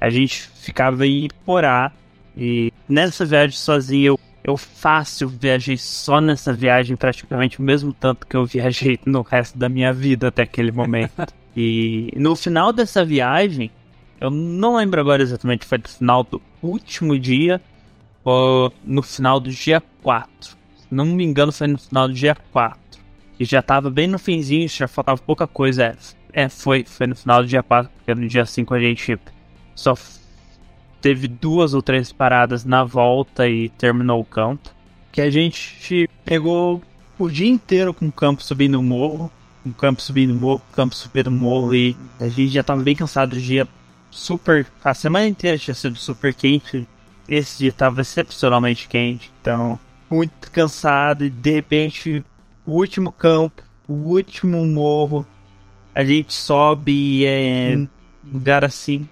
a 0.01 0.09
gente 0.11 0.49
ficava 0.55 1.07
em 1.07 1.29
Porá. 1.45 1.93
E 2.37 2.73
nessa 2.89 3.25
viagem 3.25 3.57
sozinho, 3.57 4.05
eu, 4.05 4.21
eu 4.45 4.57
fácil 4.57 5.29
viajei 5.29 5.77
só 5.77 6.21
nessa 6.21 6.53
viagem 6.53 6.97
praticamente 6.97 7.59
o 7.59 7.63
mesmo 7.63 7.93
tanto 7.93 8.27
que 8.27 8.37
eu 8.37 8.47
viajei 8.47 8.99
no 9.05 9.23
resto 9.23 9.59
da 9.59 9.69
minha 9.69 9.93
vida 9.93 10.29
até 10.29 10.43
aquele 10.43 10.71
momento. 10.71 11.27
e 11.57 12.13
no 12.17 12.37
final 12.37 12.73
dessa 12.73 13.05
viagem, 13.05 13.71
eu 14.21 14.31
não 14.31 14.77
lembro 14.77 15.01
agora 15.01 15.23
exatamente, 15.23 15.67
foi 15.67 15.79
no 15.79 15.89
final 15.89 16.25
do 16.25 16.41
último 16.63 17.19
dia 17.19 17.61
ou 18.25 18.73
no 18.85 19.03
final 19.03 19.41
do 19.41 19.51
dia 19.51 19.83
4. 20.03 20.57
Se 20.77 20.87
não 20.91 21.07
me 21.07 21.25
engano, 21.25 21.53
foi 21.53 21.67
no 21.67 21.79
final 21.79 22.09
do 22.09 22.15
dia 22.15 22.37
4 22.53 22.88
que 23.39 23.45
já 23.45 23.63
tava 23.63 23.89
bem 23.89 24.09
no 24.09 24.19
finzinho, 24.19 24.69
já 24.69 24.89
faltava 24.89 25.21
pouca 25.21 25.47
coisa. 25.47 25.97
É, 26.33 26.49
foi, 26.49 26.85
foi 26.85 27.07
no 27.07 27.15
final 27.15 27.41
do 27.41 27.49
dia 27.49 27.63
4, 27.63 27.89
porque 27.97 28.13
no 28.13 28.27
dia 28.27 28.45
5 28.45 28.75
a 28.75 28.81
gente 28.81 29.19
só 29.77 29.95
teve 31.01 31.29
duas 31.29 31.73
ou 31.73 31.81
três 31.81 32.13
paradas 32.13 32.65
na 32.65 32.83
volta 32.83 33.49
e 33.49 33.69
terminou 33.69 34.21
o 34.21 34.25
campo. 34.25 34.71
Que 35.13 35.21
a 35.21 35.31
gente 35.31 36.11
pegou 36.25 36.83
o 37.17 37.29
dia 37.29 37.49
inteiro 37.49 37.95
com 37.95 38.09
o 38.09 38.13
campo 38.13 38.43
subindo 38.43 38.81
o 38.81 38.83
morro, 38.83 39.31
com 39.63 39.71
o 39.71 39.75
campo 39.75 40.03
subindo 40.03 40.33
o 40.33 40.35
morro, 40.35 40.63
o 40.73 40.75
campo 40.75 40.97
subindo 40.97 41.29
o 41.29 41.33
morro 41.33 41.73
e 41.73 41.97
a 42.19 42.29
gente 42.29 42.49
já 42.49 42.65
tava 42.65 42.83
bem 42.83 42.97
cansado 42.97 43.37
do 43.37 43.41
dia 43.41 43.69
super. 44.11 44.67
A 44.83 44.95
semana 44.95 45.29
inteira 45.29 45.57
tinha 45.57 45.75
sido 45.75 45.97
super 45.97 46.35
quente. 46.35 46.89
Esse 47.29 47.59
dia 47.59 47.73
tava 47.73 48.01
excepcionalmente 48.01 48.89
quente, 48.89 49.31
então 49.41 49.79
muito 50.11 50.51
cansado 50.51 51.25
e 51.25 51.31
de 51.31 51.51
repente 51.53 52.25
o 52.69 52.73
último 52.73 53.11
campo, 53.11 53.63
o 53.89 53.95
último 53.95 54.65
morro. 54.67 55.27
A 55.95 56.05
gente 56.05 56.35
sobe 56.35 56.93
e 56.93 57.25
é 57.25 57.75
hum. 57.75 57.89
lugar 58.31 58.63
assim. 58.63 59.09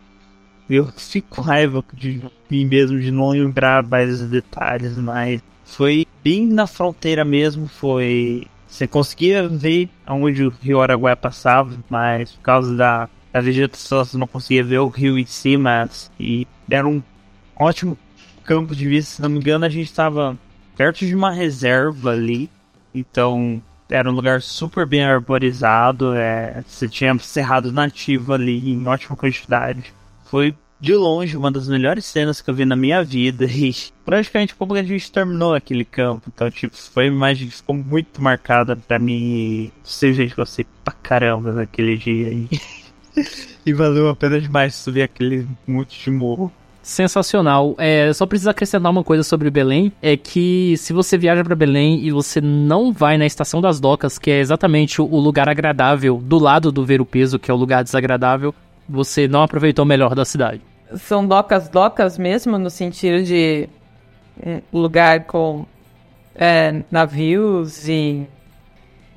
Eu 0.68 0.86
fico 0.94 1.40
raiva 1.40 1.82
de 1.94 2.22
mim 2.50 2.66
mesmo 2.66 3.00
de 3.00 3.11
não 3.11 3.30
lembrar 3.30 3.82
mais 3.82 4.20
os 4.20 4.28
detalhes, 4.28 4.98
mas 4.98 5.42
foi 5.64 6.07
bem 6.22 6.46
na 6.46 6.66
fronteira 6.66 7.24
mesmo. 7.24 7.66
Foi. 7.66 8.46
Você 8.68 8.86
conseguia 8.86 9.48
ver 9.48 9.88
aonde 10.04 10.44
o 10.44 10.50
rio 10.50 10.82
Araguaia 10.82 11.16
passava, 11.16 11.74
mas 11.88 12.32
por 12.32 12.42
causa 12.42 12.76
da, 12.76 13.09
da 13.32 13.40
vegetação 13.40 14.04
você 14.04 14.18
não 14.18 14.26
conseguia 14.26 14.62
ver 14.62 14.80
o 14.80 14.88
rio 14.88 15.18
em 15.18 15.24
cima. 15.24 15.88
E 16.20 16.46
era 16.70 16.86
um 16.86 17.02
ótimo 17.59 17.96
campo 18.44 18.76
de 18.76 18.86
vista. 18.86 19.14
Se 19.16 19.22
não 19.22 19.30
me 19.30 19.38
engano, 19.38 19.64
a 19.64 19.70
gente 19.70 19.86
estava 19.86 20.36
perto 20.76 21.07
de 21.07 21.14
uma 21.14 21.30
reserva 21.30 22.11
ali. 22.11 22.50
Então 22.99 23.62
era 23.88 24.11
um 24.11 24.14
lugar 24.14 24.42
super 24.42 24.86
bem 24.86 25.05
arborizado, 25.05 26.14
é, 26.14 26.62
você 26.66 26.88
tinha 26.88 27.16
cerrado 27.18 27.72
nativo 27.72 28.32
ali 28.32 28.70
em 28.72 28.86
ótima 28.86 29.16
quantidade. 29.16 29.92
Foi 30.24 30.55
de 30.78 30.94
longe 30.94 31.36
uma 31.36 31.51
das 31.51 31.68
melhores 31.68 32.05
cenas 32.05 32.40
que 32.40 32.51
eu 32.51 32.55
vi 32.55 32.64
na 32.64 32.76
minha 32.76 33.03
vida 33.03 33.44
e 33.49 33.74
praticamente 34.05 34.55
como 34.55 34.74
a 34.74 34.82
gente 34.82 35.11
terminou 35.11 35.55
aquele 35.55 35.84
campo. 35.84 36.30
Então, 36.34 36.51
tipo, 36.51 36.76
foi 36.76 37.09
uma 37.09 37.16
imagem 37.16 37.49
que 37.49 37.57
ficou 37.57 37.76
muito 37.76 38.20
marcada 38.22 38.76
pra 38.76 38.99
mim 38.99 39.14
e 39.14 39.72
sei, 39.82 40.12
gente, 40.12 40.34
gostei 40.34 40.66
pra 40.84 40.92
caramba 40.92 41.53
naquele 41.53 41.96
dia 41.96 42.29
aí. 42.29 42.49
e 43.64 43.72
valeu 43.72 44.08
a 44.08 44.16
pena 44.16 44.41
demais 44.41 44.75
subir 44.75 45.03
aquele 45.03 45.46
monte 45.66 46.03
de 46.03 46.11
morro 46.11 46.53
sensacional. 46.87 47.75
É, 47.79 48.13
só 48.13 48.25
preciso 48.26 48.49
acrescentar 48.49 48.92
uma 48.92 49.03
coisa 49.03 49.25
sobre 49.25 49.50
Belém, 49.50 49.92
é 50.00 50.17
que 50.17 50.76
se 50.76 50.92
você 50.92 51.18
viaja 51.18 51.42
para 51.42 51.57
Belém 51.57 51.99
e 52.04 52.13
você 52.13 52.41
não 52.41 52.92
vai 52.92 53.18
na 53.18 53.26
estação 53.26 53.61
das 53.61 53.80
docas, 53.80 54.21
que 54.21 54.30
é 54.30 54.38
exatamente 54.38 55.03
o 55.03 55.18
lugar 55.18 55.49
agradável 55.49 56.18
do 56.22 56.38
lado 56.38 56.71
do 56.71 56.87
Ver 56.87 57.00
o 57.00 57.04
Peso, 57.04 57.41
que 57.41 57.50
é 57.50 57.54
o 57.54 57.57
lugar 57.57 57.83
desagradável, 57.83 58.54
você 58.88 59.26
não 59.26 59.42
aproveitou 59.42 59.84
o 59.84 59.88
melhor 59.88 60.14
da 60.14 60.25
cidade. 60.25 60.61
São 60.95 61.26
docas 61.26 61.68
docas 61.68 62.17
mesmo, 62.17 62.57
no 62.57 62.71
sentido 62.71 63.25
de 63.25 63.68
um 64.72 64.79
lugar 64.79 65.25
com 65.25 65.67
é, 66.37 66.84
navios 66.88 67.88
e 67.88 68.29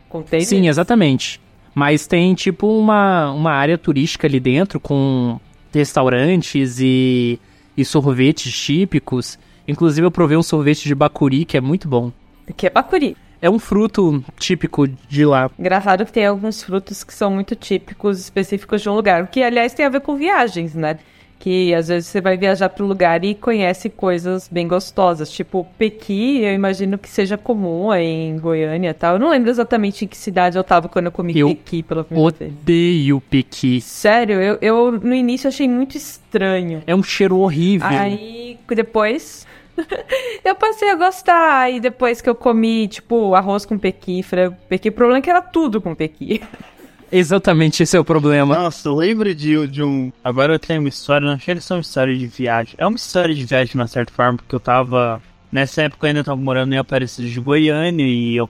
containers? 0.10 0.50
Sim, 0.50 0.68
exatamente. 0.68 1.40
Mas 1.76 2.08
tem 2.08 2.34
tipo 2.34 2.80
uma, 2.80 3.32
uma 3.32 3.52
área 3.52 3.78
turística 3.78 4.26
ali 4.26 4.40
dentro 4.40 4.80
com 4.80 5.40
restaurantes 5.72 6.80
e 6.80 7.40
e 7.80 7.86
sorvetes 7.86 8.54
típicos. 8.54 9.40
Inclusive 9.68 10.06
eu 10.06 10.12
provei 10.12 10.36
um 10.36 10.44
sorvete 10.44 10.88
de 10.88 10.96
bacuri 10.96 11.46
que 11.46 11.56
é 11.56 11.62
muito 11.62 11.88
bom. 11.88 12.12
O 12.48 12.54
que 12.54 12.68
é 12.68 12.70
bacuri? 12.70 13.16
É 13.42 13.50
um 13.50 13.58
fruto 13.58 14.24
típico 14.38 14.86
de 14.88 15.26
lá. 15.26 15.50
Engraçado 15.58 16.06
que 16.06 16.12
tem 16.12 16.26
alguns 16.26 16.62
frutos 16.62 17.04
que 17.06 17.14
são 17.14 17.32
muito 17.32 17.56
típicos, 17.56 18.20
específicos 18.20 18.82
de 18.82 18.90
um 18.90 18.96
lugar. 18.96 19.28
Que, 19.28 19.42
aliás, 19.42 19.74
tem 19.74 19.86
a 19.86 19.90
ver 19.90 20.02
com 20.02 20.18
viagens, 20.18 20.76
né? 20.76 21.00
Que 21.40 21.74
às 21.74 21.88
vezes 21.88 22.10
você 22.10 22.20
vai 22.20 22.38
viajar 22.38 22.68
para 22.68 22.84
um 22.84 22.88
lugar 22.88 23.24
e 23.24 23.34
conhece 23.34 23.90
coisas 23.90 24.50
bem 24.52 24.68
gostosas, 24.68 25.32
tipo 25.32 25.66
pequi, 25.78 26.42
eu 26.42 26.54
imagino 26.54 26.98
que 26.98 27.08
seja 27.08 27.38
comum 27.38 27.90
aí 27.90 28.06
em 28.06 28.38
Goiânia 28.38 28.90
e 28.90 28.94
tal. 28.94 29.14
Eu 29.14 29.20
não 29.20 29.30
lembro 29.30 29.50
exatamente 29.50 30.04
em 30.04 30.08
que 30.08 30.18
cidade 30.18 30.58
eu 30.58 30.64
tava 30.64 30.90
quando 30.90 31.06
eu 31.06 31.12
comi 31.12 31.40
eu 31.40 31.48
pequi 31.50 31.82
pela 31.82 32.04
primeira 32.04 32.36
vez. 32.38 32.52
Odeio 32.52 33.22
pequi. 33.30 33.80
Sério, 33.80 34.42
eu, 34.42 34.58
eu 34.62 34.92
no 34.92 35.16
início 35.16 35.48
achei 35.48 35.68
muito 35.68 35.96
estranho. 35.96 36.84
É 36.86 36.94
um 36.94 37.02
cheiro 37.02 37.38
horrível. 37.38 37.88
Aí 37.88 38.60
depois 38.68 39.48
eu 40.44 40.56
passei 40.56 40.90
a 40.90 40.96
gostar. 40.96 41.72
E 41.72 41.80
depois 41.80 42.22
que 42.22 42.30
eu 42.30 42.36
comi, 42.36 42.88
tipo, 42.88 43.34
arroz 43.34 43.66
com 43.66 43.78
pequi, 43.78 44.22
frango 44.24 44.58
pequi, 44.68 44.90
o 44.90 44.92
problema 44.92 45.20
é 45.20 45.22
que 45.22 45.30
era 45.30 45.42
tudo 45.42 45.82
com 45.82 45.96
pequi. 45.96 46.42
Exatamente 47.12 47.84
esse 47.84 47.96
é 47.96 48.00
o 48.00 48.06
problema. 48.06 48.56
Nossa, 48.56 48.88
eu 48.88 48.96
lembro 48.96 49.34
de, 49.34 49.68
de 49.68 49.84
um. 49.84 50.12
Agora 50.24 50.54
eu 50.54 50.60
tenho 50.60 50.80
uma 50.80 50.90
história, 50.90 51.26
não 51.26 51.36
achei 51.36 51.56
que 51.56 51.62
são 51.62 51.80
história 51.80 52.16
de 52.16 52.28
viagem. 52.28 52.76
É 52.78 52.86
uma 52.86 52.96
história 52.96 53.34
de 53.34 53.46
viagem, 53.46 53.72
de 53.72 53.76
uma 53.76 53.88
certa 53.88 54.14
forma, 54.14 54.38
porque 54.38 54.56
eu 54.56 54.60
tava. 54.60 55.22
Nessa 55.52 55.84
época 55.84 56.06
eu 56.06 56.10
ainda 56.10 56.24
tava 56.24 56.40
morando 56.40 56.74
em 56.74 56.78
Aparecida 56.78 57.28
de 57.28 57.40
Goiânia 57.40 58.06
e 58.06 58.36
eu 58.36 58.48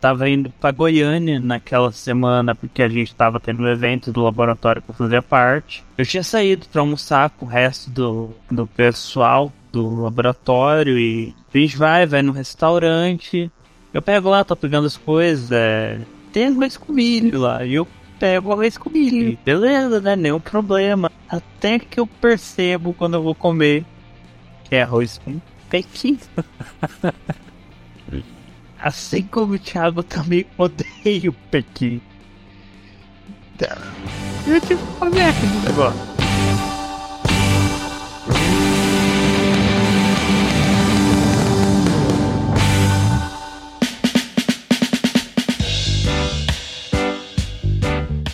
tava 0.00 0.28
indo 0.28 0.50
pra 0.60 0.70
Goiânia 0.72 1.40
naquela 1.40 1.90
semana 1.92 2.54
porque 2.54 2.82
a 2.82 2.88
gente 2.88 3.14
tava 3.14 3.40
tendo 3.40 3.62
um 3.62 3.68
evento 3.68 4.12
do 4.12 4.22
laboratório 4.22 4.82
que 4.82 4.90
eu 4.90 4.94
fazia 4.94 5.22
parte. 5.22 5.84
Eu 5.96 6.04
tinha 6.04 6.22
saído 6.22 6.66
pra 6.70 6.80
almoçar 6.80 7.30
com 7.30 7.46
o 7.46 7.48
resto 7.48 7.90
do, 7.90 8.30
do 8.50 8.66
pessoal 8.66 9.52
do 9.72 10.02
laboratório 10.02 10.98
e 10.98 11.34
a 11.52 11.58
gente 11.58 11.76
vai, 11.76 12.06
vai 12.06 12.22
no 12.22 12.32
restaurante. 12.32 13.50
Eu 13.92 14.02
pego 14.02 14.28
lá, 14.28 14.44
tô 14.44 14.54
pegando 14.54 14.86
as 14.86 14.96
coisas, 14.96 15.50
é... 15.52 15.98
tem 16.32 16.46
arroz 16.46 16.76
com 16.76 16.92
milho 16.92 17.40
lá, 17.40 17.64
e 17.64 17.74
eu 17.74 17.86
pego 18.18 18.52
arroz 18.52 18.76
com 18.76 18.90
milho. 18.90 19.30
E 19.30 19.38
beleza, 19.44 20.00
né? 20.00 20.16
Nenhum 20.16 20.40
problema. 20.40 21.10
Até 21.28 21.78
que 21.78 22.00
eu 22.00 22.06
percebo 22.06 22.92
quando 22.94 23.14
eu 23.14 23.22
vou 23.22 23.34
comer 23.34 23.84
que 24.64 24.74
é 24.74 24.82
arroz 24.82 25.18
com 25.24 25.40
pequi. 25.70 26.18
assim 28.78 29.22
como 29.22 29.54
o 29.54 29.58
Thiago 29.58 30.02
também 30.02 30.46
odeia 30.56 31.30
o 31.30 31.32
pequi. 31.50 32.00
Eu 34.46 34.60
tive 34.60 34.76
que 34.76 34.98
fazer 34.98 35.22
aquele 35.22 35.60
negócio. 35.66 36.75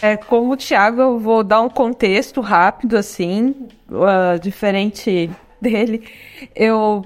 É, 0.03 0.17
como 0.17 0.53
o 0.53 0.57
Thiago, 0.57 1.01
eu 1.01 1.19
vou 1.19 1.45
dar 1.45 1.61
um 1.61 1.69
contexto 1.69 2.41
rápido, 2.41 2.97
assim, 2.97 3.55
uh, 3.89 4.37
diferente 4.41 5.31
dele. 5.61 6.03
Eu 6.57 7.05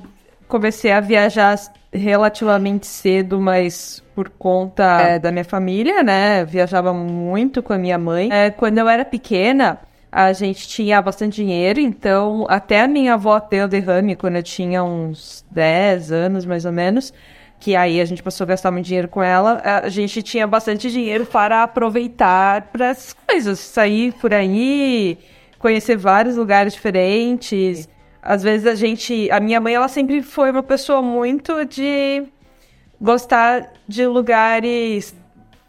comecei 0.48 0.90
a 0.90 0.98
viajar 0.98 1.56
relativamente 1.92 2.86
cedo, 2.86 3.38
mas 3.38 4.02
por 4.14 4.30
conta 4.30 5.00
é, 5.02 5.18
da 5.18 5.30
minha 5.30 5.44
família, 5.44 6.02
né? 6.02 6.40
Eu 6.40 6.46
viajava 6.46 6.94
muito 6.94 7.62
com 7.62 7.74
a 7.74 7.78
minha 7.78 7.98
mãe. 7.98 8.30
É, 8.32 8.50
quando 8.50 8.78
eu 8.78 8.88
era 8.88 9.04
pequena, 9.04 9.78
a 10.10 10.32
gente 10.32 10.66
tinha 10.66 11.02
bastante 11.02 11.36
dinheiro, 11.36 11.78
então 11.78 12.46
até 12.48 12.80
a 12.80 12.88
minha 12.88 13.12
avó 13.12 13.38
ter 13.38 13.62
o 13.62 13.68
derrame 13.68 14.16
quando 14.16 14.36
eu 14.36 14.42
tinha 14.42 14.82
uns 14.82 15.44
10 15.50 16.12
anos, 16.12 16.46
mais 16.46 16.64
ou 16.64 16.72
menos 16.72 17.12
que 17.58 17.74
aí 17.74 18.00
a 18.00 18.04
gente 18.04 18.22
passou 18.22 18.44
a 18.44 18.48
gastar 18.48 18.70
muito 18.70 18.86
dinheiro 18.86 19.08
com 19.08 19.22
ela, 19.22 19.60
a 19.64 19.88
gente 19.88 20.22
tinha 20.22 20.46
bastante 20.46 20.90
dinheiro 20.90 21.26
para 21.26 21.62
aproveitar 21.62 22.62
para 22.72 22.90
as 22.90 23.14
coisas, 23.26 23.58
sair 23.58 24.12
por 24.12 24.32
aí, 24.32 25.18
conhecer 25.58 25.96
vários 25.96 26.36
lugares 26.36 26.74
diferentes. 26.74 27.88
Às 28.22 28.42
vezes 28.42 28.66
a 28.66 28.74
gente, 28.74 29.30
a 29.30 29.40
minha 29.40 29.60
mãe, 29.60 29.74
ela 29.74 29.88
sempre 29.88 30.22
foi 30.22 30.50
uma 30.50 30.62
pessoa 30.62 31.00
muito 31.00 31.64
de 31.64 32.24
gostar 33.00 33.72
de 33.86 34.06
lugares 34.06 35.14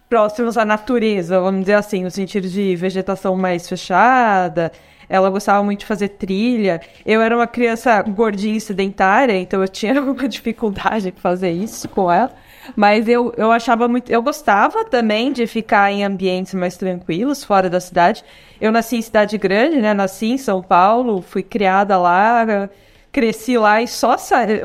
próximos 0.10 0.58
à 0.58 0.64
natureza, 0.64 1.40
vamos 1.40 1.62
dizer 1.62 1.74
assim, 1.74 2.04
no 2.04 2.12
sentido 2.12 2.48
de 2.48 2.76
vegetação 2.76 3.36
mais 3.36 3.68
fechada, 3.68 4.72
ela 5.10 5.30
gostava 5.30 5.64
muito 5.64 5.80
de 5.80 5.86
fazer 5.86 6.10
trilha. 6.10 6.82
Eu 7.06 7.22
era 7.22 7.36
uma 7.36 7.48
criança 7.48 8.02
gordinha 8.02 8.58
e 8.58 8.62
sedentária, 8.62 9.38
então 9.38 9.62
eu 9.62 9.68
tinha 9.68 9.98
alguma 10.00 10.28
dificuldade 10.28 11.10
em 11.10 11.12
fazer 11.12 11.52
isso 11.52 11.88
com 11.90 12.12
ela. 12.12 12.32
Mas 12.76 13.08
eu, 13.08 13.34
eu 13.38 13.52
achava 13.52 13.88
muito. 13.88 14.12
Eu 14.12 14.22
gostava 14.22 14.84
também 14.84 15.32
de 15.32 15.48
ficar 15.48 15.92
em 15.92 16.04
ambientes 16.04 16.54
mais 16.54 16.76
tranquilos, 16.76 17.44
fora 17.44 17.70
da 17.70 17.80
cidade. 17.80 18.24
Eu 18.60 18.72
nasci 18.72 18.98
em 18.98 19.02
cidade 19.02 19.38
grande, 19.38 19.78
né? 19.78 19.94
Nasci 19.94 20.28
em 20.28 20.38
São 20.38 20.62
Paulo, 20.62 21.22
fui 21.22 21.44
criada 21.44 21.98
lá, 21.98 22.70
cresci 23.12 23.58
lá 23.58 23.82
e 23.82 23.88
só 23.88 24.16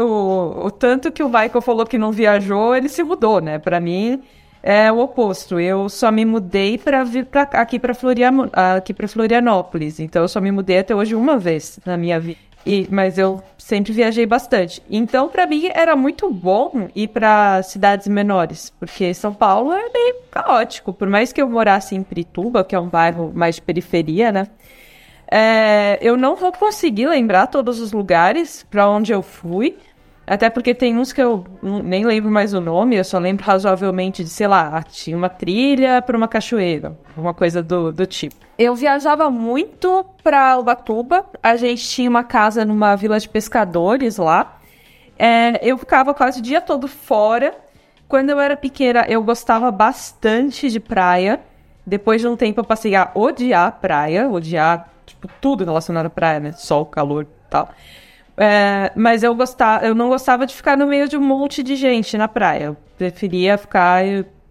o, 0.01 0.67
o 0.67 0.71
tanto 0.71 1.13
que 1.13 1.23
o 1.23 1.29
Michael 1.29 1.61
falou 1.61 1.87
que 1.87 1.97
não 1.97 2.11
viajou, 2.11 2.75
ele 2.75 2.89
se 2.89 3.03
mudou, 3.03 3.41
né? 3.41 3.59
Para 3.59 3.79
mim, 3.81 4.21
é 4.63 4.91
o 4.93 4.99
oposto. 5.01 5.59
Eu 5.59 5.89
só 5.89 6.13
me 6.13 6.25
mudei 6.25 6.79
para 6.79 7.03
vir 7.05 7.27
pra, 7.27 7.43
aqui 7.43 7.79
para 7.79 7.95
Florian, 7.95 8.49
Florianópolis. 9.09 9.99
Então 9.99 10.23
eu 10.23 10.29
só 10.29 10.41
me 10.41 10.53
mudei 10.53 10.79
até 10.79 10.95
hoje 10.95 11.15
uma 11.15 11.39
vez 11.39 11.81
na 11.85 11.97
minha 11.97 12.21
vida. 12.21 12.39
E, 12.65 12.87
mas 12.91 13.19
eu 13.19 13.43
sempre 13.59 13.93
viajei 13.93 14.25
bastante. 14.25 14.81
Então, 14.89 15.29
para 15.29 15.47
mim, 15.47 15.69
era 15.75 15.97
muito 15.97 16.31
bom 16.31 16.89
ir 16.95 17.09
para 17.09 17.61
cidades 17.65 18.07
menores, 18.07 18.73
porque 18.79 19.13
São 19.15 19.35
Paulo 19.35 19.73
é 19.73 19.89
meio 19.93 20.15
caótico. 20.31 20.93
Por 20.93 21.09
mais 21.09 21.33
que 21.33 21.43
eu 21.43 21.49
morasse 21.49 21.97
em 21.97 22.03
Pirituba, 22.05 22.63
que 22.63 22.75
é 22.75 22.79
um 22.79 22.89
bairro 22.89 23.33
mais 23.35 23.57
de 23.57 23.63
periferia, 23.63 24.31
né? 24.31 24.47
É, 25.29 25.99
eu 26.01 26.17
não 26.17 26.37
vou 26.37 26.53
conseguir 26.53 27.07
lembrar 27.07 27.47
todos 27.47 27.81
os 27.81 27.91
lugares 27.91 28.65
para 28.71 28.89
onde 28.89 29.13
eu 29.13 29.23
fui, 29.23 29.77
até 30.27 30.49
porque 30.49 30.75
tem 30.75 30.97
uns 30.97 31.13
que 31.13 31.21
eu 31.21 31.45
nem 31.63 32.05
lembro 32.05 32.31
mais 32.31 32.55
o 32.55 32.61
nome, 32.61 32.97
eu 32.97 33.05
só 33.05 33.19
lembro 33.19 33.45
razoavelmente 33.45 34.23
de, 34.23 34.31
sei 34.31 34.47
lá, 34.47 34.83
tinha 34.83 35.17
uma 35.17 35.29
trilha 35.29 36.01
para 36.01 36.17
uma 36.17 36.29
cachoeira, 36.29 36.97
uma 37.17 37.35
coisa 37.35 37.63
do, 37.63 37.93
do 37.93 38.07
tipo. 38.07 38.37
Eu 38.57 38.75
viajava 38.75 39.29
muito 39.31 40.05
para 40.23 40.59
Ubatuba, 40.59 41.27
a 41.43 41.57
gente 41.57 41.87
tinha 41.89 42.09
uma 42.09 42.23
casa 42.23 42.65
numa 42.65 42.95
vila 42.95 43.19
de 43.19 43.29
pescadores 43.29 44.17
lá. 44.17 44.61
É, 45.19 45.59
eu 45.63 45.77
ficava 45.77 46.15
quase 46.15 46.39
o 46.39 46.43
dia 46.43 46.61
todo 46.61 46.87
fora. 46.87 47.55
Quando 48.09 48.31
eu 48.31 48.39
era 48.39 48.57
pequena, 48.57 49.05
eu 49.09 49.23
gostava 49.23 49.71
bastante 49.71 50.71
de 50.71 50.79
praia. 50.79 51.41
Depois 51.85 52.21
de 52.21 52.29
um 52.29 52.37
tempo, 52.37 52.61
eu 52.61 52.65
passei 52.65 52.95
a 52.95 53.11
odiar 53.15 53.79
praia, 53.81 54.29
odiar 54.29 54.89
tipo, 55.05 55.29
tudo 55.41 55.65
relacionado 55.65 56.07
à 56.07 56.11
praia, 56.11 56.39
né? 56.39 56.53
Sol, 56.53 56.87
calor 56.87 57.25
e 57.25 57.51
tal. 57.51 57.71
É, 58.37 58.93
mas 58.97 59.23
eu 59.23 59.35
gostava, 59.35 59.85
eu 59.87 59.95
não 59.95 60.09
gostava 60.09 60.47
de 60.47 60.55
ficar 60.55 60.77
no 60.77 60.87
meio 60.87 61.09
de 61.09 61.17
um 61.17 61.21
monte 61.21 61.63
de 61.63 61.77
gente 61.77 62.17
na 62.17 62.29
praia. 62.29 62.65
Eu 62.65 62.77
preferia 62.97 63.59
ficar 63.59 64.03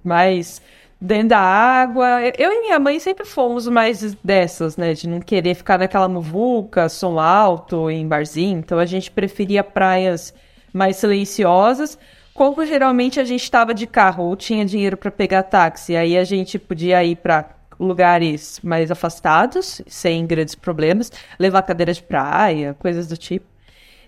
mais 0.04 0.62
dentro 1.00 1.30
da 1.30 1.40
água. 1.40 2.22
Eu 2.38 2.52
e 2.52 2.62
minha 2.62 2.80
mãe 2.80 3.00
sempre 3.00 3.26
fomos 3.26 3.68
mais 3.68 4.14
dessas, 4.24 4.78
né? 4.78 4.94
De 4.94 5.10
não 5.10 5.20
querer 5.20 5.56
ficar 5.56 5.80
naquela 5.80 6.08
muvuca, 6.08 6.88
som 6.90 7.20
alto, 7.20 7.90
em 7.90 8.08
barzinho. 8.08 8.60
Então 8.60 8.78
a 8.78 8.86
gente 8.86 9.10
preferia 9.10 9.64
praias 9.64 10.34
mais 10.72 10.98
silenciosas. 10.98 11.98
Como 12.34 12.66
geralmente 12.66 13.20
a 13.20 13.24
gente 13.24 13.44
estava 13.44 13.74
de 13.74 13.88
carro 13.88 14.26
ou 14.26 14.36
tinha 14.36 14.64
dinheiro 14.64 14.96
para 14.96 15.12
pegar 15.12 15.44
táxi, 15.44 15.96
aí 15.96 16.18
a 16.18 16.24
gente 16.24 16.58
podia 16.58 17.04
ir 17.04 17.18
para 17.18 17.50
lugares 17.78 18.60
mais 18.64 18.90
afastados, 18.92 19.82
sem 19.88 20.26
grandes 20.26 20.56
problemas, 20.56 21.12
levar 21.38 21.64
cadeira 21.64 21.92
de 21.94 22.02
praia, 22.02 22.76
coisas 22.80 23.08
do 23.08 23.18
tipo. 23.18 23.51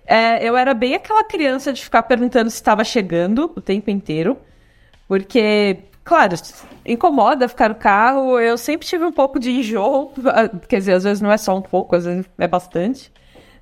É, 0.05 0.47
eu 0.47 0.57
era 0.57 0.73
bem 0.73 0.95
aquela 0.95 1.23
criança 1.23 1.71
de 1.71 1.84
ficar 1.84 2.03
perguntando 2.03 2.49
se 2.49 2.57
estava 2.57 2.84
chegando 2.84 3.51
o 3.55 3.61
tempo 3.61 3.89
inteiro. 3.89 4.38
Porque, 5.07 5.77
claro, 6.03 6.35
incomoda 6.85 7.47
ficar 7.47 7.69
no 7.69 7.75
carro. 7.75 8.39
Eu 8.39 8.57
sempre 8.57 8.88
tive 8.88 9.05
um 9.05 9.11
pouco 9.11 9.39
de 9.39 9.51
enjoo. 9.51 10.13
Quer 10.67 10.77
dizer, 10.77 10.93
às 10.93 11.03
vezes 11.03 11.21
não 11.21 11.31
é 11.31 11.38
só 11.38 11.57
um 11.57 11.61
pouco, 11.61 11.95
às 11.95 12.05
vezes 12.05 12.25
é 12.38 12.47
bastante. 12.47 13.11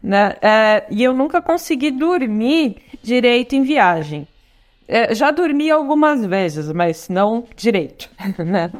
Né? 0.01 0.35
É, 0.41 0.85
e 0.89 1.03
eu 1.03 1.13
nunca 1.13 1.41
consegui 1.41 1.91
dormir 1.91 2.77
direito 3.03 3.55
em 3.55 3.61
viagem. 3.61 4.27
É, 4.87 5.13
já 5.13 5.31
dormi 5.31 5.69
algumas 5.71 6.25
vezes, 6.25 6.71
mas 6.71 7.07
não 7.07 7.45
direito, 7.55 8.09
né? 8.43 8.71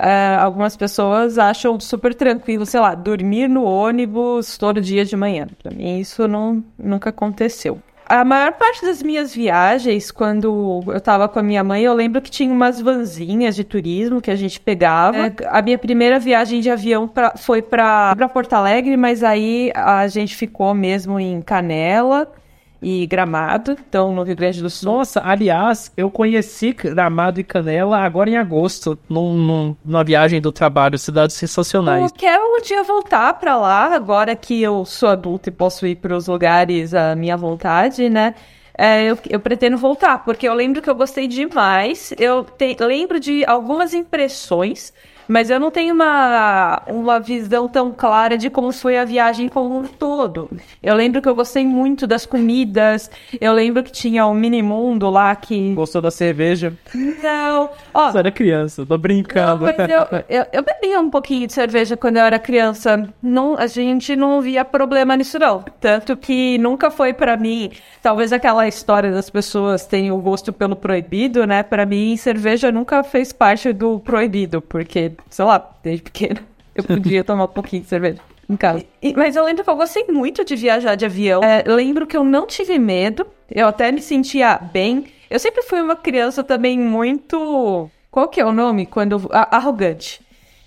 Uh, 0.00 0.38
algumas 0.40 0.76
pessoas 0.76 1.38
acham 1.38 1.78
super 1.80 2.14
tranquilo, 2.14 2.64
sei 2.64 2.78
lá, 2.78 2.94
dormir 2.94 3.48
no 3.48 3.64
ônibus 3.64 4.56
todo 4.56 4.80
dia 4.80 5.04
de 5.04 5.16
manhã. 5.16 5.48
Pra 5.60 5.72
mim, 5.72 5.98
isso 5.98 6.28
não, 6.28 6.62
nunca 6.78 7.10
aconteceu. 7.10 7.80
A 8.08 8.24
maior 8.24 8.52
parte 8.52 8.86
das 8.86 9.02
minhas 9.02 9.34
viagens, 9.34 10.10
quando 10.10 10.82
eu 10.86 10.98
tava 10.98 11.28
com 11.28 11.38
a 11.38 11.42
minha 11.42 11.62
mãe, 11.62 11.82
eu 11.82 11.92
lembro 11.92 12.22
que 12.22 12.30
tinha 12.30 12.50
umas 12.50 12.80
vanzinhas 12.80 13.54
de 13.54 13.62
turismo 13.64 14.22
que 14.22 14.30
a 14.30 14.36
gente 14.36 14.58
pegava. 14.58 15.26
É, 15.26 15.34
a 15.46 15.60
minha 15.60 15.76
primeira 15.76 16.18
viagem 16.18 16.60
de 16.62 16.70
avião 16.70 17.06
pra, 17.06 17.34
foi 17.36 17.60
para 17.60 18.16
Porto 18.32 18.54
Alegre, 18.54 18.96
mas 18.96 19.22
aí 19.22 19.70
a 19.74 20.08
gente 20.08 20.34
ficou 20.34 20.72
mesmo 20.72 21.20
em 21.20 21.42
Canela 21.42 22.32
e 22.80 23.06
Gramado, 23.06 23.76
então 23.88 24.14
no 24.14 24.22
Rio 24.22 24.36
Grande 24.36 24.62
do 24.62 24.70
Sul. 24.70 24.92
Nossa, 24.92 25.20
aliás, 25.24 25.92
eu 25.96 26.10
conheci 26.10 26.72
Gramado 26.72 27.40
e 27.40 27.44
Canela 27.44 27.98
agora 27.98 28.30
em 28.30 28.36
agosto, 28.36 28.98
num, 29.08 29.34
num, 29.34 29.76
numa 29.84 30.04
viagem 30.04 30.40
do 30.40 30.52
trabalho, 30.52 30.98
cidades 30.98 31.36
sensacionais. 31.36 32.04
Eu 32.04 32.16
quero 32.16 32.42
um 32.42 32.60
dia 32.62 32.82
voltar 32.82 33.34
para 33.34 33.56
lá, 33.56 33.94
agora 33.94 34.36
que 34.36 34.62
eu 34.62 34.84
sou 34.84 35.08
adulta 35.08 35.48
e 35.48 35.52
posso 35.52 35.86
ir 35.86 35.96
para 35.96 36.16
os 36.16 36.28
lugares 36.28 36.94
à 36.94 37.14
minha 37.14 37.36
vontade, 37.36 38.08
né? 38.08 38.34
É, 38.80 39.02
eu, 39.10 39.18
eu, 39.28 39.40
pretendo 39.40 39.76
voltar, 39.76 40.24
porque 40.24 40.48
eu 40.48 40.54
lembro 40.54 40.80
que 40.80 40.88
eu 40.88 40.94
gostei 40.94 41.26
demais. 41.26 42.14
Eu 42.16 42.44
te, 42.44 42.76
lembro 42.78 43.18
de 43.18 43.44
algumas 43.44 43.92
impressões 43.92 44.92
Mas 45.28 45.50
eu 45.50 45.60
não 45.60 45.70
tenho 45.70 45.94
uma, 45.94 46.82
uma 46.86 47.20
visão 47.20 47.68
tão 47.68 47.92
clara 47.92 48.38
de 48.38 48.48
como 48.48 48.72
foi 48.72 48.98
a 48.98 49.04
viagem 49.04 49.48
como 49.48 49.78
um 49.78 49.84
todo. 49.84 50.50
Eu 50.82 50.94
lembro 50.94 51.20
que 51.20 51.28
eu 51.28 51.34
gostei 51.34 51.66
muito 51.66 52.06
das 52.06 52.24
comidas. 52.24 53.10
Eu 53.40 53.52
lembro 53.52 53.82
que 53.82 53.92
tinha 53.92 54.26
o 54.26 54.30
um 54.30 54.34
mini 54.34 54.62
mundo 54.62 55.10
lá 55.10 55.36
que. 55.36 55.74
Gostou 55.74 56.00
da 56.00 56.10
cerveja? 56.10 56.72
Não. 56.94 57.70
Ó, 57.92 58.10
Você 58.10 58.18
era 58.18 58.30
criança, 58.30 58.86
tô 58.86 58.96
brincando. 58.96 59.66
não, 59.66 60.20
eu, 60.20 60.24
eu, 60.28 60.46
eu 60.52 60.62
bebia 60.62 61.00
um 61.00 61.10
pouquinho 61.10 61.46
de 61.46 61.52
cerveja 61.52 61.96
quando 61.96 62.16
eu 62.16 62.24
era 62.24 62.38
criança. 62.38 63.08
Não, 63.22 63.56
a 63.58 63.66
gente 63.66 64.16
não 64.16 64.40
via 64.40 64.64
problema 64.64 65.16
nisso, 65.16 65.38
não. 65.38 65.64
Tanto 65.80 66.16
que 66.16 66.56
nunca 66.58 66.90
foi 66.90 67.12
pra 67.12 67.36
mim. 67.36 67.70
Talvez 68.02 68.32
aquela 68.32 68.66
história 68.66 69.10
das 69.10 69.28
pessoas 69.28 69.84
terem 69.84 70.10
o 70.10 70.18
gosto 70.18 70.52
pelo 70.52 70.76
proibido, 70.76 71.46
né? 71.46 71.62
Pra 71.62 71.84
mim, 71.84 72.16
cerveja 72.16 72.72
nunca 72.72 73.02
fez 73.02 73.32
parte 73.32 73.72
do 73.72 73.98
proibido, 74.00 74.62
porque, 74.62 75.12
sei 75.30 75.44
lá, 75.44 75.70
desde 75.82 76.02
pequena 76.02 76.40
eu 76.74 76.84
podia 76.84 77.22
tomar 77.24 77.44
um 77.44 77.48
pouquinho 77.48 77.82
de 77.82 77.88
cerveja. 77.88 78.18
Em 78.48 78.56
casa. 78.56 78.84
E- 79.02 79.12
mas 79.14 79.36
eu 79.36 79.44
lembro 79.44 79.62
que 79.62 79.68
eu 79.70 79.76
gostei 79.76 80.06
muito 80.08 80.44
de 80.44 80.56
viajar 80.56 80.94
de 80.94 81.04
avião. 81.04 81.42
É, 81.42 81.62
lembro 81.66 82.06
que 82.06 82.16
eu 82.16 82.24
não 82.24 82.46
tive 82.46 82.78
medo. 82.78 83.26
Eu 83.50 83.66
até 83.68 83.92
me 83.92 84.00
sentia 84.00 84.56
bem. 84.72 85.06
Eu 85.28 85.38
sempre 85.38 85.62
fui 85.62 85.80
uma 85.82 85.94
criança 85.96 86.42
também 86.42 86.78
muito. 86.78 87.90
Qual 88.10 88.26
que 88.28 88.40
é 88.40 88.44
o 88.46 88.52
nome? 88.52 88.86
Quando. 88.86 89.28
arrogante. 89.30 90.20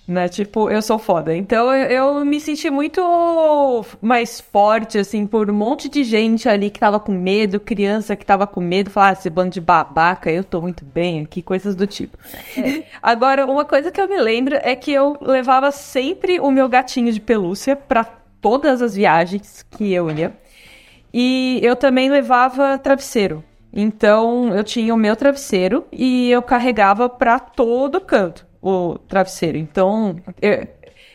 Né? 0.06 0.28
Tipo, 0.28 0.68
eu 0.68 0.82
sou 0.82 0.98
foda. 0.98 1.34
Então 1.34 1.72
eu, 1.74 2.18
eu 2.18 2.24
me 2.24 2.40
senti 2.40 2.68
muito 2.68 3.00
mais 4.00 4.40
forte, 4.40 4.98
assim, 4.98 5.26
por 5.26 5.48
um 5.48 5.54
monte 5.54 5.88
de 5.88 6.02
gente 6.02 6.48
ali 6.48 6.70
que 6.70 6.80
tava 6.80 6.98
com 6.98 7.12
medo, 7.12 7.60
criança 7.60 8.16
que 8.16 8.26
tava 8.26 8.46
com 8.46 8.60
medo, 8.60 8.90
falar, 8.90 9.10
ah, 9.10 9.12
esse 9.12 9.30
bando 9.30 9.50
de 9.50 9.60
babaca, 9.60 10.30
eu 10.30 10.42
tô 10.42 10.60
muito 10.60 10.84
bem 10.84 11.22
aqui, 11.22 11.40
coisas 11.40 11.76
do 11.76 11.86
tipo. 11.86 12.18
Agora, 13.00 13.46
uma 13.46 13.64
coisa 13.64 13.92
que 13.92 14.00
eu 14.00 14.08
me 14.08 14.20
lembro 14.20 14.56
é 14.62 14.74
que 14.74 14.92
eu 14.92 15.16
levava 15.20 15.70
sempre 15.70 16.40
o 16.40 16.50
meu 16.50 16.68
gatinho 16.68 17.12
de 17.12 17.20
pelúcia 17.20 17.76
pra 17.76 18.04
todas 18.40 18.82
as 18.82 18.96
viagens 18.96 19.64
que 19.70 19.92
eu 19.92 20.10
ia. 20.10 20.32
E 21.14 21.60
eu 21.62 21.76
também 21.76 22.10
levava 22.10 22.76
travesseiro. 22.76 23.44
Então 23.72 24.54
eu 24.54 24.64
tinha 24.64 24.92
o 24.92 24.96
meu 24.96 25.14
travesseiro 25.14 25.84
e 25.92 26.30
eu 26.30 26.42
carregava 26.42 27.08
pra 27.08 27.38
todo 27.38 28.00
canto 28.00 28.51
o 28.62 28.96
travesseiro. 29.08 29.58
Então 29.58 30.16
eu, 30.40 30.66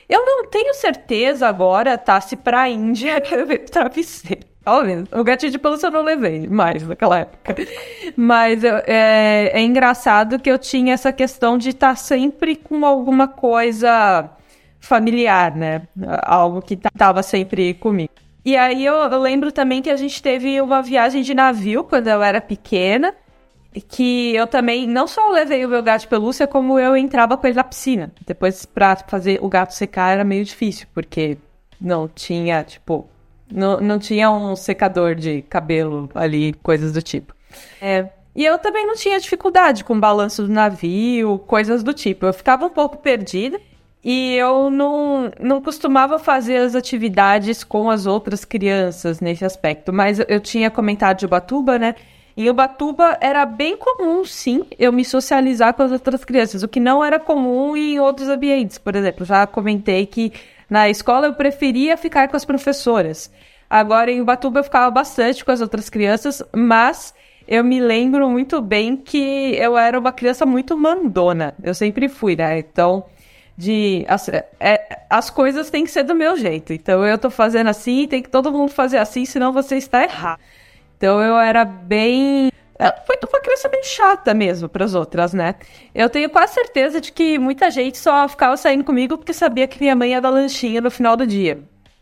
eu 0.09 0.25
não 0.25 0.45
tenho 0.47 0.73
certeza 0.75 1.47
agora, 1.47 1.97
tá? 1.97 2.19
Se 2.21 2.35
pra 2.35 2.69
Índia 2.69 3.21
eu 3.31 3.37
levei 3.39 3.59
travesseiro. 3.59 4.45
Óbvio, 4.65 5.07
o 5.13 5.23
gatinho 5.23 5.51
de 5.53 5.57
pelúcia 5.57 5.87
eu 5.87 5.91
não 5.91 6.03
levei 6.03 6.45
mais 6.45 6.85
naquela 6.85 7.19
época. 7.19 7.55
Mas 8.17 8.63
eu- 8.65 8.81
é, 8.85 9.51
é 9.53 9.61
engraçado 9.61 10.39
que 10.39 10.51
eu 10.51 10.57
tinha 10.59 10.93
essa 10.93 11.13
questão 11.13 11.57
de 11.57 11.69
estar 11.69 11.95
sempre 11.95 12.55
com 12.55 12.85
alguma 12.85 13.29
coisa 13.29 14.29
familiar, 14.79 15.55
né? 15.55 15.83
Algo 16.21 16.61
que 16.61 16.75
tava 16.75 17.23
sempre 17.23 17.73
comigo. 17.75 18.11
E 18.43 18.55
aí 18.55 18.85
eu, 18.85 18.93
eu 18.95 19.19
lembro 19.19 19.51
também 19.51 19.81
que 19.81 19.89
a 19.89 19.97
gente 19.97 20.21
teve 20.21 20.61
uma 20.61 20.81
viagem 20.81 21.21
de 21.21 21.33
navio 21.33 21.83
quando 21.83 22.07
eu 22.07 22.21
era 22.23 22.39
pequena, 22.39 23.13
que 23.87 24.35
eu 24.35 24.47
também 24.47 24.87
não 24.87 25.07
só 25.07 25.29
levei 25.31 25.65
o 25.65 25.69
meu 25.69 25.83
gato 25.83 26.01
de 26.01 26.07
pelúcia, 26.07 26.47
como 26.47 26.79
eu 26.79 26.95
entrava 26.95 27.37
com 27.37 27.47
ele 27.47 27.55
na 27.55 27.63
piscina. 27.63 28.11
Depois 28.25 28.65
pra 28.65 28.95
fazer 28.95 29.39
o 29.41 29.49
gato 29.49 29.73
secar 29.73 30.13
era 30.13 30.23
meio 30.23 30.43
difícil, 30.43 30.87
porque 30.93 31.37
não 31.79 32.07
tinha, 32.07 32.63
tipo, 32.63 33.07
não, 33.51 33.79
não 33.79 33.99
tinha 33.99 34.31
um 34.31 34.55
secador 34.55 35.15
de 35.15 35.41
cabelo 35.43 36.09
ali, 36.15 36.53
coisas 36.63 36.91
do 36.91 37.01
tipo. 37.01 37.35
É, 37.81 38.09
e 38.35 38.45
eu 38.45 38.59
também 38.59 38.85
não 38.85 38.95
tinha 38.95 39.19
dificuldade 39.19 39.83
com 39.83 39.95
o 39.95 39.99
balanço 39.99 40.43
do 40.43 40.53
navio, 40.53 41.39
coisas 41.39 41.81
do 41.81 41.93
tipo. 41.93 42.25
Eu 42.25 42.33
ficava 42.33 42.65
um 42.65 42.69
pouco 42.69 42.97
perdida 42.97 43.59
e 44.03 44.35
eu 44.35 44.69
não, 44.69 45.31
não 45.39 45.61
costumava 45.61 46.19
fazer 46.19 46.57
as 46.57 46.75
atividades 46.75 47.63
com 47.63 47.89
as 47.89 48.05
outras 48.05 48.45
crianças 48.45 49.19
nesse 49.19 49.43
aspecto. 49.43 49.91
Mas 49.91 50.19
eu 50.27 50.39
tinha 50.39 50.69
comentado 50.69 51.17
de 51.17 51.25
Ubatuba, 51.25 51.79
né? 51.79 51.95
Em 52.37 52.47
Ubatuba 52.51 53.17
era 53.19 53.43
bem 53.47 53.75
comum, 53.75 54.23
sim, 54.23 54.63
eu 54.77 54.93
me 54.93 55.03
socializar 55.03 55.73
com 55.73 55.81
as 55.81 55.91
outras 55.91 56.23
crianças, 56.23 56.61
o 56.61 56.67
que 56.67 56.79
não 56.79 57.03
era 57.03 57.19
comum 57.19 57.75
em 57.75 57.99
outros 57.99 58.29
ambientes. 58.29 58.77
Por 58.77 58.95
exemplo, 58.95 59.25
já 59.25 59.47
comentei 59.47 60.05
que 60.05 60.31
na 60.69 60.87
escola 60.87 61.25
eu 61.25 61.33
preferia 61.33 61.97
ficar 61.97 62.27
com 62.27 62.37
as 62.37 62.45
professoras. 62.45 63.31
Agora 63.67 64.11
em 64.11 64.21
Ubatuba 64.21 64.59
eu 64.59 64.63
ficava 64.63 64.91
bastante 64.91 65.43
com 65.43 65.49
as 65.51 65.61
outras 65.61 65.89
crianças, 65.89 66.43
mas 66.55 67.11
eu 67.47 67.63
me 67.63 67.79
lembro 67.79 68.29
muito 68.29 68.61
bem 68.61 68.95
que 68.95 69.55
eu 69.55 69.75
era 69.75 69.97
uma 69.99 70.11
criança 70.11 70.45
muito 70.45 70.77
mandona. 70.77 71.55
Eu 71.63 71.73
sempre 71.73 72.07
fui, 72.07 72.35
né? 72.35 72.59
Então, 72.59 73.03
de 73.57 74.05
as, 74.07 74.29
é, 74.29 75.05
as 75.09 75.31
coisas 75.31 75.71
têm 75.71 75.85
que 75.85 75.89
ser 75.89 76.03
do 76.03 76.13
meu 76.13 76.37
jeito. 76.37 76.71
Então 76.71 77.03
eu 77.03 77.17
tô 77.17 77.31
fazendo 77.31 77.67
assim, 77.67 78.07
tem 78.07 78.21
que 78.21 78.29
todo 78.29 78.51
mundo 78.51 78.71
fazer 78.71 78.97
assim, 78.97 79.25
senão 79.25 79.51
você 79.51 79.75
está 79.77 80.03
errado. 80.03 80.39
Então 80.97 81.21
eu 81.21 81.37
era 81.37 81.63
bem. 81.63 82.51
Ela 82.79 82.93
foi 83.05 83.15
uma 83.27 83.41
criança 83.41 83.69
bem 83.69 83.83
chata 83.83 84.33
mesmo 84.33 84.67
para 84.69 84.85
as 84.85 84.93
outras, 84.93 85.33
né? 85.33 85.55
Eu 85.95 86.09
tenho 86.09 86.29
quase 86.29 86.53
certeza 86.53 87.01
de 87.01 87.11
que 87.11 87.39
muita 87.39 87.71
gente 87.71 87.97
só 87.97 88.27
ficava 88.27 88.55
saindo 88.57 88.83
comigo 88.83 89.17
porque 89.17 89.33
sabia 89.33 89.67
que 89.67 89.79
minha 89.79 89.95
mãe 89.95 90.11
ia 90.11 90.21
dar 90.21 90.29
lanchinha 90.29 90.81
no 90.81 90.91
final 90.91 91.17
do 91.17 91.25
dia. 91.25 91.59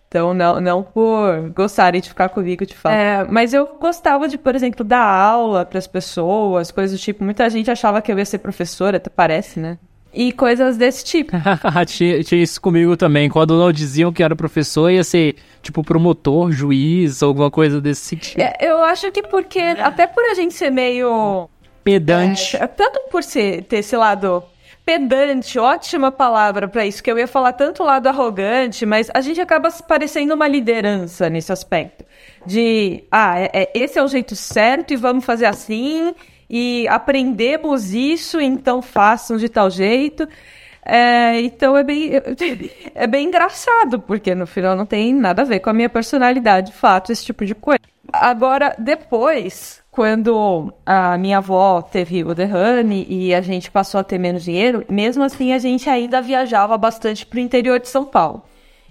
Então, 0.07 0.33
não, 0.33 0.61
não 0.61 0.83
por 0.83 1.49
gostarem 1.49 1.99
de 1.99 2.09
ficar 2.09 2.29
comigo, 2.29 2.65
de 2.65 2.73
fato. 2.73 2.93
É, 2.93 3.25
mas 3.25 3.53
eu 3.53 3.77
gostava 3.79 4.29
de, 4.29 4.37
por 4.37 4.55
exemplo, 4.55 4.83
dar 4.83 5.03
aula 5.03 5.65
para 5.65 5.77
as 5.77 5.87
pessoas, 5.87 6.71
coisas 6.71 6.97
do 6.97 7.01
tipo. 7.01 7.23
Muita 7.23 7.49
gente 7.49 7.69
achava 7.69 8.01
que 8.01 8.11
eu 8.11 8.17
ia 8.17 8.25
ser 8.25 8.37
professora, 8.37 8.97
até 8.97 9.09
parece, 9.09 9.59
né? 9.59 9.77
E 10.15 10.31
coisas 10.31 10.77
desse 10.77 11.03
tipo. 11.03 11.33
tinha, 11.85 12.23
tinha 12.23 12.41
isso 12.41 12.61
comigo 12.61 12.95
também. 12.95 13.29
Quando 13.29 13.57
não 13.57 13.71
diziam 13.71 14.13
que 14.13 14.23
era 14.23 14.35
professor, 14.35 14.89
ia 14.89 15.03
ser 15.03 15.35
tipo 15.61 15.83
promotor, 15.83 16.51
juiz, 16.51 17.21
alguma 17.21 17.51
coisa 17.51 17.81
desse 17.81 18.05
sentido. 18.05 18.39
É, 18.39 18.55
eu 18.61 18.81
acho 18.83 19.11
que 19.11 19.21
porque, 19.23 19.59
até 19.59 20.07
por 20.07 20.23
a 20.23 20.33
gente 20.33 20.53
ser 20.53 20.69
meio. 20.69 21.49
Pedante. 21.83 22.55
É, 22.55 22.65
tanto 22.65 22.99
por 23.11 23.21
ser, 23.23 23.63
ter 23.65 23.77
esse 23.77 23.95
lado 23.95 24.41
pedante, 24.85 25.57
ótima 25.57 26.11
palavra 26.11 26.67
pra 26.67 26.85
isso, 26.85 27.01
que 27.03 27.11
eu 27.11 27.17
ia 27.17 27.27
falar 27.27 27.53
tanto 27.53 27.83
lado 27.83 28.07
arrogante, 28.07 28.85
mas 28.85 29.09
a 29.13 29.19
gente 29.19 29.41
acaba 29.41 29.69
parecendo 29.71 30.33
uma 30.35 30.47
liderança 30.47 31.27
nesse 31.29 31.51
aspecto. 31.51 32.05
De, 32.45 33.03
ah, 33.11 33.39
é, 33.39 33.49
é- 33.51 33.71
esse 33.73 33.97
é 33.97 34.03
o 34.03 34.07
jeito 34.07 34.35
certo 34.35 34.93
e 34.93 34.95
vamos 34.95 35.25
fazer 35.25 35.47
assim, 35.47 36.13
e 36.49 36.87
aprendemos 36.87 37.93
isso, 37.93 38.39
então 38.39 38.81
façam 38.81 39.37
de 39.37 39.49
tal 39.49 39.69
jeito. 39.69 40.27
É, 40.85 41.41
então 41.41 41.75
é 41.75 41.83
bem, 41.83 42.11
é 42.93 43.07
bem 43.07 43.27
engraçado, 43.27 43.99
porque 43.99 44.35
no 44.35 44.45
final 44.45 44.75
não 44.75 44.85
tem 44.85 45.13
nada 45.13 45.41
a 45.41 45.45
ver 45.45 45.59
com 45.59 45.69
a 45.69 45.73
minha 45.73 45.89
personalidade, 45.89 46.71
de 46.71 46.77
fato, 46.77 47.11
esse 47.11 47.25
tipo 47.25 47.45
de 47.45 47.55
coisa. 47.55 47.79
Agora, 48.13 48.75
depois, 48.77 49.83
quando 49.91 50.73
a 50.85 51.17
minha 51.17 51.37
avó 51.37 51.81
teve 51.81 52.23
o 52.23 52.35
derrame 52.35 53.05
e 53.09 53.33
a 53.33 53.41
gente 53.41 53.71
passou 53.71 53.99
a 53.99 54.03
ter 54.03 54.17
menos 54.17 54.43
dinheiro, 54.43 54.85
mesmo 54.89 55.23
assim 55.23 55.53
a 55.53 55.57
gente 55.57 55.89
ainda 55.89 56.21
viajava 56.21 56.77
bastante 56.77 57.25
pro 57.25 57.39
interior 57.39 57.79
de 57.79 57.87
São 57.87 58.05
Paulo. 58.05 58.43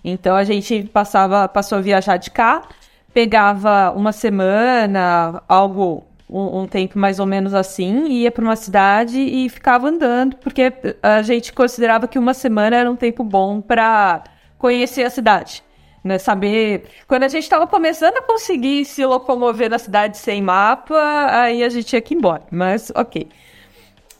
Então 0.02 0.34
a 0.34 0.44
gente 0.44 0.82
passava, 0.84 1.46
passou 1.48 1.78
a 1.78 1.80
viajar 1.80 2.16
de 2.16 2.30
carro, 2.30 2.68
pegava 3.12 3.92
uma 3.96 4.12
semana, 4.12 5.42
algo, 5.48 6.04
um, 6.34 6.62
um 6.62 6.66
tempo 6.66 6.98
mais 6.98 7.20
ou 7.20 7.26
menos 7.26 7.54
assim, 7.54 8.08
ia 8.08 8.30
para 8.30 8.42
uma 8.42 8.56
cidade 8.56 9.20
e 9.20 9.48
ficava 9.48 9.88
andando, 9.88 10.36
porque 10.38 10.72
a 11.00 11.22
gente 11.22 11.52
considerava 11.52 12.08
que 12.08 12.18
uma 12.18 12.34
semana 12.34 12.76
era 12.76 12.90
um 12.90 12.96
tempo 12.96 13.22
bom 13.22 13.60
para 13.60 14.24
conhecer 14.58 15.04
a 15.04 15.10
cidade. 15.10 15.62
Né, 16.02 16.18
saber. 16.18 16.84
Quando 17.08 17.22
a 17.22 17.28
gente 17.28 17.44
estava 17.44 17.66
começando 17.66 18.18
a 18.18 18.20
conseguir 18.20 18.84
se 18.84 19.02
locomover 19.06 19.70
na 19.70 19.78
cidade 19.78 20.18
sem 20.18 20.42
mapa, 20.42 20.94
aí 21.30 21.64
a 21.64 21.68
gente 21.70 21.86
tinha 21.86 22.00
que 22.02 22.12
ir 22.12 22.18
embora. 22.18 22.42
Mas, 22.50 22.92
ok. 22.94 23.26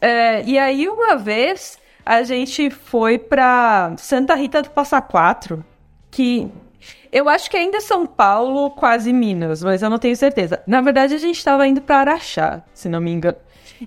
É, 0.01 0.43
e 0.45 0.59
aí, 0.59 0.89
uma 0.89 1.15
vez, 1.17 1.79
a 2.07 2.23
gente 2.23 2.71
foi 2.71 3.19
pra 3.19 3.93
Santa 3.99 4.35
Rita 4.35 4.63
do 4.63 4.71
Passa 4.71 5.03
Quatro, 5.03 5.63
que 6.11 6.51
eu 7.15 7.29
acho 7.29 7.49
que 7.49 7.57
ainda 7.57 7.77
é 7.77 7.81
São 7.81 8.05
Paulo, 8.05 8.71
quase 8.71 9.13
Minas, 9.13 9.63
mas 9.63 9.81
eu 9.83 9.89
não 9.89 9.99
tenho 9.99 10.17
certeza. 10.17 10.61
Na 10.67 10.81
verdade, 10.81 11.15
a 11.15 11.19
gente 11.19 11.37
estava 11.37 11.65
indo 11.65 11.81
pra 11.81 11.99
Araxá, 11.99 12.61
se 12.75 12.89
não 12.89 13.01
me 13.01 13.13
engano. 13.13 13.37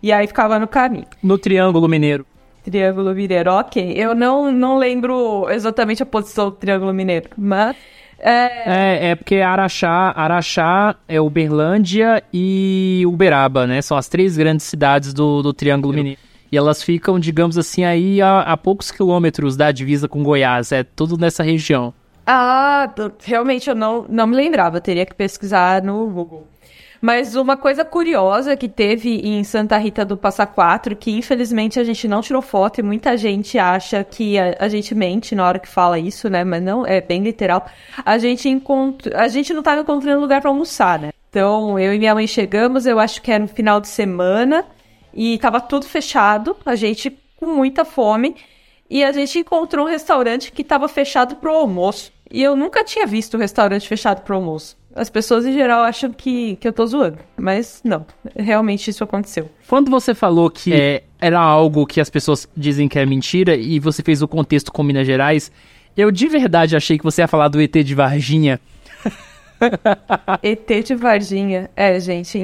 E 0.02 0.14
aí 0.14 0.26
ficava 0.26 0.58
no 0.58 0.68
caminho. 0.68 1.06
No 1.22 1.38
Triângulo 1.38 1.90
Mineiro. 1.90 2.26
Triângulo 2.64 3.14
Mineiro, 3.14 3.52
ok. 3.52 3.94
Eu 3.98 4.16
não, 4.16 4.50
não 4.50 4.78
lembro 4.78 5.46
exatamente 5.50 6.02
a 6.02 6.06
posição 6.06 6.46
do 6.46 6.52
Triângulo 6.54 6.94
Mineiro, 6.94 7.30
mas. 7.38 7.76
É, 8.18 8.46
É, 8.66 9.10
é 9.10 9.16
porque 9.16 9.36
Araxá, 9.36 10.14
Araxá 10.16 10.96
é 11.06 11.20
Uberlândia 11.20 12.24
e 12.34 13.04
Uberaba, 13.06 13.68
né? 13.68 13.82
São 13.82 13.98
as 13.98 14.08
três 14.08 14.38
grandes 14.38 14.66
cidades 14.66 15.14
do, 15.14 15.42
do 15.42 15.54
Triângulo 15.54 15.94
Mineiro. 15.94 16.20
E 16.50 16.58
elas 16.58 16.82
ficam, 16.82 17.20
digamos 17.20 17.58
assim, 17.58 17.84
aí 17.84 18.22
a, 18.22 18.40
a 18.40 18.56
poucos 18.56 18.90
quilômetros 18.90 19.58
da 19.58 19.70
divisa 19.70 20.08
com 20.08 20.24
Goiás. 20.24 20.72
É 20.72 20.82
tudo 20.82 21.18
nessa 21.18 21.44
região. 21.44 21.94
Ah, 22.30 22.94
realmente 23.24 23.70
eu 23.70 23.76
não, 23.76 24.06
não 24.10 24.28
me 24.28 24.36
lembrava, 24.36 24.82
teria 24.82 25.06
que 25.06 25.16
pesquisar 25.16 25.82
no 25.82 26.06
Google. 26.08 26.46
Mas 27.02 27.36
uma 27.36 27.56
coisa 27.56 27.86
curiosa 27.86 28.58
que 28.58 28.68
teve 28.68 29.22
em 29.24 29.42
Santa 29.46 29.78
Rita 29.78 30.04
do 30.04 30.18
Passa 30.18 30.46
Quatro, 30.46 30.94
que 30.94 31.12
infelizmente 31.12 31.80
a 31.80 31.86
gente 31.86 32.06
não 32.06 32.22
tirou 32.22 32.42
foto 32.42 32.80
e 32.80 32.84
muita 32.84 33.16
gente 33.16 33.58
acha 33.58 34.04
que 34.04 34.38
a, 34.38 34.58
a, 34.60 34.68
gente 34.68 34.94
mente 34.94 35.36
na 35.36 35.48
hora 35.48 35.60
que 35.60 35.70
fala 35.70 35.98
isso, 35.98 36.30
né? 36.30 36.44
Mas 36.44 36.62
não, 36.62 36.86
é 36.86 37.00
bem 37.00 37.24
literal. 37.24 37.66
A 38.04 38.18
gente 38.18 38.50
encontra, 38.50 39.22
a 39.22 39.30
gente 39.30 39.54
não 39.54 39.64
tava 39.64 39.82
encontrando 39.82 40.20
lugar 40.20 40.42
para 40.42 40.50
almoçar, 40.50 41.00
né? 41.00 41.12
Então, 41.30 41.80
eu 41.80 41.94
e 41.94 42.00
minha 42.00 42.14
mãe 42.14 42.28
chegamos, 42.28 42.86
eu 42.86 43.00
acho 43.00 43.22
que 43.22 43.32
era 43.32 43.44
no 43.44 43.48
final 43.48 43.80
de 43.80 43.88
semana, 43.88 44.66
e 45.14 45.38
tava 45.38 45.62
tudo 45.62 45.86
fechado, 45.86 46.58
a 46.66 46.76
gente 46.76 47.16
com 47.38 47.46
muita 47.46 47.86
fome, 47.86 48.36
e 48.90 49.04
a 49.04 49.12
gente 49.12 49.40
encontrou 49.40 49.86
um 49.86 49.90
restaurante 49.90 50.52
que 50.52 50.64
tava 50.64 50.88
fechado 50.88 51.36
pro 51.36 51.52
almoço. 51.52 52.12
E 52.32 52.44
eu 52.44 52.56
nunca 52.56 52.84
tinha 52.84 53.06
visto 53.06 53.38
um 53.38 53.40
restaurante 53.40 53.88
fechado 53.88 54.22
pro 54.22 54.36
almoço. 54.36 54.78
As 54.94 55.10
pessoas 55.10 55.46
em 55.46 55.54
geral 55.54 55.84
acham 55.84 56.12
que, 56.12 56.56
que 56.56 56.68
eu 56.68 56.74
tô 56.74 56.86
zoando, 56.86 57.20
mas 57.38 57.82
não, 57.84 58.06
realmente 58.36 58.90
isso 58.90 59.04
aconteceu. 59.04 59.50
Quando 59.68 59.92
você 59.92 60.16
falou 60.16 60.50
que 60.50 60.74
é, 60.74 61.04
era 61.22 61.40
algo 61.40 61.86
que 61.86 62.02
as 62.02 62.10
pessoas 62.10 62.50
dizem 62.58 62.88
que 62.88 62.98
é 62.98 63.06
mentira 63.06 63.56
e 63.56 63.80
você 63.80 64.02
fez 64.02 64.24
o 64.24 64.28
contexto 64.28 64.72
com 64.72 64.82
Minas 64.82 65.06
Gerais, 65.06 65.52
eu 65.96 66.10
de 66.10 66.28
verdade 66.28 66.76
achei 66.76 66.98
que 66.98 67.04
você 67.04 67.22
ia 67.22 67.28
falar 67.28 67.48
do 67.48 67.62
ET 67.62 67.72
de 67.72 67.94
Varginha. 67.94 68.60
ET 70.42 70.84
de 70.84 70.96
Varginha. 70.96 71.70
É, 71.76 72.00
gente. 72.00 72.40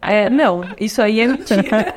É, 0.00 0.30
não, 0.30 0.64
isso 0.80 1.02
aí 1.02 1.20
é 1.20 1.26
mentira. 1.26 1.94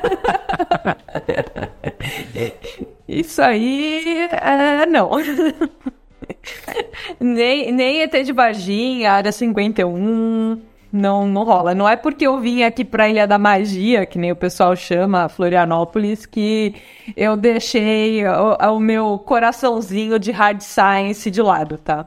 isso 3.08 3.40
aí. 3.40 4.28
É, 4.32 4.86
não. 4.86 5.10
nem, 7.20 7.72
nem 7.72 8.02
ET 8.02 8.12
de 8.24 8.32
Varginha, 8.32 9.12
Área 9.12 9.32
51. 9.32 10.60
Não, 10.90 11.26
não 11.26 11.44
rola. 11.44 11.74
Não 11.74 11.86
é 11.86 11.96
porque 11.96 12.26
eu 12.26 12.40
vim 12.40 12.62
aqui 12.62 12.84
pra 12.84 13.08
Ilha 13.08 13.26
da 13.26 13.38
Magia, 13.38 14.06
que 14.06 14.18
nem 14.18 14.32
o 14.32 14.36
pessoal 14.36 14.74
chama 14.74 15.28
Florianópolis, 15.28 16.24
que 16.24 16.74
eu 17.14 17.36
deixei 17.36 18.26
o, 18.26 18.56
o 18.74 18.80
meu 18.80 19.18
coraçãozinho 19.18 20.18
de 20.18 20.30
hard 20.32 20.62
science 20.62 21.30
de 21.30 21.42
lado, 21.42 21.76
tá? 21.76 22.06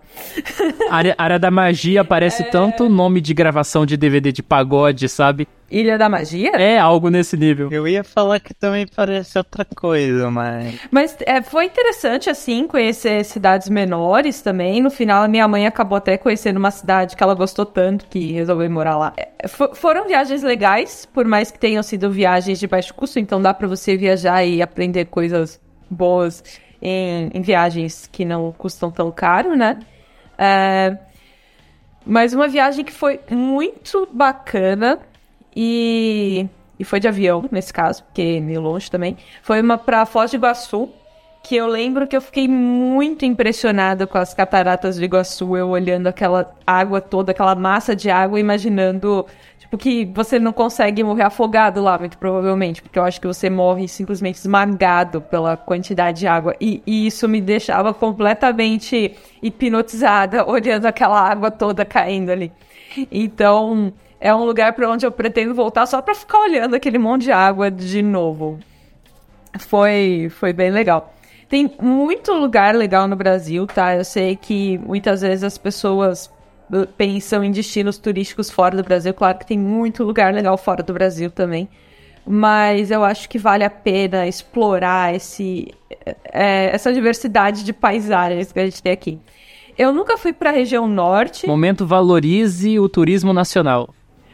área, 0.89 1.13
área 1.15 1.37
da 1.37 1.51
Magia 1.51 2.03
parece 2.03 2.41
é... 2.43 2.45
tanto 2.45 2.89
nome 2.89 3.21
de 3.21 3.33
gravação 3.35 3.85
de 3.85 3.95
DVD 3.95 4.31
de 4.31 4.41
pagode, 4.41 5.07
sabe? 5.07 5.47
Ilha 5.71 5.97
da 5.97 6.09
Magia? 6.09 6.51
É, 6.51 6.77
algo 6.77 7.09
nesse 7.09 7.37
nível. 7.37 7.69
Eu 7.71 7.87
ia 7.87 8.03
falar 8.03 8.41
que 8.41 8.53
também 8.53 8.85
parece 8.85 9.37
outra 9.37 9.63
coisa, 9.63 10.29
mas. 10.29 10.79
Mas 10.91 11.17
é, 11.21 11.41
foi 11.41 11.65
interessante, 11.65 12.29
assim, 12.29 12.67
conhecer 12.67 13.23
cidades 13.23 13.69
menores 13.69 14.41
também. 14.41 14.81
No 14.81 14.89
final, 14.89 15.23
a 15.23 15.27
minha 15.29 15.47
mãe 15.47 15.65
acabou 15.65 15.97
até 15.97 16.17
conhecendo 16.17 16.57
uma 16.57 16.71
cidade 16.71 17.15
que 17.15 17.23
ela 17.23 17.33
gostou 17.33 17.65
tanto 17.65 18.05
que 18.07 18.33
resolveu 18.33 18.69
morar 18.69 18.97
lá. 18.97 19.13
É, 19.15 19.47
foram 19.47 20.05
viagens 20.07 20.43
legais, 20.43 21.05
por 21.05 21.23
mais 21.25 21.49
que 21.49 21.57
tenham 21.57 21.81
sido 21.81 22.11
viagens 22.11 22.59
de 22.59 22.67
baixo 22.67 22.93
custo, 22.93 23.17
então 23.17 23.41
dá 23.41 23.53
para 23.53 23.67
você 23.67 23.95
viajar 23.95 24.43
e 24.43 24.61
aprender 24.61 25.05
coisas 25.05 25.59
boas 25.89 26.43
em, 26.81 27.29
em, 27.33 27.41
viagens 27.41 28.07
que 28.11 28.25
não 28.25 28.51
custam 28.51 28.91
tão 28.91 29.09
caro, 29.09 29.55
né? 29.55 29.79
É, 30.37 30.97
mas 32.05 32.33
uma 32.33 32.47
viagem 32.47 32.83
que 32.83 32.91
foi 32.91 33.19
muito 33.29 34.07
bacana 34.11 34.99
e, 35.55 36.47
e 36.79 36.83
foi 36.83 36.99
de 36.99 37.07
avião, 37.07 37.47
nesse 37.51 37.73
caso, 37.73 38.03
porque 38.03 38.21
é 38.21 38.39
meio 38.39 38.61
longe 38.61 38.89
também. 38.89 39.17
Foi 39.41 39.61
uma 39.61 39.77
pra 39.77 40.05
Foz 40.05 40.31
do 40.31 40.37
Iguaçu, 40.37 40.89
que 41.43 41.55
eu 41.55 41.67
lembro 41.67 42.07
que 42.07 42.15
eu 42.15 42.21
fiquei 42.21 42.47
muito 42.47 43.25
impressionada 43.25 44.05
com 44.05 44.17
as 44.17 44.33
cataratas 44.33 44.95
de 44.95 45.05
Iguaçu, 45.05 45.57
eu 45.57 45.69
olhando 45.69 46.07
aquela 46.07 46.53
água 46.65 47.01
toda, 47.01 47.31
aquela 47.31 47.55
massa 47.55 47.95
de 47.95 48.09
água, 48.09 48.39
imaginando, 48.39 49.25
tipo, 49.57 49.77
que 49.77 50.05
você 50.05 50.39
não 50.39 50.53
consegue 50.53 51.03
morrer 51.03 51.23
afogado 51.23 51.81
lá, 51.81 51.97
muito 51.97 52.17
provavelmente, 52.17 52.81
porque 52.81 52.99
eu 52.99 53.03
acho 53.03 53.19
que 53.19 53.27
você 53.27 53.49
morre 53.49 53.87
simplesmente 53.87 54.35
esmagado 54.35 55.19
pela 55.19 55.57
quantidade 55.57 56.19
de 56.19 56.27
água. 56.27 56.55
E, 56.61 56.81
e 56.85 57.07
isso 57.07 57.27
me 57.27 57.41
deixava 57.41 57.93
completamente 57.93 59.15
hipnotizada, 59.41 60.45
olhando 60.49 60.85
aquela 60.85 61.19
água 61.19 61.49
toda 61.49 61.83
caindo 61.83 62.29
ali. 62.29 62.51
Então, 63.11 63.91
é 64.21 64.33
um 64.33 64.45
lugar 64.45 64.73
para 64.73 64.87
onde 64.87 65.03
eu 65.03 65.11
pretendo 65.11 65.55
voltar 65.55 65.87
só 65.87 65.99
para 65.99 66.13
ficar 66.13 66.39
olhando 66.41 66.75
aquele 66.75 66.99
monte 66.99 67.23
de 67.23 67.31
água 67.31 67.71
de 67.71 68.03
novo. 68.03 68.59
Foi, 69.57 70.27
foi 70.29 70.53
bem 70.53 70.69
legal. 70.69 71.11
Tem 71.49 71.69
muito 71.81 72.31
lugar 72.31 72.75
legal 72.75 73.07
no 73.07 73.15
Brasil, 73.15 73.65
tá? 73.65 73.95
Eu 73.95 74.05
sei 74.05 74.35
que 74.35 74.77
muitas 74.77 75.21
vezes 75.21 75.43
as 75.43 75.57
pessoas 75.57 76.31
pensam 76.95 77.43
em 77.43 77.51
destinos 77.51 77.97
turísticos 77.97 78.51
fora 78.51 78.77
do 78.77 78.83
Brasil. 78.83 79.11
Claro 79.11 79.39
que 79.39 79.45
tem 79.45 79.57
muito 79.57 80.03
lugar 80.03 80.31
legal 80.33 80.55
fora 80.55 80.83
do 80.83 80.93
Brasil 80.93 81.31
também. 81.31 81.67
Mas 82.25 82.91
eu 82.91 83.03
acho 83.03 83.27
que 83.27 83.39
vale 83.39 83.63
a 83.63 83.69
pena 83.71 84.27
explorar 84.27 85.15
esse, 85.15 85.73
é, 86.31 86.73
essa 86.73 86.93
diversidade 86.93 87.63
de 87.63 87.73
paisagens 87.73 88.51
que 88.51 88.59
a 88.59 88.65
gente 88.65 88.83
tem 88.83 88.91
aqui. 88.91 89.19
Eu 89.75 89.91
nunca 89.91 90.15
fui 90.15 90.31
para 90.31 90.51
a 90.51 90.53
região 90.53 90.87
norte. 90.87 91.47
Momento 91.47 91.87
valorize 91.87 92.79
o 92.79 92.87
turismo 92.87 93.33
nacional. 93.33 93.89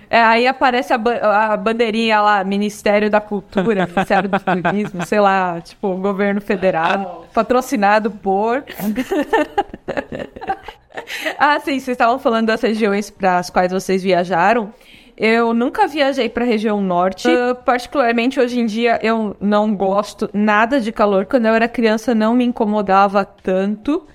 É, 0.09 0.21
aí 0.21 0.47
aparece 0.47 0.93
a, 0.93 0.97
ba 0.97 1.51
a, 1.51 1.57
bandeirinha 1.57 2.21
lá, 2.21 2.43
Ministério 2.43 3.09
da 3.09 3.19
Cultura, 3.19 3.85
Ministério 3.85 4.29
do 4.29 4.39
Turismo, 4.39 5.05
sei 5.05 5.19
lá, 5.19 5.59
tipo, 5.59 5.95
governo 5.95 6.39
federal, 6.39 7.25
patrocinado 7.33 8.09
por. 8.09 8.63
ah, 11.37 11.59
sim, 11.59 11.79
vocês 11.79 11.89
estavam 11.89 12.19
falando 12.19 12.47
das 12.47 12.61
regiões 12.61 13.09
para 13.09 13.39
as 13.39 13.49
quais 13.49 13.71
vocês 13.71 14.01
viajaram. 14.01 14.73
Eu 15.17 15.51
nunca 15.51 15.87
viajei 15.87 16.29
para 16.29 16.43
a 16.43 16.47
região 16.47 16.79
norte. 16.79 17.27
Uh, 17.27 17.55
particularmente 17.65 18.39
hoje 18.39 18.59
em 18.59 18.67
dia 18.67 18.99
eu 19.01 19.35
não 19.41 19.75
gosto 19.75 20.29
nada 20.31 20.79
de 20.79 20.91
calor. 20.91 21.25
Quando 21.25 21.47
eu 21.47 21.55
era 21.55 21.67
criança 21.67 22.13
não 22.13 22.35
me 22.35 22.45
incomodava 22.45 23.25
tanto. 23.25 24.05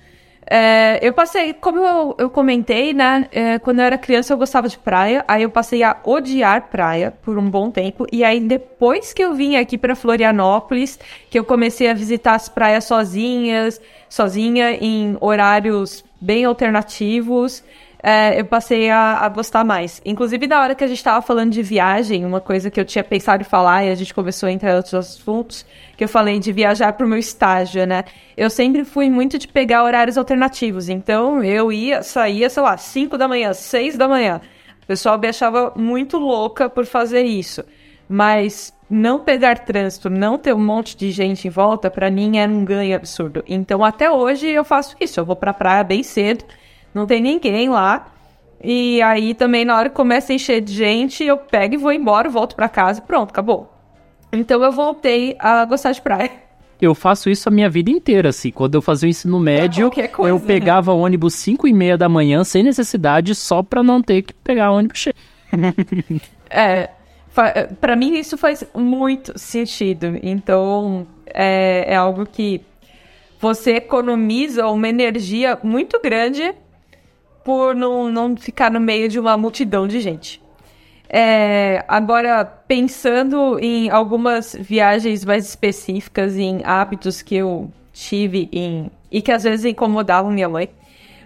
É, 0.55 0.99
eu 1.01 1.11
passei, 1.13 1.51
como 1.51 1.79
eu, 1.79 2.15
eu 2.15 2.29
comentei, 2.29 2.93
né? 2.93 3.27
É, 3.31 3.57
quando 3.57 3.79
eu 3.79 3.85
era 3.85 3.97
criança 3.97 4.33
eu 4.33 4.37
gostava 4.37 4.69
de 4.69 4.77
praia, 4.77 5.25
aí 5.27 5.41
eu 5.41 5.49
passei 5.49 5.81
a 5.81 5.97
odiar 6.03 6.69
praia 6.69 7.11
por 7.23 7.39
um 7.39 7.49
bom 7.49 7.71
tempo, 7.71 8.05
e 8.11 8.23
aí 8.23 8.39
depois 8.39 9.13
que 9.13 9.23
eu 9.23 9.33
vim 9.33 9.55
aqui 9.55 9.79
para 9.79 9.95
Florianópolis, 9.95 10.99
que 11.27 11.39
eu 11.39 11.43
comecei 11.43 11.89
a 11.89 11.93
visitar 11.95 12.35
as 12.35 12.49
praias 12.49 12.83
sozinhas, 12.83 13.81
sozinha 14.07 14.73
em 14.73 15.17
horários 15.19 16.05
bem 16.21 16.45
alternativos, 16.45 17.63
é, 18.05 18.37
eu 18.37 18.43
passei 18.43 18.89
a, 18.89 19.19
a, 19.19 19.29
gostar 19.29 19.63
mais. 19.63 20.01
Inclusive, 20.03 20.45
na 20.45 20.59
hora 20.59 20.75
que 20.75 20.83
a 20.83 20.87
gente 20.87 20.97
estava 20.97 21.21
falando 21.21 21.53
de 21.53 21.63
viagem, 21.63 22.25
uma 22.25 22.41
coisa 22.41 22.69
que 22.69 22.77
eu 22.77 22.83
tinha 22.83 23.01
pensado 23.01 23.43
em 23.43 23.45
falar 23.45 23.85
e 23.85 23.89
a 23.89 23.95
gente 23.95 24.13
começou 24.13 24.49
entre 24.49 24.69
outros 24.75 24.93
assuntos, 24.93 25.65
que 25.95 26.03
eu 26.03 26.09
falei 26.09 26.37
de 26.37 26.51
viajar 26.51 26.91
para 26.91 27.05
o 27.05 27.09
meu 27.09 27.17
estágio, 27.17 27.87
né? 27.87 28.03
Eu 28.35 28.49
sempre 28.49 28.83
fui 28.83 29.09
muito 29.09 29.39
de 29.39 29.47
pegar 29.47 29.85
horários 29.85 30.17
alternativos. 30.17 30.89
Então, 30.89 31.41
eu 31.41 31.71
ia, 31.71 32.03
saía, 32.03 32.49
sei 32.49 32.61
lá, 32.61 32.75
5 32.75 33.17
da 33.17 33.25
manhã, 33.25 33.53
6 33.53 33.95
da 33.95 34.05
manhã. 34.05 34.41
O 34.83 34.85
pessoal 34.85 35.17
me 35.17 35.29
achava 35.29 35.71
muito 35.73 36.17
louca 36.17 36.69
por 36.69 36.85
fazer 36.85 37.23
isso. 37.23 37.63
Mas 38.09 38.73
não 38.89 39.21
pegar 39.21 39.59
trânsito, 39.59 40.09
não 40.09 40.37
ter 40.37 40.53
um 40.53 40.59
monte 40.59 40.97
de 40.97 41.09
gente 41.09 41.47
em 41.47 41.51
volta, 41.51 41.89
para 41.89 42.11
mim 42.11 42.37
era 42.37 42.51
um 42.51 42.65
ganho 42.65 42.97
absurdo. 42.97 43.45
Então, 43.47 43.81
até 43.81 44.11
hoje 44.11 44.49
eu 44.49 44.65
faço 44.65 44.93
isso. 44.99 45.21
Eu 45.21 45.25
vou 45.25 45.37
para 45.37 45.51
a 45.51 45.53
praia 45.53 45.85
bem 45.85 46.03
cedo 46.03 46.43
não 46.93 47.05
tem 47.05 47.21
ninguém 47.21 47.69
lá. 47.69 48.07
E 48.63 49.01
aí 49.01 49.33
também 49.33 49.65
na 49.65 49.77
hora 49.77 49.89
que 49.89 49.95
começa 49.95 50.31
a 50.31 50.35
encher 50.35 50.61
de 50.61 50.73
gente, 50.73 51.23
eu 51.23 51.37
pego 51.37 51.73
e 51.73 51.77
vou 51.77 51.91
embora, 51.91 52.29
volto 52.29 52.55
para 52.55 52.69
casa 52.69 52.99
e 52.99 53.03
pronto, 53.03 53.31
acabou. 53.31 53.73
Então 54.31 54.63
eu 54.63 54.71
voltei 54.71 55.35
a 55.37 55.65
gostar 55.65 55.91
de 55.91 56.01
praia. 56.01 56.31
Eu 56.81 56.95
faço 56.95 57.29
isso 57.29 57.47
a 57.47 57.51
minha 57.51 57.69
vida 57.69 57.89
inteira, 57.91 58.29
assim. 58.29 58.51
Quando 58.51 58.75
eu 58.75 58.81
fazia 58.81 59.07
o 59.07 59.09
ensino 59.09 59.39
médio, 59.39 59.89
coisa, 59.89 60.29
eu 60.29 60.39
né? 60.39 60.45
pegava 60.45 60.93
né? 60.93 61.01
ônibus 61.01 61.33
5 61.35 61.67
e 61.67 61.73
meia 61.73 61.97
da 61.97 62.09
manhã, 62.09 62.43
sem 62.43 62.63
necessidade, 62.63 63.35
só 63.35 63.63
pra 63.63 63.83
não 63.83 64.01
ter 64.01 64.21
que 64.23 64.33
pegar 64.33 64.71
ônibus 64.71 64.99
cheio. 64.99 65.15
é, 66.49 66.89
para 67.79 67.95
mim 67.95 68.15
isso 68.17 68.37
faz 68.37 68.65
muito 68.73 69.37
sentido. 69.37 70.19
Então, 70.21 71.07
é, 71.25 71.93
é 71.93 71.95
algo 71.95 72.25
que 72.25 72.61
você 73.39 73.75
economiza 73.75 74.67
uma 74.67 74.87
energia 74.87 75.57
muito 75.63 75.99
grande 76.01 76.53
por 77.43 77.75
não, 77.75 78.11
não 78.11 78.35
ficar 78.35 78.71
no 78.71 78.79
meio 78.79 79.09
de 79.09 79.19
uma 79.19 79.37
multidão 79.37 79.87
de 79.87 79.99
gente. 79.99 80.41
É, 81.09 81.85
agora, 81.87 82.43
pensando 82.43 83.59
em 83.59 83.89
algumas 83.89 84.55
viagens 84.59 85.23
mais 85.23 85.47
específicas, 85.47 86.35
em 86.37 86.61
hábitos 86.63 87.21
que 87.21 87.35
eu 87.35 87.71
tive 87.93 88.49
em, 88.51 88.89
e 89.11 89.21
que 89.21 89.31
às 89.31 89.43
vezes 89.43 89.65
incomodavam 89.65 90.31
minha 90.31 90.49
mãe. 90.49 90.69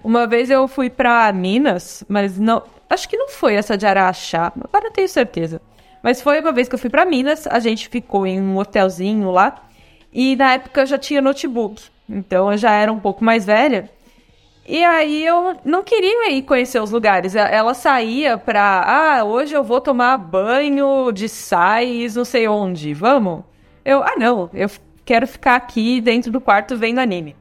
Uma 0.04 0.28
vez 0.28 0.50
eu 0.50 0.68
fui 0.68 0.90
para 0.90 1.32
Minas, 1.32 2.04
mas 2.08 2.38
não. 2.38 2.64
Acho 2.90 3.08
que 3.08 3.18
não 3.18 3.30
foi 3.30 3.56
essa 3.56 3.78
de 3.78 3.86
Araxá, 3.86 4.52
agora 4.56 4.86
não 4.86 4.92
tenho 4.92 5.08
certeza. 5.08 5.62
Mas 6.04 6.22
foi 6.22 6.40
uma 6.40 6.52
vez 6.52 6.68
que 6.68 6.76
eu 6.76 6.80
fui 6.80 6.90
para 6.90 7.06
Minas, 7.06 7.48
a 7.48 7.60
gente 7.60 7.90
ficou 7.90 8.26
em 8.28 8.42
um 8.42 8.58
hotelzinho 8.58 9.32
lá, 9.32 9.64
e 10.12 10.36
na 10.36 10.54
época 10.54 10.82
eu 10.82 10.86
já 10.86 10.98
tinha 10.98 11.22
notebook. 11.22 11.82
Então 12.10 12.52
eu 12.52 12.58
já 12.58 12.72
era 12.72 12.92
um 12.92 13.00
pouco 13.00 13.24
mais 13.24 13.46
velha. 13.46 13.90
E 14.68 14.84
aí 14.84 15.26
eu 15.26 15.56
não 15.64 15.82
queria 15.82 16.30
ir 16.30 16.42
conhecer 16.42 16.82
os 16.82 16.92
lugares. 16.92 17.36
Ela 17.36 17.74
saía 17.74 18.38
pra, 18.38 18.84
ah, 18.86 19.24
hoje 19.24 19.56
eu 19.56 19.64
vou 19.64 19.80
tomar 19.80 20.18
banho 20.18 21.10
de 21.14 21.30
sais, 21.30 22.16
não 22.18 22.26
sei 22.26 22.50
onde, 22.50 22.94
vamos? 22.94 23.44
Eu, 23.86 24.04
ah, 24.04 24.16
não, 24.18 24.50
eu 24.54 24.70
quero 25.06 25.26
ficar 25.26 25.56
aqui 25.56 26.02
dentro 26.02 26.30
do 26.30 26.42
quarto 26.42 26.76
vendo 26.76 27.00
anime. 27.00 27.34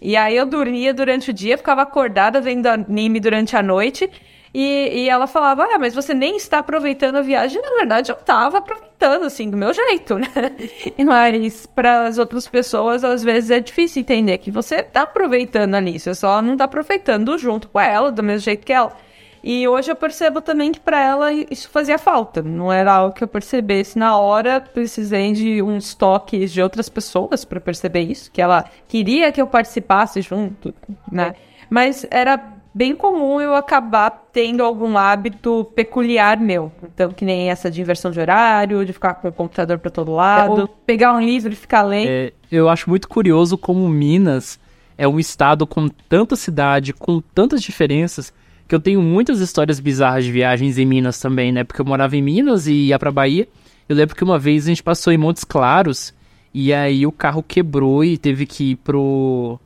E 0.00 0.16
aí 0.16 0.36
eu 0.36 0.44
dormia 0.44 0.92
durante 0.92 1.30
o 1.30 1.32
dia, 1.32 1.56
ficava 1.56 1.82
acordada 1.82 2.40
vendo 2.40 2.66
anime 2.66 3.20
durante 3.20 3.56
a 3.56 3.62
noite. 3.62 4.10
E, 4.52 5.04
e 5.04 5.08
ela 5.08 5.28
falava, 5.28 5.64
ah, 5.64 5.78
mas 5.78 5.94
você 5.94 6.12
nem 6.12 6.36
está 6.36 6.58
aproveitando 6.58 7.16
a 7.16 7.22
viagem. 7.22 7.62
Na 7.62 7.70
verdade, 7.76 8.10
eu 8.10 8.16
estava 8.16 8.58
aproveitando, 8.58 8.91
assim, 9.06 9.50
do 9.50 9.56
meu 9.56 9.72
jeito, 9.72 10.18
né? 10.18 10.28
E 10.96 11.04
mas 11.04 11.66
para 11.66 12.06
as 12.06 12.18
outras 12.18 12.46
pessoas, 12.46 13.04
às 13.04 13.22
vezes 13.22 13.50
é 13.50 13.60
difícil 13.60 14.00
entender 14.00 14.38
que 14.38 14.50
você 14.50 14.76
está 14.76 15.02
aproveitando 15.02 15.74
ali, 15.74 15.98
você 15.98 16.14
só 16.14 16.40
não 16.42 16.52
está 16.52 16.64
aproveitando 16.64 17.36
junto 17.38 17.68
com 17.68 17.80
ela, 17.80 18.12
do 18.12 18.22
mesmo 18.22 18.40
jeito 18.40 18.64
que 18.64 18.72
ela. 18.72 18.96
E 19.44 19.66
hoje 19.66 19.90
eu 19.90 19.96
percebo 19.96 20.40
também 20.40 20.70
que 20.70 20.78
para 20.78 21.00
ela 21.00 21.32
isso 21.32 21.68
fazia 21.68 21.98
falta. 21.98 22.40
Não 22.42 22.72
era 22.72 22.92
algo 22.92 23.14
que 23.14 23.24
eu 23.24 23.28
percebesse 23.28 23.98
na 23.98 24.16
hora. 24.16 24.60
Precisei 24.60 25.32
de 25.32 25.60
uns 25.60 25.94
toques 25.94 26.52
de 26.52 26.62
outras 26.62 26.88
pessoas 26.88 27.44
para 27.44 27.60
perceber 27.60 28.02
isso. 28.02 28.30
Que 28.30 28.40
ela 28.40 28.64
queria 28.86 29.32
que 29.32 29.42
eu 29.42 29.46
participasse 29.48 30.22
junto, 30.22 30.72
né? 31.10 31.34
Mas 31.68 32.06
era 32.08 32.61
bem 32.74 32.94
comum 32.94 33.40
eu 33.40 33.54
acabar 33.54 34.10
tendo 34.32 34.62
algum 34.62 34.96
hábito 34.96 35.70
peculiar 35.74 36.38
meu. 36.38 36.72
Então, 36.82 37.10
que 37.10 37.24
nem 37.24 37.50
essa 37.50 37.70
de 37.70 37.80
inversão 37.80 38.10
de 38.10 38.20
horário, 38.20 38.84
de 38.84 38.92
ficar 38.92 39.14
com 39.14 39.28
o 39.28 39.32
computador 39.32 39.78
para 39.78 39.90
todo 39.90 40.12
lado, 40.12 40.62
Ou 40.62 40.68
pegar 40.68 41.14
um 41.14 41.20
livro 41.20 41.52
e 41.52 41.56
ficar 41.56 41.82
lendo. 41.82 42.08
É, 42.08 42.32
eu 42.50 42.68
acho 42.68 42.88
muito 42.88 43.08
curioso 43.08 43.58
como 43.58 43.88
Minas 43.88 44.58
é 44.96 45.06
um 45.06 45.18
estado 45.18 45.66
com 45.66 45.88
tanta 45.88 46.36
cidade, 46.36 46.92
com 46.92 47.20
tantas 47.34 47.62
diferenças 47.62 48.32
que 48.68 48.74
eu 48.74 48.80
tenho 48.80 49.02
muitas 49.02 49.40
histórias 49.40 49.80
bizarras 49.80 50.24
de 50.24 50.32
viagens 50.32 50.78
em 50.78 50.86
Minas 50.86 51.18
também, 51.18 51.52
né? 51.52 51.64
Porque 51.64 51.80
eu 51.80 51.84
morava 51.84 52.16
em 52.16 52.22
Minas 52.22 52.66
e 52.66 52.86
ia 52.86 52.98
pra 52.98 53.10
Bahia. 53.10 53.46
Eu 53.88 53.96
lembro 53.96 54.14
que 54.14 54.24
uma 54.24 54.38
vez 54.38 54.64
a 54.64 54.68
gente 54.68 54.82
passou 54.82 55.12
em 55.12 55.18
Montes 55.18 55.44
Claros 55.44 56.14
e 56.54 56.72
aí 56.72 57.06
o 57.06 57.12
carro 57.12 57.42
quebrou 57.42 58.04
e 58.04 58.16
teve 58.16 58.46
que 58.46 58.70
ir 58.70 58.76
pro, 58.76 59.58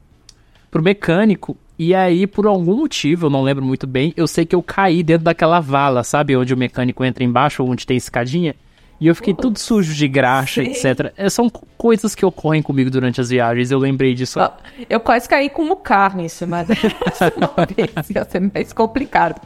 pro 0.71 0.83
mecânico. 0.83 1.57
E 1.79 1.95
aí, 1.95 2.27
por 2.27 2.47
algum 2.47 2.77
motivo, 2.77 3.27
eu 3.27 3.31
não 3.31 3.43
lembro 3.43 3.65
muito 3.65 3.87
bem, 3.87 4.13
eu 4.17 4.27
sei 4.27 4.47
que 4.47 4.55
eu 4.55 4.63
caí 4.63 5.03
dentro 5.03 5.25
daquela 5.25 5.61
vala, 5.61 6.03
sabe? 6.03 6.37
Onde 6.37 6.55
o 6.55 6.57
mecânico 6.57 7.05
entra 7.05 7.23
embaixo, 7.23 7.65
onde 7.65 7.87
tem 7.87 7.97
escadinha. 7.97 8.55
E 8.99 9.07
eu 9.09 9.15
fiquei 9.15 9.35
tudo 9.35 9.59
sujo 9.59 9.95
de 9.95 10.09
graxa, 10.09 10.63
etc. 10.63 11.13
É, 11.17 11.29
são 11.29 11.51
coisas 11.77 12.15
que 12.15 12.25
ocorrem 12.25 12.63
comigo 12.63 12.91
durante 12.91 13.21
as 13.21 13.29
viagens, 13.29 13.71
eu 13.71 13.79
lembrei 13.79 14.15
disso. 14.15 14.41
Eu 14.89 15.01
quase 15.01 15.29
caí 15.29 15.51
com 15.51 15.71
o 15.71 15.77
carro 15.77 16.23
nisso, 16.23 16.47
mas 16.47 16.67
ia 18.09 18.25
ser 18.25 18.41
mais 18.41 18.73
complicado. 18.73 19.39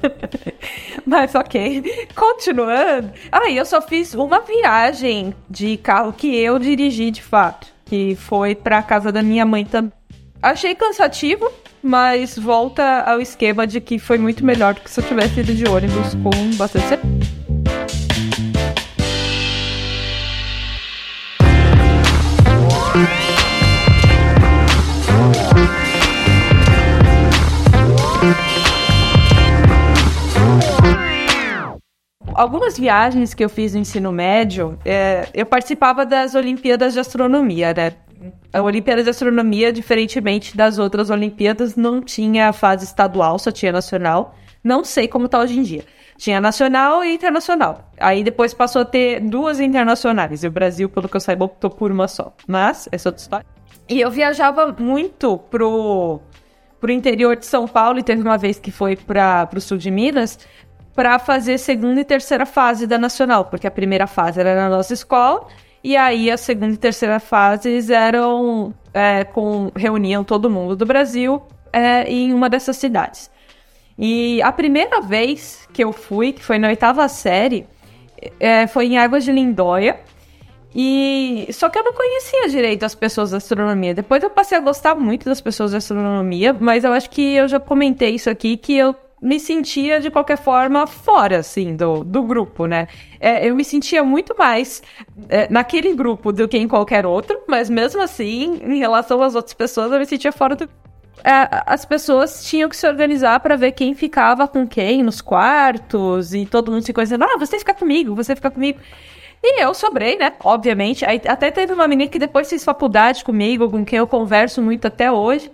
mas 1.06 1.34
ok. 1.34 1.82
Continuando. 2.14 3.10
Ah, 3.30 3.50
eu 3.50 3.64
só 3.64 3.80
fiz 3.80 4.12
uma 4.14 4.40
viagem 4.40 5.34
de 5.48 5.78
carro 5.78 6.12
que 6.12 6.36
eu 6.36 6.58
dirigi 6.58 7.10
de 7.10 7.22
fato. 7.22 7.68
Que 7.86 8.14
foi 8.14 8.54
pra 8.54 8.82
casa 8.82 9.10
da 9.10 9.22
minha 9.22 9.44
mãe 9.44 9.64
também. 9.64 9.92
Achei 10.42 10.74
cansativo, 10.74 11.48
mas 11.80 12.36
volta 12.36 13.02
ao 13.06 13.20
esquema 13.20 13.64
de 13.64 13.80
que 13.80 13.96
foi 13.96 14.18
muito 14.18 14.44
melhor 14.44 14.74
do 14.74 14.80
que 14.80 14.90
se 14.90 15.00
eu 15.00 15.04
tivesse 15.04 15.38
ido 15.38 15.54
de 15.54 15.68
ônibus 15.68 16.14
com 16.14 16.56
bastante 16.56 16.88
certeza. 16.88 17.32
algumas 32.34 32.76
viagens 32.76 33.34
que 33.34 33.44
eu 33.44 33.48
fiz 33.48 33.72
no 33.72 33.80
ensino 33.80 34.10
médio, 34.10 34.76
é, 34.84 35.28
eu 35.32 35.46
participava 35.46 36.04
das 36.04 36.34
Olimpíadas 36.34 36.92
de 36.92 36.98
Astronomia, 36.98 37.72
né? 37.72 37.92
A 38.52 38.62
Olimpíada 38.62 39.02
de 39.02 39.10
Astronomia, 39.10 39.72
diferentemente 39.72 40.56
das 40.56 40.78
outras 40.78 41.10
Olimpíadas, 41.10 41.76
não 41.76 42.00
tinha 42.00 42.52
fase 42.52 42.84
estadual, 42.84 43.38
só 43.38 43.50
tinha 43.50 43.72
nacional. 43.72 44.34
Não 44.62 44.84
sei 44.84 45.08
como 45.08 45.28
tá 45.28 45.40
hoje 45.40 45.58
em 45.58 45.62
dia. 45.62 45.84
Tinha 46.16 46.40
nacional 46.40 47.02
e 47.02 47.14
internacional. 47.14 47.90
Aí 47.98 48.22
depois 48.22 48.54
passou 48.54 48.82
a 48.82 48.84
ter 48.84 49.20
duas 49.20 49.58
internacionais. 49.58 50.44
E 50.44 50.46
o 50.46 50.50
Brasil, 50.50 50.88
pelo 50.88 51.08
que 51.08 51.16
eu 51.16 51.20
saiba, 51.20 51.44
optou 51.44 51.70
por 51.70 51.90
uma 51.90 52.06
só. 52.06 52.32
Mas, 52.46 52.88
essa 52.92 53.08
é 53.08 53.10
outra 53.10 53.22
história. 53.22 53.46
E 53.88 54.00
eu 54.00 54.10
viajava 54.10 54.74
muito 54.78 55.38
pro, 55.50 56.20
pro 56.80 56.92
interior 56.92 57.36
de 57.36 57.46
São 57.46 57.66
Paulo, 57.66 57.98
e 57.98 58.02
teve 58.02 58.22
uma 58.22 58.38
vez 58.38 58.58
que 58.58 58.70
foi 58.70 58.94
para 58.94 59.46
pro 59.46 59.60
sul 59.60 59.78
de 59.78 59.90
Minas, 59.90 60.38
para 60.94 61.18
fazer 61.18 61.58
segunda 61.58 62.00
e 62.00 62.04
terceira 62.04 62.46
fase 62.46 62.86
da 62.86 62.98
nacional, 62.98 63.46
porque 63.46 63.66
a 63.66 63.70
primeira 63.70 64.06
fase 64.06 64.40
era 64.40 64.54
na 64.54 64.68
nossa 64.68 64.92
escola, 64.92 65.46
e 65.82 65.96
aí 65.96 66.30
a 66.30 66.36
segunda 66.36 66.74
e 66.74 66.76
terceira 66.76 67.18
fases 67.18 67.90
eram 67.90 68.72
é, 68.94 69.24
com 69.24 69.70
reuniam 69.74 70.22
todo 70.22 70.50
mundo 70.50 70.76
do 70.76 70.86
Brasil 70.86 71.42
é, 71.72 72.04
em 72.04 72.32
uma 72.32 72.48
dessas 72.48 72.76
cidades. 72.76 73.30
E 73.98 74.40
a 74.42 74.52
primeira 74.52 75.00
vez 75.00 75.68
que 75.72 75.82
eu 75.82 75.92
fui, 75.92 76.32
que 76.32 76.42
foi 76.42 76.58
na 76.58 76.68
oitava 76.68 77.06
série, 77.08 77.66
é, 78.38 78.66
foi 78.66 78.86
em 78.86 78.98
Águas 78.98 79.24
de 79.24 79.32
Lindóia. 79.32 79.98
E 80.74 81.48
só 81.52 81.68
que 81.68 81.78
eu 81.78 81.84
não 81.84 81.92
conhecia 81.92 82.48
direito 82.48 82.84
as 82.84 82.94
pessoas 82.94 83.30
da 83.30 83.36
astronomia. 83.36 83.94
Depois 83.94 84.22
eu 84.22 84.30
passei 84.30 84.56
a 84.56 84.60
gostar 84.60 84.94
muito 84.94 85.26
das 85.26 85.40
pessoas 85.40 85.72
da 85.72 85.78
astronomia, 85.78 86.56
mas 86.58 86.84
eu 86.84 86.92
acho 86.92 87.10
que 87.10 87.34
eu 87.34 87.46
já 87.46 87.60
comentei 87.60 88.14
isso 88.14 88.30
aqui 88.30 88.56
que 88.56 88.74
eu 88.74 88.94
me 89.22 89.38
sentia 89.38 90.00
de 90.00 90.10
qualquer 90.10 90.36
forma 90.36 90.84
fora, 90.84 91.38
assim, 91.38 91.76
do, 91.76 92.02
do 92.02 92.24
grupo, 92.24 92.66
né? 92.66 92.88
É, 93.20 93.48
eu 93.48 93.54
me 93.54 93.64
sentia 93.64 94.02
muito 94.02 94.34
mais 94.36 94.82
é, 95.28 95.48
naquele 95.48 95.94
grupo 95.94 96.32
do 96.32 96.48
que 96.48 96.58
em 96.58 96.66
qualquer 96.66 97.06
outro, 97.06 97.40
mas 97.46 97.70
mesmo 97.70 98.02
assim, 98.02 98.58
em 98.64 98.78
relação 98.78 99.22
às 99.22 99.36
outras 99.36 99.54
pessoas, 99.54 99.92
eu 99.92 99.98
me 100.00 100.06
sentia 100.06 100.32
fora 100.32 100.56
do. 100.56 100.68
É, 101.22 101.62
as 101.66 101.84
pessoas 101.84 102.44
tinham 102.44 102.68
que 102.68 102.76
se 102.76 102.84
organizar 102.84 103.38
para 103.38 103.54
ver 103.54 103.70
quem 103.72 103.94
ficava 103.94 104.48
com 104.48 104.66
quem 104.66 105.04
nos 105.04 105.20
quartos 105.20 106.34
e 106.34 106.44
todo 106.44 106.72
mundo 106.72 106.84
ficou 106.84 107.04
dizendo: 107.04 107.22
ah, 107.22 107.38
você 107.38 107.60
fica 107.60 107.72
comigo, 107.72 108.16
você 108.16 108.34
fica 108.34 108.50
comigo. 108.50 108.80
E 109.40 109.62
eu 109.62 109.72
sobrei, 109.72 110.16
né? 110.16 110.32
Obviamente. 110.42 111.04
Aí 111.04 111.20
até 111.28 111.50
teve 111.52 111.72
uma 111.72 111.86
menina 111.86 112.10
que 112.10 112.18
depois 112.18 112.48
fez 112.48 112.64
faculdade 112.64 113.22
comigo, 113.22 113.70
com 113.70 113.84
quem 113.84 114.00
eu 114.00 114.06
converso 114.06 114.60
muito 114.60 114.86
até 114.86 115.12
hoje 115.12 115.48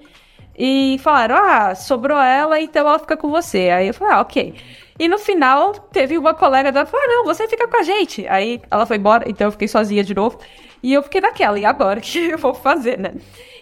e 0.58 0.98
falaram: 0.98 1.36
ah, 1.36 1.74
sobrou 1.74 2.18
ela, 2.18 2.60
então 2.60 2.86
ela 2.86 2.98
fica 2.98 3.16
com 3.16 3.30
você. 3.30 3.70
Aí 3.70 3.86
eu 3.86 3.94
falei: 3.94 4.14
ah, 4.14 4.20
ok. 4.20 4.54
E 4.98 5.06
no 5.06 5.16
final, 5.16 5.72
teve 5.72 6.18
uma 6.18 6.34
colega 6.34 6.72
dela 6.72 6.84
que 6.84 6.90
falou: 6.90 7.06
ah, 7.06 7.08
não, 7.08 7.24
você 7.24 7.46
fica 7.46 7.68
com 7.68 7.76
a 7.78 7.82
gente. 7.84 8.26
Aí 8.26 8.60
ela 8.68 8.84
foi 8.84 8.96
embora, 8.96 9.24
então 9.28 9.46
eu 9.46 9.52
fiquei 9.52 9.68
sozinha 9.68 10.02
de 10.02 10.14
novo. 10.14 10.38
E 10.82 10.92
eu 10.92 11.02
fiquei 11.02 11.20
naquela, 11.20 11.58
e 11.58 11.64
agora? 11.64 12.00
O 12.00 12.02
que 12.02 12.30
eu 12.30 12.38
vou 12.38 12.54
fazer, 12.54 12.98
né? 12.98 13.14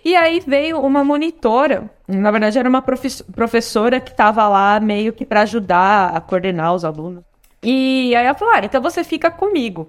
E 0.05 0.17
aí 0.17 0.41
veio 0.47 0.81
uma 0.81 1.03
monitora, 1.03 1.91
na 2.07 2.31
verdade 2.31 2.59
era 2.59 2.69
uma 2.69 2.81
professora 2.81 3.99
que 3.99 4.13
estava 4.13 4.49
lá 4.49 4.79
meio 4.79 5.13
que 5.13 5.27
para 5.27 5.41
ajudar 5.43 6.15
a 6.15 6.21
coordenar 6.21 6.75
os 6.75 6.85
alunos. 6.85 7.25
E 7.63 8.15
aí 8.15 8.25
ela 8.25 8.35
falou: 8.35 8.55
ah, 8.55 8.61
então 8.65 8.81
você 8.81 9.05
fica 9.05 9.31
comigo. 9.31 9.89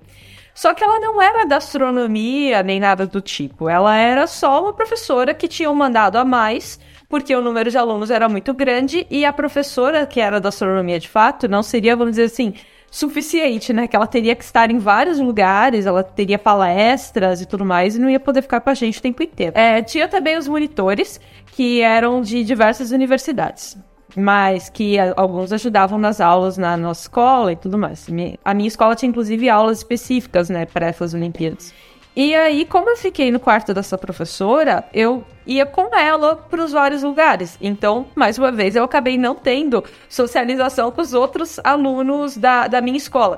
Só 0.53 0.73
que 0.73 0.83
ela 0.83 0.99
não 0.99 1.21
era 1.21 1.45
da 1.45 1.57
astronomia 1.57 2.63
nem 2.63 2.79
nada 2.79 3.05
do 3.05 3.21
tipo. 3.21 3.69
Ela 3.69 3.95
era 3.95 4.25
só 4.25 4.63
uma 4.63 4.73
professora 4.73 5.33
que 5.33 5.47
tinha 5.47 5.69
um 5.69 5.75
mandado 5.75 6.17
a 6.17 6.25
mais 6.25 6.79
porque 7.09 7.35
o 7.35 7.41
número 7.41 7.69
de 7.71 7.77
alunos 7.77 8.11
era 8.11 8.27
muito 8.27 8.53
grande 8.53 9.07
e 9.09 9.25
a 9.25 9.31
professora, 9.31 10.05
que 10.05 10.19
era 10.19 10.39
da 10.39 10.49
astronomia 10.49 10.99
de 10.99 11.07
fato, 11.07 11.47
não 11.47 11.63
seria, 11.63 11.95
vamos 11.95 12.13
dizer 12.13 12.25
assim, 12.25 12.53
suficiente, 12.89 13.71
né? 13.73 13.87
Que 13.87 13.95
ela 13.95 14.07
teria 14.07 14.35
que 14.35 14.43
estar 14.43 14.71
em 14.71 14.77
vários 14.77 15.19
lugares, 15.19 15.85
ela 15.85 16.03
teria 16.03 16.39
palestras 16.39 17.41
e 17.41 17.45
tudo 17.45 17.65
mais, 17.65 17.95
e 17.95 17.99
não 17.99 18.09
ia 18.09 18.19
poder 18.19 18.41
ficar 18.41 18.59
com 18.59 18.69
a 18.69 18.73
gente 18.73 18.99
o 18.99 19.01
tempo 19.01 19.23
inteiro. 19.23 19.57
É, 19.57 19.81
tinha 19.81 20.07
também 20.07 20.37
os 20.37 20.47
monitores, 20.47 21.19
que 21.53 21.81
eram 21.81 22.21
de 22.21 22.43
diversas 22.43 22.91
universidades. 22.91 23.77
Mas 24.15 24.67
que 24.69 24.97
alguns 25.15 25.51
ajudavam 25.51 25.99
nas 25.99 26.19
aulas 26.19 26.57
na 26.57 26.75
nossa 26.75 27.01
escola 27.01 27.51
e 27.51 27.55
tudo 27.55 27.77
mais. 27.77 28.07
A 28.43 28.53
minha 28.53 28.67
escola 28.67 28.95
tinha 28.95 29.09
inclusive 29.09 29.47
aulas 29.49 29.79
específicas, 29.79 30.49
né, 30.49 30.65
para 30.65 30.87
essas 30.87 31.13
Olimpíadas. 31.13 31.73
E 32.19 32.33
aí, 32.33 32.65
como 32.65 32.89
eu 32.89 32.97
fiquei 32.97 33.31
no 33.31 33.39
quarto 33.39 33.75
dessa 33.75 33.95
professora, 33.95 34.83
eu 34.91 35.23
ia 35.45 35.67
com 35.67 35.95
ela 35.95 36.35
para 36.35 36.63
os 36.63 36.71
vários 36.71 37.03
lugares. 37.03 37.55
Então, 37.61 38.07
mais 38.15 38.39
uma 38.39 38.51
vez, 38.51 38.75
eu 38.75 38.83
acabei 38.83 39.19
não 39.19 39.35
tendo 39.35 39.83
socialização 40.09 40.89
com 40.89 40.99
os 40.99 41.13
outros 41.13 41.59
alunos 41.63 42.35
da, 42.35 42.67
da 42.67 42.81
minha 42.81 42.97
escola. 42.97 43.37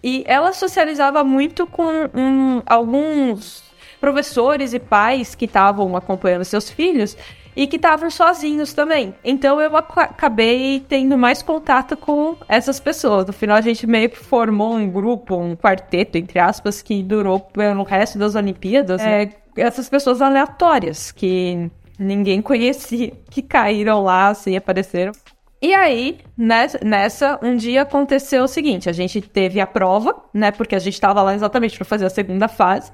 E 0.00 0.22
ela 0.28 0.52
socializava 0.52 1.24
muito 1.24 1.66
com 1.66 2.08
um, 2.14 2.62
alguns 2.64 3.64
professores 4.00 4.72
e 4.72 4.78
pais 4.78 5.34
que 5.34 5.46
estavam 5.46 5.96
acompanhando 5.96 6.44
seus 6.44 6.70
filhos 6.70 7.16
e 7.56 7.66
que 7.66 7.76
estavam 7.76 8.10
sozinhos 8.10 8.72
também. 8.72 9.14
Então 9.24 9.60
eu 9.60 9.76
acabei 9.76 10.84
tendo 10.88 11.16
mais 11.16 11.42
contato 11.42 11.96
com 11.96 12.36
essas 12.48 12.80
pessoas. 12.80 13.26
No 13.26 13.32
final 13.32 13.56
a 13.56 13.60
gente 13.60 13.86
meio 13.86 14.10
que 14.10 14.18
formou 14.18 14.74
um 14.74 14.90
grupo, 14.90 15.36
um 15.36 15.56
quarteto, 15.56 16.18
entre 16.18 16.38
aspas, 16.38 16.82
que 16.82 17.02
durou 17.02 17.40
pelo 17.40 17.82
resto 17.82 18.18
das 18.18 18.34
Olimpíadas. 18.34 19.00
É, 19.00 19.30
essas 19.56 19.88
pessoas 19.88 20.20
aleatórias 20.20 21.12
que 21.12 21.70
ninguém 21.98 22.42
conhecia, 22.42 23.12
que 23.30 23.42
caíram 23.42 24.02
lá, 24.02 24.28
assim, 24.28 24.56
apareceram. 24.56 25.12
E 25.62 25.72
aí, 25.72 26.18
nessa, 26.36 26.78
nessa, 26.84 27.38
um 27.42 27.56
dia 27.56 27.82
aconteceu 27.82 28.44
o 28.44 28.48
seguinte: 28.48 28.90
a 28.90 28.92
gente 28.92 29.22
teve 29.22 29.60
a 29.60 29.66
prova, 29.66 30.14
né? 30.32 30.50
Porque 30.50 30.74
a 30.74 30.78
gente 30.78 30.92
estava 30.92 31.22
lá 31.22 31.34
exatamente 31.34 31.76
para 31.76 31.86
fazer 31.86 32.04
a 32.04 32.10
segunda 32.10 32.48
fase. 32.48 32.92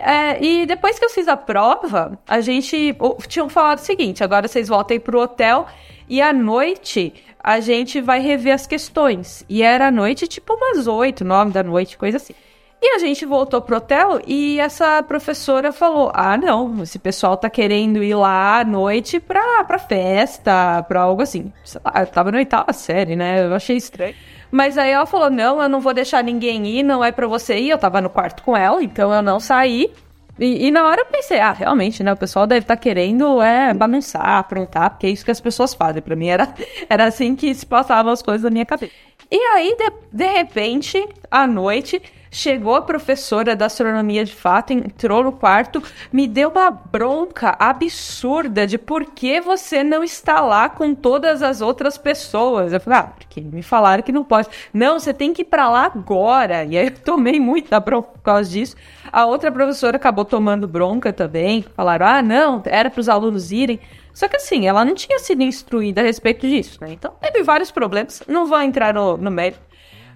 É, 0.00 0.42
e 0.42 0.66
depois 0.66 0.98
que 0.98 1.04
eu 1.04 1.10
fiz 1.10 1.28
a 1.28 1.36
prova, 1.36 2.18
a 2.26 2.40
gente 2.40 2.96
tinham 3.28 3.48
falado 3.48 3.78
o 3.78 3.82
seguinte: 3.82 4.24
agora 4.24 4.48
vocês 4.48 4.68
voltem 4.68 4.98
pro 4.98 5.20
hotel 5.20 5.66
e 6.08 6.20
à 6.20 6.32
noite 6.32 7.12
a 7.42 7.60
gente 7.60 8.00
vai 8.00 8.20
rever 8.20 8.54
as 8.54 8.66
questões. 8.66 9.44
E 9.48 9.62
era 9.62 9.88
à 9.88 9.90
noite, 9.90 10.26
tipo 10.26 10.54
umas 10.54 10.86
8, 10.86 11.24
9 11.24 11.52
da 11.52 11.62
noite, 11.62 11.98
coisa 11.98 12.16
assim. 12.16 12.34
E 12.82 12.94
a 12.94 12.98
gente 12.98 13.26
voltou 13.26 13.60
pro 13.60 13.76
hotel 13.76 14.22
e 14.26 14.58
essa 14.58 15.02
professora 15.02 15.70
falou: 15.70 16.10
Ah, 16.14 16.38
não, 16.38 16.82
esse 16.82 16.98
pessoal 16.98 17.36
tá 17.36 17.50
querendo 17.50 18.02
ir 18.02 18.14
lá 18.14 18.60
à 18.60 18.64
noite 18.64 19.20
pra, 19.20 19.62
pra 19.64 19.78
festa, 19.78 20.82
pra 20.88 21.02
algo 21.02 21.20
assim. 21.20 21.52
Sei 21.62 21.80
lá, 21.84 22.00
eu 22.00 22.06
tava 22.06 22.32
na 22.32 22.38
oitava 22.38 22.72
série, 22.72 23.16
né? 23.16 23.44
Eu 23.44 23.54
achei 23.54 23.76
estranho. 23.76 24.14
Mas 24.50 24.76
aí 24.76 24.90
ela 24.90 25.06
falou: 25.06 25.30
Não, 25.30 25.62
eu 25.62 25.68
não 25.68 25.80
vou 25.80 25.94
deixar 25.94 26.22
ninguém 26.22 26.66
ir, 26.66 26.82
não 26.82 27.04
é 27.04 27.12
pra 27.12 27.26
você 27.26 27.58
ir. 27.58 27.70
Eu 27.70 27.78
tava 27.78 28.00
no 28.00 28.10
quarto 28.10 28.42
com 28.42 28.56
ela, 28.56 28.82
então 28.82 29.12
eu 29.12 29.22
não 29.22 29.38
saí. 29.38 29.92
E, 30.38 30.68
e, 30.68 30.70
na 30.70 30.86
hora 30.86 31.02
eu 31.02 31.06
pensei, 31.06 31.38
ah, 31.38 31.52
realmente, 31.52 32.02
né? 32.02 32.14
O 32.14 32.16
pessoal 32.16 32.46
deve 32.46 32.60
estar 32.60 32.76
tá 32.76 32.80
querendo 32.80 33.42
é, 33.42 33.74
bagunçar, 33.74 34.38
aprontar, 34.38 34.88
porque 34.88 35.06
é 35.06 35.10
isso 35.10 35.22
que 35.22 35.30
as 35.30 35.40
pessoas 35.40 35.74
fazem. 35.74 36.00
Para 36.00 36.16
mim 36.16 36.28
era, 36.28 36.48
era 36.88 37.04
assim 37.04 37.36
que 37.36 37.54
se 37.54 37.66
passavam 37.66 38.10
as 38.10 38.22
coisas 38.22 38.44
na 38.44 38.50
minha 38.50 38.64
cabeça. 38.64 38.92
E 39.30 39.36
aí, 39.36 39.76
de, 39.76 39.92
de 40.10 40.26
repente, 40.26 41.06
à 41.30 41.46
noite, 41.46 42.00
Chegou 42.32 42.76
a 42.76 42.82
professora 42.82 43.56
da 43.56 43.66
astronomia 43.66 44.24
de 44.24 44.32
fato, 44.32 44.72
entrou 44.72 45.24
no 45.24 45.32
quarto, 45.32 45.82
me 46.12 46.28
deu 46.28 46.48
uma 46.48 46.70
bronca 46.70 47.56
absurda 47.58 48.68
de 48.68 48.78
por 48.78 49.04
que 49.06 49.40
você 49.40 49.82
não 49.82 50.04
está 50.04 50.40
lá 50.40 50.68
com 50.68 50.94
todas 50.94 51.42
as 51.42 51.60
outras 51.60 51.98
pessoas. 51.98 52.72
Eu 52.72 52.78
falei, 52.78 53.00
ah, 53.00 53.12
porque 53.18 53.40
me 53.40 53.62
falaram 53.62 54.04
que 54.04 54.12
não 54.12 54.22
pode. 54.22 54.48
Não, 54.72 55.00
você 55.00 55.12
tem 55.12 55.32
que 55.32 55.42
ir 55.42 55.46
para 55.46 55.68
lá 55.68 55.86
agora. 55.86 56.64
E 56.64 56.78
aí 56.78 56.86
eu 56.86 56.92
tomei 56.92 57.40
muita 57.40 57.80
bronca 57.80 58.10
por 58.12 58.22
causa 58.22 58.48
disso. 58.48 58.76
A 59.10 59.26
outra 59.26 59.50
professora 59.50 59.96
acabou 59.96 60.24
tomando 60.24 60.68
bronca 60.68 61.12
também. 61.12 61.64
Falaram, 61.74 62.06
ah, 62.06 62.22
não, 62.22 62.62
era 62.64 62.88
para 62.88 63.00
os 63.00 63.08
alunos 63.08 63.50
irem. 63.50 63.80
Só 64.14 64.28
que 64.28 64.36
assim, 64.36 64.68
ela 64.68 64.84
não 64.84 64.94
tinha 64.94 65.18
sido 65.18 65.42
instruída 65.42 66.00
a 66.00 66.04
respeito 66.04 66.46
disso, 66.46 66.78
né? 66.80 66.92
Então 66.92 67.12
teve 67.20 67.42
vários 67.42 67.72
problemas. 67.72 68.22
Não 68.28 68.46
vou 68.46 68.60
entrar 68.60 68.94
no, 68.94 69.16
no 69.16 69.30
mérito. 69.32 69.69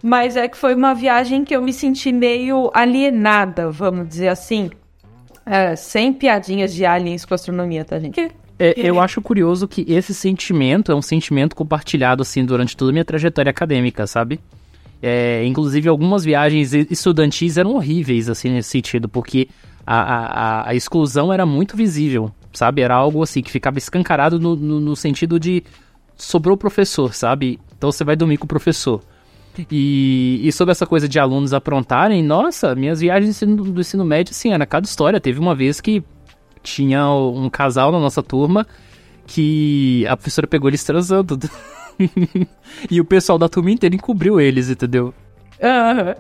Mas 0.07 0.37
é 0.37 0.47
que 0.47 0.59
foi 0.59 0.75
uma 0.75 0.93
viagem 0.95 1.47
que 1.47 1.57
eu 1.57 1.63
me 1.63 1.73
senti 1.73 2.13
meio 2.13 2.71
alienada, 2.75 3.71
vamos 3.71 4.07
dizer 4.07 4.29
assim. 4.29 4.71
É, 5.47 5.75
sem 5.77 6.13
piadinhas 6.13 6.75
de 6.75 6.85
aliens 6.85 7.25
com 7.25 7.33
astronomia, 7.33 7.87
tá, 7.87 7.99
gente? 7.99 8.21
É, 8.59 8.75
eu 8.77 9.01
acho 9.01 9.23
curioso 9.23 9.67
que 9.67 9.83
esse 9.89 10.13
sentimento 10.13 10.93
é 10.93 10.95
um 10.95 11.01
sentimento 11.01 11.57
compartilhado, 11.57 12.21
assim, 12.21 12.45
durante 12.45 12.77
toda 12.77 12.91
a 12.91 12.93
minha 12.93 13.05
trajetória 13.05 13.49
acadêmica, 13.49 14.07
sabe? 14.07 14.39
É, 15.03 15.43
inclusive, 15.47 15.89
algumas 15.89 16.23
viagens 16.23 16.75
estudantis 16.75 17.57
eram 17.57 17.75
horríveis, 17.75 18.29
assim, 18.29 18.51
nesse 18.51 18.69
sentido, 18.69 19.09
porque 19.09 19.49
a, 19.87 20.03
a, 20.03 20.69
a 20.69 20.75
exclusão 20.75 21.33
era 21.33 21.47
muito 21.47 21.79
visível, 21.79 22.31
sabe? 22.53 22.83
Era 22.83 22.95
algo, 22.95 23.23
assim, 23.23 23.41
que 23.41 23.51
ficava 23.51 23.79
escancarado 23.79 24.39
no, 24.39 24.55
no, 24.55 24.81
no 24.81 24.95
sentido 24.95 25.41
de 25.41 25.65
sobrou 26.15 26.57
o 26.57 26.59
professor, 26.59 27.15
sabe? 27.15 27.59
Então 27.75 27.91
você 27.91 28.05
vai 28.05 28.17
dormir 28.17 28.37
com 28.37 28.45
o 28.45 28.49
professor. 28.49 29.01
E, 29.71 30.41
e 30.43 30.53
sobre 30.53 30.73
essa 30.73 30.87
coisa 30.87 31.09
de 31.09 31.19
alunos 31.19 31.53
aprontarem, 31.53 32.23
nossa, 32.23 32.75
minhas 32.75 33.01
viagens 33.01 33.41
do 33.41 33.81
ensino, 33.81 34.05
médio, 34.05 34.33
assim, 34.33 34.53
era 34.53 34.67
cada 34.67 34.87
história. 34.87 35.21
Teve 35.21 35.39
uma 35.39 35.55
vez 35.55 35.81
que 35.81 36.03
tinha 36.63 37.09
um 37.09 37.49
casal 37.49 37.93
na 37.93 38.01
nossa 38.01 38.23
turma 38.23 38.67
que 39.27 40.07
a 40.09 40.17
professora 40.17 40.47
pegou 40.47 40.69
eles 40.69 40.83
transando. 40.85 41.39
e 42.91 43.01
o 43.01 43.05
pessoal 43.05 43.39
da 43.39 43.49
turma 43.49 43.71
inteira 43.71 43.95
encobriu 43.95 44.41
eles, 44.41 44.69
entendeu? 44.69 45.15
Uhum. 45.61 46.15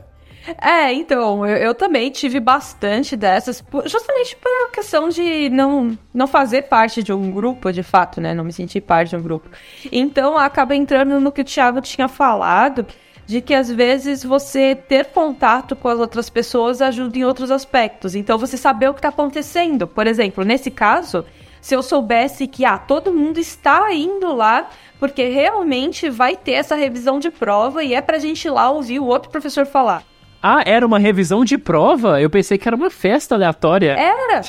É, 0.60 0.92
então, 0.92 1.46
eu, 1.46 1.56
eu, 1.56 1.74
também 1.74 2.10
tive 2.10 2.38
bastante 2.38 3.16
dessas, 3.16 3.64
justamente 3.86 4.36
por 4.36 4.70
questão 4.72 5.08
de 5.08 5.48
não, 5.48 5.96
não 6.12 6.26
fazer 6.26 6.62
parte 6.62 7.02
de 7.02 7.14
um 7.14 7.30
grupo, 7.30 7.72
de 7.72 7.82
fato, 7.82 8.20
né? 8.20 8.34
Não 8.34 8.44
me 8.44 8.52
sentir 8.52 8.82
parte 8.82 9.10
de 9.10 9.16
um 9.16 9.22
grupo. 9.22 9.48
Então, 9.90 10.36
acaba 10.36 10.76
entrando 10.76 11.18
no 11.18 11.32
que 11.32 11.40
o 11.40 11.44
Thiago 11.44 11.80
tinha 11.80 12.08
falado, 12.08 12.86
de 13.26 13.40
que 13.40 13.54
às 13.54 13.70
vezes 13.70 14.22
você 14.22 14.74
ter 14.74 15.06
contato 15.06 15.74
com 15.74 15.88
as 15.88 15.98
outras 15.98 16.28
pessoas 16.28 16.82
ajuda 16.82 17.18
em 17.18 17.24
outros 17.24 17.50
aspectos. 17.50 18.14
Então 18.14 18.38
você 18.38 18.56
saber 18.56 18.88
o 18.88 18.94
que 18.94 18.98
está 18.98 19.08
acontecendo. 19.08 19.86
Por 19.86 20.06
exemplo, 20.06 20.44
nesse 20.44 20.70
caso, 20.70 21.24
se 21.60 21.74
eu 21.74 21.82
soubesse 21.82 22.46
que 22.46 22.64
ah, 22.64 22.76
todo 22.76 23.14
mundo 23.14 23.38
está 23.38 23.92
indo 23.92 24.34
lá 24.34 24.68
porque 25.00 25.28
realmente 25.28 26.08
vai 26.10 26.36
ter 26.36 26.52
essa 26.52 26.74
revisão 26.74 27.18
de 27.18 27.30
prova 27.30 27.82
e 27.82 27.94
é 27.94 28.00
pra 28.00 28.18
gente 28.18 28.44
ir 28.44 28.50
lá 28.50 28.70
ouvir 28.70 29.00
o 29.00 29.06
outro 29.06 29.30
professor 29.30 29.66
falar. 29.66 30.02
Ah, 30.42 30.62
era 30.66 30.86
uma 30.86 30.98
revisão 30.98 31.42
de 31.44 31.56
prova? 31.56 32.20
Eu 32.20 32.28
pensei 32.28 32.58
que 32.58 32.68
era 32.68 32.76
uma 32.76 32.90
festa 32.90 33.34
aleatória. 33.34 33.92
Era. 33.92 34.42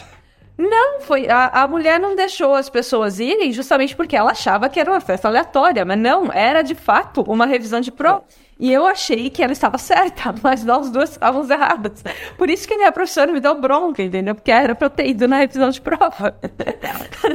Não, 0.58 1.02
foi. 1.02 1.30
A, 1.30 1.64
a 1.64 1.68
mulher 1.68 2.00
não 2.00 2.16
deixou 2.16 2.54
as 2.54 2.70
pessoas 2.70 3.20
irem 3.20 3.52
justamente 3.52 3.96
porque 3.96 4.16
ela 4.16 4.32
achava 4.32 4.70
que 4.70 4.80
era 4.80 4.92
uma 4.92 5.02
festa 5.02 5.28
aleatória, 5.28 5.86
mas 5.86 5.98
não, 5.98 6.32
era 6.32 6.62
de 6.62 6.76
fato 6.76 7.22
uma 7.22 7.46
revisão 7.46 7.80
de 7.80 7.92
prova. 7.92 8.24
E 8.58 8.72
eu 8.72 8.86
achei 8.86 9.30
que 9.30 9.44
ela 9.44 9.52
estava 9.52 9.78
certa, 9.78 10.34
mas 10.42 10.64
nós 10.64 10.90
duas 10.90 11.12
estávamos 11.12 11.50
erradas. 11.50 12.04
Por 12.38 12.50
isso 12.50 12.68
que 12.68 12.76
minha 12.78 12.92
professora 12.92 13.32
me 13.32 13.40
deu 13.40 13.60
bronca, 13.60 14.02
entendeu? 14.02 14.34
Porque 14.34 14.52
era 14.52 14.74
pra 14.74 14.86
eu 14.86 14.90
ter 14.90 15.08
ido 15.08 15.28
na 15.28 15.38
revisão 15.38 15.70
de 15.70 15.82
prova. 15.82 16.36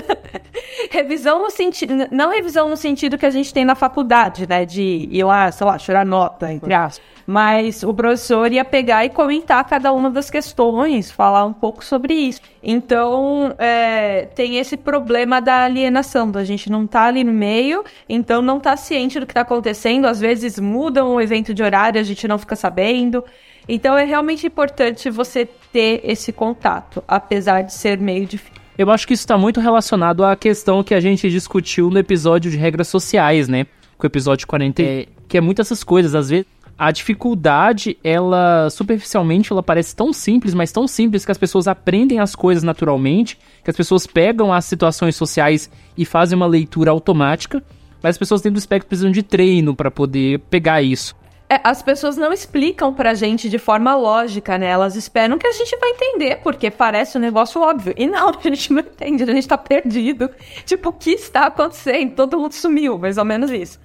revisão 0.90 1.42
no 1.42 1.50
sentido. 1.50 2.08
Não 2.10 2.30
revisão 2.30 2.68
no 2.68 2.76
sentido 2.76 3.18
que 3.18 3.26
a 3.26 3.30
gente 3.30 3.52
tem 3.52 3.64
na 3.64 3.74
faculdade, 3.74 4.48
né? 4.48 4.64
De 4.64 5.08
ir 5.10 5.24
lá, 5.24 5.52
sei 5.52 5.66
lá, 5.66 5.78
chorar 5.78 6.06
nota, 6.06 6.50
entre 6.52 6.72
aspas. 6.72 7.10
Mas 7.30 7.84
o 7.84 7.94
professor 7.94 8.50
ia 8.50 8.64
pegar 8.64 9.04
e 9.04 9.08
comentar 9.08 9.64
cada 9.64 9.92
uma 9.92 10.10
das 10.10 10.28
questões, 10.28 11.12
falar 11.12 11.44
um 11.44 11.52
pouco 11.52 11.84
sobre 11.84 12.12
isso. 12.12 12.40
Então, 12.60 13.54
é, 13.56 14.22
tem 14.34 14.56
esse 14.56 14.76
problema 14.76 15.40
da 15.40 15.62
alienação, 15.62 16.28
da 16.28 16.42
gente 16.42 16.68
não 16.68 16.88
tá 16.88 17.04
ali 17.04 17.22
no 17.22 17.32
meio, 17.32 17.84
então 18.08 18.42
não 18.42 18.58
tá 18.58 18.76
ciente 18.76 19.20
do 19.20 19.26
que 19.26 19.32
tá 19.32 19.42
acontecendo. 19.42 20.06
Às 20.06 20.18
vezes 20.18 20.58
mudam 20.58 21.14
o 21.14 21.20
evento 21.20 21.54
de 21.54 21.62
horário, 21.62 22.00
a 22.00 22.02
gente 22.02 22.26
não 22.26 22.36
fica 22.36 22.56
sabendo. 22.56 23.24
Então, 23.68 23.96
é 23.96 24.04
realmente 24.04 24.48
importante 24.48 25.08
você 25.08 25.48
ter 25.72 26.00
esse 26.02 26.32
contato, 26.32 27.00
apesar 27.06 27.62
de 27.62 27.72
ser 27.72 27.96
meio 27.96 28.26
difícil. 28.26 28.60
Eu 28.76 28.90
acho 28.90 29.06
que 29.06 29.14
isso 29.14 29.22
está 29.22 29.38
muito 29.38 29.60
relacionado 29.60 30.24
à 30.24 30.34
questão 30.34 30.82
que 30.82 30.94
a 30.94 31.00
gente 31.00 31.30
discutiu 31.30 31.90
no 31.90 31.98
episódio 32.00 32.50
de 32.50 32.56
regras 32.56 32.88
sociais, 32.88 33.46
né? 33.46 33.68
Com 33.96 34.04
o 34.04 34.08
episódio 34.08 34.48
40, 34.48 34.82
é, 34.82 35.06
que 35.28 35.38
é 35.38 35.40
muito 35.40 35.60
essas 35.62 35.84
coisas. 35.84 36.16
Às 36.16 36.30
vezes, 36.30 36.46
a 36.80 36.90
dificuldade, 36.90 37.98
ela 38.02 38.70
superficialmente 38.70 39.52
ela 39.52 39.62
parece 39.62 39.94
tão 39.94 40.14
simples, 40.14 40.54
mas 40.54 40.72
tão 40.72 40.88
simples 40.88 41.26
que 41.26 41.30
as 41.30 41.36
pessoas 41.36 41.68
aprendem 41.68 42.20
as 42.20 42.34
coisas 42.34 42.64
naturalmente, 42.64 43.38
que 43.62 43.68
as 43.68 43.76
pessoas 43.76 44.06
pegam 44.06 44.50
as 44.50 44.64
situações 44.64 45.14
sociais 45.14 45.70
e 45.94 46.06
fazem 46.06 46.34
uma 46.34 46.46
leitura 46.46 46.90
automática, 46.90 47.62
mas 48.02 48.14
as 48.14 48.18
pessoas 48.18 48.40
dentro 48.40 48.54
do 48.54 48.60
espectro 48.60 48.88
precisam 48.88 49.10
de 49.10 49.22
treino 49.22 49.76
para 49.76 49.90
poder 49.90 50.38
pegar 50.48 50.80
isso. 50.80 51.14
É, 51.50 51.60
as 51.62 51.82
pessoas 51.82 52.16
não 52.16 52.32
explicam 52.32 52.94
pra 52.94 53.12
gente 53.12 53.50
de 53.50 53.58
forma 53.58 53.94
lógica, 53.94 54.56
né? 54.56 54.68
Elas 54.68 54.96
esperam 54.96 55.36
que 55.36 55.46
a 55.46 55.52
gente 55.52 55.76
vai 55.76 55.90
entender, 55.90 56.36
porque 56.36 56.70
parece 56.70 57.18
um 57.18 57.20
negócio 57.20 57.60
óbvio. 57.60 57.92
E 57.94 58.06
não, 58.06 58.30
a 58.32 58.40
gente 58.40 58.72
não 58.72 58.80
entende, 58.80 59.22
a 59.24 59.26
gente 59.26 59.46
tá 59.46 59.58
perdido. 59.58 60.30
Tipo, 60.64 60.88
o 60.88 60.92
que 60.94 61.10
está 61.10 61.48
acontecendo? 61.48 62.14
Todo 62.14 62.38
mundo 62.38 62.52
sumiu, 62.52 62.96
mais 62.96 63.18
ou 63.18 63.24
menos 63.26 63.50
isso. 63.50 63.78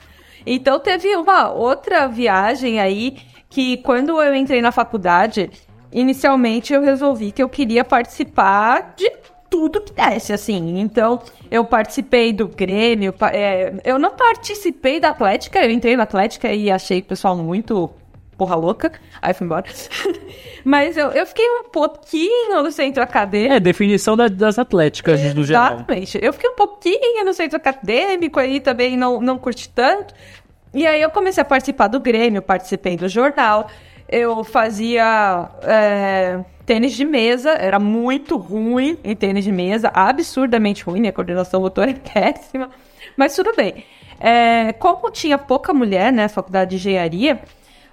Então 0.46 0.80
teve 0.80 1.16
uma 1.16 1.52
outra 1.52 2.08
viagem 2.08 2.80
aí 2.80 3.18
que 3.50 3.78
quando 3.78 4.22
eu 4.22 4.36
entrei 4.36 4.62
na 4.62 4.72
faculdade, 4.72 5.50
inicialmente 5.92 6.74
eu 6.74 6.82
resolvi 6.82 7.32
que 7.32 7.42
eu 7.42 7.50
queria 7.50 7.84
participar 7.84 8.94
de 8.96 9.10
tudo 9.50 9.82
que 9.82 9.94
desse, 9.94 10.34
assim. 10.34 10.80
Então, 10.80 11.22
eu 11.50 11.64
participei 11.64 12.34
do 12.34 12.48
Grêmio, 12.48 13.14
é, 13.32 13.74
eu 13.86 13.98
não 13.98 14.12
participei 14.12 15.00
da 15.00 15.10
Atlética, 15.10 15.64
eu 15.64 15.72
entrei 15.72 15.96
na 15.96 16.04
Atlética 16.04 16.52
e 16.52 16.70
achei 16.70 17.00
o 17.00 17.04
pessoal 17.04 17.38
muito 17.38 17.90
porra 18.38 18.56
louca, 18.56 18.92
aí 19.22 19.34
fui 19.34 19.46
embora. 19.46 19.66
Mas 20.64 20.98
eu, 20.98 21.10
eu 21.10 21.26
fiquei 21.26 21.48
um 21.60 21.70
pouquinho 21.70 22.64
no 22.64 22.72
centro 22.72 23.02
acadêmico. 23.02 23.54
É, 23.54 23.60
definição 23.60 24.18
da, 24.18 24.28
das 24.28 24.58
atléticas 24.58 25.34
no 25.34 25.44
geral. 25.44 25.74
Exatamente. 25.76 26.20
Eu 26.22 26.34
fiquei 26.34 26.50
um 26.50 26.56
pouquinho 26.56 27.24
no 27.24 27.34
centro 27.34 27.58
acadêmico, 27.58 28.40
aí 28.40 28.60
também 28.60 28.98
não, 28.98 29.22
não 29.22 29.38
curti 29.38 29.70
tanto. 29.70 30.14
E 30.74 30.86
aí 30.86 31.02
eu 31.02 31.10
comecei 31.10 31.42
a 31.42 31.46
participar 31.46 31.88
do 31.88 32.00
Grêmio, 32.00 32.42
participei 32.42 32.98
do 32.98 33.08
jornal. 33.08 33.68
Eu 34.10 34.44
fazia 34.44 35.50
é, 35.64 36.40
tênis 36.66 36.94
de 36.94 37.06
mesa, 37.06 37.52
era 37.52 37.80
muito 37.80 38.38
ruim 38.38 38.98
em 39.04 39.16
tênis 39.16 39.44
de 39.44 39.52
mesa, 39.52 39.92
absurdamente 39.94 40.84
ruim, 40.84 41.00
minha 41.00 41.14
coordenação 41.14 41.62
motora 41.62 41.92
é 41.92 41.94
péssima. 41.94 42.70
Mas 43.16 43.36
tudo 43.36 43.54
bem. 43.56 43.86
É, 44.20 44.74
como 44.74 45.10
tinha 45.12 45.38
pouca 45.38 45.74
mulher, 45.74 46.12
né, 46.12 46.28
faculdade 46.28 46.72
de 46.72 46.76
engenharia, 46.76 47.40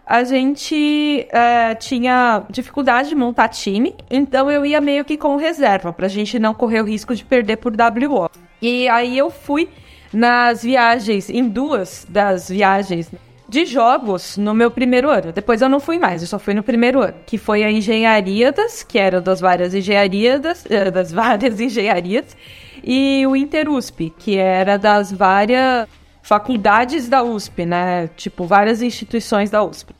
a 0.07 0.25
gente 0.25 1.27
é, 1.31 1.75
tinha 1.75 2.43
dificuldade 2.51 3.09
de 3.09 3.15
montar 3.15 3.49
time, 3.49 3.95
então 4.11 4.51
eu 4.51 4.67
ia 4.67 4.81
meio 4.81 5.05
que 5.05 5.17
com 5.17 5.37
reserva, 5.37 5.93
pra 5.93 6.09
gente 6.09 6.39
não 6.39 6.53
correr 6.53 6.81
o 6.81 6.85
risco 6.85 7.15
de 7.15 7.25
perder 7.25 7.57
por 7.57 7.73
WO. 7.73 8.29
E 8.61 8.89
aí 8.89 9.17
eu 9.17 9.31
fui 9.31 9.69
nas 10.13 10.63
viagens, 10.63 11.31
em 11.31 11.49
duas 11.49 12.07
das 12.09 12.49
viagens 12.49 13.11
de 13.49 13.67
jogos 13.67 14.37
no 14.37 14.55
meu 14.55 14.71
primeiro 14.71 15.11
ano. 15.11 15.33
Depois 15.33 15.61
eu 15.61 15.69
não 15.69 15.79
fui 15.79 15.99
mais, 15.99 16.23
eu 16.23 16.29
só 16.29 16.39
fui 16.39 16.55
no 16.55 16.63
primeiro 16.63 17.01
ano, 17.01 17.15
que 17.27 17.39
foi 17.39 17.63
a 17.63 17.71
Engenharias, 17.71 18.83
que 18.83 18.99
era 18.99 19.21
das 19.21 19.41
várias 19.41 19.75
engenharias, 19.75 20.65
eh, 20.69 20.91
das 20.91 21.13
várias 21.13 21.61
engenharias, 21.61 22.37
e 22.83 23.25
o 23.27 23.37
Interusp, 23.37 24.11
que 24.19 24.37
era 24.37 24.79
das 24.79 25.13
várias 25.13 25.87
faculdades 26.23 27.09
da 27.09 27.23
USP, 27.23 27.67
né? 27.67 28.09
Tipo, 28.17 28.47
várias 28.47 28.81
instituições 28.81 29.51
da 29.51 29.63
USP. 29.63 29.95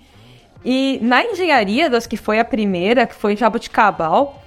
E 0.65 0.99
na 1.03 1.25
engenharia, 1.25 1.91
das 1.91 2.07
que 2.07 2.17
foi 2.17 2.39
a 2.39 2.45
primeira, 2.45 3.07
que 3.07 3.15
foi 3.15 3.33
em 3.33 3.37
Jabuticabal, 3.37 4.41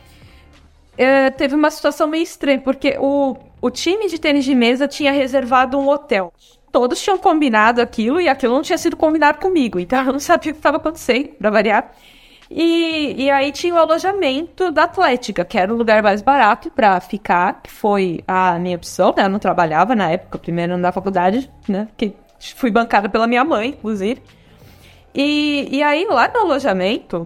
é, 0.98 1.30
teve 1.30 1.54
uma 1.54 1.70
situação 1.70 2.08
meio 2.08 2.24
estranha, 2.24 2.60
porque 2.60 2.96
o, 3.00 3.36
o 3.62 3.70
time 3.70 4.08
de 4.08 4.18
tênis 4.18 4.46
de 4.46 4.56
mesa 4.56 4.88
tinha 4.88 5.12
reservado 5.12 5.78
um 5.78 5.90
hotel. 5.90 6.34
Todos 6.72 7.02
tinham 7.02 7.18
combinado 7.18 7.82
aquilo 7.82 8.20
e 8.20 8.30
aquilo 8.30 8.54
não 8.54 8.62
tinha 8.62 8.78
sido 8.78 8.96
combinado 8.96 9.40
comigo, 9.40 9.80
então 9.80 10.04
eu 10.06 10.14
não 10.14 10.20
sabia 10.20 10.52
o 10.52 10.54
que 10.54 10.60
estava 10.60 10.78
acontecendo, 10.78 11.30
para 11.38 11.50
variar. 11.50 11.92
E, 12.50 13.24
e 13.24 13.32
aí 13.32 13.52
tinha 13.52 13.74
o 13.74 13.78
alojamento 13.78 14.72
da 14.72 14.84
Atlética, 14.84 15.44
que 15.44 15.58
era 15.58 15.74
o 15.74 15.78
lugar 15.78 16.04
mais 16.04 16.22
barato 16.22 16.70
para 16.70 17.00
ficar, 17.00 17.62
que 17.62 17.72
foi 17.72 18.24
a 18.28 18.60
minha 18.60 18.76
opção, 18.76 19.14
né? 19.18 19.26
Eu 19.26 19.30
não 19.30 19.40
trabalhava 19.40 19.96
na 19.96 20.12
época, 20.12 20.38
primeiro 20.38 20.74
ano 20.74 20.84
da 20.84 20.92
faculdade, 20.92 21.52
né? 21.68 21.88
Que 21.98 22.14
fui 22.56 22.70
bancada 22.70 23.10
pela 23.10 23.26
minha 23.26 23.44
mãe, 23.44 23.70
inclusive. 23.70 24.22
E, 25.14 25.68
e 25.72 25.82
aí, 25.82 26.06
lá 26.06 26.28
no 26.28 26.42
alojamento, 26.42 27.26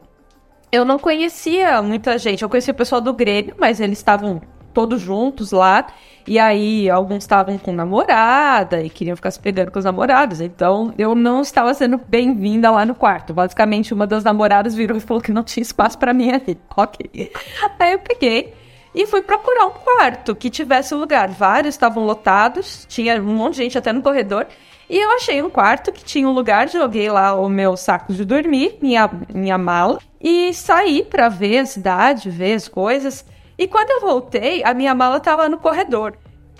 eu 0.71 0.85
não 0.85 0.99
conhecia 0.99 1.81
muita 1.81 2.17
gente. 2.17 2.43
Eu 2.43 2.49
conhecia 2.49 2.71
o 2.71 2.77
pessoal 2.77 3.01
do 3.01 3.13
Grêmio, 3.13 3.55
mas 3.57 3.79
eles 3.79 3.97
estavam 3.97 4.41
todos 4.73 5.01
juntos 5.01 5.51
lá. 5.51 5.87
E 6.29 6.37
aí, 6.37 6.87
alguns 6.87 7.23
estavam 7.23 7.57
com 7.57 7.71
namorada 7.73 8.83
e 8.83 8.89
queriam 8.91 9.15
ficar 9.15 9.31
se 9.31 9.39
pegando 9.39 9.71
com 9.71 9.79
os 9.79 9.85
namorados. 9.85 10.39
Então, 10.39 10.93
eu 10.95 11.15
não 11.15 11.41
estava 11.41 11.73
sendo 11.73 11.99
bem-vinda 12.07 12.69
lá 12.69 12.85
no 12.85 12.93
quarto. 12.93 13.33
Basicamente, 13.33 13.95
uma 13.95 14.05
das 14.05 14.23
namoradas 14.23 14.75
virou 14.75 14.95
e 14.95 14.99
falou 14.99 15.23
que 15.23 15.31
não 15.31 15.43
tinha 15.43 15.63
espaço 15.63 15.97
para 15.97 16.13
mim 16.13 16.29
ali. 16.29 16.55
Ok. 16.77 17.31
Aí 17.79 17.93
eu 17.93 17.99
peguei 17.99 18.53
e 18.93 19.07
fui 19.07 19.23
procurar 19.23 19.65
um 19.65 19.71
quarto 19.71 20.35
que 20.35 20.51
tivesse 20.51 20.93
lugar. 20.93 21.29
Vários 21.29 21.73
estavam 21.73 22.05
lotados, 22.05 22.85
tinha 22.87 23.19
um 23.19 23.35
monte 23.35 23.55
de 23.55 23.63
gente 23.63 23.77
até 23.79 23.91
no 23.91 24.03
corredor. 24.03 24.45
E 24.87 25.03
eu 25.03 25.09
achei 25.15 25.41
um 25.41 25.49
quarto 25.49 25.91
que 25.91 26.03
tinha 26.03 26.29
um 26.29 26.31
lugar, 26.31 26.69
joguei 26.69 27.09
lá 27.09 27.33
o 27.33 27.49
meu 27.49 27.75
saco 27.75 28.13
de 28.13 28.23
dormir, 28.23 28.77
minha, 28.79 29.09
minha 29.33 29.57
mala, 29.57 29.97
e 30.21 30.53
saí 30.53 31.03
para 31.03 31.27
ver 31.27 31.57
a 31.57 31.65
cidade, 31.65 32.29
ver 32.29 32.53
as 32.53 32.67
coisas. 32.67 33.25
E 33.59 33.67
quando 33.67 33.89
eu 33.89 33.99
voltei, 33.99 34.63
a 34.63 34.73
minha 34.73 34.95
mala 34.95 35.19
tava 35.19 35.49
no 35.49 35.57
corredor. 35.57 36.15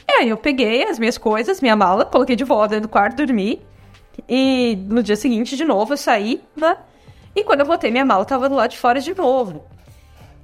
E 0.05 0.11
aí 0.11 0.29
eu 0.29 0.35
peguei 0.35 0.83
as 0.83 0.99
minhas 0.99 1.17
coisas, 1.17 1.61
minha 1.61 1.75
mala, 1.75 2.03
coloquei 2.03 2.35
de 2.35 2.43
volta 2.43 2.75
dentro 2.75 2.89
do 2.89 2.91
quarto, 2.91 3.25
dormi. 3.25 3.61
E 4.27 4.77
no 4.89 5.01
dia 5.01 5.15
seguinte, 5.15 5.55
de 5.55 5.63
novo, 5.63 5.93
eu 5.93 5.97
saí, 5.97 6.41
né? 6.57 6.75
E 7.33 7.41
quando 7.41 7.61
eu 7.61 7.65
voltei, 7.65 7.89
minha 7.89 8.03
mala 8.03 8.25
tava 8.25 8.49
do 8.49 8.55
lado 8.55 8.71
de 8.71 8.77
fora 8.77 8.99
de 8.99 9.15
novo. 9.15 9.63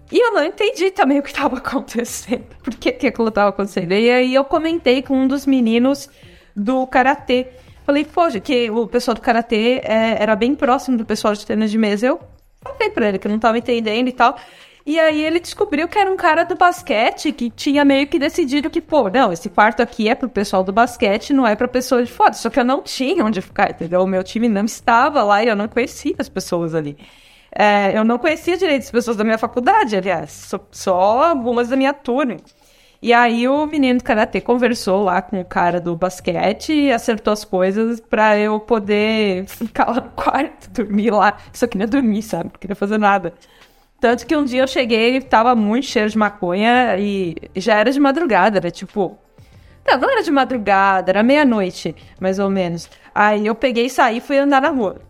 E 0.09 0.17
eu 0.17 0.31
não 0.31 0.45
entendi 0.45 0.91
também 0.91 1.19
o 1.19 1.23
que 1.23 1.27
estava 1.27 1.57
acontecendo. 1.59 2.45
Por 2.63 2.73
que, 2.75 2.93
que 2.93 3.07
aquilo 3.07 3.27
estava 3.27 3.49
acontecendo? 3.49 3.91
E 3.91 4.09
aí 4.09 4.33
eu 4.33 4.45
comentei 4.45 5.01
com 5.01 5.13
um 5.17 5.27
dos 5.27 5.45
meninos 5.45 6.09
do 6.55 6.87
karatê. 6.87 7.47
Falei, 7.85 8.05
poxa, 8.05 8.39
que 8.39 8.71
o 8.71 8.87
pessoal 8.87 9.13
do 9.13 9.19
karatê 9.21 9.81
é, 9.83 10.23
era 10.23 10.37
bem 10.37 10.55
próximo 10.55 10.95
do 10.95 11.05
pessoal 11.05 11.33
de 11.33 11.45
tênis 11.45 11.69
de 11.69 11.77
mesa. 11.77 12.07
Eu 12.07 12.21
falei 12.63 12.89
pra 12.91 13.09
ele 13.09 13.19
que 13.19 13.27
não 13.27 13.35
estava 13.35 13.57
entendendo 13.57 14.07
e 14.07 14.13
tal. 14.13 14.37
E 14.85 14.99
aí 14.99 15.23
ele 15.23 15.39
descobriu 15.39 15.87
que 15.87 15.97
era 15.97 16.11
um 16.11 16.15
cara 16.15 16.43
do 16.43 16.55
basquete 16.55 17.31
que 17.31 17.49
tinha 17.49 17.83
meio 17.83 18.05
que 18.05 18.19
decidido 18.19 18.69
que, 18.69 18.79
pô, 18.79 19.09
não, 19.09 19.33
esse 19.33 19.49
quarto 19.49 19.81
aqui 19.81 20.07
é 20.07 20.13
pro 20.13 20.29
pessoal 20.29 20.63
do 20.63 20.71
basquete, 20.71 21.33
não 21.33 21.47
é 21.47 21.55
pra 21.55 21.67
pessoa 21.67 22.03
de 22.03 22.11
fora. 22.11 22.33
Só 22.33 22.51
que 22.51 22.59
eu 22.59 22.63
não 22.63 22.83
tinha 22.83 23.25
onde 23.25 23.41
ficar, 23.41 23.71
entendeu? 23.71 24.03
O 24.03 24.07
meu 24.07 24.23
time 24.23 24.47
não 24.47 24.63
estava 24.65 25.23
lá 25.23 25.43
e 25.43 25.47
eu 25.47 25.55
não 25.55 25.67
conhecia 25.67 26.13
as 26.19 26.29
pessoas 26.29 26.75
ali. 26.75 26.95
É, 27.51 27.97
eu 27.97 28.03
não 28.03 28.19
conhecia 28.19 28.57
direito 28.57 28.83
as 28.83 28.91
pessoas 28.91 29.17
da 29.17 29.23
minha 29.23 29.37
faculdade, 29.37 29.95
aliás, 29.95 30.31
só, 30.31 30.59
só 30.71 31.23
algumas 31.23 31.69
da 31.69 31.75
minha 31.75 31.93
turma. 31.93 32.37
E 33.01 33.13
aí 33.13 33.47
o 33.47 33.65
menino 33.65 33.99
do 33.99 34.03
karatê 34.03 34.41
conversou 34.41 35.03
lá 35.03 35.21
com 35.21 35.39
o 35.39 35.45
cara 35.45 35.79
do 35.79 35.95
basquete 35.95 36.73
e 36.73 36.91
acertou 36.91 37.33
as 37.33 37.45
coisas 37.45 37.99
para 37.99 38.37
eu 38.37 38.59
poder 38.59 39.45
ficar 39.49 39.87
lá 39.89 39.95
no 39.95 40.09
quarto, 40.11 40.69
dormir 40.71 41.11
lá. 41.11 41.37
Só 41.53 41.67
queria 41.67 41.87
dormir, 41.87 42.21
sabe? 42.23 42.45
Não 42.45 42.59
queria 42.59 42.75
fazer 42.75 42.97
nada. 42.97 43.33
Tanto 44.05 44.27
que 44.27 44.37
um 44.37 44.45
dia 44.45 44.61
eu 44.61 44.67
cheguei 44.67 45.15
e 45.15 45.19
tava 45.19 45.55
muito 45.55 45.87
cheiro 45.87 46.07
de 46.07 46.15
maconha 46.15 46.95
e 46.95 47.35
já 47.55 47.73
era 47.73 47.91
de 47.91 47.99
madrugada, 47.99 48.59
era 48.59 48.69
tipo. 48.69 49.17
Não, 49.83 49.97
não 49.97 50.11
era 50.11 50.21
de 50.21 50.29
madrugada, 50.29 51.11
era 51.11 51.23
meia-noite, 51.23 51.95
mais 52.19 52.37
ou 52.37 52.47
menos. 52.47 52.87
Aí 53.15 53.47
eu 53.47 53.55
peguei 53.55 53.87
e 53.87 53.89
saí 53.89 54.17
e 54.17 54.21
fui 54.21 54.37
andar 54.37 54.61
na 54.61 54.69
rua. 54.69 55.01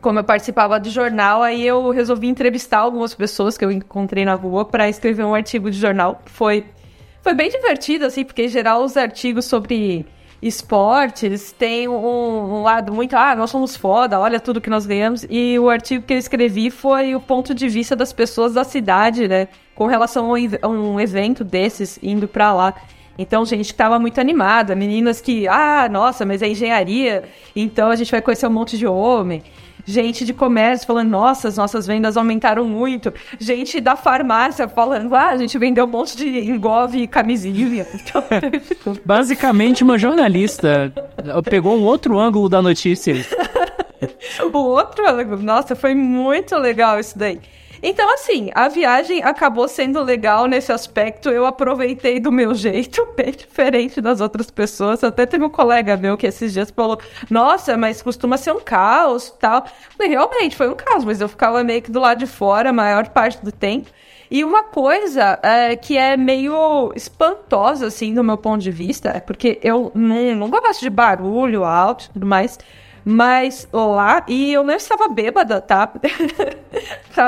Como 0.00 0.18
eu 0.18 0.24
participava 0.24 0.80
de 0.80 0.88
jornal, 0.88 1.42
aí 1.42 1.62
eu 1.66 1.90
resolvi 1.90 2.26
entrevistar 2.26 2.78
algumas 2.78 3.14
pessoas 3.14 3.58
que 3.58 3.66
eu 3.66 3.70
encontrei 3.70 4.24
na 4.24 4.32
rua 4.32 4.64
para 4.64 4.88
escrever 4.88 5.26
um 5.26 5.34
artigo 5.34 5.70
de 5.70 5.78
jornal. 5.78 6.22
Foi, 6.24 6.64
foi 7.20 7.34
bem 7.34 7.50
divertido, 7.50 8.06
assim, 8.06 8.24
porque 8.24 8.44
em 8.44 8.48
geral 8.48 8.82
os 8.82 8.96
artigos 8.96 9.44
sobre 9.44 10.06
esportes 10.42 11.52
tem 11.52 11.88
um, 11.88 11.94
um, 11.94 12.62
lado 12.62 12.92
muito, 12.92 13.14
ah, 13.16 13.36
nós 13.36 13.48
somos 13.48 13.76
foda, 13.76 14.18
olha 14.18 14.40
tudo 14.40 14.60
que 14.60 14.68
nós 14.68 14.84
ganhamos. 14.84 15.24
E 15.30 15.56
o 15.58 15.70
artigo 15.70 16.04
que 16.04 16.12
eu 16.12 16.18
escrevi 16.18 16.68
foi 16.68 17.14
o 17.14 17.20
ponto 17.20 17.54
de 17.54 17.68
vista 17.68 17.94
das 17.94 18.12
pessoas 18.12 18.54
da 18.54 18.64
cidade, 18.64 19.28
né? 19.28 19.46
Com 19.74 19.86
relação 19.86 20.34
a 20.34 20.68
um 20.68 21.00
evento 21.00 21.44
desses 21.44 21.98
indo 22.02 22.26
para 22.26 22.52
lá. 22.52 22.74
Então, 23.16 23.44
gente 23.44 23.68
que 23.72 23.74
tava 23.74 23.98
muito 23.98 24.20
animada, 24.20 24.74
meninas 24.74 25.20
que, 25.20 25.46
ah, 25.46 25.88
nossa, 25.88 26.24
mas 26.24 26.42
é 26.42 26.48
engenharia, 26.48 27.24
então 27.54 27.90
a 27.90 27.96
gente 27.96 28.10
vai 28.10 28.20
conhecer 28.20 28.46
um 28.46 28.50
monte 28.50 28.76
de 28.76 28.86
homem 28.86 29.42
gente 29.84 30.24
de 30.24 30.32
comércio 30.32 30.86
falando, 30.86 31.10
nossa, 31.10 31.48
as 31.48 31.56
nossas 31.56 31.86
vendas 31.86 32.16
aumentaram 32.16 32.64
muito. 32.64 33.12
Gente 33.38 33.80
da 33.80 33.96
farmácia 33.96 34.68
falando, 34.68 35.14
ah, 35.14 35.28
a 35.28 35.36
gente 35.36 35.56
vendeu 35.58 35.84
um 35.84 35.88
monte 35.88 36.16
de 36.16 36.26
engove 36.50 37.02
e 37.02 37.06
camisinha. 37.06 37.86
Então, 38.02 38.22
Basicamente, 39.04 39.84
uma 39.84 39.98
jornalista 39.98 40.92
pegou 41.48 41.76
um 41.76 41.82
outro 41.82 42.18
ângulo 42.18 42.48
da 42.48 42.60
notícia. 42.60 43.14
o 44.52 44.56
outro 44.58 45.08
ângulo, 45.08 45.42
nossa, 45.42 45.76
foi 45.76 45.94
muito 45.94 46.56
legal 46.56 46.98
isso 46.98 47.18
daí. 47.18 47.40
Então, 47.82 48.12
assim, 48.14 48.50
a 48.54 48.68
viagem 48.68 49.24
acabou 49.24 49.66
sendo 49.66 50.00
legal 50.02 50.46
nesse 50.46 50.70
aspecto. 50.70 51.28
Eu 51.28 51.44
aproveitei 51.44 52.20
do 52.20 52.30
meu 52.30 52.54
jeito, 52.54 53.06
bem 53.16 53.32
diferente 53.32 54.00
das 54.00 54.20
outras 54.20 54.50
pessoas. 54.50 55.02
Até 55.02 55.26
teve 55.26 55.44
um 55.44 55.50
colega 55.50 55.96
meu 55.96 56.16
que 56.16 56.26
esses 56.26 56.52
dias 56.52 56.70
falou: 56.70 57.00
Nossa, 57.28 57.76
mas 57.76 58.00
costuma 58.00 58.36
ser 58.36 58.52
um 58.52 58.60
caos 58.60 59.30
tal. 59.40 59.66
Falei, 59.96 60.12
realmente, 60.12 60.54
foi 60.54 60.68
um 60.68 60.74
caos, 60.74 61.04
mas 61.04 61.20
eu 61.20 61.28
ficava 61.28 61.64
meio 61.64 61.82
que 61.82 61.90
do 61.90 61.98
lado 61.98 62.18
de 62.18 62.26
fora 62.26 62.70
a 62.70 62.72
maior 62.72 63.08
parte 63.08 63.44
do 63.44 63.50
tempo. 63.50 63.90
E 64.30 64.44
uma 64.44 64.62
coisa 64.62 65.38
é, 65.42 65.76
que 65.76 65.98
é 65.98 66.16
meio 66.16 66.90
espantosa, 66.96 67.88
assim, 67.88 68.14
do 68.14 68.24
meu 68.24 68.38
ponto 68.38 68.62
de 68.62 68.70
vista, 68.70 69.10
é 69.10 69.20
porque 69.20 69.58
eu 69.62 69.92
não, 69.94 70.34
não 70.36 70.48
gosto 70.48 70.80
de 70.80 70.88
barulho 70.88 71.64
alto 71.64 72.06
e 72.06 72.12
tudo 72.14 72.24
mais. 72.24 72.58
Mas 73.04 73.68
lá, 73.72 74.24
e 74.28 74.52
eu 74.52 74.62
não 74.62 74.74
estava 74.74 75.08
bêbada, 75.08 75.60
tá? 75.60 75.90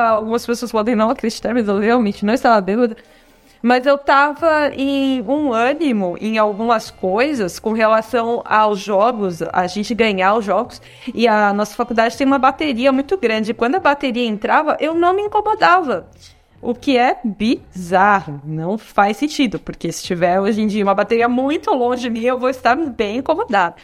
Algumas 0.08 0.46
pessoas 0.46 0.70
podem 0.70 0.94
não 0.94 1.10
acreditar, 1.10 1.52
mas 1.52 1.66
eu 1.66 1.78
realmente 1.78 2.24
não 2.24 2.34
estava 2.34 2.60
bêbada. 2.60 2.96
Mas 3.60 3.86
eu 3.86 3.96
tava 3.96 4.68
em 4.76 5.22
um 5.22 5.50
ânimo 5.50 6.18
em 6.20 6.36
algumas 6.36 6.90
coisas 6.90 7.58
com 7.58 7.72
relação 7.72 8.42
aos 8.44 8.78
jogos, 8.78 9.40
a 9.40 9.66
gente 9.66 9.94
ganhar 9.94 10.34
os 10.34 10.44
jogos. 10.44 10.82
E 11.14 11.26
a 11.26 11.50
nossa 11.50 11.74
faculdade 11.74 12.14
tem 12.14 12.26
uma 12.26 12.38
bateria 12.38 12.92
muito 12.92 13.16
grande. 13.16 13.54
Quando 13.54 13.76
a 13.76 13.80
bateria 13.80 14.26
entrava, 14.26 14.76
eu 14.80 14.92
não 14.92 15.14
me 15.14 15.22
incomodava. 15.22 16.06
O 16.60 16.74
que 16.74 16.98
é 16.98 17.18
bizarro, 17.24 18.40
não 18.44 18.76
faz 18.76 19.16
sentido, 19.16 19.58
porque 19.58 19.90
se 19.90 20.02
tiver 20.02 20.38
hoje 20.38 20.60
em 20.60 20.66
dia 20.66 20.84
uma 20.84 20.94
bateria 20.94 21.28
muito 21.28 21.70
longe 21.70 22.02
de 22.02 22.10
mim, 22.10 22.24
eu 22.24 22.38
vou 22.38 22.50
estar 22.50 22.76
bem 22.76 23.18
incomodada. 23.18 23.76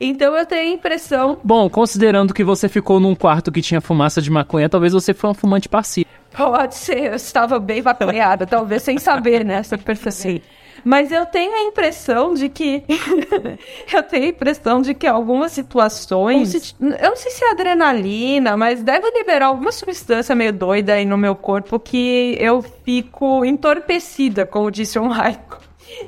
Então 0.00 0.36
eu 0.36 0.46
tenho 0.46 0.70
a 0.70 0.74
impressão. 0.74 1.38
Bom, 1.42 1.68
considerando 1.68 2.32
que 2.32 2.44
você 2.44 2.68
ficou 2.68 3.00
num 3.00 3.14
quarto 3.14 3.50
que 3.50 3.60
tinha 3.60 3.80
fumaça 3.80 4.22
de 4.22 4.30
maconha, 4.30 4.68
talvez 4.68 4.92
você 4.92 5.12
foi 5.12 5.30
um 5.30 5.34
fumante 5.34 5.68
passivo. 5.68 6.08
Pode 6.36 6.74
ser, 6.76 7.04
eu 7.04 7.14
estava 7.14 7.58
bem 7.58 7.80
vaporeada, 7.82 8.46
talvez 8.46 8.82
sem 8.82 8.98
saber, 8.98 9.44
né? 9.44 9.54
Essa 9.54 9.76
percepção. 9.76 10.38
Mas 10.84 11.10
eu 11.10 11.26
tenho 11.26 11.52
a 11.54 11.62
impressão 11.62 12.34
de 12.34 12.48
que. 12.48 12.84
eu 13.92 14.02
tenho 14.02 14.24
a 14.24 14.28
impressão 14.28 14.80
de 14.80 14.94
que 14.94 15.06
algumas 15.06 15.52
situações. 15.52 16.50
Se, 16.50 16.74
eu 16.80 17.10
não 17.10 17.16
sei 17.16 17.30
se 17.30 17.44
é 17.44 17.50
adrenalina, 17.50 18.56
mas 18.56 18.82
deve 18.82 19.10
liberar 19.10 19.46
alguma 19.46 19.72
substância 19.72 20.34
meio 20.34 20.52
doida 20.52 20.94
aí 20.94 21.04
no 21.04 21.18
meu 21.18 21.34
corpo 21.34 21.80
que 21.80 22.36
eu 22.38 22.62
fico 22.84 23.44
entorpecida, 23.44 24.46
como 24.46 24.70
disse 24.70 24.98
um 24.98 25.08
Raico, 25.08 25.58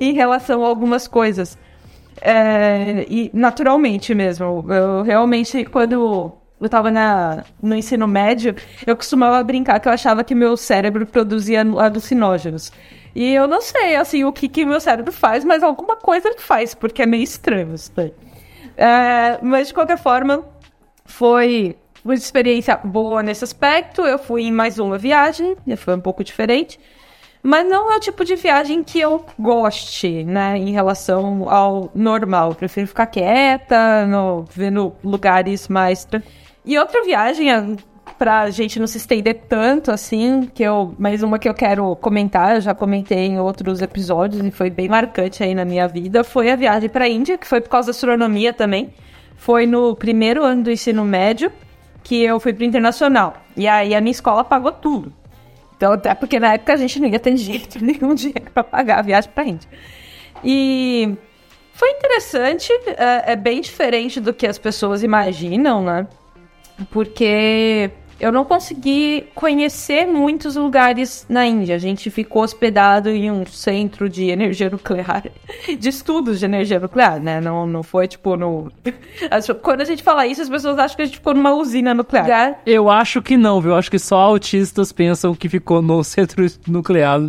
em 0.01 0.13
relação 0.13 0.65
a 0.65 0.69
algumas 0.69 1.09
coisas. 1.09 1.59
É, 2.21 3.07
e 3.09 3.31
naturalmente 3.33 4.15
mesmo. 4.15 4.65
Eu 4.69 5.03
realmente, 5.03 5.65
quando 5.65 6.33
eu 6.61 6.69
tava 6.69 6.91
na, 6.91 7.45
no 7.63 7.75
ensino 7.75 8.07
médio, 8.07 8.55
eu 8.87 8.97
costumava 8.97 9.43
brincar 9.43 9.81
que 9.81 9.89
eu 9.89 9.93
achava 9.93 10.23
que 10.23 10.35
meu 10.35 10.57
cérebro 10.57 11.07
produzia 11.07 11.63
alucinógenos. 11.63 12.71
E 13.15 13.33
eu 13.35 13.49
não 13.49 13.61
sei, 13.61 13.97
assim, 13.97 14.25
o 14.25 14.33
que 14.33 14.49
que 14.49 14.65
meu 14.65 14.81
cérebro 14.81 15.11
faz, 15.11 15.45
mas 15.45 15.63
alguma 15.63 15.97
coisa 15.97 16.29
ele 16.29 16.39
faz, 16.39 16.75
porque 16.75 17.03
é 17.03 17.07
meio 17.07 17.25
estranho 17.25 17.75
isso 17.75 17.91
daí. 17.95 18.13
É, 18.77 19.39
mas, 19.43 19.69
de 19.69 19.75
qualquer 19.75 19.99
forma, 19.99 20.45
foi 21.05 21.77
uma 22.05 22.15
experiência 22.15 22.77
boa 22.77 23.23
nesse 23.23 23.45
aspecto. 23.45 24.03
Eu 24.03 24.19
fui 24.19 24.43
em 24.43 24.53
mais 24.53 24.79
uma 24.79 24.97
viagem, 24.97 25.57
foi 25.77 25.97
um 25.97 26.01
pouco 26.01 26.23
diferente. 26.23 26.79
Mas 27.43 27.67
não 27.67 27.91
é 27.91 27.97
o 27.97 28.01
tipo 28.01 28.25
de 28.25 28.37
viagem 28.37 28.85
que 28.85 29.01
eu 29.01 29.25
goste, 29.39 30.25
né, 30.25 30.59
em 30.59 30.73
relação 30.73 31.49
ao 31.49 31.91
normal. 31.95 32.51
Eu 32.51 32.55
prefiro 32.55 32.87
ficar 32.87 33.07
quieta, 33.07 34.07
no, 34.07 34.45
vendo 34.55 34.93
lugares 35.03 35.67
mais. 35.67 36.07
E 36.67 36.79
outra 36.79 37.03
viagem, 37.03 37.51
é, 37.51 37.65
pra 38.19 38.51
gente 38.51 38.79
não 38.79 38.87
se 38.87 38.99
estender 38.99 39.43
tanto 39.49 39.91
assim, 39.91 40.51
que 40.55 40.63
eu. 40.63 40.95
Mais 40.99 41.23
uma 41.23 41.39
que 41.39 41.49
eu 41.49 41.55
quero 41.55 41.97
comentar, 41.97 42.57
eu 42.57 42.61
já 42.61 42.75
comentei 42.75 43.27
em 43.27 43.41
outros 43.41 43.81
episódios 43.81 44.45
e 44.45 44.51
foi 44.51 44.69
bem 44.69 44.89
marcante 44.89 45.43
aí 45.43 45.55
na 45.55 45.65
minha 45.65 45.89
vida, 45.89 46.23
foi 46.23 46.51
a 46.51 46.57
viagem 46.57 46.91
pra 46.91 47.09
Índia, 47.09 47.39
que 47.39 47.47
foi 47.47 47.63
por 47.63 47.71
causa 47.71 47.87
da 47.87 47.93
astronomia 47.93 48.53
também. 48.53 48.93
Foi 49.37 49.67
no 49.67 49.97
primeiro 49.97 50.45
ano 50.45 50.65
do 50.65 50.71
ensino 50.71 51.03
médio 51.03 51.51
que 52.03 52.23
eu 52.23 52.39
fui 52.39 52.53
pro 52.53 52.65
internacional. 52.65 53.35
E 53.57 53.67
aí 53.67 53.95
a 53.95 54.01
minha 54.01 54.13
escola 54.13 54.45
pagou 54.45 54.73
tudo. 54.73 55.11
Então, 55.81 55.95
até 55.95 56.15
porque 56.15 56.39
na 56.39 56.53
época 56.53 56.75
a 56.75 56.77
gente 56.77 57.01
não 57.01 57.09
ia 57.09 57.19
ter 57.19 57.35
jeito 57.39 57.81
nenhum 57.83 58.15
dinheiro 58.15 58.51
para 58.53 58.63
pagar 58.63 58.99
a 58.99 59.03
viagem 59.03 59.31
pra 59.35 59.45
Índia. 59.45 59.67
E 60.45 61.17
foi 61.73 61.89
interessante, 61.93 62.71
é, 62.99 63.33
é, 63.33 63.37
bem 63.37 63.63
diferente 63.63 64.21
do 64.21 64.35
que 64.35 64.47
as 64.47 64.59
pessoas 64.59 65.03
imaginam, 65.03 65.83
né? 65.83 66.07
Porque 66.91 67.91
eu 68.21 68.31
não 68.31 68.45
consegui 68.45 69.25
conhecer 69.35 70.07
muitos 70.07 70.55
lugares 70.55 71.25
na 71.29 71.47
Índia. 71.47 71.75
A 71.75 71.79
gente 71.79 72.11
ficou 72.11 72.43
hospedado 72.43 73.09
em 73.09 73.31
um 73.31 73.47
centro 73.47 74.09
de 74.09 74.29
energia 74.29 74.69
nuclear, 74.69 75.25
de 75.79 75.89
estudos 75.89 76.39
de 76.39 76.45
energia 76.45 76.79
nuclear, 76.79 77.19
né? 77.19 77.41
Não, 77.41 77.67
não 77.67 77.83
foi 77.83 78.07
tipo 78.07 78.37
no. 78.37 78.71
Quando 79.63 79.81
a 79.81 79.85
gente 79.85 80.03
fala 80.03 80.27
isso, 80.27 80.43
as 80.43 80.49
pessoas 80.49 80.79
acham 80.79 80.97
que 80.97 81.03
a 81.03 81.07
gente 81.07 81.17
ficou 81.17 81.35
numa 81.35 81.55
usina 81.55 81.95
nuclear. 81.95 82.27
Eu 82.67 82.91
acho 82.91 83.23
que 83.23 83.37
não, 83.37 83.61
viu? 83.61 83.71
Eu 83.71 83.77
acho 83.77 83.91
que 83.91 83.99
só 83.99 84.19
autistas 84.19 84.93
pensam 84.93 85.35
que 85.35 85.49
ficou 85.49 85.81
no 85.81 86.05
centro 86.05 86.45
nuclear 86.67 87.21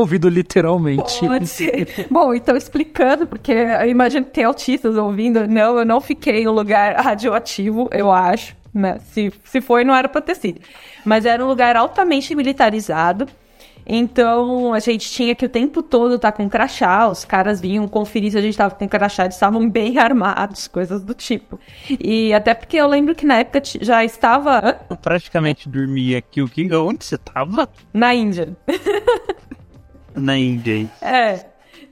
ouvido 0.00 0.28
literalmente. 0.28 1.20
Pode 1.20 1.46
ser. 1.46 2.06
Bom, 2.10 2.34
então 2.34 2.56
explicando, 2.56 3.26
porque 3.26 3.52
eu 3.52 3.88
imagino 3.88 4.24
que 4.24 4.32
tem 4.32 4.44
autistas 4.44 4.96
ouvindo. 4.96 5.46
Não, 5.46 5.78
eu 5.78 5.84
não 5.84 6.00
fiquei 6.00 6.42
em 6.42 6.48
um 6.48 6.52
lugar 6.52 6.96
radioativo, 7.00 7.88
eu 7.92 8.10
acho. 8.10 8.56
Né? 8.72 8.98
Se, 9.10 9.32
se 9.44 9.60
foi, 9.60 9.84
não 9.84 9.94
era 9.94 10.08
para 10.08 10.20
ter 10.20 10.34
sido. 10.34 10.60
Mas 11.04 11.26
era 11.26 11.44
um 11.44 11.48
lugar 11.48 11.76
altamente 11.76 12.34
militarizado. 12.34 13.26
Então 13.86 14.72
a 14.72 14.78
gente 14.78 15.10
tinha 15.10 15.34
que 15.34 15.44
o 15.44 15.48
tempo 15.48 15.82
todo 15.82 16.14
estar 16.14 16.30
tá 16.30 16.36
com 16.36 16.48
crachá, 16.48 17.08
os 17.08 17.24
caras 17.24 17.60
vinham 17.60 17.86
conferir 17.88 18.30
se 18.30 18.38
a 18.38 18.40
gente 18.40 18.52
estava 18.52 18.74
com 18.74 18.88
crachá, 18.88 19.24
eles 19.24 19.34
estavam 19.34 19.68
bem 19.68 19.98
armados, 19.98 20.68
coisas 20.68 21.02
do 21.02 21.14
tipo. 21.14 21.58
E 22.00 22.32
até 22.32 22.54
porque 22.54 22.76
eu 22.76 22.86
lembro 22.86 23.14
que 23.14 23.26
na 23.26 23.38
época 23.38 23.60
já 23.80 24.04
estava. 24.04 24.80
Eu 24.88 24.96
praticamente 24.96 25.68
dormia 25.68 26.18
aqui. 26.18 26.40
O 26.40 26.48
que? 26.48 26.72
Onde 26.74 27.04
você 27.04 27.16
estava? 27.16 27.68
Na 27.92 28.14
Índia. 28.14 28.56
na 30.14 30.36
Índia. 30.36 30.88
É, 31.00 31.44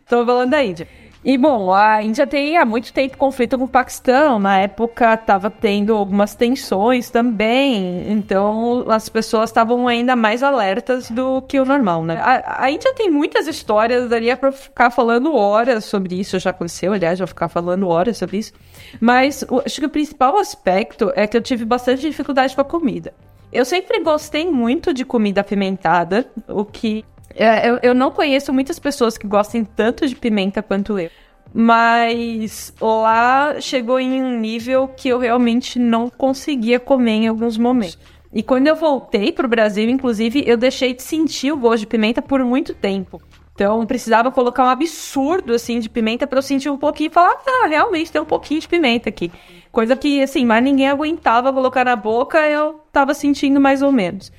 tô 0.09 0.25
falando 0.25 0.51
da 0.51 0.63
Índia. 0.63 0.87
E 1.23 1.37
bom, 1.37 1.71
a 1.71 2.03
Índia 2.03 2.27
tem 2.27 2.57
há 2.57 2.65
muito 2.65 2.95
tempo 2.95 3.19
conflito 3.19 3.59
com 3.59 3.65
o 3.65 3.69
Paquistão. 3.69 4.39
Na 4.39 4.59
época 4.59 5.13
estava 5.13 5.51
tendo 5.51 5.95
algumas 5.95 6.35
tensões 6.35 7.11
também. 7.11 8.11
Então 8.11 8.87
as 8.89 9.11
pessoas 9.11 9.51
estavam 9.51 9.87
ainda 9.87 10.17
mais 10.17 10.43
alertas 10.43 11.11
do 11.11 11.43
que 11.43 11.61
o 11.61 11.65
normal, 11.67 12.03
né? 12.05 12.19
A, 12.23 12.65
a 12.65 12.71
Índia 12.71 12.95
tem 12.95 13.11
muitas 13.11 13.47
histórias, 13.47 14.09
daria 14.09 14.35
para 14.35 14.51
ficar 14.51 14.91
falando 14.91 15.35
horas 15.35 15.85
sobre 15.85 16.19
isso. 16.19 16.39
Já 16.39 16.51
aconteceu, 16.51 16.95
aliás, 16.95 17.19
já 17.19 17.27
ficar 17.27 17.51
falando 17.51 17.87
horas 17.87 18.17
sobre 18.17 18.39
isso. 18.39 18.55
Mas 18.99 19.45
o, 19.47 19.61
acho 19.61 19.79
que 19.79 19.87
o 19.87 19.91
principal 19.91 20.39
aspecto 20.39 21.13
é 21.15 21.27
que 21.27 21.37
eu 21.37 21.43
tive 21.43 21.67
bastante 21.67 22.01
dificuldade 22.01 22.55
com 22.55 22.63
a 22.63 22.65
comida. 22.65 23.13
Eu 23.53 23.67
sempre 23.67 24.01
gostei 24.01 24.51
muito 24.51 24.95
de 24.95 25.05
comida 25.05 25.43
apimentada, 25.43 26.27
o 26.49 26.65
que 26.65 27.05
é, 27.05 27.05
eu, 27.37 27.79
eu 27.83 27.95
não 27.95 28.11
conheço 28.11 28.53
muitas 28.53 28.79
pessoas 28.79 29.17
que 29.17 29.27
gostem 29.27 29.65
tanto 29.65 30.07
de 30.07 30.15
pimenta 30.15 30.63
quanto 30.63 30.99
eu. 30.99 31.11
Mas 31.53 32.73
lá 32.81 33.61
chegou 33.61 33.99
em 33.99 34.23
um 34.23 34.39
nível 34.39 34.89
que 34.89 35.09
eu 35.09 35.19
realmente 35.19 35.79
não 35.79 36.09
conseguia 36.09 36.79
comer 36.79 37.13
em 37.13 37.29
alguns 37.29 37.59
momentos. 37.59 37.99
E 38.33 38.43
quando 38.43 38.69
eu 38.69 38.77
voltei 38.77 39.33
pro 39.33 39.49
Brasil, 39.49 39.89
inclusive, 39.89 40.45
eu 40.47 40.57
deixei 40.57 40.95
de 40.95 41.03
sentir 41.03 41.51
o 41.51 41.57
gosto 41.57 41.81
de 41.81 41.87
pimenta 41.89 42.23
por 42.23 42.45
muito 42.45 42.73
tempo. 42.73 43.21
Então, 43.53 43.85
precisava 43.85 44.31
colocar 44.31 44.65
um 44.65 44.69
absurdo, 44.69 45.53
assim, 45.53 45.81
de 45.81 45.89
pimenta 45.89 46.27
para 46.27 46.39
eu 46.39 46.43
sentir 46.43 46.71
um 46.71 46.79
pouquinho 46.79 47.09
e 47.09 47.13
falar, 47.13 47.37
ah, 47.47 47.67
realmente 47.67 48.11
tem 48.11 48.21
um 48.21 48.25
pouquinho 48.25 48.61
de 48.61 48.69
pimenta 48.69 49.09
aqui. 49.09 49.31
Coisa 49.73 49.97
que, 49.97 50.23
assim, 50.23 50.47
mais 50.47 50.63
ninguém 50.63 50.89
aguentava 50.89 51.53
colocar 51.53 51.85
na 51.85 51.97
boca, 51.97 52.39
eu 52.49 52.81
tava 52.93 53.13
sentindo 53.13 53.61
mais 53.61 53.83
ou 53.83 53.91
menos. 53.91 54.33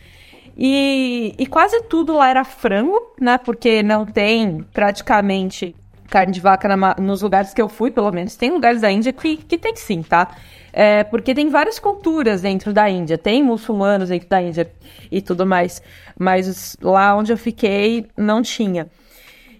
E, 0.57 1.33
e 1.37 1.45
quase 1.47 1.81
tudo 1.83 2.13
lá 2.13 2.29
era 2.29 2.43
frango, 2.43 3.13
né? 3.19 3.37
Porque 3.37 3.81
não 3.81 4.05
tem 4.05 4.63
praticamente 4.73 5.75
carne 6.09 6.33
de 6.33 6.41
vaca 6.41 6.75
na, 6.75 6.95
nos 6.99 7.21
lugares 7.21 7.53
que 7.53 7.61
eu 7.61 7.69
fui, 7.69 7.89
pelo 7.89 8.11
menos. 8.11 8.35
Tem 8.35 8.51
lugares 8.51 8.81
da 8.81 8.91
Índia 8.91 9.13
que, 9.13 9.37
que 9.37 9.57
tem 9.57 9.75
sim, 9.75 10.03
tá? 10.03 10.35
É, 10.73 11.03
porque 11.05 11.33
tem 11.33 11.49
várias 11.49 11.79
culturas 11.79 12.41
dentro 12.41 12.73
da 12.73 12.89
Índia. 12.89 13.17
Tem 13.17 13.41
muçulmanos 13.41 14.09
dentro 14.09 14.27
da 14.27 14.41
Índia 14.41 14.71
e 15.09 15.21
tudo 15.21 15.45
mais. 15.45 15.81
Mas 16.19 16.75
lá 16.81 17.15
onde 17.15 17.31
eu 17.31 17.37
fiquei, 17.37 18.07
não 18.17 18.41
tinha. 18.41 18.87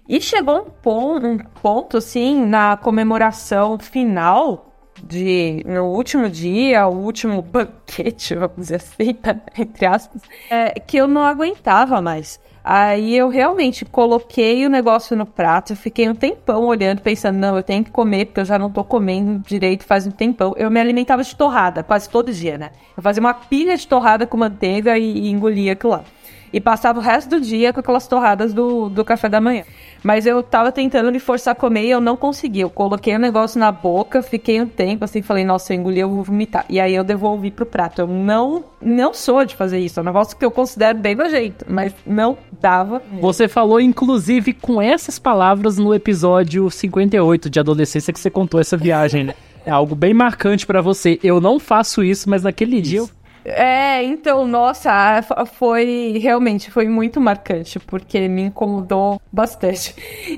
E 0.08 0.20
chegou 0.20 0.60
um 0.60 0.70
ponto, 0.70 1.26
um 1.26 1.38
ponto 1.38 1.96
assim, 1.96 2.44
na 2.44 2.76
comemoração 2.76 3.78
final 3.78 4.71
de 5.02 5.62
no 5.66 5.86
último 5.86 6.28
dia, 6.28 6.86
o 6.86 6.96
último 6.96 7.42
banquete, 7.42 8.34
vamos 8.34 8.56
dizer 8.56 8.76
assim, 8.76 9.16
entre 9.58 9.86
aspas, 9.86 10.22
é, 10.48 10.78
que 10.80 10.96
eu 10.96 11.08
não 11.08 11.22
aguentava 11.22 12.00
mais. 12.00 12.40
Aí 12.64 13.16
eu 13.16 13.28
realmente 13.28 13.84
coloquei 13.84 14.64
o 14.64 14.70
negócio 14.70 15.16
no 15.16 15.26
prato, 15.26 15.72
eu 15.72 15.76
fiquei 15.76 16.08
um 16.08 16.14
tempão 16.14 16.64
olhando, 16.64 17.00
pensando, 17.00 17.36
não, 17.36 17.56
eu 17.56 17.62
tenho 17.62 17.82
que 17.82 17.90
comer, 17.90 18.26
porque 18.26 18.38
eu 18.38 18.44
já 18.44 18.56
não 18.56 18.70
tô 18.70 18.84
comendo 18.84 19.40
direito 19.40 19.84
faz 19.84 20.06
um 20.06 20.12
tempão. 20.12 20.54
Eu 20.56 20.70
me 20.70 20.78
alimentava 20.78 21.24
de 21.24 21.34
torrada, 21.34 21.82
quase 21.82 22.08
todo 22.08 22.32
dia, 22.32 22.56
né? 22.56 22.70
Eu 22.96 23.02
fazia 23.02 23.20
uma 23.20 23.34
pilha 23.34 23.76
de 23.76 23.86
torrada 23.86 24.26
com 24.26 24.36
manteiga 24.36 24.96
e, 24.96 25.26
e 25.26 25.30
engolia 25.30 25.72
aquilo 25.72 25.92
lá. 25.92 26.04
E 26.52 26.60
passava 26.60 26.98
o 26.98 27.02
resto 27.02 27.30
do 27.30 27.40
dia 27.40 27.72
com 27.72 27.80
aquelas 27.80 28.06
torradas 28.06 28.52
do, 28.52 28.88
do 28.88 29.04
café 29.04 29.28
da 29.28 29.40
manhã. 29.40 29.64
Mas 30.02 30.26
eu 30.26 30.42
tava 30.42 30.72
tentando 30.72 31.12
me 31.12 31.20
forçar 31.20 31.52
a 31.52 31.54
comer 31.54 31.84
e 31.84 31.90
eu 31.90 32.00
não 32.00 32.16
consegui. 32.16 32.60
Eu 32.60 32.70
coloquei 32.70 33.14
o 33.14 33.18
negócio 33.18 33.58
na 33.58 33.70
boca, 33.70 34.20
fiquei 34.22 34.60
um 34.60 34.66
tempo 34.66 35.04
assim, 35.04 35.22
falei, 35.22 35.44
nossa, 35.44 35.72
eu 35.72 35.78
engoli, 35.78 36.00
eu 36.00 36.10
vou 36.10 36.24
vomitar. 36.24 36.64
E 36.68 36.80
aí 36.80 36.94
eu 36.94 37.04
devolvi 37.04 37.50
pro 37.50 37.64
prato. 37.64 38.00
Eu 38.00 38.06
não, 38.06 38.64
não 38.80 39.14
sou 39.14 39.44
de 39.44 39.54
fazer 39.54 39.78
isso. 39.78 40.00
É 40.00 40.02
um 40.02 40.06
negócio 40.06 40.36
que 40.36 40.44
eu 40.44 40.50
considero 40.50 40.98
bem 40.98 41.14
nojento, 41.14 41.64
mas 41.68 41.94
não 42.04 42.36
dava. 42.60 43.00
Você 43.20 43.46
falou, 43.46 43.80
inclusive, 43.80 44.52
com 44.52 44.82
essas 44.82 45.18
palavras 45.18 45.78
no 45.78 45.94
episódio 45.94 46.68
58 46.68 47.48
de 47.48 47.60
adolescência 47.60 48.12
que 48.12 48.18
você 48.18 48.30
contou 48.30 48.60
essa 48.60 48.76
viagem, 48.76 49.24
né? 49.24 49.34
É 49.64 49.70
algo 49.70 49.94
bem 49.94 50.12
marcante 50.12 50.66
para 50.66 50.80
você. 50.80 51.20
Eu 51.22 51.40
não 51.40 51.60
faço 51.60 52.02
isso, 52.02 52.28
mas 52.28 52.42
naquele 52.42 52.76
isso. 52.76 52.82
dia 52.82 52.98
eu 52.98 53.10
é, 53.44 54.04
então, 54.04 54.46
nossa, 54.46 55.20
foi 55.54 56.18
realmente 56.20 56.70
foi 56.70 56.88
muito 56.88 57.20
marcante, 57.20 57.78
porque 57.80 58.28
me 58.28 58.42
incomodou 58.42 59.20
bastante. 59.32 59.94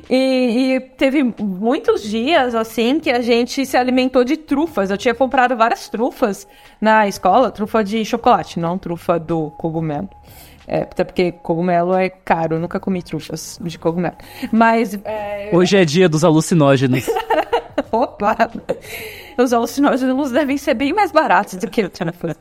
E, 0.08 0.74
e, 0.74 0.80
teve 0.80 1.22
muitos 1.38 2.02
dias, 2.02 2.54
assim, 2.54 2.98
que 2.98 3.10
a 3.10 3.20
gente 3.20 3.66
se 3.66 3.76
alimentou 3.76 4.24
de 4.24 4.36
trufas. 4.36 4.90
Eu 4.90 4.96
tinha 4.96 5.14
comprado 5.14 5.56
várias 5.56 5.88
trufas 5.88 6.46
na 6.80 7.06
escola, 7.06 7.50
trufa 7.50 7.84
de 7.84 8.04
chocolate, 8.04 8.58
não 8.58 8.78
trufa 8.78 9.18
do 9.18 9.50
cogumelo. 9.52 10.08
É, 10.66 10.82
até 10.82 11.04
porque 11.04 11.30
cogumelo 11.30 11.94
é 11.94 12.08
caro, 12.08 12.58
nunca 12.58 12.80
comi 12.80 13.02
trufas 13.02 13.58
de 13.62 13.78
cogumelo. 13.78 14.16
Mas. 14.50 14.98
É... 15.04 15.50
Hoje 15.52 15.76
é 15.76 15.84
dia 15.84 16.08
dos 16.08 16.24
alucinógenos. 16.24 17.06
Opa! 17.92 18.50
Os 19.36 19.52
alucinógenos 19.52 20.30
devem 20.30 20.56
ser 20.56 20.72
bem 20.72 20.94
mais 20.94 21.12
baratos 21.12 21.56
do 21.56 21.68
que 21.68 21.82
o 21.82 21.90
telefone. 21.90 22.34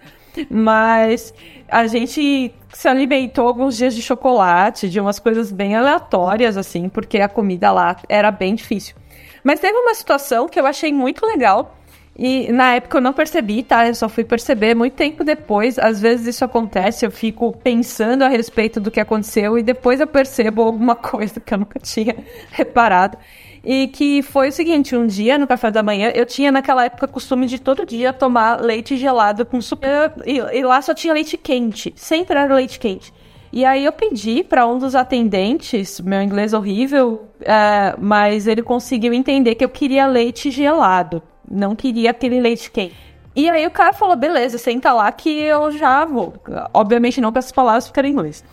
Mas 0.50 1.34
a 1.68 1.88
gente 1.88 2.54
se 2.74 2.88
alimentou 2.88 3.48
alguns 3.48 3.78
dias 3.78 3.96
de 3.96 4.02
chocolate, 4.02 4.90
de 4.90 5.00
umas 5.00 5.20
coisas 5.20 5.52
bem 5.52 5.76
aleatórias, 5.76 6.58
assim, 6.58 6.90
porque 6.90 7.20
a 7.20 7.30
comida 7.30 7.72
lá 7.72 7.98
era 8.10 8.32
bem 8.32 8.56
difícil. 8.56 8.96
Mas 9.44 9.60
teve 9.60 9.78
uma 9.78 9.94
situação 9.94 10.48
que 10.48 10.60
eu 10.60 10.66
achei 10.66 10.92
muito 10.92 11.26
legal. 11.26 11.78
E 12.16 12.52
na 12.52 12.76
época 12.76 12.98
eu 12.98 13.02
não 13.02 13.12
percebi, 13.12 13.64
tá? 13.64 13.88
Eu 13.88 13.96
só 13.96 14.08
fui 14.08 14.24
perceber 14.24 14.76
muito 14.76 14.94
tempo 14.94 15.24
depois. 15.24 15.80
Às 15.80 16.00
vezes 16.00 16.28
isso 16.28 16.46
acontece, 16.46 17.06
eu 17.06 17.12
fico 17.12 17.52
pensando 17.64 18.24
a 18.24 18.28
respeito 18.28 18.80
do 18.80 18.92
que 18.92 19.00
aconteceu 19.00 19.58
e 19.58 19.64
depois 19.64 20.00
eu 20.00 20.06
percebo 20.06 20.62
alguma 20.62 20.94
coisa 20.96 21.40
que 21.40 21.54
eu 21.54 21.58
nunca 21.58 21.80
tinha 21.80 22.16
reparado 22.52 23.18
E 23.64 23.88
que 23.88 24.22
foi 24.22 24.50
o 24.50 24.52
seguinte, 24.52 24.94
um 24.96 25.08
dia 25.08 25.38
no 25.38 25.48
café 25.48 25.72
da 25.72 25.82
manhã, 25.82 26.12
eu 26.14 26.26
tinha 26.26 26.52
naquela 26.52 26.84
época 26.84 27.08
costume 27.08 27.48
de 27.48 27.60
todo 27.60 27.86
dia 27.86 28.12
tomar 28.12 28.60
leite 28.60 28.98
gelado 28.98 29.46
com 29.46 29.62
super... 29.62 30.12
E, 30.26 30.38
e 30.38 30.64
lá 30.64 30.82
só 30.82 30.94
tinha 30.94 31.14
leite 31.14 31.38
quente, 31.38 31.94
sempre 31.96 32.38
era 32.38 32.54
leite 32.54 32.78
quente. 32.78 33.14
E 33.54 33.64
aí 33.64 33.86
eu 33.86 33.94
pedi 33.94 34.44
para 34.44 34.68
um 34.68 34.80
dos 34.80 34.96
atendentes, 34.96 36.02
meu 36.02 36.22
inglês 36.22 36.54
horrível, 36.54 37.28
é, 37.40 37.96
mas 38.00 38.48
ele 38.48 38.64
conseguiu 38.64 39.14
entender 39.14 39.56
que 39.56 39.64
eu 39.64 39.70
queria 39.70 40.08
leite 40.08 40.50
gelado, 40.52 41.22
não 41.50 41.76
queria 41.76 42.10
aquele 42.10 42.42
leite 42.42 42.70
quente. 42.70 42.96
E 43.36 43.50
aí 43.50 43.66
o 43.66 43.72
cara 43.72 43.94
falou, 43.94 44.16
beleza, 44.16 44.58
senta 44.58 44.92
lá 44.92 45.12
que 45.12 45.30
eu 45.30 45.72
já 45.72 46.04
vou. 46.04 46.34
Obviamente 46.74 47.22
não 47.22 47.32
com 47.32 47.40
essas 47.40 47.52
palavras 47.52 47.88
ficarem 47.88 48.12
em 48.12 48.14
inglês. 48.14 48.44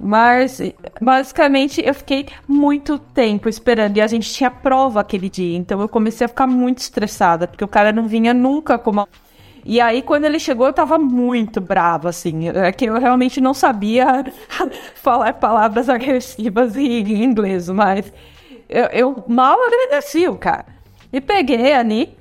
Mas, 0.00 0.60
basicamente, 1.00 1.82
eu 1.84 1.92
fiquei 1.92 2.26
muito 2.46 2.98
tempo 2.98 3.48
esperando. 3.48 3.96
E 3.96 4.00
a 4.00 4.06
gente 4.06 4.32
tinha 4.32 4.50
prova 4.50 5.00
aquele 5.00 5.28
dia. 5.28 5.56
Então 5.56 5.80
eu 5.80 5.88
comecei 5.88 6.24
a 6.24 6.28
ficar 6.28 6.46
muito 6.46 6.78
estressada. 6.78 7.48
Porque 7.48 7.64
o 7.64 7.68
cara 7.68 7.92
não 7.92 8.06
vinha 8.06 8.32
nunca 8.32 8.78
com 8.78 8.90
uma. 8.90 9.08
E 9.64 9.80
aí, 9.80 10.00
quando 10.00 10.24
ele 10.24 10.38
chegou, 10.38 10.66
eu 10.66 10.72
tava 10.72 10.98
muito 10.98 11.60
brava, 11.60 12.08
assim. 12.08 12.48
É 12.48 12.70
que 12.70 12.84
eu 12.84 12.98
realmente 12.98 13.40
não 13.40 13.52
sabia 13.52 14.24
falar 14.94 15.32
palavras 15.34 15.88
agressivas 15.88 16.76
em 16.76 17.24
inglês. 17.24 17.68
Mas 17.68 18.12
eu, 18.68 18.84
eu 18.86 19.24
mal 19.26 19.58
agradeci 19.66 20.28
o 20.28 20.36
cara. 20.36 20.66
E 21.12 21.20
peguei 21.20 21.72
ali 21.72 22.16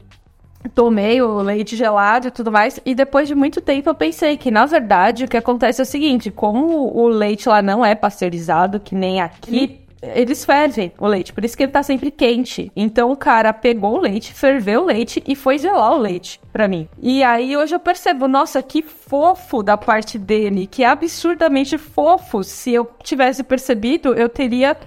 tomei 0.73 1.21
o 1.21 1.41
leite 1.41 1.75
gelado 1.75 2.27
e 2.27 2.31
tudo 2.31 2.51
mais. 2.51 2.79
E 2.85 2.93
depois 2.95 3.27
de 3.27 3.35
muito 3.35 3.61
tempo 3.61 3.89
eu 3.89 3.95
pensei 3.95 4.37
que, 4.37 4.51
na 4.51 4.65
verdade, 4.65 5.25
o 5.25 5.27
que 5.27 5.37
acontece 5.37 5.81
é 5.81 5.83
o 5.83 5.85
seguinte: 5.85 6.31
como 6.31 6.95
o 6.95 7.07
leite 7.07 7.47
lá 7.49 7.61
não 7.61 7.85
é 7.85 7.95
pasteurizado, 7.95 8.79
que 8.79 8.95
nem 8.95 9.21
aqui. 9.21 9.81
Eles 9.99 10.45
fervem 10.45 10.91
o 10.99 11.07
leite, 11.07 11.33
por 11.33 11.43
isso 11.43 11.57
que 11.57 11.63
ele 11.63 11.71
tá 11.71 11.81
sempre 11.81 12.11
quente. 12.11 12.71
Então 12.75 13.11
o 13.11 13.17
cara 13.17 13.51
pegou 13.51 13.95
o 13.95 13.99
leite, 13.99 14.31
ferveu 14.31 14.83
o 14.83 14.85
leite 14.85 15.23
e 15.25 15.35
foi 15.35 15.57
gelar 15.57 15.93
o 15.93 15.97
leite 15.97 16.39
para 16.53 16.67
mim. 16.67 16.87
E 17.01 17.23
aí 17.23 17.57
hoje 17.57 17.73
eu 17.73 17.79
percebo, 17.79 18.27
nossa, 18.27 18.61
que 18.61 18.83
fofo 18.83 19.63
da 19.63 19.75
parte 19.75 20.19
dele, 20.19 20.67
que 20.67 20.83
absurdamente 20.83 21.79
fofo. 21.79 22.43
Se 22.43 22.73
eu 22.73 22.87
tivesse 23.01 23.43
percebido, 23.43 24.13
eu 24.13 24.29
teria 24.29 24.77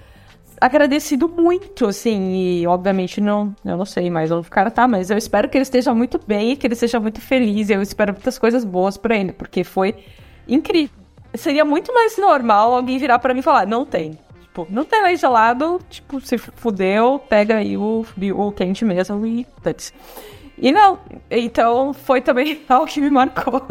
agradecido 0.60 1.28
muito, 1.28 1.86
assim, 1.86 2.34
e 2.34 2.66
obviamente 2.66 3.20
não, 3.20 3.54
eu 3.64 3.76
não 3.76 3.86
sei 3.86 4.10
mais 4.10 4.30
onde 4.30 4.46
o 4.46 4.50
cara 4.50 4.70
tá, 4.70 4.86
mas 4.86 5.10
eu 5.10 5.16
espero 5.16 5.48
que 5.48 5.56
ele 5.56 5.62
esteja 5.62 5.94
muito 5.94 6.20
bem, 6.26 6.54
que 6.54 6.66
ele 6.66 6.74
seja 6.74 7.00
muito 7.00 7.20
feliz, 7.20 7.70
eu 7.70 7.80
espero 7.80 8.12
muitas 8.12 8.38
coisas 8.38 8.64
boas 8.64 8.96
para 8.96 9.16
ele, 9.16 9.32
porque 9.32 9.64
foi 9.64 9.94
incrível. 10.46 10.94
Seria 11.34 11.64
muito 11.64 11.94
mais 11.94 12.18
normal 12.18 12.74
alguém 12.74 12.98
virar 12.98 13.18
para 13.20 13.32
mim 13.32 13.40
e 13.40 13.42
falar, 13.42 13.66
não 13.66 13.86
tem. 13.86 14.18
Tipo, 14.42 14.66
não 14.68 14.84
tem 14.84 15.02
leite 15.02 15.20
gelado, 15.20 15.80
tipo, 15.88 16.20
se 16.20 16.36
fudeu, 16.36 17.20
pega 17.28 17.56
aí 17.56 17.76
o, 17.76 18.04
o 18.34 18.52
quente 18.52 18.84
mesmo 18.84 19.24
e 19.26 19.46
dane 19.62 19.76
e 20.60 20.70
não, 20.70 20.98
então 21.30 21.94
foi 21.94 22.20
também 22.20 22.60
algo 22.68 22.86
que 22.86 23.00
me 23.00 23.08
marcou. 23.08 23.66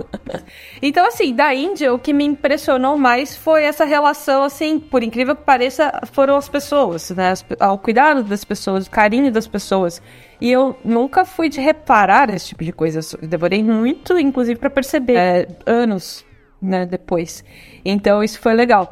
então, 0.81 1.05
assim, 1.05 1.35
da 1.35 1.53
Índia, 1.53 1.93
o 1.93 1.99
que 1.99 2.11
me 2.11 2.25
impressionou 2.25 2.97
mais 2.97 3.37
foi 3.37 3.63
essa 3.63 3.85
relação, 3.85 4.43
assim, 4.43 4.79
por 4.79 5.03
incrível 5.03 5.35
que 5.35 5.43
pareça, 5.43 5.91
foram 6.11 6.35
as 6.35 6.49
pessoas, 6.49 7.11
né? 7.11 7.33
Ao 7.59 7.77
cuidado 7.77 8.23
das 8.23 8.43
pessoas, 8.43 8.87
o 8.87 8.91
carinho 8.91 9.31
das 9.31 9.45
pessoas. 9.45 10.01
E 10.41 10.51
eu 10.51 10.75
nunca 10.83 11.25
fui 11.25 11.47
de 11.47 11.61
reparar 11.61 12.33
esse 12.33 12.47
tipo 12.47 12.63
de 12.63 12.71
coisa. 12.71 13.01
Eu 13.21 13.63
muito, 13.63 14.17
inclusive, 14.17 14.59
para 14.59 14.69
perceber, 14.69 15.15
é, 15.15 15.47
anos, 15.67 16.25
né, 16.59 16.85
depois. 16.85 17.43
Então, 17.85 18.23
isso 18.23 18.39
foi 18.39 18.53
legal. 18.53 18.89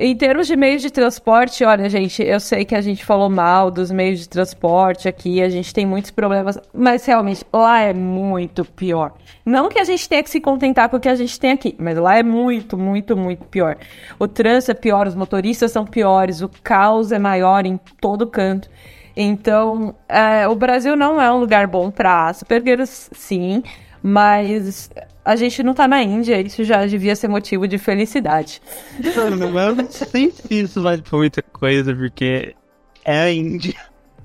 Em 0.00 0.14
termos 0.14 0.46
de 0.46 0.54
meios 0.54 0.80
de 0.80 0.92
transporte, 0.92 1.64
olha, 1.64 1.88
gente, 1.88 2.22
eu 2.22 2.38
sei 2.38 2.64
que 2.64 2.76
a 2.76 2.80
gente 2.80 3.04
falou 3.04 3.28
mal 3.28 3.68
dos 3.68 3.90
meios 3.90 4.20
de 4.20 4.28
transporte 4.28 5.08
aqui, 5.08 5.42
a 5.42 5.48
gente 5.48 5.74
tem 5.74 5.84
muitos 5.84 6.12
problemas, 6.12 6.56
mas 6.72 7.04
realmente 7.04 7.44
lá 7.52 7.80
é 7.80 7.92
muito 7.92 8.64
pior. 8.64 9.14
Não 9.44 9.68
que 9.68 9.76
a 9.76 9.82
gente 9.82 10.08
tenha 10.08 10.22
que 10.22 10.30
se 10.30 10.40
contentar 10.40 10.88
com 10.88 10.98
o 10.98 11.00
que 11.00 11.08
a 11.08 11.16
gente 11.16 11.40
tem 11.40 11.50
aqui, 11.50 11.74
mas 11.80 11.98
lá 11.98 12.16
é 12.16 12.22
muito, 12.22 12.78
muito, 12.78 13.16
muito 13.16 13.44
pior. 13.46 13.76
O 14.20 14.28
trânsito 14.28 14.70
é 14.70 14.74
pior, 14.74 15.08
os 15.08 15.16
motoristas 15.16 15.72
são 15.72 15.84
piores, 15.84 16.42
o 16.42 16.48
caos 16.62 17.10
é 17.10 17.18
maior 17.18 17.66
em 17.66 17.76
todo 18.00 18.24
canto. 18.24 18.70
Então, 19.16 19.96
é, 20.08 20.46
o 20.46 20.54
Brasil 20.54 20.94
não 20.94 21.20
é 21.20 21.28
um 21.32 21.38
lugar 21.40 21.66
bom 21.66 21.90
para 21.90 22.28
Aspergers, 22.28 23.10
sim, 23.12 23.64
mas 24.00 24.90
a 25.28 25.36
gente 25.36 25.62
não 25.62 25.74
tá 25.74 25.86
na 25.86 26.02
Índia, 26.02 26.40
isso 26.40 26.64
já 26.64 26.86
devia 26.86 27.14
ser 27.14 27.28
motivo 27.28 27.68
de 27.68 27.76
felicidade. 27.76 28.62
Mano, 29.14 29.58
eu 29.58 29.76
não 29.76 29.90
sei 29.90 30.30
se 30.30 30.60
isso 30.60 30.80
vale 30.80 31.02
pra 31.02 31.18
muita 31.18 31.42
coisa, 31.42 31.94
porque 31.94 32.54
é 33.04 33.20
a 33.20 33.30
Índia. 33.30 33.74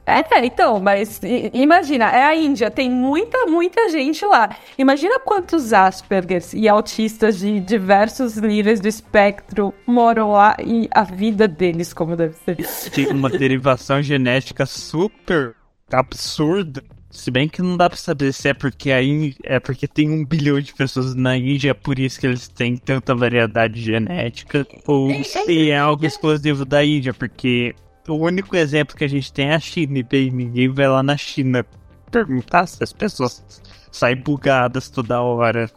É, 0.05 0.23
então, 0.45 0.79
mas 0.79 1.19
imagina, 1.53 2.05
é 2.05 2.23
a 2.23 2.33
Índia, 2.33 2.71
tem 2.71 2.89
muita, 2.89 3.45
muita 3.47 3.89
gente 3.89 4.25
lá. 4.25 4.55
Imagina 4.77 5.19
quantos 5.19 5.73
Aspergers 5.73 6.53
e 6.53 6.69
autistas 6.69 7.39
de 7.39 7.59
diversos 7.59 8.37
níveis 8.37 8.79
do 8.79 8.87
espectro 8.87 9.73
moram 9.85 10.31
lá 10.31 10.55
e 10.65 10.87
a 10.89 11.03
vida 11.03 11.49
deles 11.49 11.93
como 11.93 12.15
deve 12.15 12.35
ser. 12.45 12.55
Tem 12.91 13.07
uma 13.07 13.29
derivação 13.29 14.01
genética 14.01 14.65
super 14.65 15.53
absurda. 15.91 16.81
Se 17.13 17.29
bem 17.29 17.47
que 17.47 17.61
não 17.61 17.77
dá 17.77 17.87
pra 17.87 17.97
saber 17.97 18.33
se 18.33 18.49
é 18.49 18.53
porque 18.55 18.91
aí 18.91 19.35
é 19.43 19.59
porque 19.59 19.87
tem 19.87 20.09
um 20.09 20.25
bilhão 20.25 20.59
de 20.59 20.73
pessoas 20.73 21.13
na 21.13 21.37
Índia, 21.37 21.69
é 21.69 21.73
por 21.73 21.99
isso 21.99 22.19
que 22.19 22.25
eles 22.25 22.47
têm 22.47 22.75
tanta 22.75 23.13
variedade 23.13 23.79
genética, 23.79 24.67
ou 24.87 25.23
se 25.23 25.69
é 25.69 25.77
algo 25.77 26.05
exclusivo 26.05 26.65
da 26.65 26.83
Índia, 26.83 27.13
porque 27.13 27.75
o 28.07 28.15
único 28.15 28.55
exemplo 28.55 28.97
que 28.97 29.03
a 29.03 29.07
gente 29.07 29.31
tem 29.31 29.49
é 29.49 29.55
a 29.55 29.59
China, 29.59 29.99
e 29.99 30.03
bem, 30.03 30.31
ninguém 30.31 30.67
vai 30.67 30.87
lá 30.87 31.03
na 31.03 31.15
China 31.15 31.63
perguntar 32.11 32.65
se 32.65 32.83
as 32.83 32.91
pessoas 32.91 33.43
saem 33.91 34.17
bugadas 34.17 34.89
toda 34.89 35.21
hora. 35.21 35.69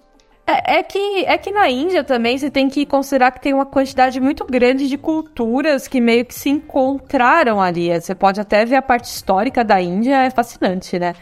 É, 0.47 0.79
é, 0.79 0.83
que, 0.83 1.25
é 1.27 1.37
que 1.37 1.51
na 1.51 1.69
Índia 1.69 2.05
também 2.05 2.39
você 2.39 2.49
tem 2.49 2.69
que 2.69 2.87
considerar 2.87 3.33
que 3.33 3.41
tem 3.41 3.53
uma 3.53 3.67
quantidade 3.67 4.21
muito 4.21 4.45
grande 4.45 4.89
de 4.89 4.97
culturas 4.97 5.89
que 5.89 6.01
meio 6.01 6.25
que 6.25 6.35
se 6.35 6.49
encontraram 6.49 7.61
ali. 7.61 7.93
Você 8.01 8.15
pode 8.15 8.41
até 8.41 8.65
ver 8.65 8.77
a 8.77 8.83
parte 8.83 9.07
histórica 9.07 9.65
da 9.65 9.81
Índia, 9.81 10.23
é 10.23 10.31
fascinante, 10.31 10.99
né? 11.01 11.15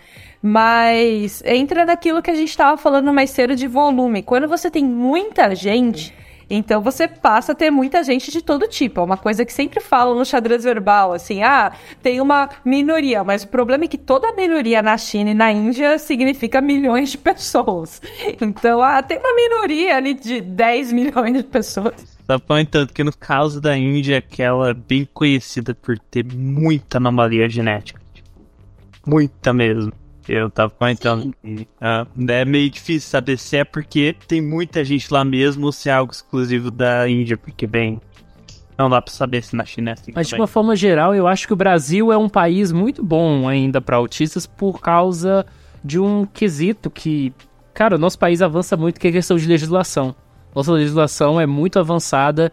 Mas 0.43 1.43
entra 1.47 1.87
naquilo 1.87 2.21
que 2.21 2.31
a 2.31 2.35
gente 2.35 2.51
estava 2.51 2.77
falando 2.77 3.15
mais 3.15 3.31
cedo 3.31 3.57
de 3.57 3.67
volume. 3.67 4.23
Quando 4.23 4.47
você 4.47 4.71
tem 4.71 4.85
muita 4.85 5.55
gente 5.55 6.13
então 6.49 6.81
você 6.81 7.09
passa 7.09 7.53
a 7.53 7.55
ter 7.55 7.71
muita 7.71 8.03
gente 8.03 8.31
de 8.31 8.43
todo 8.43 8.69
tipo. 8.69 9.01
É 9.01 9.05
uma 9.05 9.17
coisa 9.17 9.45
que 9.45 9.53
sempre 9.53 9.81
falam 9.81 10.17
no 10.17 10.25
xadrez 10.25 10.65
verbal, 10.65 11.13
assim, 11.13 11.43
ah, 11.43 11.73
tem 12.03 12.21
uma 12.21 12.49
minoria, 12.65 13.25
mas 13.25 13.45
o 13.45 13.49
problema 13.49 13.85
é 13.85 13.89
que 13.89 13.99
toda 13.99 14.33
minoria 14.35 14.83
na 14.83 14.97
China 14.97 15.31
e 15.31 15.35
na 15.35 15.51
Índia 15.53 15.99
significa 15.99 16.61
milhões 16.61 17.11
de 17.11 17.19
pessoas. 17.19 18.01
Então, 18.41 18.83
ah, 18.83 19.03
tem 19.03 19.19
uma 19.19 19.35
minoria 19.35 19.97
ali 19.97 20.15
de 20.15 20.41
10 20.41 20.93
milhões 20.93 21.35
de 21.35 21.43
pessoas. 21.43 22.19
Só 22.27 22.39
comentando 22.39 22.93
que 22.93 23.05
no 23.05 23.15
caso 23.15 23.61
da 23.61 23.77
Índia, 23.77 24.21
que 24.23 24.43
ela 24.43 24.71
é 24.71 24.75
bem 24.75 25.07
conhecida 25.13 25.75
por 25.75 25.99
ter 25.99 26.25
muita 26.25 26.97
anomalia 26.97 27.49
genética. 27.49 28.01
Muita 29.07 29.53
mesmo. 29.53 29.93
Eu 30.29 30.49
tava 30.49 30.71
comentando 30.71 31.35
que 31.43 31.69
uh, 31.81 32.31
é 32.31 32.45
meio 32.45 32.71
difícil 32.71 33.09
saber 33.11 33.39
se 33.39 33.59
é 33.59 33.65
porque 33.65 34.17
tem 34.27 34.41
muita 34.41 34.83
gente 34.85 35.13
lá 35.13 35.25
mesmo 35.25 35.67
ou 35.67 35.73
se 35.73 35.89
é 35.89 35.93
algo 35.93 36.13
exclusivo 36.13 36.71
da 36.71 37.09
Índia, 37.09 37.37
porque, 37.37 37.67
bem, 37.67 38.01
não 38.79 38.89
dá 38.89 39.01
pra 39.01 39.13
saber 39.13 39.43
se 39.43 39.55
na 39.55 39.65
China 39.65 39.91
é 39.91 39.93
assim. 39.93 40.13
Mas 40.15 40.29
também. 40.29 40.39
de 40.39 40.41
uma 40.41 40.47
forma 40.47 40.75
geral, 40.75 41.15
eu 41.15 41.27
acho 41.27 41.47
que 41.47 41.53
o 41.53 41.57
Brasil 41.57 42.13
é 42.13 42.17
um 42.17 42.29
país 42.29 42.73
muito 42.73 43.03
bom 43.03 43.49
ainda 43.49 43.81
para 43.81 43.97
autistas 43.97 44.47
por 44.47 44.81
causa 44.81 45.47
de 45.85 45.99
um 45.99 46.25
quesito 46.25 46.91
que, 46.91 47.33
cara, 47.75 47.97
o 47.97 47.99
nosso 47.99 48.19
país 48.19 48.41
avança 48.41 48.77
muito, 48.77 48.99
que 48.99 49.07
é 49.07 49.11
a 49.11 49.15
questão 49.15 49.37
de 49.37 49.47
legislação. 49.47 50.15
Nossa 50.55 50.73
legislação 50.73 51.41
é 51.41 51.47
muito 51.47 51.79
avançada. 51.79 52.53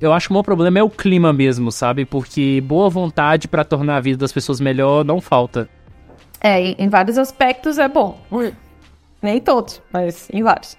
Eu 0.00 0.12
acho 0.12 0.28
que 0.28 0.32
o 0.32 0.34
maior 0.34 0.44
problema 0.44 0.78
é 0.78 0.82
o 0.82 0.90
clima 0.90 1.32
mesmo, 1.32 1.72
sabe? 1.72 2.04
Porque 2.04 2.62
boa 2.64 2.88
vontade 2.88 3.48
para 3.48 3.64
tornar 3.64 3.96
a 3.96 4.00
vida 4.00 4.18
das 4.18 4.30
pessoas 4.30 4.60
melhor 4.60 5.04
não 5.04 5.20
falta. 5.20 5.68
É, 6.40 6.60
em 6.60 6.88
vários 6.88 7.18
aspectos 7.18 7.78
é 7.78 7.88
bom. 7.88 8.20
Nem 9.20 9.40
todos, 9.40 9.82
mas 9.92 10.28
em 10.32 10.42
vários. 10.42 10.76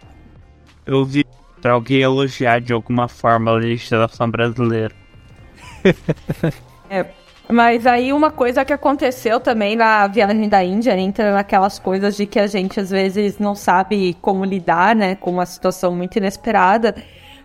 Eu 0.86 1.04
vi 1.06 1.26
pra 1.62 1.74
alguém 1.74 2.02
elogiar 2.02 2.62
de 2.62 2.74
alguma 2.74 3.08
forma 3.08 3.52
a 3.52 3.56
legislação 3.56 4.30
brasileira. 4.30 4.96
é, 6.90 7.06
mas 7.52 7.86
aí 7.86 8.14
uma 8.14 8.32
coisa 8.32 8.64
que 8.64 8.72
aconteceu 8.72 9.40
também 9.40 9.76
na 9.76 10.08
viagem 10.08 10.48
da 10.48 10.64
Índia, 10.64 10.98
entra 10.98 11.34
naquelas 11.34 11.80
coisas 11.80 12.16
de 12.16 12.26
que 12.26 12.40
a 12.40 12.48
gente 12.48 12.80
às 12.80 12.90
vezes 12.90 13.40
não 13.40 13.56
sabe 13.56 14.16
como 14.22 14.46
lidar, 14.46 14.96
né, 14.96 15.16
com 15.16 15.32
uma 15.32 15.46
situação 15.46 15.96
muito 15.96 16.18
inesperada, 16.18 16.96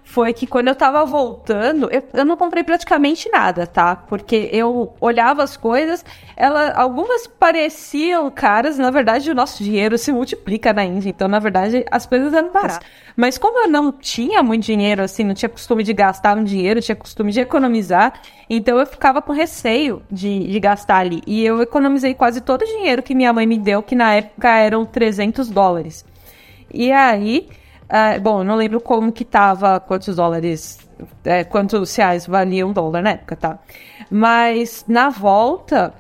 foi 0.05 0.35
que 0.35 0.47
quando 0.47 0.69
eu 0.69 0.75
tava 0.77 1.03
voltando, 1.07 1.89
eu, 1.91 2.03
eu, 2.13 2.25
não 2.27 2.37
comprei 2.37 2.63
praticamente 2.63 3.29
nada, 3.31 3.67
tá? 3.67 3.97
Porque 3.97 4.51
eu 4.53 4.95
olhava 5.01 5.43
as 5.43 5.57
coisas, 5.57 6.05
ela, 6.37 6.73
algumas 6.75 7.27
pareciam 7.27 8.31
caras, 8.31 8.77
na 8.77 8.91
verdade 8.91 9.31
o 9.31 9.35
nosso 9.35 9.65
dinheiro 9.65 9.97
se 9.97 10.13
multiplica 10.13 10.75
na 10.75 10.85
Índia, 10.85 11.09
então 11.09 11.27
na 11.27 11.39
verdade 11.39 11.85
as 11.91 12.05
coisas 12.05 12.35
eram 12.35 12.53
baratas. 12.53 12.87
Mas 13.17 13.39
como 13.39 13.59
eu 13.61 13.69
não 13.69 13.91
tinha 13.91 14.43
muito 14.43 14.65
dinheiro, 14.65 15.03
assim, 15.03 15.25
não 15.25 15.35
tinha 15.35 15.49
costume 15.49 15.83
de 15.83 15.95
gastar 15.95 16.37
um 16.37 16.45
dinheiro, 16.45 16.83
tinha 16.83 16.95
costume 16.95 17.33
de 17.33 17.41
economizar, 17.41 18.21
então 18.49 18.79
eu 18.79 18.87
ficava 18.87 19.23
com 19.23 19.33
receio 19.33 20.03
de, 20.11 20.47
de 20.49 20.61
gastar 20.61 20.99
ali. 20.99 21.23
E 21.27 21.45
eu 21.45 21.63
economizei 21.63 22.13
quase 22.13 22.43
todo 22.43 22.63
o 22.63 22.67
dinheiro 22.67 23.03
que 23.03 23.15
minha 23.15 23.33
mãe 23.33 23.47
me 23.47 23.59
deu, 23.59 23.83
que 23.83 23.95
na 23.95 24.15
época 24.15 24.55
eram 24.55 24.85
300 24.85 25.49
dólares. 25.49 26.05
E 26.73 26.93
aí 26.93 27.49
Uh, 27.85 28.21
bom, 28.21 28.43
não 28.43 28.57
lembro 28.57 28.81
como 28.81 29.13
que 29.13 29.25
tava, 29.25 29.79
quantos 29.79 30.17
dólares, 30.17 30.79
é, 31.25 31.45
quantos 31.45 31.95
reais 31.95 32.27
valia 32.27 32.67
um 32.67 32.73
dólar 32.73 33.03
na 33.03 33.11
época, 33.11 33.37
tá? 33.37 33.59
Mas 34.11 34.85
na 34.89 35.11
volta, 35.11 35.93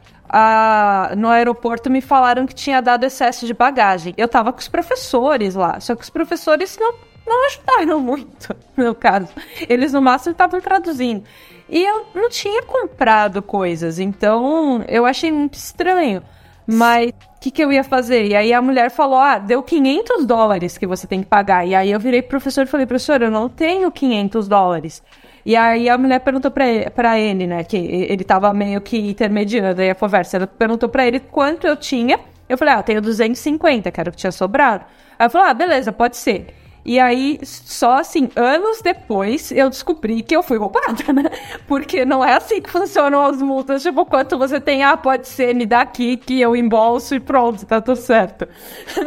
no 1.16 1.28
aeroporto 1.28 1.90
me 1.90 2.00
falaram 2.00 2.46
que 2.46 2.54
tinha 2.54 2.80
dado 2.80 3.04
excesso 3.04 3.46
de 3.46 3.54
bagagem. 3.54 4.14
Eu 4.16 4.28
tava 4.28 4.52
com 4.52 4.58
os 4.58 4.68
professores 4.68 5.54
lá, 5.54 5.78
só 5.80 5.94
que 5.94 6.02
os 6.02 6.10
professores 6.10 6.76
não, 6.80 6.94
não 7.26 7.46
ajudaram 7.46 8.00
muito, 8.00 8.54
no 8.76 8.94
caso. 8.94 9.28
Eles 9.68 9.92
no 9.92 10.02
máximo 10.02 10.32
estavam 10.32 10.60
traduzindo. 10.60 11.24
E 11.68 11.82
eu 11.82 12.06
não 12.14 12.28
tinha 12.28 12.62
comprado 12.62 13.42
coisas, 13.42 13.98
então 13.98 14.84
eu 14.88 15.06
achei 15.06 15.32
muito 15.32 15.54
estranho. 15.54 16.22
Mas 16.66 17.10
o 17.10 17.40
que, 17.40 17.50
que 17.50 17.62
eu 17.62 17.72
ia 17.72 17.84
fazer? 17.84 18.26
E 18.26 18.34
aí 18.34 18.52
a 18.52 18.62
mulher 18.62 18.90
falou: 18.90 19.18
ah, 19.18 19.38
deu 19.38 19.62
500 19.62 20.24
dólares 20.24 20.78
que 20.78 20.86
você 20.86 21.06
tem 21.06 21.20
que 21.20 21.26
pagar. 21.26 21.66
E 21.66 21.74
aí 21.74 21.90
eu 21.90 22.00
virei 22.00 22.22
pro 22.22 22.30
professor 22.30 22.62
e 22.62 22.66
falei: 22.66 22.86
professor, 22.86 23.20
eu 23.22 23.30
não 23.30 23.48
tenho 23.48 23.90
500 23.90 24.48
dólares. 24.48 25.02
E 25.44 25.54
aí 25.56 25.88
a 25.88 25.98
mulher 25.98 26.20
perguntou 26.20 26.50
pra 26.50 26.66
ele, 26.66 26.86
ele, 27.18 27.46
né, 27.46 27.64
que 27.64 27.76
ele 27.76 28.24
tava 28.24 28.52
meio 28.54 28.80
que 28.80 28.96
intermediando 28.96 29.82
aí 29.82 29.90
a 29.90 29.94
conversa. 29.94 30.38
Ela 30.38 30.46
perguntou 30.46 30.88
pra 30.88 31.06
ele 31.06 31.20
quanto 31.20 31.66
eu 31.66 31.76
tinha. 31.76 32.18
Eu 32.48 32.56
falei: 32.56 32.74
ah, 32.74 32.78
eu 32.78 32.82
tenho 32.82 33.02
250, 33.02 33.90
que 33.90 34.00
era 34.00 34.08
o 34.08 34.12
que 34.12 34.18
tinha 34.18 34.32
sobrado. 34.32 34.84
Aí 35.18 35.26
eu 35.26 35.30
falei: 35.30 35.50
ah, 35.50 35.54
beleza, 35.54 35.92
pode 35.92 36.16
ser. 36.16 36.46
E 36.84 37.00
aí, 37.00 37.40
só 37.42 37.94
assim, 38.00 38.28
anos 38.36 38.82
depois, 38.82 39.50
eu 39.50 39.70
descobri 39.70 40.22
que 40.22 40.36
eu 40.36 40.42
fui 40.42 40.58
roubada, 40.58 41.02
né? 41.12 41.30
Porque 41.66 42.04
não 42.04 42.22
é 42.22 42.34
assim 42.34 42.60
que 42.60 42.70
funcionam 42.70 43.24
as 43.24 43.40
multas. 43.40 43.82
Tipo, 43.82 44.04
quanto 44.04 44.36
você 44.36 44.60
tem, 44.60 44.84
ah, 44.84 44.96
pode 44.96 45.26
ser, 45.26 45.54
me 45.54 45.64
dá 45.64 45.80
aqui 45.80 46.16
que 46.18 46.40
eu 46.40 46.54
embolso 46.54 47.14
e 47.14 47.20
pronto, 47.20 47.64
tá 47.64 47.80
tudo 47.80 47.96
certo. 47.96 48.46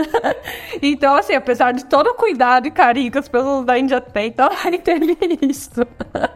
então, 0.82 1.16
assim, 1.16 1.34
apesar 1.34 1.72
de 1.72 1.86
todo 1.86 2.08
o 2.08 2.16
cuidado 2.16 2.68
e 2.68 2.72
carinho 2.72 3.12
que 3.12 3.20
as 3.20 3.30
pessoas 3.30 3.66
da 3.66 3.78
Índia 3.78 4.02
têm, 4.02 4.28
então 4.28 4.50
aí 4.64 4.80
teve 4.80 5.16
isso. 5.42 5.82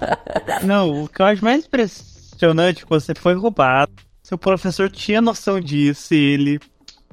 não, 0.63 1.03
o 1.03 1.09
que 1.09 1.21
eu 1.21 1.25
acho 1.25 1.43
mais 1.43 1.65
impressionante 1.65 2.83
é 2.83 2.87
você 2.87 3.15
foi 3.15 3.33
roubado. 3.33 3.91
Seu 4.21 4.37
professor 4.37 4.89
tinha 4.91 5.19
noção 5.21 5.59
disso 5.59 6.13
e 6.13 6.17
ele. 6.17 6.59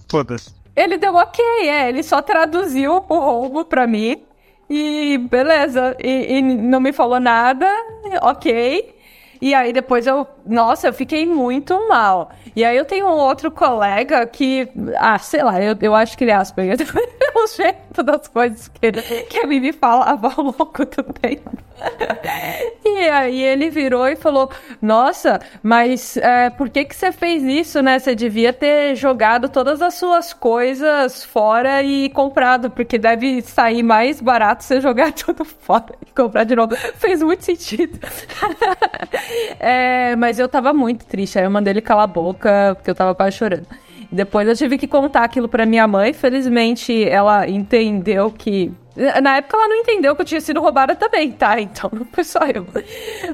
Foda-se. 0.08 0.57
Ele 0.78 0.96
deu 0.96 1.14
ok, 1.14 1.44
é. 1.68 1.88
Ele 1.88 2.02
só 2.02 2.22
traduziu 2.22 3.04
o 3.08 3.18
roubo 3.18 3.64
pra 3.64 3.86
mim. 3.86 4.22
E 4.70 5.18
beleza. 5.18 5.96
E, 6.02 6.38
e 6.38 6.42
não 6.42 6.78
me 6.80 6.92
falou 6.92 7.18
nada. 7.18 7.66
Ok. 8.22 8.94
E 9.40 9.54
aí 9.54 9.72
depois 9.72 10.06
eu, 10.06 10.26
nossa, 10.44 10.88
eu 10.88 10.92
fiquei 10.92 11.24
muito 11.24 11.88
mal. 11.88 12.30
E 12.54 12.64
aí 12.64 12.76
eu 12.76 12.84
tenho 12.84 13.06
um 13.06 13.16
outro 13.16 13.50
colega 13.50 14.26
que, 14.26 14.68
ah, 14.96 15.18
sei 15.18 15.42
lá, 15.42 15.62
eu, 15.62 15.76
eu 15.80 15.94
acho 15.94 16.16
que 16.18 16.24
ele 16.24 16.30
é 16.30 16.34
Asperger. 16.34 16.76
o 17.36 17.46
jeito 17.46 17.87
das 18.02 18.28
coisas 18.28 18.68
que 18.68 18.86
ele, 18.86 19.02
que 19.02 19.38
ele 19.38 19.60
me 19.60 19.72
falava 19.72 20.32
ao 20.36 20.44
longo 20.44 20.84
do 20.84 21.02
tempo. 21.02 21.50
E 22.84 23.08
aí 23.08 23.42
ele 23.42 23.70
virou 23.70 24.08
e 24.08 24.16
falou, 24.16 24.50
nossa, 24.82 25.40
mas 25.62 26.16
é, 26.16 26.50
por 26.50 26.68
que 26.68 26.84
que 26.84 26.96
você 26.96 27.12
fez 27.12 27.42
isso, 27.42 27.80
né? 27.82 27.98
Você 27.98 28.14
devia 28.14 28.52
ter 28.52 28.96
jogado 28.96 29.48
todas 29.48 29.80
as 29.80 29.94
suas 29.94 30.32
coisas 30.32 31.24
fora 31.24 31.82
e 31.82 32.08
comprado, 32.10 32.70
porque 32.70 32.98
deve 32.98 33.42
sair 33.42 33.82
mais 33.82 34.20
barato 34.20 34.64
você 34.64 34.80
jogar 34.80 35.12
tudo 35.14 35.44
fora 35.44 35.94
e 36.06 36.12
comprar 36.12 36.44
de 36.44 36.56
novo. 36.56 36.74
Fez 36.96 37.22
muito 37.22 37.44
sentido. 37.44 37.98
É, 39.60 40.16
mas 40.16 40.38
eu 40.38 40.48
tava 40.48 40.72
muito 40.72 41.04
triste. 41.04 41.38
Aí 41.38 41.44
eu 41.44 41.50
mandei 41.50 41.72
ele 41.72 41.80
calar 41.80 42.04
a 42.04 42.06
boca, 42.06 42.74
porque 42.76 42.90
eu 42.90 42.94
tava 42.94 43.14
quase 43.14 43.36
chorando. 43.36 43.66
Depois 44.10 44.48
eu 44.48 44.56
tive 44.56 44.78
que 44.78 44.86
contar 44.86 45.22
aquilo 45.24 45.48
pra 45.48 45.66
minha 45.66 45.86
mãe. 45.86 46.12
Felizmente 46.12 47.06
ela 47.08 47.48
entendeu 47.48 48.30
que. 48.30 48.72
Na 49.22 49.36
época 49.36 49.56
ela 49.56 49.68
não 49.68 49.76
entendeu 49.76 50.16
que 50.16 50.22
eu 50.22 50.26
tinha 50.26 50.40
sido 50.40 50.60
roubada 50.60 50.96
também, 50.96 51.30
tá? 51.30 51.60
Então 51.60 51.90
não 51.92 52.06
foi 52.06 52.24
só 52.24 52.40
eu. 52.46 52.66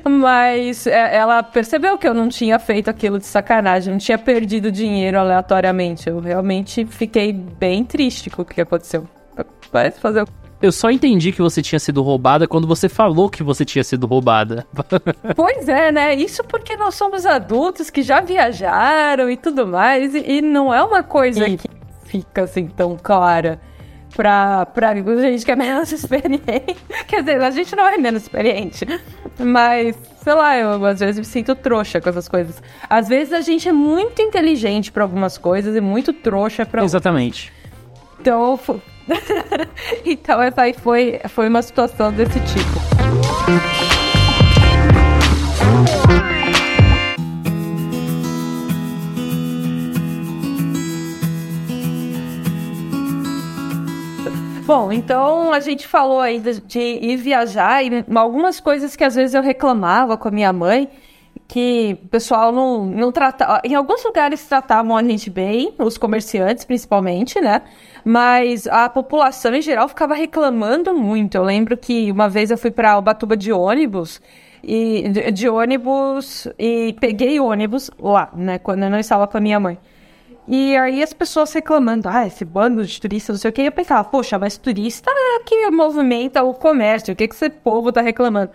Mas 0.04 0.86
é, 0.86 1.16
ela 1.16 1.42
percebeu 1.42 1.96
que 1.96 2.06
eu 2.06 2.12
não 2.12 2.28
tinha 2.28 2.58
feito 2.58 2.90
aquilo 2.90 3.18
de 3.18 3.26
sacanagem, 3.26 3.92
não 3.92 3.98
tinha 3.98 4.18
perdido 4.18 4.70
dinheiro 4.70 5.18
aleatoriamente. 5.18 6.08
Eu 6.08 6.18
realmente 6.20 6.84
fiquei 6.84 7.32
bem 7.32 7.84
triste 7.84 8.28
com 8.28 8.42
o 8.42 8.44
que 8.44 8.60
aconteceu. 8.60 9.08
Mas 9.72 9.98
fazer 9.98 10.22
o 10.22 10.43
eu 10.64 10.72
só 10.72 10.90
entendi 10.90 11.30
que 11.30 11.42
você 11.42 11.60
tinha 11.60 11.78
sido 11.78 12.02
roubada 12.02 12.48
quando 12.48 12.66
você 12.66 12.88
falou 12.88 13.28
que 13.28 13.42
você 13.42 13.66
tinha 13.66 13.84
sido 13.84 14.06
roubada. 14.06 14.66
pois 15.36 15.68
é, 15.68 15.92
né? 15.92 16.14
Isso 16.14 16.42
porque 16.42 16.74
nós 16.74 16.94
somos 16.94 17.26
adultos 17.26 17.90
que 17.90 18.02
já 18.02 18.22
viajaram 18.22 19.30
e 19.30 19.36
tudo 19.36 19.66
mais, 19.66 20.14
e, 20.14 20.38
e 20.38 20.42
não 20.42 20.72
é 20.72 20.82
uma 20.82 21.02
coisa 21.02 21.46
e... 21.46 21.58
que 21.58 21.68
fica 22.06 22.44
assim 22.44 22.66
tão 22.66 22.96
clara 22.96 23.60
pra, 24.16 24.64
pra 24.64 24.94
gente 24.94 25.44
que 25.44 25.50
é 25.50 25.56
menos 25.56 25.92
experiente. 25.92 26.76
Quer 27.06 27.20
dizer, 27.20 27.42
a 27.42 27.50
gente 27.50 27.76
não 27.76 27.86
é 27.86 27.98
menos 27.98 28.22
experiente, 28.22 28.86
mas 29.38 29.94
sei 30.22 30.32
lá, 30.32 30.56
eu 30.56 30.82
às 30.86 31.00
vezes 31.00 31.18
me 31.18 31.26
sinto 31.26 31.54
trouxa 31.54 32.00
com 32.00 32.08
essas 32.08 32.26
coisas. 32.26 32.62
Às 32.88 33.06
vezes 33.06 33.34
a 33.34 33.42
gente 33.42 33.68
é 33.68 33.72
muito 33.72 34.22
inteligente 34.22 34.90
para 34.90 35.02
algumas 35.02 35.36
coisas 35.36 35.76
e 35.76 35.80
muito 35.82 36.10
trouxa 36.14 36.64
para 36.64 36.82
Exatamente. 36.82 37.52
Então, 38.18 38.58
então 40.04 40.42
essa 40.42 40.62
aí 40.62 40.72
foi, 40.72 41.20
foi 41.28 41.48
uma 41.48 41.62
situação 41.62 42.12
desse 42.12 42.40
tipo. 42.40 42.94
Bom, 54.66 54.90
então 54.90 55.52
a 55.52 55.60
gente 55.60 55.86
falou 55.86 56.20
aí 56.20 56.40
de, 56.40 56.58
de, 56.62 56.80
ir 56.80 57.16
viajar 57.18 57.84
e 57.84 58.02
algumas 58.14 58.60
coisas 58.60 58.96
que 58.96 59.04
às 59.04 59.14
vezes 59.14 59.34
eu 59.34 59.42
reclamava 59.42 60.16
com 60.16 60.28
a 60.28 60.30
minha 60.30 60.54
mãe, 60.54 60.88
que 61.46 61.98
o 62.04 62.08
pessoal 62.08 62.50
não, 62.52 62.86
não 62.86 63.12
tratava. 63.12 63.60
Em 63.64 63.74
alguns 63.74 64.02
lugares 64.04 64.44
tratavam 64.46 64.96
a 64.96 65.02
gente 65.02 65.30
bem, 65.30 65.74
os 65.78 65.98
comerciantes 65.98 66.64
principalmente, 66.64 67.40
né? 67.40 67.62
mas 68.04 68.66
a 68.66 68.88
população 68.88 69.54
em 69.54 69.62
geral 69.62 69.88
ficava 69.88 70.14
reclamando 70.14 70.94
muito. 70.94 71.36
Eu 71.36 71.42
lembro 71.42 71.76
que 71.76 72.12
uma 72.12 72.28
vez 72.28 72.50
eu 72.50 72.58
fui 72.58 72.70
para 72.70 72.98
Ubatuba 72.98 73.36
de 73.36 73.50
ônibus 73.50 74.20
e 74.62 75.08
de, 75.08 75.32
de, 75.32 75.48
ônibus 75.48 76.46
e 76.58 76.94
peguei 77.00 77.40
ônibus 77.40 77.90
lá, 77.98 78.30
né, 78.34 78.58
quando 78.58 78.82
eu 78.82 78.90
não 78.90 78.98
estava 78.98 79.26
com 79.26 79.38
a 79.38 79.40
minha 79.40 79.58
mãe. 79.58 79.78
E 80.46 80.76
aí 80.76 81.02
as 81.02 81.14
pessoas 81.14 81.50
reclamando, 81.54 82.06
ah, 82.06 82.26
esse 82.26 82.44
bando 82.44 82.84
de 82.84 83.00
turistas, 83.00 83.36
não 83.36 83.40
sei 83.40 83.50
o 83.50 83.52
que. 83.52 83.62
Eu 83.62 83.72
pensava, 83.72 84.04
poxa, 84.06 84.38
mas 84.38 84.58
turista 84.58 85.10
é 85.10 85.42
que 85.42 85.70
movimenta 85.70 86.42
o 86.42 86.52
comércio, 86.52 87.14
o 87.14 87.16
que, 87.16 87.26
que 87.26 87.34
esse 87.34 87.48
povo 87.48 87.90
tá 87.90 88.02
reclamando? 88.02 88.52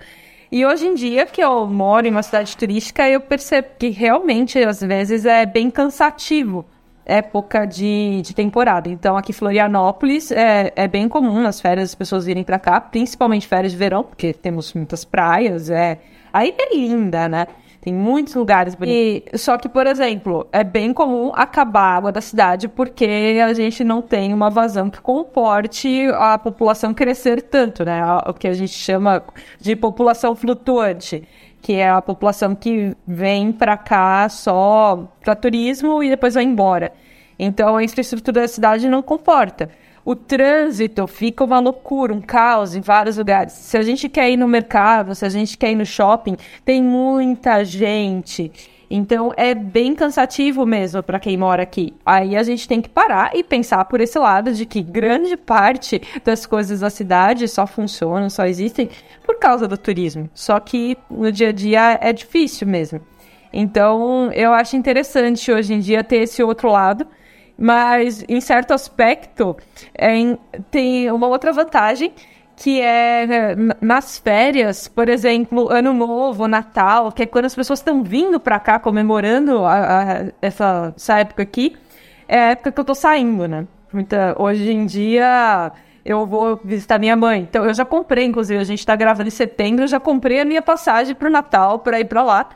E 0.52 0.66
hoje 0.66 0.88
em 0.88 0.96
dia, 0.96 1.26
que 1.28 1.42
eu 1.42 1.68
moro 1.68 2.08
em 2.08 2.12
uma 2.12 2.24
cidade 2.24 2.58
turística, 2.58 3.08
eu 3.08 3.22
percebo 3.22 3.68
que 3.78 3.90
realmente, 3.90 4.58
às 4.58 4.82
vezes, 4.82 5.26
é 5.26 5.46
bem 5.46 5.70
cansativo 5.70 6.66
época 7.06 7.66
de, 7.66 8.22
de 8.24 8.36
temporada. 8.36 8.88
Então, 8.88 9.18
aqui 9.18 9.32
em 9.32 9.34
Florianópolis 9.34 10.32
é, 10.32 10.72
é 10.76 10.88
bem 10.88 11.10
comum 11.10 11.42
nas 11.42 11.60
férias 11.60 11.90
as 11.90 11.96
pessoas 11.96 12.26
virem 12.26 12.44
para 12.44 12.60
cá, 12.60 12.80
principalmente 12.80 13.48
férias 13.48 13.72
de 13.72 13.78
verão, 13.78 14.04
porque 14.04 14.32
temos 14.32 14.74
muitas 14.74 15.04
praias, 15.04 15.70
é. 15.72 16.00
Aí 16.32 16.54
é 16.58 16.76
linda, 16.76 17.28
né? 17.28 17.48
Tem 17.82 17.94
muitos 17.94 18.36
lugares 18.36 18.76
bonitos. 18.76 19.32
E, 19.34 19.38
só 19.38 19.58
que, 19.58 19.70
por 19.70 19.88
exemplo, 19.88 20.48
é 20.52 20.64
bem 20.64 20.94
comum 20.94 21.32
acabar 21.34 21.82
a 21.82 21.96
água 21.96 22.12
da 22.12 22.20
cidade 22.20 22.68
porque 22.68 23.40
a 23.42 23.54
gente 23.54 23.84
não 23.84 24.02
tem 24.02 24.34
uma 24.34 24.50
vazão 24.50 24.90
que 24.90 25.00
comporte 25.00 26.08
a 26.14 26.38
população 26.38 26.94
crescer 26.94 27.42
tanto, 27.42 27.86
né? 27.86 28.02
O 28.28 28.34
que 28.34 28.48
a 28.48 28.54
gente 28.54 28.74
chama 28.74 29.24
de 29.60 29.76
população 29.76 30.36
flutuante 30.36 31.26
que 31.62 31.74
é 31.74 31.90
a 31.90 32.02
população 32.02 32.56
que 32.56 32.96
vem 33.06 33.52
para 33.52 33.78
cá 33.78 34.28
só 34.30 35.08
para 35.22 35.36
turismo 35.36 36.02
e 36.02 36.10
depois 36.10 36.34
vai 36.34 36.44
embora. 36.44 36.92
Então 37.38 37.76
a 37.76 37.84
infraestrutura 37.84 38.42
da 38.42 38.48
cidade 38.48 38.88
não 38.90 39.02
comporta. 39.02 39.70
O 40.10 40.16
trânsito 40.16 41.06
fica 41.06 41.44
uma 41.44 41.60
loucura, 41.60 42.12
um 42.12 42.20
caos 42.20 42.74
em 42.74 42.82
vários 42.82 43.18
lugares. 43.18 43.54
Se 43.54 43.78
a 43.78 43.84
gente 43.84 44.10
quer 44.10 44.28
ir 44.32 44.38
no 44.38 44.48
mercado, 44.48 45.14
se 45.14 45.24
a 45.24 45.30
gente 45.30 45.56
quer 45.56 45.72
ir 45.72 45.76
no 45.76 45.86
shopping, 45.86 46.36
tem 46.66 46.82
muita 46.82 47.64
gente. 47.64 48.52
Então 48.90 49.32
é 49.38 49.54
bem 49.54 49.94
cansativo 49.94 50.66
mesmo 50.66 51.04
para 51.04 51.20
quem 51.20 51.38
mora 51.38 51.62
aqui. 51.62 51.94
Aí 52.04 52.36
a 52.36 52.42
gente 52.42 52.68
tem 52.68 52.82
que 52.82 52.90
parar 52.90 53.36
e 53.36 53.44
pensar 53.44 53.86
por 53.86 54.02
esse 54.02 54.18
lado 54.18 54.52
de 54.52 54.66
que 54.66 54.82
grande 54.82 55.38
parte 55.38 56.02
das 56.26 56.44
coisas 56.44 56.80
da 56.80 56.90
cidade 56.90 57.48
só 57.48 57.68
funcionam, 57.68 58.32
só 58.32 58.48
existem 58.48 58.90
por 59.24 59.38
causa 59.38 59.68
do 59.68 59.78
turismo. 59.78 60.28
Só 60.34 60.60
que 60.60 60.98
no 61.08 61.32
dia 61.32 61.50
a 61.50 61.52
dia 61.52 62.00
é 62.02 62.12
difícil 62.12 62.68
mesmo. 62.68 63.00
Então 63.54 64.32
eu 64.32 64.54
acho 64.54 64.76
interessante 64.76 65.52
hoje 65.52 65.76
em 65.76 65.80
dia 65.80 66.04
ter 66.04 66.24
esse 66.24 66.42
outro 66.42 66.72
lado. 66.72 67.06
Mas, 67.60 68.24
em 68.30 68.40
certo 68.40 68.74
aspecto, 68.74 69.58
é, 69.94 70.38
tem 70.72 71.12
uma 71.12 71.28
outra 71.28 71.52
vantagem, 71.52 72.14
que 72.56 72.80
é 72.80 73.28
né, 73.28 73.56
nas 73.82 74.18
férias, 74.18 74.88
por 74.88 75.10
exemplo, 75.10 75.70
Ano 75.70 75.94
Novo, 75.94 76.48
Natal, 76.48 77.12
que 77.12 77.24
é 77.24 77.26
quando 77.26 77.46
as 77.46 77.56
pessoas 77.56 77.80
estão 77.80 78.02
vindo 78.02 78.40
para 78.40 78.60
cá 78.60 78.80
comemorando 78.80 79.66
a, 79.66 79.74
a, 79.74 80.26
essa, 80.42 80.94
essa 80.96 81.20
época 81.20 81.44
aqui, 81.44 81.76
é 82.28 82.40
a 82.40 82.50
época 82.52 82.72
que 82.72 82.80
eu 82.80 82.86
tô 82.86 82.96
saindo, 82.96 83.46
né? 83.46 83.68
Muita, 83.92 84.36
hoje 84.38 84.72
em 84.72 84.86
dia 84.86 85.72
eu 86.06 86.26
vou 86.26 86.60
visitar 86.64 86.98
minha 86.98 87.16
mãe. 87.16 87.42
Então 87.42 87.66
eu 87.66 87.74
já 87.74 87.84
comprei, 87.84 88.26
inclusive, 88.26 88.60
a 88.60 88.64
gente 88.64 88.86
tá 88.86 88.96
gravando 88.96 89.28
em 89.28 89.32
setembro, 89.32 89.84
eu 89.84 89.88
já 89.88 90.00
comprei 90.00 90.40
a 90.40 90.46
minha 90.46 90.62
passagem 90.62 91.14
pro 91.14 91.30
Natal 91.30 91.80
para 91.80 92.00
ir 92.00 92.06
para 92.06 92.24
lá. 92.24 92.50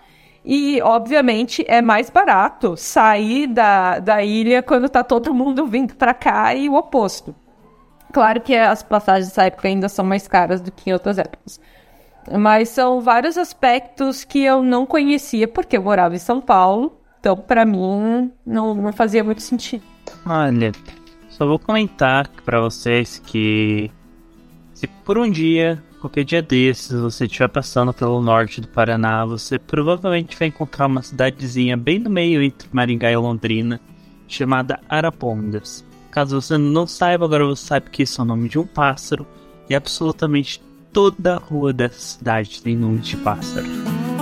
E, 0.46 0.82
obviamente, 0.82 1.64
é 1.68 1.82
mais 1.82 2.10
barato 2.10 2.76
sair 2.76 3.48
da, 3.48 4.00
da 4.00 4.24
ilha 4.24 4.62
quando 4.62 4.90
tá 4.90 5.04
todo 5.04 5.34
mundo 5.34 5.66
vindo 5.66 5.96
para 5.96 6.14
cá 6.14 6.54
e 6.54 6.68
o 6.68 6.76
oposto. 6.76 7.34
Claro 8.12 8.42
que 8.42 8.56
as 8.56 8.84
passagens 8.84 9.30
dessa 9.30 9.46
época 9.46 9.68
ainda 9.68 9.88
são 9.88 10.04
mais 10.06 10.28
caras 10.28 10.62
do 10.62 10.72
que 10.72 10.90
em 10.90 10.94
outras 10.94 11.18
épocas. 11.18 11.60
Mas 12.32 12.70
são 12.70 13.02
vários 13.02 13.38
aspectos 13.38 14.24
que 14.24 14.44
eu 14.44 14.62
não 14.62 14.86
conhecia 14.86 15.48
porque 15.48 15.78
eu 15.78 15.82
morava 15.82 16.16
em 16.16 16.20
São 16.20 16.40
Paulo. 16.40 17.00
Então, 17.20 17.36
para 17.38 17.66
mim, 17.66 18.32
não, 18.46 18.76
não 18.76 18.94
fazia 18.94 19.24
muito 19.24 19.42
sentido. 19.42 19.84
Olha, 20.26 20.72
só 21.30 21.46
vou 21.46 21.58
comentar 21.58 22.30
para 22.46 22.60
vocês 22.60 23.18
que 23.26 23.90
se 24.74 24.88
por 24.88 25.18
um 25.18 25.30
dia, 25.30 25.82
qualquer 26.04 26.26
dia 26.26 26.42
desses, 26.42 26.92
você 26.92 27.26
estiver 27.26 27.48
passando 27.48 27.94
pelo 27.94 28.22
norte 28.22 28.60
do 28.60 28.68
Paraná, 28.68 29.24
você 29.26 29.58
provavelmente 29.58 30.38
vai 30.38 30.50
encontrar 30.50 30.88
uma 30.88 31.02
cidadezinha 31.02 31.78
bem 31.78 31.98
no 31.98 32.10
meio 32.10 32.44
entre 32.44 32.68
Maringá 32.74 33.10
e 33.10 33.16
Londrina, 33.16 33.80
chamada 34.28 34.82
Arapongas. 34.90 35.86
Caso 36.12 36.42
você 36.42 36.58
não 36.58 36.86
saiba, 36.86 37.24
agora 37.24 37.46
você 37.46 37.66
sabe 37.66 37.90
que 37.90 38.04
isso 38.04 38.20
é 38.20 38.24
o 38.24 38.28
nome 38.28 38.50
de 38.50 38.60
um 38.60 38.68
pássaro 38.68 39.26
e 39.70 39.74
absolutamente 39.74 40.62
toda 40.92 41.36
a 41.36 41.40
rua 41.40 41.72
dessa 41.72 42.18
cidade 42.18 42.62
tem 42.62 42.76
nome 42.76 43.00
de 43.00 43.16
pássaro. 43.16 44.13